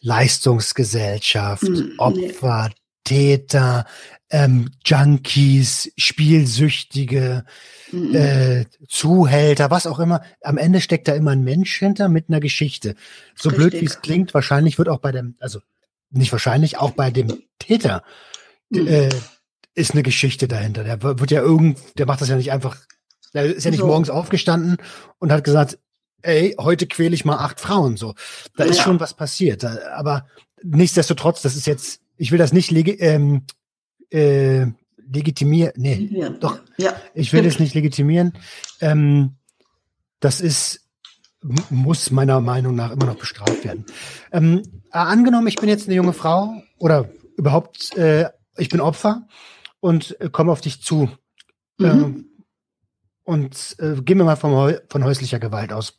Leistungsgesellschaft, 0.00 1.64
mhm, 1.64 1.94
Opfer, 1.98 2.68
nee. 2.68 2.74
Täter, 3.04 3.84
ähm, 4.30 4.70
Junkies, 4.84 5.92
Spielsüchtige, 5.96 7.44
mhm. 7.90 8.14
äh, 8.14 8.66
Zuhälter, 8.88 9.70
was 9.70 9.86
auch 9.86 9.98
immer. 9.98 10.22
Am 10.42 10.56
Ende 10.56 10.80
steckt 10.80 11.08
da 11.08 11.14
immer 11.14 11.32
ein 11.32 11.44
Mensch 11.44 11.78
hinter 11.78 12.08
mit 12.08 12.28
einer 12.28 12.40
Geschichte. 12.40 12.94
So 13.34 13.50
Richtig. 13.50 13.70
blöd 13.70 13.80
wie 13.80 13.86
es 13.86 14.00
klingt, 14.00 14.34
wahrscheinlich 14.34 14.78
wird 14.78 14.88
auch 14.88 15.00
bei 15.00 15.12
dem, 15.12 15.36
also 15.40 15.60
nicht 16.10 16.32
wahrscheinlich, 16.32 16.78
auch 16.78 16.92
bei 16.92 17.10
dem 17.10 17.42
Täter 17.58 18.04
mhm. 18.70 18.86
äh, 18.86 19.08
ist 19.74 19.92
eine 19.92 20.02
Geschichte 20.02 20.48
dahinter. 20.48 20.84
Der 20.84 21.02
wird 21.02 21.30
ja 21.30 21.40
irgend, 21.40 21.78
der 21.98 22.06
macht 22.06 22.20
das 22.20 22.28
ja 22.28 22.36
nicht 22.36 22.52
einfach, 22.52 22.76
der 23.34 23.44
ist 23.44 23.64
ja 23.64 23.70
nicht 23.70 23.80
so. 23.80 23.86
morgens 23.86 24.10
aufgestanden 24.10 24.76
und 25.18 25.32
hat 25.32 25.44
gesagt, 25.44 25.78
ey, 26.22 26.54
heute 26.58 26.86
quäle 26.86 27.14
ich 27.14 27.24
mal 27.24 27.38
acht 27.38 27.60
Frauen 27.60 27.96
so. 27.96 28.14
Da 28.56 28.64
ist 28.64 28.80
schon 28.80 29.00
was 29.00 29.14
passiert. 29.14 29.64
Aber 29.64 30.26
nichtsdestotrotz, 30.62 31.42
das 31.42 31.56
ist 31.56 31.66
jetzt, 31.66 32.01
ich 32.22 32.30
will 32.30 32.38
das 32.38 32.52
nicht 32.52 32.70
ähm, 32.70 33.42
äh, 34.10 34.66
legitimieren. 34.96 35.72
Nee, 35.74 36.08
ja. 36.12 36.28
doch. 36.28 36.60
Ja. 36.78 36.94
Ich 37.14 37.32
will 37.32 37.44
es 37.44 37.58
nicht 37.58 37.74
legitimieren. 37.74 38.34
Ähm, 38.80 39.34
das 40.20 40.40
ist 40.40 40.88
muss 41.70 42.12
meiner 42.12 42.40
Meinung 42.40 42.76
nach 42.76 42.92
immer 42.92 43.06
noch 43.06 43.16
bestraft 43.18 43.64
werden. 43.64 43.86
Ähm, 44.30 44.62
äh, 44.92 44.98
angenommen, 44.98 45.48
ich 45.48 45.56
bin 45.56 45.68
jetzt 45.68 45.88
eine 45.88 45.96
junge 45.96 46.12
Frau 46.12 46.62
oder 46.78 47.10
überhaupt, 47.36 47.96
äh, 47.96 48.30
ich 48.56 48.68
bin 48.68 48.80
Opfer 48.80 49.26
und 49.80 50.20
äh, 50.20 50.30
komme 50.30 50.52
auf 50.52 50.60
dich 50.60 50.80
zu. 50.80 51.10
Mhm. 51.78 51.84
Ähm, 51.84 52.26
und 53.24 53.74
äh, 53.80 54.00
gehen 54.00 54.18
wir 54.18 54.24
mal 54.24 54.36
vom, 54.36 54.76
von 54.88 55.02
häuslicher 55.02 55.40
Gewalt 55.40 55.72
aus. 55.72 55.98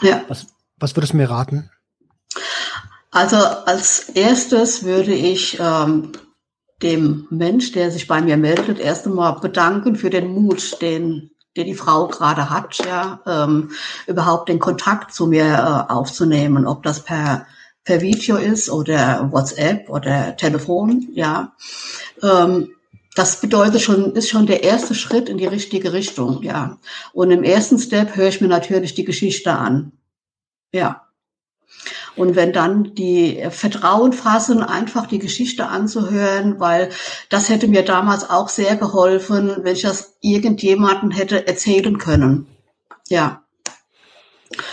Ja. 0.00 0.24
Was, 0.28 0.46
was 0.78 0.96
würdest 0.96 1.12
du 1.12 1.18
mir 1.18 1.28
raten? 1.28 1.68
Also 3.10 3.36
als 3.36 4.10
erstes 4.10 4.84
würde 4.84 5.14
ich 5.14 5.58
ähm, 5.60 6.12
dem 6.82 7.26
Mensch, 7.30 7.72
der 7.72 7.90
sich 7.90 8.06
bei 8.06 8.20
mir 8.20 8.36
meldet, 8.36 8.78
erst 8.78 9.06
einmal 9.06 9.40
bedanken 9.40 9.96
für 9.96 10.10
den 10.10 10.28
Mut, 10.28 10.80
den, 10.82 11.30
den 11.56 11.66
die 11.66 11.74
Frau 11.74 12.08
gerade 12.08 12.50
hat, 12.50 12.78
ja, 12.84 13.20
ähm, 13.26 13.70
überhaupt 14.06 14.48
den 14.48 14.58
Kontakt 14.58 15.14
zu 15.14 15.26
mir 15.26 15.44
äh, 15.44 15.92
aufzunehmen, 15.92 16.66
ob 16.66 16.82
das 16.82 17.00
per 17.00 17.46
per 17.88 18.02
Video 18.02 18.36
ist 18.36 18.68
oder 18.68 19.32
WhatsApp 19.32 19.88
oder 19.88 20.36
Telefon, 20.36 21.08
ja. 21.14 21.54
Ähm, 22.22 22.68
das 23.14 23.40
bedeutet 23.40 23.80
schon, 23.80 24.14
ist 24.14 24.28
schon 24.28 24.46
der 24.46 24.62
erste 24.62 24.94
Schritt 24.94 25.30
in 25.30 25.38
die 25.38 25.46
richtige 25.46 25.94
Richtung, 25.94 26.42
ja. 26.42 26.78
Und 27.14 27.30
im 27.30 27.42
ersten 27.42 27.78
Step 27.78 28.14
höre 28.14 28.28
ich 28.28 28.42
mir 28.42 28.48
natürlich 28.48 28.94
die 28.94 29.06
Geschichte 29.06 29.52
an. 29.52 29.92
Ja. 30.70 31.07
Und 32.18 32.36
wenn 32.36 32.52
dann 32.52 32.94
die 32.94 33.46
Vertrauen 33.50 34.12
fassen, 34.12 34.62
einfach 34.62 35.06
die 35.06 35.18
Geschichte 35.18 35.68
anzuhören, 35.68 36.58
weil 36.58 36.90
das 37.28 37.48
hätte 37.48 37.68
mir 37.68 37.84
damals 37.84 38.28
auch 38.28 38.48
sehr 38.48 38.76
geholfen, 38.76 39.58
wenn 39.62 39.74
ich 39.74 39.82
das 39.82 40.16
irgendjemanden 40.20 41.10
hätte 41.10 41.46
erzählen 41.46 41.98
können. 41.98 42.46
Ja. 43.08 43.44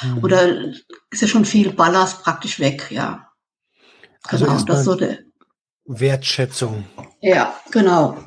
Mhm. 0.02 0.24
Oder 0.24 0.66
ist 1.12 1.22
ja 1.22 1.28
schon 1.28 1.46
viel 1.46 1.72
Ballast 1.72 2.24
praktisch 2.24 2.60
weg, 2.60 2.88
ja. 2.90 3.30
Also 4.24 4.46
genau, 4.46 4.64
das 4.64 4.84
so 4.84 4.96
der, 4.96 5.20
Wertschätzung. 5.86 6.86
Ja, 7.22 7.56
genau. 7.72 8.18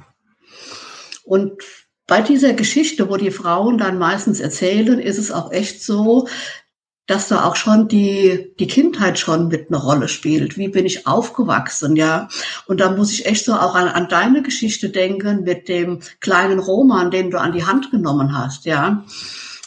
Und 1.24 1.61
bei 2.07 2.23
dieser 2.23 2.55
Geschichte, 2.55 3.11
wo 3.11 3.16
die 3.16 3.31
Frauen 3.31 3.78
dann 3.78 3.99
meistens 3.99 4.40
erzählen, 4.40 4.99
ist 4.99 5.19
es 5.19 5.31
auch 5.31 5.53
echt 5.53 5.82
so, 5.82 6.28
dass 7.09 7.27
da 7.27 7.45
auch 7.45 7.57
schon 7.57 7.89
die, 7.89 8.53
die 8.61 8.67
Kindheit 8.67 9.19
schon 9.19 9.49
mit 9.49 9.71
einer 9.71 9.81
Rolle 9.81 10.09
spielt. 10.09 10.59
Wie 10.59 10.69
bin 10.69 10.87
ich 10.87 11.07
aufgewachsen, 11.07 11.97
ja? 11.97 12.29
Und 12.67 12.81
da 12.81 12.91
muss 12.91 13.11
ich 13.11 13.27
echt 13.27 13.47
so 13.47 13.55
auch 13.55 13.75
an, 13.75 13.89
an 13.89 14.09
deine 14.09 14.43
Geschichte 14.43 14.91
denken 14.91 15.43
mit 15.43 15.69
dem 15.69 16.01
kleinen 16.21 16.59
Roman, 16.59 17.11
den 17.11 17.31
du 17.31 17.41
an 17.41 17.53
die 17.53 17.65
Hand 17.65 17.91
genommen 17.91 18.37
hast, 18.37 18.67
ja? 18.67 19.05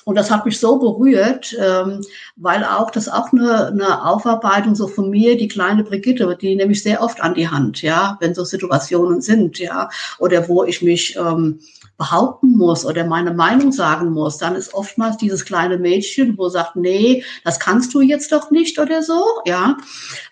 Und 0.06 0.16
das 0.16 0.32
hat 0.32 0.46
mich 0.46 0.60
so 0.60 0.80
berührt, 0.80 1.56
ähm, 1.60 2.02
weil 2.36 2.64
auch 2.64 2.90
das 2.90 3.08
auch 3.08 3.32
eine, 3.32 3.68
eine 3.68 4.06
Aufarbeitung 4.06 4.74
so 4.76 4.88
von 4.88 5.10
mir, 5.10 5.38
die 5.38 5.48
kleine 5.48 5.84
Brigitte, 5.84 6.38
die 6.40 6.56
nehme 6.56 6.72
ich 6.72 6.82
sehr 6.82 7.02
oft 7.02 7.22
an 7.22 7.36
die 7.36 7.48
Hand, 7.48 7.82
ja, 7.82 8.18
wenn 8.20 8.34
so 8.34 8.44
Situationen 8.44 9.22
sind, 9.22 9.60
ja, 9.60 9.90
oder 10.18 10.48
wo 10.48 10.64
ich 10.64 10.82
mich 10.82 11.16
ähm, 11.18 11.60
behaupten 11.98 12.58
muss 12.58 12.84
oder 12.84 13.06
meine 13.06 13.32
Meinung 13.32 13.72
sagen 13.72 14.12
muss, 14.12 14.40
dann 14.40 14.56
ist 14.56 14.74
oftmals 14.74 15.18
dieses 15.18 15.46
kleine 15.46 15.78
Mädchen, 15.78 16.36
wo 16.38 16.50
sagt, 16.50 16.76
nee, 16.76 17.24
das 17.44 17.60
kannst 17.60 17.94
du 17.94 18.02
jetzt 18.02 18.32
doch 18.32 18.50
nicht 18.50 18.80
oder 18.80 19.04
so, 19.04 19.24
ja. 19.46 19.78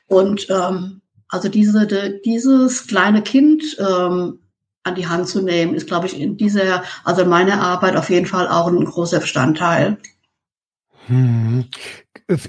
Und 0.08 0.48
ähm, 0.50 1.02
also 1.28 1.48
diese, 1.48 1.86
de, 1.86 2.20
dieses 2.22 2.88
kleine 2.88 3.22
Kind 3.22 3.78
ähm, 3.80 4.39
an 4.90 4.96
die 4.96 5.08
Hand 5.08 5.28
zu 5.28 5.42
nehmen, 5.42 5.74
ist, 5.74 5.88
glaube 5.88 6.08
ich, 6.08 6.20
in 6.20 6.38
dieser, 6.38 6.84
also 7.04 7.22
in 7.22 7.30
meiner 7.30 7.62
Arbeit 7.62 7.96
auf 7.96 8.10
jeden 8.10 8.26
Fall 8.26 8.48
auch 8.48 8.68
ein 8.68 8.86
großer 8.86 9.20
Bestandteil. 9.20 9.98
Hm. 11.08 11.66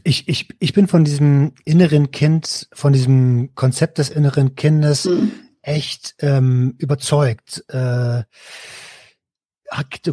Ich, 0.04 0.28
ich, 0.28 0.48
ich 0.58 0.72
bin 0.72 0.88
von 0.88 1.04
diesem 1.04 1.52
inneren 1.64 2.10
Kind, 2.10 2.68
von 2.72 2.92
diesem 2.92 3.54
Konzept 3.54 3.98
des 3.98 4.10
inneren 4.10 4.54
Kindes 4.54 5.04
hm. 5.04 5.32
echt 5.62 6.14
ähm, 6.18 6.74
überzeugt. 6.78 7.64
Äh, 7.68 8.24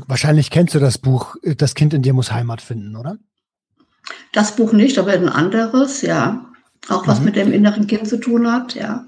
wahrscheinlich 0.07 0.51
kennst 0.51 0.75
du 0.75 0.79
das 0.79 0.97
Buch 0.97 1.35
Das 1.57 1.73
Kind 1.73 1.93
in 1.93 2.01
dir 2.01 2.13
muss 2.13 2.31
Heimat 2.31 2.61
finden, 2.61 2.95
oder? 2.95 3.17
Das 4.31 4.55
Buch 4.55 4.71
nicht, 4.71 4.97
aber 4.97 5.11
ein 5.11 5.29
anderes, 5.29 6.01
ja. 6.01 6.45
Auch 6.89 7.07
was 7.07 7.19
mhm. 7.19 7.25
mit 7.25 7.35
dem 7.35 7.51
inneren 7.51 7.87
Kind 7.87 8.07
zu 8.07 8.17
tun 8.17 8.49
hat, 8.49 8.75
ja. 8.75 9.05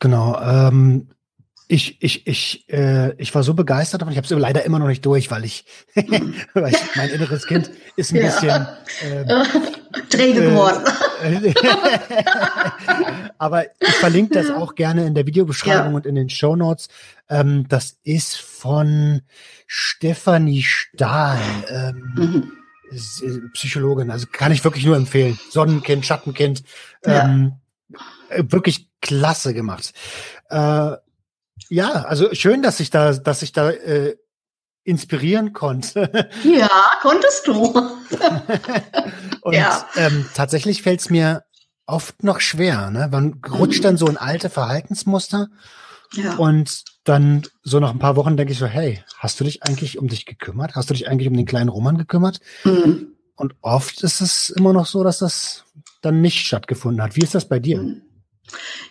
Genau. 0.00 0.40
Ähm, 0.40 1.08
ich, 1.68 2.00
ich, 2.00 2.26
ich, 2.26 2.68
äh, 2.68 3.14
ich 3.16 3.34
war 3.34 3.42
so 3.42 3.54
begeistert, 3.54 4.02
aber 4.02 4.10
ich 4.10 4.16
habe 4.16 4.24
es 4.26 4.30
leider 4.30 4.64
immer 4.64 4.78
noch 4.78 4.86
nicht 4.86 5.04
durch, 5.04 5.30
weil 5.30 5.44
ich, 5.44 5.64
weil 5.94 6.72
ich 6.72 6.78
mein 6.96 7.10
inneres 7.10 7.46
Kind 7.46 7.70
ist 7.96 8.12
ein 8.12 8.16
ja. 8.16 8.22
bisschen 8.22 8.66
äh, 9.24 10.02
träge 10.08 10.42
geworden. 10.42 10.84
Äh, 11.22 11.54
aber 13.38 13.64
ich 13.80 13.94
verlinke 13.94 14.34
das 14.34 14.50
auch 14.50 14.74
gerne 14.74 15.06
in 15.06 15.14
der 15.14 15.26
Videobeschreibung 15.26 15.90
ja. 15.90 15.96
und 15.96 16.06
in 16.06 16.14
den 16.14 16.30
Show 16.30 16.54
Notes. 16.54 16.88
Ähm, 17.28 17.66
das 17.68 17.98
ist 18.04 18.36
von 18.36 19.22
Stefanie 19.66 20.62
Stahl. 20.62 21.40
Ähm, 21.68 22.12
mhm. 22.14 22.52
Äh, 22.90 23.48
Psychologin, 23.54 24.10
also 24.10 24.26
kann 24.30 24.52
ich 24.52 24.62
wirklich 24.62 24.86
nur 24.86 24.96
empfehlen. 24.96 25.38
Sonnenkind, 25.50 26.06
Schattenkind, 26.06 26.62
ähm, 27.04 27.54
ja. 27.88 27.98
Äh, 28.28 28.44
wirklich 28.48 28.88
klasse 29.00 29.54
gemacht. 29.54 29.92
Äh, 30.50 30.92
ja, 31.68 31.90
also 32.04 32.34
schön, 32.34 32.62
dass 32.62 32.80
ich 32.80 32.90
da, 32.90 33.12
dass 33.12 33.42
ich 33.42 33.52
da 33.52 33.70
äh, 33.70 34.16
inspirieren 34.84 35.52
konnte. 35.52 36.30
Ja, 36.44 36.70
konntest 37.02 37.46
du. 37.46 37.52
und 39.42 39.54
ja. 39.54 39.86
ähm, 39.96 40.26
tatsächlich 40.34 40.82
fällt 40.82 41.00
es 41.00 41.10
mir 41.10 41.44
oft 41.86 42.22
noch 42.22 42.40
schwer. 42.40 42.90
Ne? 42.90 43.08
Man 43.10 43.40
rutscht 43.48 43.84
dann 43.84 43.96
so 43.96 44.06
in 44.06 44.16
alte 44.16 44.48
Verhaltensmuster 44.48 45.48
ja. 46.12 46.36
und 46.36 46.84
dann 47.04 47.42
so 47.62 47.80
nach 47.80 47.90
ein 47.90 47.98
paar 47.98 48.16
Wochen 48.16 48.36
denke 48.36 48.52
ich 48.52 48.58
so, 48.58 48.66
hey, 48.66 49.04
hast 49.18 49.38
du 49.40 49.44
dich 49.44 49.62
eigentlich 49.62 49.98
um 49.98 50.08
dich 50.08 50.26
gekümmert? 50.26 50.74
Hast 50.74 50.90
du 50.90 50.94
dich 50.94 51.08
eigentlich 51.08 51.28
um 51.28 51.36
den 51.36 51.46
kleinen 51.46 51.68
Roman 51.68 51.98
gekümmert? 51.98 52.40
Mhm. 52.64 53.16
Und 53.34 53.54
oft 53.60 54.02
ist 54.02 54.20
es 54.20 54.50
immer 54.50 54.72
noch 54.72 54.86
so, 54.86 55.04
dass 55.04 55.18
das 55.18 55.64
dann 56.00 56.20
nicht 56.20 56.46
stattgefunden 56.46 57.02
hat. 57.02 57.16
Wie 57.16 57.22
ist 57.22 57.34
das 57.34 57.48
bei 57.48 57.58
dir? 57.58 57.82
Mhm. 57.82 58.02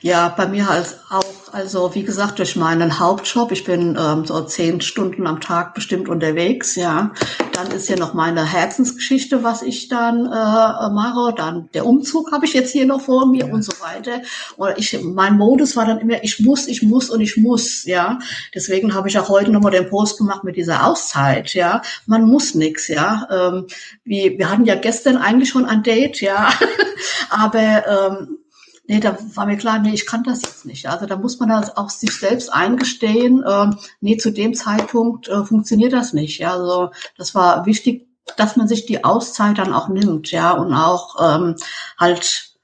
Ja, 0.01 0.29
bei 0.29 0.47
mir 0.47 0.67
halt 0.67 0.99
auch 1.09 1.24
also 1.55 1.95
wie 1.95 2.03
gesagt, 2.03 2.39
durch 2.39 2.57
meinen 2.57 2.99
Hauptjob, 2.99 3.53
ich 3.53 3.63
bin 3.63 3.97
ähm, 3.97 4.25
so 4.25 4.41
zehn 4.41 4.81
Stunden 4.81 5.25
am 5.25 5.39
Tag 5.39 5.73
bestimmt 5.73 6.09
unterwegs, 6.09 6.75
ja. 6.75 7.13
Dann 7.53 7.71
ist 7.71 7.87
ja 7.87 7.95
noch 7.95 8.13
meine 8.13 8.45
Herzensgeschichte, 8.45 9.41
was 9.41 9.61
ich 9.61 9.87
dann 9.87 10.25
äh, 10.25 10.29
mache. 10.29 11.33
Dann 11.33 11.69
der 11.73 11.85
Umzug 11.85 12.33
habe 12.33 12.45
ich 12.45 12.53
jetzt 12.53 12.73
hier 12.73 12.85
noch 12.85 12.99
vor 12.99 13.25
mir 13.25 13.47
ja. 13.47 13.53
und 13.53 13.63
so 13.63 13.71
weiter. 13.81 14.21
Und 14.57 14.73
ich, 14.77 15.01
mein 15.01 15.37
Modus 15.37 15.77
war 15.77 15.85
dann 15.85 15.99
immer, 15.99 16.21
ich 16.25 16.41
muss, 16.41 16.67
ich 16.67 16.83
muss 16.83 17.09
und 17.09 17.21
ich 17.21 17.37
muss, 17.37 17.85
ja. 17.85 18.19
Deswegen 18.53 18.93
habe 18.93 19.07
ich 19.07 19.17
auch 19.17 19.29
heute 19.29 19.51
nochmal 19.51 19.71
den 19.71 19.89
Post 19.89 20.17
gemacht 20.17 20.43
mit 20.43 20.57
dieser 20.57 20.85
Auszeit, 20.85 21.53
ja. 21.53 21.81
Man 22.05 22.23
muss 22.23 22.53
nix, 22.53 22.89
ja. 22.89 23.29
Ähm, 23.31 23.67
wie, 24.03 24.37
wir 24.37 24.49
hatten 24.49 24.65
ja 24.65 24.75
gestern 24.75 25.15
eigentlich 25.15 25.51
schon 25.51 25.63
ein 25.63 25.83
Date, 25.83 26.19
ja. 26.19 26.49
Aber 27.29 28.19
ähm, 28.19 28.39
nee, 28.87 28.99
da 28.99 29.17
war 29.35 29.45
mir 29.45 29.57
klar, 29.57 29.79
nee, 29.79 29.93
ich 29.93 30.05
kann 30.05 30.23
das 30.23 30.41
jetzt 30.41 30.65
nicht. 30.65 30.87
Also 30.87 31.05
da 31.05 31.15
muss 31.17 31.39
man 31.39 31.49
das 31.49 31.75
auch 31.75 31.89
sich 31.89 32.11
selbst 32.11 32.51
eingestehen, 32.51 33.43
äh, 33.43 33.69
nee, 34.01 34.17
zu 34.17 34.31
dem 34.31 34.53
Zeitpunkt 34.53 35.27
äh, 35.27 35.43
funktioniert 35.43 35.93
das 35.93 36.13
nicht. 36.13 36.39
Ja, 36.39 36.53
also 36.53 36.91
das 37.17 37.35
war 37.35 37.65
wichtig, 37.65 38.07
dass 38.37 38.55
man 38.55 38.67
sich 38.67 38.85
die 38.85 39.03
Auszeit 39.03 39.57
dann 39.57 39.73
auch 39.73 39.87
nimmt, 39.87 40.31
ja, 40.31 40.51
und 40.51 40.73
auch 40.73 41.15
ähm, 41.21 41.55
halt 41.99 42.55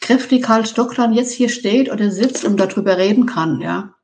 kräftig 0.00 0.48
halt 0.48 0.76
doch 0.76 0.94
dann 0.94 1.14
jetzt 1.14 1.32
hier 1.32 1.48
steht 1.48 1.90
oder 1.90 2.10
sitzt 2.10 2.44
und 2.44 2.58
darüber 2.58 2.98
reden 2.98 3.26
kann, 3.26 3.60
ja. 3.60 3.94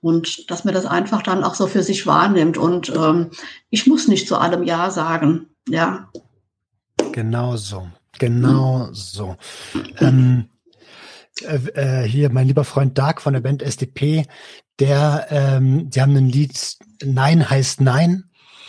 Und 0.00 0.50
dass 0.50 0.64
man 0.64 0.72
das 0.72 0.86
einfach 0.86 1.22
dann 1.22 1.44
auch 1.44 1.54
so 1.54 1.66
für 1.66 1.82
sich 1.82 2.06
wahrnimmt. 2.06 2.56
Und 2.56 2.88
ähm, 2.88 3.32
ich 3.68 3.86
muss 3.86 4.08
nicht 4.08 4.26
zu 4.26 4.38
allem 4.38 4.62
Ja 4.62 4.90
sagen, 4.90 5.50
ja. 5.68 6.08
Genau 7.12 7.58
so. 7.58 7.86
Genau 8.18 8.88
so. 8.92 9.36
Ähm, 9.98 10.50
äh, 11.42 12.02
äh, 12.02 12.08
hier 12.08 12.30
mein 12.30 12.46
lieber 12.46 12.64
Freund 12.64 12.98
Dark 12.98 13.22
von 13.22 13.32
der 13.32 13.40
Band 13.40 13.62
SDP, 13.62 14.26
der, 14.78 15.26
ähm, 15.30 15.90
die 15.90 16.00
haben 16.00 16.16
ein 16.16 16.28
Lied 16.28 16.76
Nein 17.02 17.48
heißt 17.48 17.80
Nein 17.80 18.24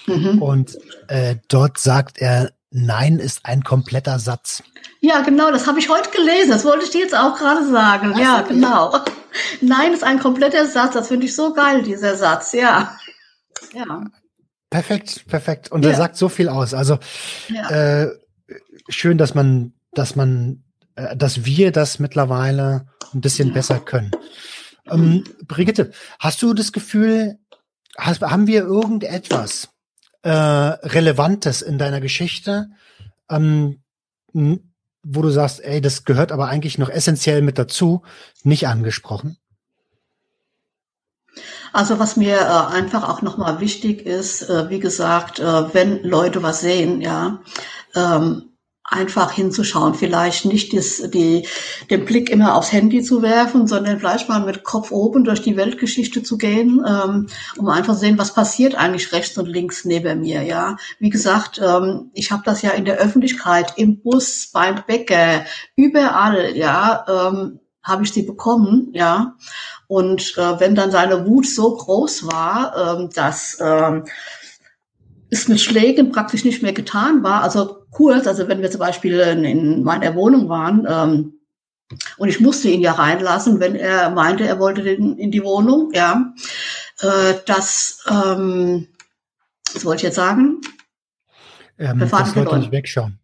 mhm. 0.07 0.41
und 0.41 0.77
äh, 1.07 1.35
dort 1.47 1.77
sagt 1.77 2.19
er, 2.19 2.51
Nein 2.73 3.19
ist 3.19 3.45
ein 3.45 3.63
kompletter 3.63 4.17
Satz. 4.19 4.63
Ja, 5.01 5.21
genau, 5.21 5.51
das 5.51 5.67
habe 5.67 5.79
ich 5.79 5.89
heute 5.89 6.09
gelesen. 6.09 6.51
Das 6.51 6.63
wollte 6.63 6.85
ich 6.85 6.91
dir 6.91 7.01
jetzt 7.01 7.15
auch 7.15 7.37
gerade 7.37 7.69
sagen. 7.69 8.13
Was? 8.13 8.19
Ja, 8.19 8.41
genau. 8.41 8.97
Nein 9.59 9.93
ist 9.93 10.05
ein 10.05 10.19
kompletter 10.19 10.65
Satz. 10.65 10.93
Das 10.93 11.09
finde 11.09 11.25
ich 11.25 11.35
so 11.35 11.53
geil, 11.53 11.83
dieser 11.83 12.15
Satz. 12.15 12.53
Ja. 12.53 12.97
Ja. 13.73 14.05
Perfekt, 14.69 15.27
perfekt. 15.27 15.69
Und 15.69 15.83
ja. 15.83 15.91
er 15.91 15.97
sagt 15.97 16.15
so 16.15 16.29
viel 16.29 16.47
aus. 16.47 16.73
Also 16.73 16.97
ja. 17.49 18.03
äh, 18.03 18.20
schön, 18.89 19.17
dass 19.17 19.35
man, 19.35 19.73
dass 19.93 20.15
man, 20.15 20.63
äh, 20.95 21.15
dass 21.15 21.45
wir 21.45 21.71
das 21.71 21.99
mittlerweile 21.99 22.87
ein 23.13 23.21
bisschen 23.21 23.53
besser 23.53 23.79
können. 23.79 24.11
Ähm, 24.89 25.23
Brigitte, 25.47 25.91
hast 26.19 26.41
du 26.41 26.53
das 26.53 26.71
Gefühl, 26.71 27.37
hast, 27.97 28.21
haben 28.21 28.47
wir 28.47 28.63
irgendetwas 28.63 29.69
äh, 30.23 30.29
Relevantes 30.29 31.61
in 31.61 31.77
deiner 31.77 32.01
Geschichte, 32.01 32.69
ähm, 33.29 33.81
wo 34.33 35.21
du 35.21 35.29
sagst, 35.29 35.63
ey, 35.63 35.81
das 35.81 36.05
gehört 36.05 36.31
aber 36.31 36.47
eigentlich 36.47 36.77
noch 36.77 36.89
essentiell 36.89 37.41
mit 37.41 37.57
dazu, 37.57 38.03
nicht 38.43 38.67
angesprochen? 38.67 39.37
Also 41.73 41.99
was 41.99 42.17
mir 42.17 42.37
äh, 42.37 42.75
einfach 42.75 43.07
auch 43.07 43.21
nochmal 43.21 43.61
wichtig 43.61 44.05
ist, 44.05 44.43
äh, 44.43 44.69
wie 44.69 44.79
gesagt, 44.79 45.39
äh, 45.39 45.73
wenn 45.73 46.03
Leute 46.03 46.43
was 46.43 46.61
sehen, 46.61 47.01
ja, 47.01 47.41
ähm, 47.95 48.50
einfach 48.91 49.31
hinzuschauen, 49.31 49.93
vielleicht 49.93 50.45
nicht 50.45 50.75
das, 50.75 51.01
die, 51.11 51.47
den 51.89 52.03
Blick 52.03 52.29
immer 52.29 52.55
aufs 52.55 52.73
Handy 52.73 53.01
zu 53.01 53.21
werfen, 53.21 53.65
sondern 53.65 53.99
vielleicht 53.99 54.27
mal 54.27 54.41
mit 54.41 54.63
Kopf 54.63 54.91
oben 54.91 55.23
durch 55.23 55.41
die 55.41 55.55
Weltgeschichte 55.55 56.23
zu 56.23 56.37
gehen, 56.37 56.83
ähm, 56.85 57.27
um 57.57 57.69
einfach 57.69 57.93
zu 57.93 58.01
sehen, 58.01 58.17
was 58.17 58.33
passiert 58.33 58.75
eigentlich 58.75 59.13
rechts 59.13 59.37
und 59.37 59.47
links 59.47 59.85
neben 59.85 60.19
mir. 60.19 60.43
Ja, 60.43 60.75
wie 60.99 61.09
gesagt, 61.09 61.61
ähm, 61.63 62.11
ich 62.13 62.33
habe 62.33 62.43
das 62.45 62.61
ja 62.61 62.71
in 62.71 62.83
der 62.83 62.97
Öffentlichkeit, 62.97 63.73
im 63.77 64.01
Bus, 64.01 64.49
beim 64.53 64.83
Bäcker, 64.85 65.45
überall, 65.77 66.55
ja, 66.57 67.05
ähm, 67.07 67.59
habe 67.81 68.03
ich 68.03 68.11
sie 68.11 68.23
bekommen, 68.23 68.89
ja. 68.93 69.37
Und 69.87 70.37
äh, 70.37 70.59
wenn 70.59 70.75
dann 70.75 70.91
seine 70.91 71.25
Wut 71.25 71.47
so 71.47 71.75
groß 71.75 72.27
war, 72.27 72.99
ähm, 72.99 73.09
dass 73.15 73.57
ähm, 73.61 74.03
es 75.29 75.47
mit 75.47 75.61
Schlägen 75.61 76.11
praktisch 76.11 76.43
nicht 76.43 76.61
mehr 76.61 76.73
getan 76.73 77.23
war. 77.23 77.41
Also 77.41 77.80
kurz, 77.91 78.25
also 78.27 78.47
wenn 78.47 78.61
wir 78.61 78.71
zum 78.71 78.79
Beispiel 78.79 79.19
in 79.19 79.83
meiner 79.83 80.15
Wohnung 80.15 80.49
waren 80.49 80.87
ähm, 80.89 81.33
und 82.17 82.29
ich 82.29 82.39
musste 82.39 82.69
ihn 82.69 82.81
ja 82.81 82.93
reinlassen, 82.93 83.59
wenn 83.59 83.75
er 83.75 84.09
meinte, 84.09 84.47
er 84.47 84.59
wollte 84.59 84.81
den 84.81 85.17
in 85.17 85.29
die 85.29 85.43
Wohnung, 85.43 85.91
ja, 85.93 86.33
äh, 87.01 87.35
das, 87.45 88.03
ähm, 88.09 88.87
was 89.73 89.85
wollte 89.85 89.97
ich 89.97 90.03
jetzt 90.03 90.15
sagen? 90.15 90.61
Ähm, 91.77 91.99
das 91.99 92.35
wollte 92.35 92.57
nicht 92.57 92.71
wegschauen. 92.71 93.20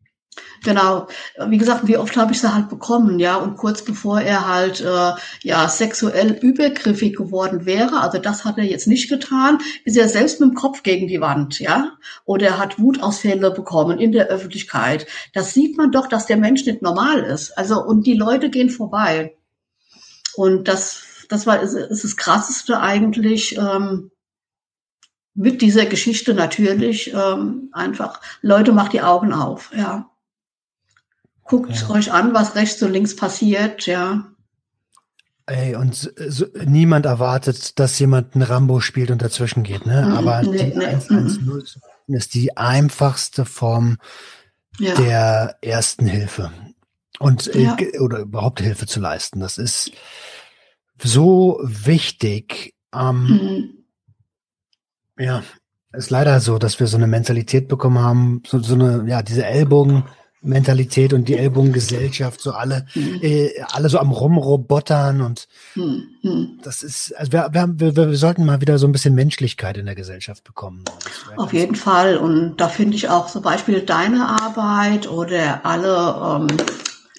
Genau. 0.63 1.07
Wie 1.47 1.57
gesagt, 1.57 1.87
wie 1.87 1.97
oft 1.97 2.15
habe 2.17 2.31
ich 2.31 2.41
sie 2.41 2.53
halt 2.53 2.69
bekommen, 2.69 3.19
ja. 3.19 3.35
Und 3.35 3.57
kurz 3.57 3.83
bevor 3.83 4.21
er 4.21 4.47
halt 4.47 4.81
äh, 4.81 5.11
ja 5.43 5.67
sexuell 5.69 6.31
übergriffig 6.41 7.15
geworden 7.15 7.65
wäre, 7.65 8.01
also 8.01 8.17
das 8.17 8.45
hat 8.45 8.57
er 8.57 8.63
jetzt 8.63 8.87
nicht 8.87 9.09
getan, 9.09 9.59
ist 9.85 9.97
er 9.97 10.09
selbst 10.09 10.39
mit 10.39 10.49
dem 10.49 10.55
Kopf 10.55 10.83
gegen 10.83 11.07
die 11.07 11.21
Wand, 11.21 11.59
ja. 11.59 11.91
Oder 12.25 12.47
er 12.47 12.57
hat 12.59 12.79
Wutausfälle 12.79 13.51
bekommen 13.51 13.99
in 13.99 14.11
der 14.11 14.27
Öffentlichkeit. 14.27 15.07
Das 15.33 15.53
sieht 15.53 15.77
man 15.77 15.91
doch, 15.91 16.07
dass 16.07 16.25
der 16.25 16.37
Mensch 16.37 16.65
nicht 16.65 16.81
normal 16.81 17.19
ist. 17.19 17.57
Also 17.57 17.83
und 17.83 18.05
die 18.05 18.15
Leute 18.15 18.49
gehen 18.49 18.69
vorbei. 18.69 19.37
Und 20.35 20.67
das, 20.67 21.25
das 21.29 21.47
war 21.47 21.61
ist, 21.61 21.73
ist 21.73 22.03
das 22.03 22.17
Krasseste 22.17 22.79
eigentlich. 22.79 23.57
Ähm, 23.57 24.11
mit 25.37 25.61
dieser 25.61 25.85
Geschichte 25.85 26.33
natürlich 26.33 27.13
ähm, 27.13 27.69
einfach, 27.71 28.19
Leute, 28.41 28.71
macht 28.71 28.93
die 28.93 29.03
Augen 29.03 29.33
auf, 29.33 29.71
ja. 29.75 30.09
Guckt 31.47 31.75
ja. 31.75 31.89
euch 31.89 32.11
an, 32.11 32.33
was 32.33 32.55
rechts 32.55 32.81
und 32.83 32.91
links 32.91 33.15
passiert, 33.15 33.85
ja. 33.85 34.25
Ey, 35.45 35.75
und 35.75 35.95
so, 35.95 36.45
niemand 36.65 37.05
erwartet, 37.05 37.79
dass 37.79 37.97
jemand 37.99 38.35
ein 38.35 38.41
Rambo 38.41 38.81
spielt 38.81 39.11
und 39.11 39.21
dazwischen 39.21 39.63
geht, 39.63 39.85
ne? 39.85 40.05
Mhm, 40.05 40.11
Aber 40.13 40.43
nee, 40.43 40.71
die 40.71 40.77
nee, 40.77 40.85
110 40.85 41.45
mhm. 41.45 42.15
ist 42.15 42.33
die 42.33 42.57
einfachste 42.57 43.45
Form 43.45 43.97
ja. 44.77 44.93
der 44.95 45.57
ersten 45.61 46.05
Hilfe. 46.05 46.51
Und 47.19 47.53
äh, 47.55 47.61
ja. 47.61 47.77
äh, 47.79 47.99
oder 47.99 48.19
überhaupt 48.19 48.59
Hilfe 48.59 48.87
zu 48.87 48.99
leisten. 48.99 49.39
Das 49.39 49.57
ist 49.57 49.91
so 51.01 51.59
wichtig. 51.63 52.75
Ähm, 52.93 53.23
mhm. 53.25 53.73
Ja, 55.17 55.43
ist 55.93 56.09
leider 56.09 56.39
so, 56.41 56.57
dass 56.57 56.79
wir 56.79 56.87
so 56.87 56.97
eine 56.97 57.07
Mentalität 57.07 57.67
bekommen 57.67 57.99
haben, 57.99 58.43
so, 58.45 58.59
so 58.59 58.75
eine, 58.75 59.05
ja, 59.07 59.23
diese 59.23 59.45
Ellbogen, 59.45 60.03
Mentalität 60.47 61.13
und 61.13 61.27
die 61.27 61.37
Ellbogengesellschaft, 61.37 62.41
so 62.41 62.51
alle, 62.51 62.85
mhm. 62.95 63.19
äh, 63.21 63.49
alle 63.71 63.89
so 63.89 63.99
am 63.99 64.11
Rumrobotern 64.11 65.21
und 65.21 65.47
mhm. 65.75 66.59
das 66.63 66.83
ist, 66.83 67.13
also 67.17 67.31
wir, 67.31 67.49
wir, 67.51 67.95
wir, 67.95 68.17
sollten 68.17 68.45
mal 68.45 68.61
wieder 68.61 68.77
so 68.77 68.87
ein 68.87 68.91
bisschen 68.91 69.15
Menschlichkeit 69.15 69.77
in 69.77 69.85
der 69.85 69.95
Gesellschaft 69.95 70.43
bekommen. 70.43 70.83
Auf 71.35 71.53
jeden 71.53 71.75
Fall 71.75 72.17
und 72.17 72.57
da 72.57 72.69
finde 72.69 72.95
ich 72.95 73.09
auch 73.09 73.27
zum 73.27 73.41
Beispiel 73.41 73.81
deine 73.81 74.27
Arbeit 74.41 75.09
oder 75.09 75.65
alle 75.65 76.47
ähm, 76.49 76.57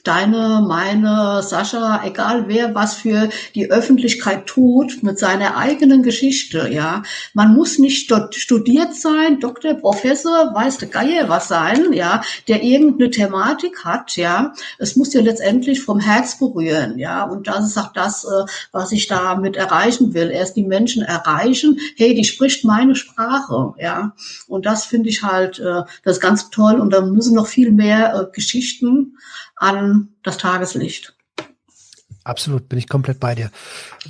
deine, 0.08 0.64
meine, 0.66 1.42
Sascha, 1.42 2.02
egal 2.04 2.48
wer 2.48 2.74
was 2.74 2.94
für 2.94 3.28
die 3.54 3.70
Öffentlichkeit 3.70 4.46
tut 4.46 5.02
mit 5.02 5.18
seiner 5.18 5.56
eigenen 5.56 6.02
Geschichte, 6.02 6.68
ja. 6.70 7.02
Man 7.34 7.54
muss 7.54 7.78
nicht 7.78 8.10
dort 8.10 8.34
studiert 8.34 8.94
sein, 8.94 9.38
Doktor, 9.38 9.74
Professor, 9.74 10.54
weiß 10.54 10.78
der 10.78 10.88
Geier 10.88 11.28
was 11.28 11.48
sein, 11.48 11.92
ja, 11.92 12.22
der 12.48 12.62
irgendeine 12.62 13.10
Thematik 13.10 13.84
hat, 13.84 14.16
ja. 14.16 14.54
Es 14.78 14.96
muss 14.96 15.12
ja 15.12 15.20
letztendlich 15.20 15.82
vom 15.82 16.00
Herz 16.00 16.38
berühren, 16.38 16.98
ja. 16.98 17.24
Und 17.24 17.46
das 17.46 17.66
ist 17.66 17.76
auch 17.76 17.92
das, 17.92 18.24
äh, 18.24 18.46
was 18.72 18.92
ich 18.92 19.08
damit 19.08 19.56
erreichen 19.56 20.14
will. 20.14 20.30
Erst 20.30 20.56
die 20.56 20.64
Menschen 20.64 21.02
erreichen, 21.02 21.78
hey, 21.96 22.14
die 22.14 22.24
spricht 22.24 22.64
meine 22.64 22.96
Sprache, 22.96 23.74
ja. 23.78 24.14
Und 24.46 24.64
das 24.64 24.86
finde 24.86 25.10
ich 25.10 25.22
halt, 25.22 25.58
äh, 25.58 25.82
das 26.02 26.16
ist 26.16 26.20
ganz 26.22 26.48
toll. 26.48 26.80
Und 26.80 26.94
da 26.94 27.02
müssen 27.02 27.34
noch 27.34 27.46
viel 27.46 27.72
mehr 27.72 28.14
äh, 28.14 28.34
Geschichten 28.34 29.18
an 29.58 30.08
das 30.22 30.38
Tageslicht. 30.38 31.14
Absolut, 32.24 32.68
bin 32.68 32.78
ich 32.78 32.88
komplett 32.88 33.20
bei 33.20 33.34
dir. 33.34 33.50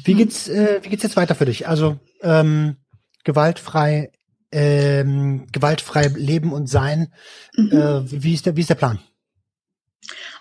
Wie 0.04 0.12
hm. 0.12 0.18
geht's, 0.18 0.48
äh, 0.48 0.80
wie 0.82 0.88
geht's 0.88 1.02
jetzt 1.02 1.16
weiter 1.16 1.34
für 1.34 1.44
dich? 1.44 1.68
Also 1.68 1.98
ähm, 2.22 2.76
gewaltfrei, 3.24 4.10
ähm, 4.50 5.46
gewaltfrei 5.52 6.08
leben 6.14 6.52
und 6.52 6.68
sein. 6.68 7.12
Mhm. 7.54 7.72
Äh, 7.72 8.22
wie 8.22 8.34
ist 8.34 8.46
der, 8.46 8.56
wie 8.56 8.62
ist 8.62 8.70
der 8.70 8.74
Plan? 8.74 8.98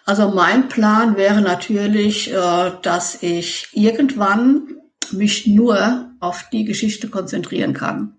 Also 0.05 0.29
mein 0.29 0.69
Plan 0.69 1.17
wäre 1.17 1.41
natürlich, 1.41 2.31
äh, 2.31 2.71
dass 2.81 3.21
ich 3.21 3.67
irgendwann 3.73 4.77
mich 5.11 5.47
nur 5.47 6.09
auf 6.19 6.45
die 6.51 6.65
Geschichte 6.65 7.09
konzentrieren 7.09 7.73
kann. 7.73 8.17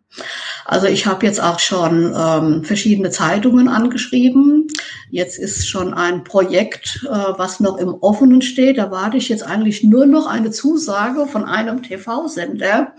Also 0.64 0.86
ich 0.86 1.06
habe 1.06 1.26
jetzt 1.26 1.42
auch 1.42 1.58
schon 1.58 2.14
ähm, 2.16 2.64
verschiedene 2.64 3.10
Zeitungen 3.10 3.68
angeschrieben. 3.68 4.68
Jetzt 5.10 5.38
ist 5.38 5.68
schon 5.68 5.94
ein 5.94 6.24
Projekt, 6.24 7.00
äh, 7.04 7.08
was 7.08 7.60
noch 7.60 7.78
im 7.78 7.94
Offenen 7.94 8.42
steht. 8.42 8.78
Da 8.78 8.90
warte 8.90 9.16
ich 9.16 9.28
jetzt 9.28 9.42
eigentlich 9.42 9.82
nur 9.82 10.06
noch 10.06 10.26
eine 10.26 10.50
Zusage 10.50 11.26
von 11.26 11.44
einem 11.44 11.82
TV-Sender, 11.82 12.94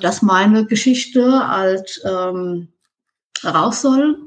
dass 0.00 0.22
meine 0.22 0.66
Geschichte 0.66 1.48
halt 1.48 2.00
ähm, 2.04 2.68
raus 3.44 3.82
soll 3.82 4.18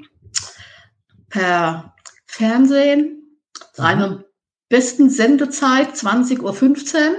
per 1.29 1.93
Fernsehen, 2.25 3.39
einem 3.77 4.23
besten 4.69 5.09
Sendezeit 5.09 5.93
20.15 5.93 6.41
Uhr. 6.41 7.15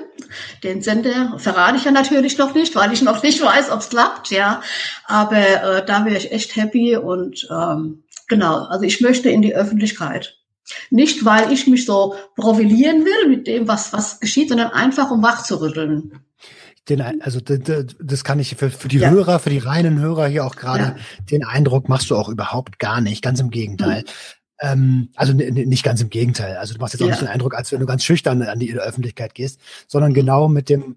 Den 0.62 0.82
Sender 0.82 1.38
verrate 1.38 1.76
ich 1.76 1.84
ja 1.84 1.90
natürlich 1.90 2.38
noch 2.38 2.54
nicht, 2.54 2.74
weil 2.74 2.92
ich 2.92 3.02
noch 3.02 3.22
nicht 3.22 3.42
weiß, 3.42 3.70
ob 3.70 3.80
es 3.80 3.88
klappt, 3.88 4.30
ja. 4.30 4.62
Aber 5.04 5.36
äh, 5.36 5.86
da 5.86 6.04
wäre 6.04 6.16
ich 6.16 6.32
echt 6.32 6.56
happy 6.56 6.96
und 6.96 7.46
ähm, 7.50 8.04
genau, 8.28 8.64
also 8.64 8.84
ich 8.84 9.00
möchte 9.00 9.30
in 9.30 9.42
die 9.42 9.54
Öffentlichkeit. 9.54 10.38
Nicht, 10.90 11.24
weil 11.24 11.52
ich 11.52 11.66
mich 11.66 11.86
so 11.86 12.14
profilieren 12.34 13.04
will 13.04 13.28
mit 13.28 13.46
dem, 13.46 13.68
was, 13.68 13.92
was 13.92 14.18
geschieht, 14.18 14.48
sondern 14.48 14.72
einfach, 14.72 15.10
um 15.10 15.22
wach 15.22 15.44
zu 15.44 15.60
rütteln. 15.60 16.20
Den, 16.88 17.00
also 17.20 17.40
das 17.40 18.24
kann 18.24 18.38
ich 18.38 18.54
für, 18.56 18.70
für 18.70 18.88
die 18.88 18.98
ja. 18.98 19.10
Hörer, 19.10 19.38
für 19.38 19.50
die 19.50 19.58
reinen 19.58 19.98
Hörer 19.98 20.28
hier 20.28 20.44
auch 20.44 20.56
gerade, 20.56 20.82
ja. 20.82 20.96
den 21.30 21.44
Eindruck 21.44 21.88
machst 21.88 22.10
du 22.10 22.16
auch 22.16 22.28
überhaupt 22.28 22.78
gar 22.78 23.00
nicht, 23.00 23.22
ganz 23.22 23.40
im 23.40 23.50
Gegenteil. 23.50 24.02
Mhm. 24.02 24.06
Ähm, 24.60 25.08
also 25.16 25.32
nicht 25.32 25.82
ganz 25.82 26.00
im 26.00 26.10
Gegenteil. 26.10 26.56
Also 26.56 26.74
du 26.74 26.80
machst 26.80 26.94
jetzt 26.94 27.02
auch 27.02 27.06
ja. 27.06 27.12
nicht 27.12 27.22
den 27.22 27.28
Eindruck, 27.28 27.54
als 27.54 27.72
wenn 27.72 27.80
du 27.80 27.86
ganz 27.86 28.04
schüchtern 28.04 28.42
an 28.42 28.58
die 28.58 28.72
Öffentlichkeit 28.74 29.34
gehst, 29.34 29.60
sondern 29.86 30.14
genau 30.14 30.48
mit 30.48 30.68
dem 30.68 30.96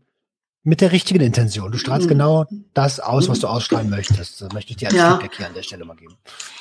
mit 0.64 0.81
der 0.81 0.91
richtigen 0.91 1.22
Intention. 1.22 1.72
Du 1.72 1.77
strahlst 1.77 2.06
mhm. 2.06 2.10
genau 2.10 2.45
das 2.73 2.99
aus, 2.99 3.30
was 3.30 3.40
du 3.40 3.48
ausstrahlen 3.48 3.90
möchtest. 3.90 4.41
Das 4.41 4.52
möchte 4.53 4.72
ich 4.72 4.77
dir 4.77 4.90
als 4.90 4.98
ja. 4.98 5.11
Feedback 5.11 5.38
hier 5.38 5.48
an 5.48 5.53
der 5.53 5.64
Stelle 5.64 5.86
mal 5.86 5.95
geben. 5.95 6.15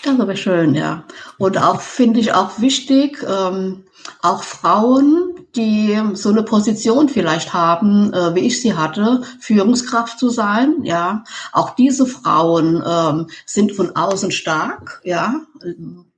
Das 0.04 0.14
ist 0.14 0.20
aber 0.20 0.36
schön, 0.36 0.74
ja. 0.74 1.04
Und 1.36 1.58
auch 1.58 1.80
finde 1.80 2.20
ich 2.20 2.32
auch 2.32 2.60
wichtig, 2.60 3.24
ähm, 3.28 3.84
auch 4.22 4.42
Frauen, 4.44 5.34
die 5.56 6.00
so 6.14 6.30
eine 6.30 6.44
Position 6.44 7.08
vielleicht 7.08 7.52
haben, 7.52 8.12
äh, 8.12 8.34
wie 8.34 8.46
ich 8.46 8.62
sie 8.62 8.74
hatte, 8.74 9.22
Führungskraft 9.40 10.18
zu 10.18 10.30
sein, 10.30 10.76
ja. 10.84 11.24
Auch 11.52 11.74
diese 11.74 12.06
Frauen 12.06 12.82
ähm, 12.86 13.26
sind 13.46 13.72
von 13.72 13.96
außen 13.96 14.30
stark, 14.30 15.00
ja, 15.04 15.40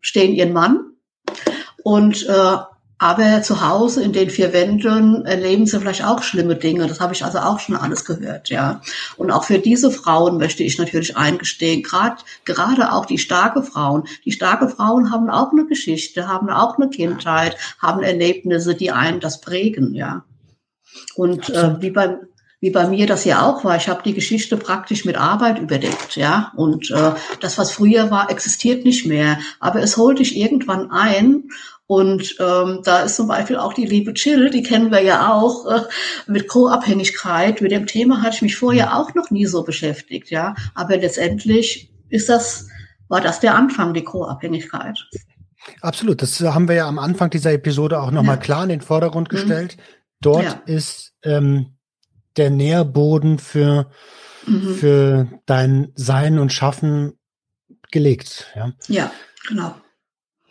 stehen 0.01 0.35
ihren 0.35 0.53
Mann 0.53 0.93
und 1.83 2.27
äh, 2.29 2.57
aber 3.03 3.41
zu 3.41 3.67
Hause 3.67 4.03
in 4.03 4.13
den 4.13 4.29
vier 4.29 4.53
Wänden 4.53 5.25
erleben 5.25 5.65
sie 5.65 5.81
vielleicht 5.81 6.05
auch 6.05 6.23
schlimme 6.23 6.55
Dinge. 6.55 6.87
Das 6.87 7.01
habe 7.01 7.15
ich 7.15 7.25
also 7.25 7.39
auch 7.39 7.59
schon 7.59 7.75
alles 7.75 8.05
gehört, 8.05 8.51
ja. 8.51 8.83
Und 9.17 9.31
auch 9.31 9.45
für 9.45 9.59
diese 9.59 9.91
Frauen 9.91 10.37
möchte 10.37 10.63
ich 10.65 10.77
natürlich 10.77 11.17
eingestehen, 11.17 11.83
gerade 11.83 12.17
gerade 12.45 12.93
auch 12.93 13.07
die 13.07 13.17
starke 13.17 13.63
Frauen. 13.63 14.05
Die 14.27 14.33
starke 14.33 14.69
Frauen 14.69 15.11
haben 15.11 15.31
auch 15.31 15.51
eine 15.51 15.65
Geschichte, 15.65 16.29
haben 16.29 16.51
auch 16.51 16.77
eine 16.77 16.91
Kindheit, 16.91 17.57
haben 17.79 18.03
Erlebnisse, 18.03 18.75
die 18.75 18.91
einen 18.91 19.21
das 19.21 19.41
prägen, 19.41 19.95
ja. 19.95 20.25
Und 21.15 21.49
äh, 21.49 21.81
wie 21.81 21.91
beim 21.91 22.19
wie 22.61 22.71
bei 22.71 22.87
mir 22.87 23.07
das 23.07 23.25
ja 23.25 23.49
auch 23.49 23.65
war. 23.65 23.77
Ich 23.77 23.89
habe 23.89 24.03
die 24.05 24.13
Geschichte 24.13 24.59
praktisch 24.59 25.07
mit 25.07 25.17
Arbeit 25.17 25.59
überdeckt, 25.59 26.17
ja. 26.17 26.53
Und 26.55 26.91
äh, 26.91 27.13
das, 27.41 27.57
was 27.57 27.73
früher 27.73 28.11
war, 28.11 28.31
existiert 28.31 28.85
nicht 28.85 29.07
mehr. 29.07 29.39
Aber 29.61 29.81
es 29.81 29.97
holt 29.97 30.19
dich 30.19 30.37
irgendwann 30.37 30.91
ein 30.91 31.45
und 31.91 32.37
ähm, 32.39 32.83
da 32.85 33.01
ist 33.01 33.17
zum 33.17 33.27
Beispiel 33.27 33.57
auch 33.57 33.73
die 33.73 33.85
liebe 33.85 34.15
Chill, 34.15 34.49
die 34.51 34.63
kennen 34.63 34.93
wir 34.93 35.03
ja 35.03 35.35
auch, 35.35 35.67
äh, 35.67 35.81
mit 36.29 36.47
Co-Abhängigkeit. 36.47 37.61
Mit 37.61 37.73
dem 37.73 37.87
Thema 37.87 38.23
hatte 38.23 38.37
ich 38.37 38.43
mich 38.43 38.57
vorher 38.57 38.97
auch 38.97 39.13
noch 39.17 39.33
nie 39.33 39.47
so 39.47 39.65
beschäftigt, 39.65 40.31
ja. 40.31 40.55
Aber 40.77 40.97
letztendlich 40.99 41.93
ist 42.09 42.29
das, 42.29 42.69
war 43.09 43.21
das 43.21 43.41
der 43.41 43.57
Anfang, 43.57 43.93
die 43.93 44.05
Co-Abhängigkeit. 44.05 45.05
Absolut, 45.81 46.23
das 46.23 46.39
haben 46.41 46.69
wir 46.69 46.77
ja 46.77 46.87
am 46.87 47.01
Anfang 47.01 47.29
dieser 47.29 47.53
Episode 47.55 48.01
auch 48.01 48.13
nochmal 48.13 48.37
ja. 48.37 48.41
klar 48.41 48.63
in 48.63 48.69
den 48.69 48.83
Vordergrund 48.83 49.27
mhm. 49.27 49.37
gestellt. 49.37 49.77
Mhm. 49.77 49.83
Dort 50.21 50.45
ja. 50.45 50.63
ist 50.67 51.13
ähm, 51.25 51.75
der 52.37 52.51
Nährboden 52.51 53.41
für, 53.41 53.91
mhm. 54.47 54.75
für 54.77 55.29
dein 55.45 55.91
Sein 55.97 56.39
und 56.39 56.53
Schaffen 56.53 57.19
gelegt. 57.91 58.47
Ja, 58.55 58.71
ja 58.87 59.11
genau. 59.49 59.75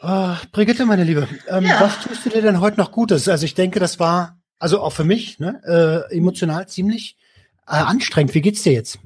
Oh, 0.02 0.36
Brigitte, 0.54 0.86
meine 0.86 1.04
Liebe, 1.04 1.28
ähm, 1.50 1.66
ja. 1.66 1.82
was 1.82 2.00
tust 2.00 2.26
du 2.26 2.30
dir 2.30 2.42
denn 2.42 2.62
heute 2.62 2.78
noch 2.78 2.92
Gutes? 2.92 3.28
Also 3.28 3.46
ich 3.46 3.54
denke, 3.54 3.80
das 3.80 4.00
war, 4.00 4.40
also 4.58 4.80
auch 4.80 4.94
für 4.94 5.04
mich, 5.04 5.40
ne, 5.40 6.08
äh, 6.10 6.16
emotional 6.16 6.68
ziemlich 6.70 7.18
äh, 7.68 7.72
anstrengend. 7.72 8.34
Wie 8.34 8.42
geht's 8.42 8.64
dir 8.64 8.72
jetzt? 8.72 9.00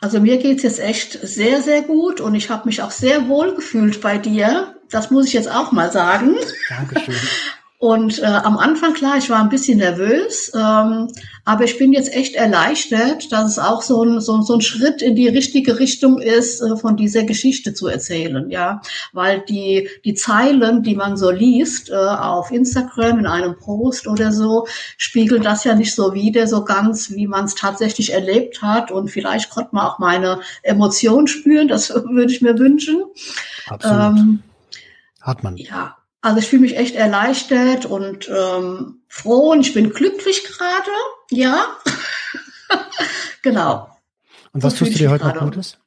Also 0.00 0.20
mir 0.20 0.38
geht's 0.38 0.62
jetzt 0.62 0.80
echt 0.80 1.18
sehr, 1.22 1.60
sehr 1.60 1.82
gut 1.82 2.20
und 2.20 2.34
ich 2.34 2.48
habe 2.48 2.66
mich 2.66 2.80
auch 2.82 2.90
sehr 2.90 3.28
wohl 3.28 3.54
gefühlt 3.54 4.00
bei 4.00 4.16
dir. 4.16 4.74
Das 4.90 5.10
muss 5.10 5.26
ich 5.26 5.32
jetzt 5.34 5.50
auch 5.50 5.72
mal 5.72 5.92
sagen. 5.92 6.34
Dankeschön. 6.68 7.14
Und 7.86 8.18
äh, 8.18 8.24
am 8.24 8.58
Anfang, 8.58 8.94
klar, 8.94 9.16
ich 9.16 9.30
war 9.30 9.38
ein 9.40 9.48
bisschen 9.48 9.78
nervös, 9.78 10.50
ähm, 10.56 11.06
aber 11.44 11.62
ich 11.62 11.78
bin 11.78 11.92
jetzt 11.92 12.12
echt 12.12 12.34
erleichtert, 12.34 13.30
dass 13.30 13.52
es 13.52 13.58
auch 13.60 13.80
so 13.80 14.02
ein, 14.02 14.20
so, 14.20 14.42
so 14.42 14.54
ein 14.54 14.60
Schritt 14.60 15.02
in 15.02 15.14
die 15.14 15.28
richtige 15.28 15.78
Richtung 15.78 16.20
ist, 16.20 16.60
äh, 16.62 16.76
von 16.76 16.96
dieser 16.96 17.22
Geschichte 17.22 17.74
zu 17.74 17.86
erzählen, 17.86 18.50
ja. 18.50 18.80
Weil 19.12 19.42
die, 19.42 19.88
die 20.04 20.14
Zeilen, 20.14 20.82
die 20.82 20.96
man 20.96 21.16
so 21.16 21.30
liest 21.30 21.88
äh, 21.90 21.94
auf 21.94 22.50
Instagram 22.50 23.20
in 23.20 23.26
einem 23.28 23.56
Post 23.56 24.08
oder 24.08 24.32
so, 24.32 24.66
spiegeln 24.96 25.44
das 25.44 25.62
ja 25.62 25.76
nicht 25.76 25.94
so 25.94 26.12
wider, 26.12 26.48
so 26.48 26.64
ganz, 26.64 27.12
wie 27.12 27.28
man 27.28 27.44
es 27.44 27.54
tatsächlich 27.54 28.12
erlebt 28.12 28.62
hat. 28.62 28.90
Und 28.90 29.12
vielleicht 29.12 29.50
konnte 29.50 29.76
man 29.76 29.86
auch 29.86 30.00
meine 30.00 30.40
Emotionen 30.64 31.28
spüren, 31.28 31.68
das 31.68 31.90
würde 31.94 32.32
ich 32.32 32.42
mir 32.42 32.58
wünschen. 32.58 33.04
Absolut. 33.68 34.18
Ähm, 34.18 34.42
hat 35.20 35.44
man. 35.44 35.56
Ja, 35.56 35.96
also 36.26 36.40
ich 36.40 36.48
fühle 36.48 36.62
mich 36.62 36.76
echt 36.76 36.96
erleichtert 36.96 37.86
und 37.86 38.28
ähm, 38.28 39.02
froh 39.06 39.52
und 39.52 39.60
ich 39.60 39.72
bin 39.74 39.90
glücklich 39.90 40.42
gerade. 40.42 40.90
Ja, 41.30 41.66
genau. 43.42 43.88
Und 44.50 44.64
was 44.64 44.76
so 44.76 44.84
tust 44.84 44.96
du 44.96 44.98
dir 44.98 45.10
heute 45.10 45.24
noch 45.24 45.38
Gutes? 45.38 45.78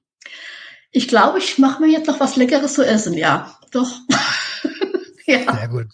Ich 0.92 1.10
glaube, 1.10 1.40
ich 1.40 1.58
mache 1.58 1.82
mir 1.82 1.92
jetzt 1.92 2.08
noch 2.08 2.22
was 2.22 2.38
Leckeres 2.38 2.76
zu 2.76 2.86
essen. 2.86 3.16
Ja, 3.16 3.60
doch. 3.72 3.92
ja. 5.26 5.54
Sehr 5.54 5.68
gut. 5.68 5.88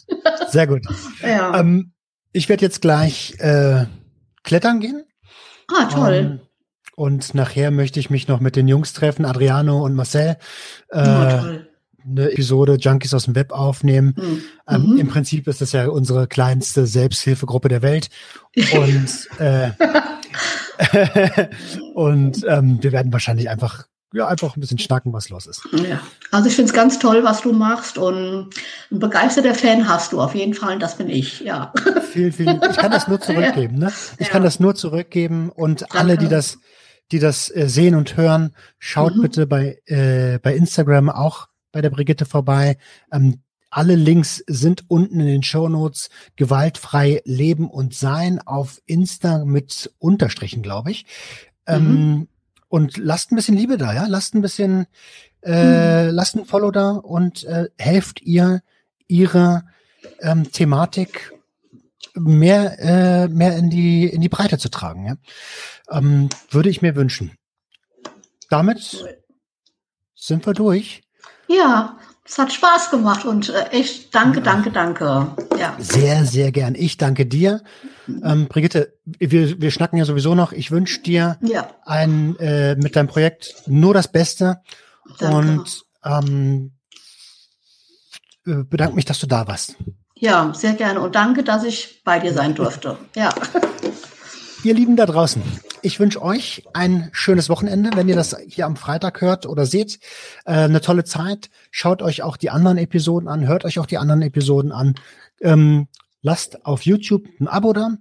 Sehr 0.50 0.68
gut. 0.68 0.86
ja. 1.24 1.60
Ähm, 1.60 1.94
ich 2.32 2.48
werde 2.48 2.66
jetzt 2.66 2.82
gleich 2.82 3.34
äh, 3.40 3.86
klettern 4.44 4.80
gehen. 4.80 5.06
Ah, 5.74 5.86
toll. 5.86 6.14
Ähm, 6.14 6.40
und 6.96 7.34
nachher 7.34 7.72
möchte 7.72 8.00
ich 8.00 8.12
mich 8.12 8.28
noch 8.28 8.42
mit 8.42 8.56
den 8.56 8.68
Jungs 8.68 8.94
treffen, 8.94 9.26
Adriano 9.26 9.84
und 9.84 9.96
Marcel. 9.96 10.38
Äh, 10.92 11.00
oh, 11.00 11.42
toll 11.42 11.65
eine 12.07 12.32
Episode 12.32 12.76
Junkies 12.76 13.14
aus 13.14 13.26
dem 13.26 13.36
Web 13.36 13.52
aufnehmen. 13.52 14.15
Mhm. 14.18 14.41
Ähm, 14.68 14.82
mhm. 14.84 14.98
Im 14.98 15.07
Prinzip 15.07 15.48
ist 15.48 15.61
das 15.61 15.72
ja 15.72 15.88
unsere 15.88 16.27
kleinste 16.27 16.86
Selbsthilfegruppe 16.86 17.68
der 17.68 17.82
Welt. 17.82 18.10
Und, 18.56 19.30
äh, 19.40 19.72
und 21.94 22.45
ähm, 22.48 22.80
wir 22.82 22.91
werden 22.91 23.11
wahrscheinlich 23.14 23.49
einfach 23.49 23.86
ja, 24.15 24.27
einfach 24.27 24.56
ein 24.56 24.61
bisschen 24.61 24.80
schnacken, 24.80 25.11
was 25.11 25.30
los 25.30 25.45
ist. 25.45 25.68
Ja, 25.73 25.99
also 26.32 26.48
ich 26.48 26.56
finde 26.56 26.69
es 26.69 26.73
ganz 26.73 26.99
toll, 26.99 27.23
was 27.23 27.41
du 27.41 27.52
machst 27.52 27.98
und 27.98 28.49
ein 28.90 28.99
begeisterter 28.99 29.53
Fan 29.53 29.90
hast 29.90 30.14
du 30.14 30.22
auf 30.22 30.34
jeden 30.34 30.53
Fall, 30.53 30.80
das 30.80 30.95
bin 30.95 31.10
ich, 31.10 31.41
ja. 31.41 31.73
Vielen, 32.14 32.32
vielen, 32.32 32.61
ich 32.69 32.77
kann 32.77 32.91
das 32.91 33.10
nur 33.10 33.19
zurückgeben, 33.19 33.77
ne? 33.77 33.91
Ich 34.18 34.27
ja. 34.27 34.32
kann 34.32 34.44
das 34.44 34.61
nur 34.61 34.73
zurückgeben 34.73 35.49
und 35.49 35.82
Danke. 35.82 35.98
alle, 35.98 36.18
die 36.18 36.30
das, 36.30 36.60
die 37.11 37.19
das 37.19 37.53
äh, 37.53 37.68
sehen 37.68 37.94
und 37.94 38.15
hören, 38.15 38.56
schaut 38.80 39.18
mhm. 39.18 39.22
bitte 39.23 39.48
bei, 39.48 39.80
äh, 39.86 40.40
bei 40.40 40.56
Instagram 40.56 41.10
auch 41.10 41.49
bei 41.76 41.82
der 41.82 41.90
Brigitte 41.90 42.26
vorbei. 42.26 42.78
Ähm, 43.12 43.42
alle 43.70 43.96
Links 43.96 44.42
sind 44.48 44.86
unten 44.88 45.20
in 45.20 45.28
den 45.28 45.44
Show 45.44 45.68
Notes. 45.68 46.10
Gewaltfrei 46.38 47.22
leben 47.26 47.70
und 47.70 47.94
sein 47.94 48.40
auf 48.40 48.82
Insta 48.86 49.44
mit 49.44 49.94
Unterstrichen, 50.00 50.64
glaube 50.64 50.92
ich. 50.92 51.06
Ähm, 51.68 51.84
mhm. 51.84 52.28
Und 52.70 52.96
lasst 52.96 53.32
ein 53.32 53.36
bisschen 53.36 53.58
Liebe 53.58 53.78
da, 53.78 53.94
ja. 53.94 54.06
Lasst 54.08 54.36
ein 54.36 54.42
bisschen, 54.42 54.88
äh, 55.42 56.06
mhm. 56.06 56.12
lasst 56.12 56.38
ein 56.38 56.46
Follow 56.46 56.72
da 56.72 56.92
und 56.92 57.44
äh, 57.44 57.68
helft 57.78 58.22
ihr 58.22 58.62
ihre 59.10 59.66
ähm, 60.22 60.50
Thematik 60.50 61.34
mehr 62.14 62.80
äh, 62.80 63.28
mehr 63.28 63.58
in 63.58 63.70
die 63.70 64.06
in 64.06 64.22
die 64.22 64.30
Breite 64.30 64.58
zu 64.58 64.70
tragen. 64.70 65.08
Ja? 65.08 65.18
Ähm, 65.92 66.30
würde 66.50 66.70
ich 66.70 66.82
mir 66.82 66.96
wünschen. 66.96 67.34
Damit 68.50 69.06
sind 70.16 70.46
wir 70.46 70.54
durch. 70.54 71.05
Ja, 71.48 71.98
es 72.28 72.40
hat 72.40 72.52
Spaß 72.52 72.90
gemacht 72.90 73.24
und 73.24 73.50
äh, 73.50 73.68
echt 73.70 74.14
danke, 74.16 74.42
danke, 74.42 74.72
danke. 74.72 75.28
Ja. 75.60 75.76
Sehr, 75.78 76.26
sehr 76.26 76.52
gern. 76.52 76.74
Ich 76.74 76.98
danke 76.98 77.26
dir. 77.26 77.62
Ähm, 78.08 78.48
Brigitte, 78.48 78.94
wir, 79.06 79.62
wir 79.62 79.72
schnacken 79.72 79.98
ja 80.00 80.06
sowieso 80.06 80.34
noch. 80.34 80.52
Ich 80.52 80.72
wünsche 80.72 81.02
dir 81.02 81.38
ja. 81.42 81.70
ein, 81.86 82.36
äh, 82.40 82.76
mit 82.76 82.96
deinem 82.96 83.08
Projekt 83.08 83.56
nur 83.68 83.94
das 83.94 84.12
Beste 84.12 84.62
danke. 85.20 85.36
und 85.36 85.86
ähm, 86.04 86.72
äh, 88.48 88.64
bedanke 88.64 88.96
mich, 88.96 89.06
dass 89.06 89.20
du 89.20 89.28
da 89.28 89.48
warst. 89.48 89.76
Ja, 90.16 90.52
sehr 90.54 90.74
gerne 90.74 91.02
und 91.02 91.16
danke, 91.16 91.44
dass 91.44 91.64
ich 91.64 92.02
bei 92.04 92.20
dir 92.20 92.34
sein 92.34 92.56
durfte. 92.56 92.98
Ja. 93.16 93.30
Ihr 94.66 94.74
Lieben 94.74 94.96
da 94.96 95.06
draußen, 95.06 95.44
ich 95.84 96.00
wünsche 96.00 96.24
euch 96.24 96.64
ein 96.74 97.10
schönes 97.12 97.50
Wochenende, 97.50 97.92
wenn 97.94 98.10
ihr 98.10 98.16
das 98.16 98.36
hier 98.48 98.66
am 98.66 98.76
Freitag 98.76 99.22
hört 99.22 99.46
oder 99.46 99.68
seht. 99.68 100.00
Äh, 100.44 100.54
eine 100.54 100.82
tolle 100.82 101.04
Zeit. 101.04 101.52
Schaut 101.70 102.02
euch 102.02 102.24
auch 102.24 102.36
die 102.36 102.50
anderen 102.50 102.80
Episoden 102.80 103.30
an, 103.30 103.48
hört 103.48 103.64
euch 103.64 103.78
auch 103.78 103.86
die 103.86 104.00
anderen 104.00 104.24
Episoden 104.24 104.72
an. 104.72 104.96
Ähm, 105.40 105.88
lasst 106.24 106.66
auf 106.66 106.82
YouTube 106.82 107.28
ein 107.40 107.48
Abo 107.48 107.74
da. 107.74 107.92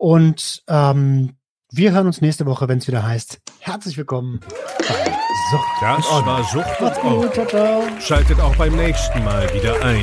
Und 0.00 0.64
ähm, 0.66 1.36
wir 1.70 1.92
hören 1.92 2.08
uns 2.08 2.20
nächste 2.20 2.44
Woche, 2.44 2.66
wenn 2.66 2.78
es 2.78 2.88
wieder 2.88 3.06
heißt. 3.06 3.38
Herzlich 3.60 3.96
willkommen 3.96 4.40
bei 4.78 5.12
Sucht. 5.52 5.64
Das 5.80 6.10
war 6.26 6.42
Sucht 6.42 6.80
und 6.80 7.38
Ordnung. 7.38 8.00
Schaltet 8.00 8.40
auch 8.40 8.56
beim 8.56 8.74
nächsten 8.74 9.22
Mal 9.22 9.48
wieder 9.54 9.80
ein. 9.84 10.02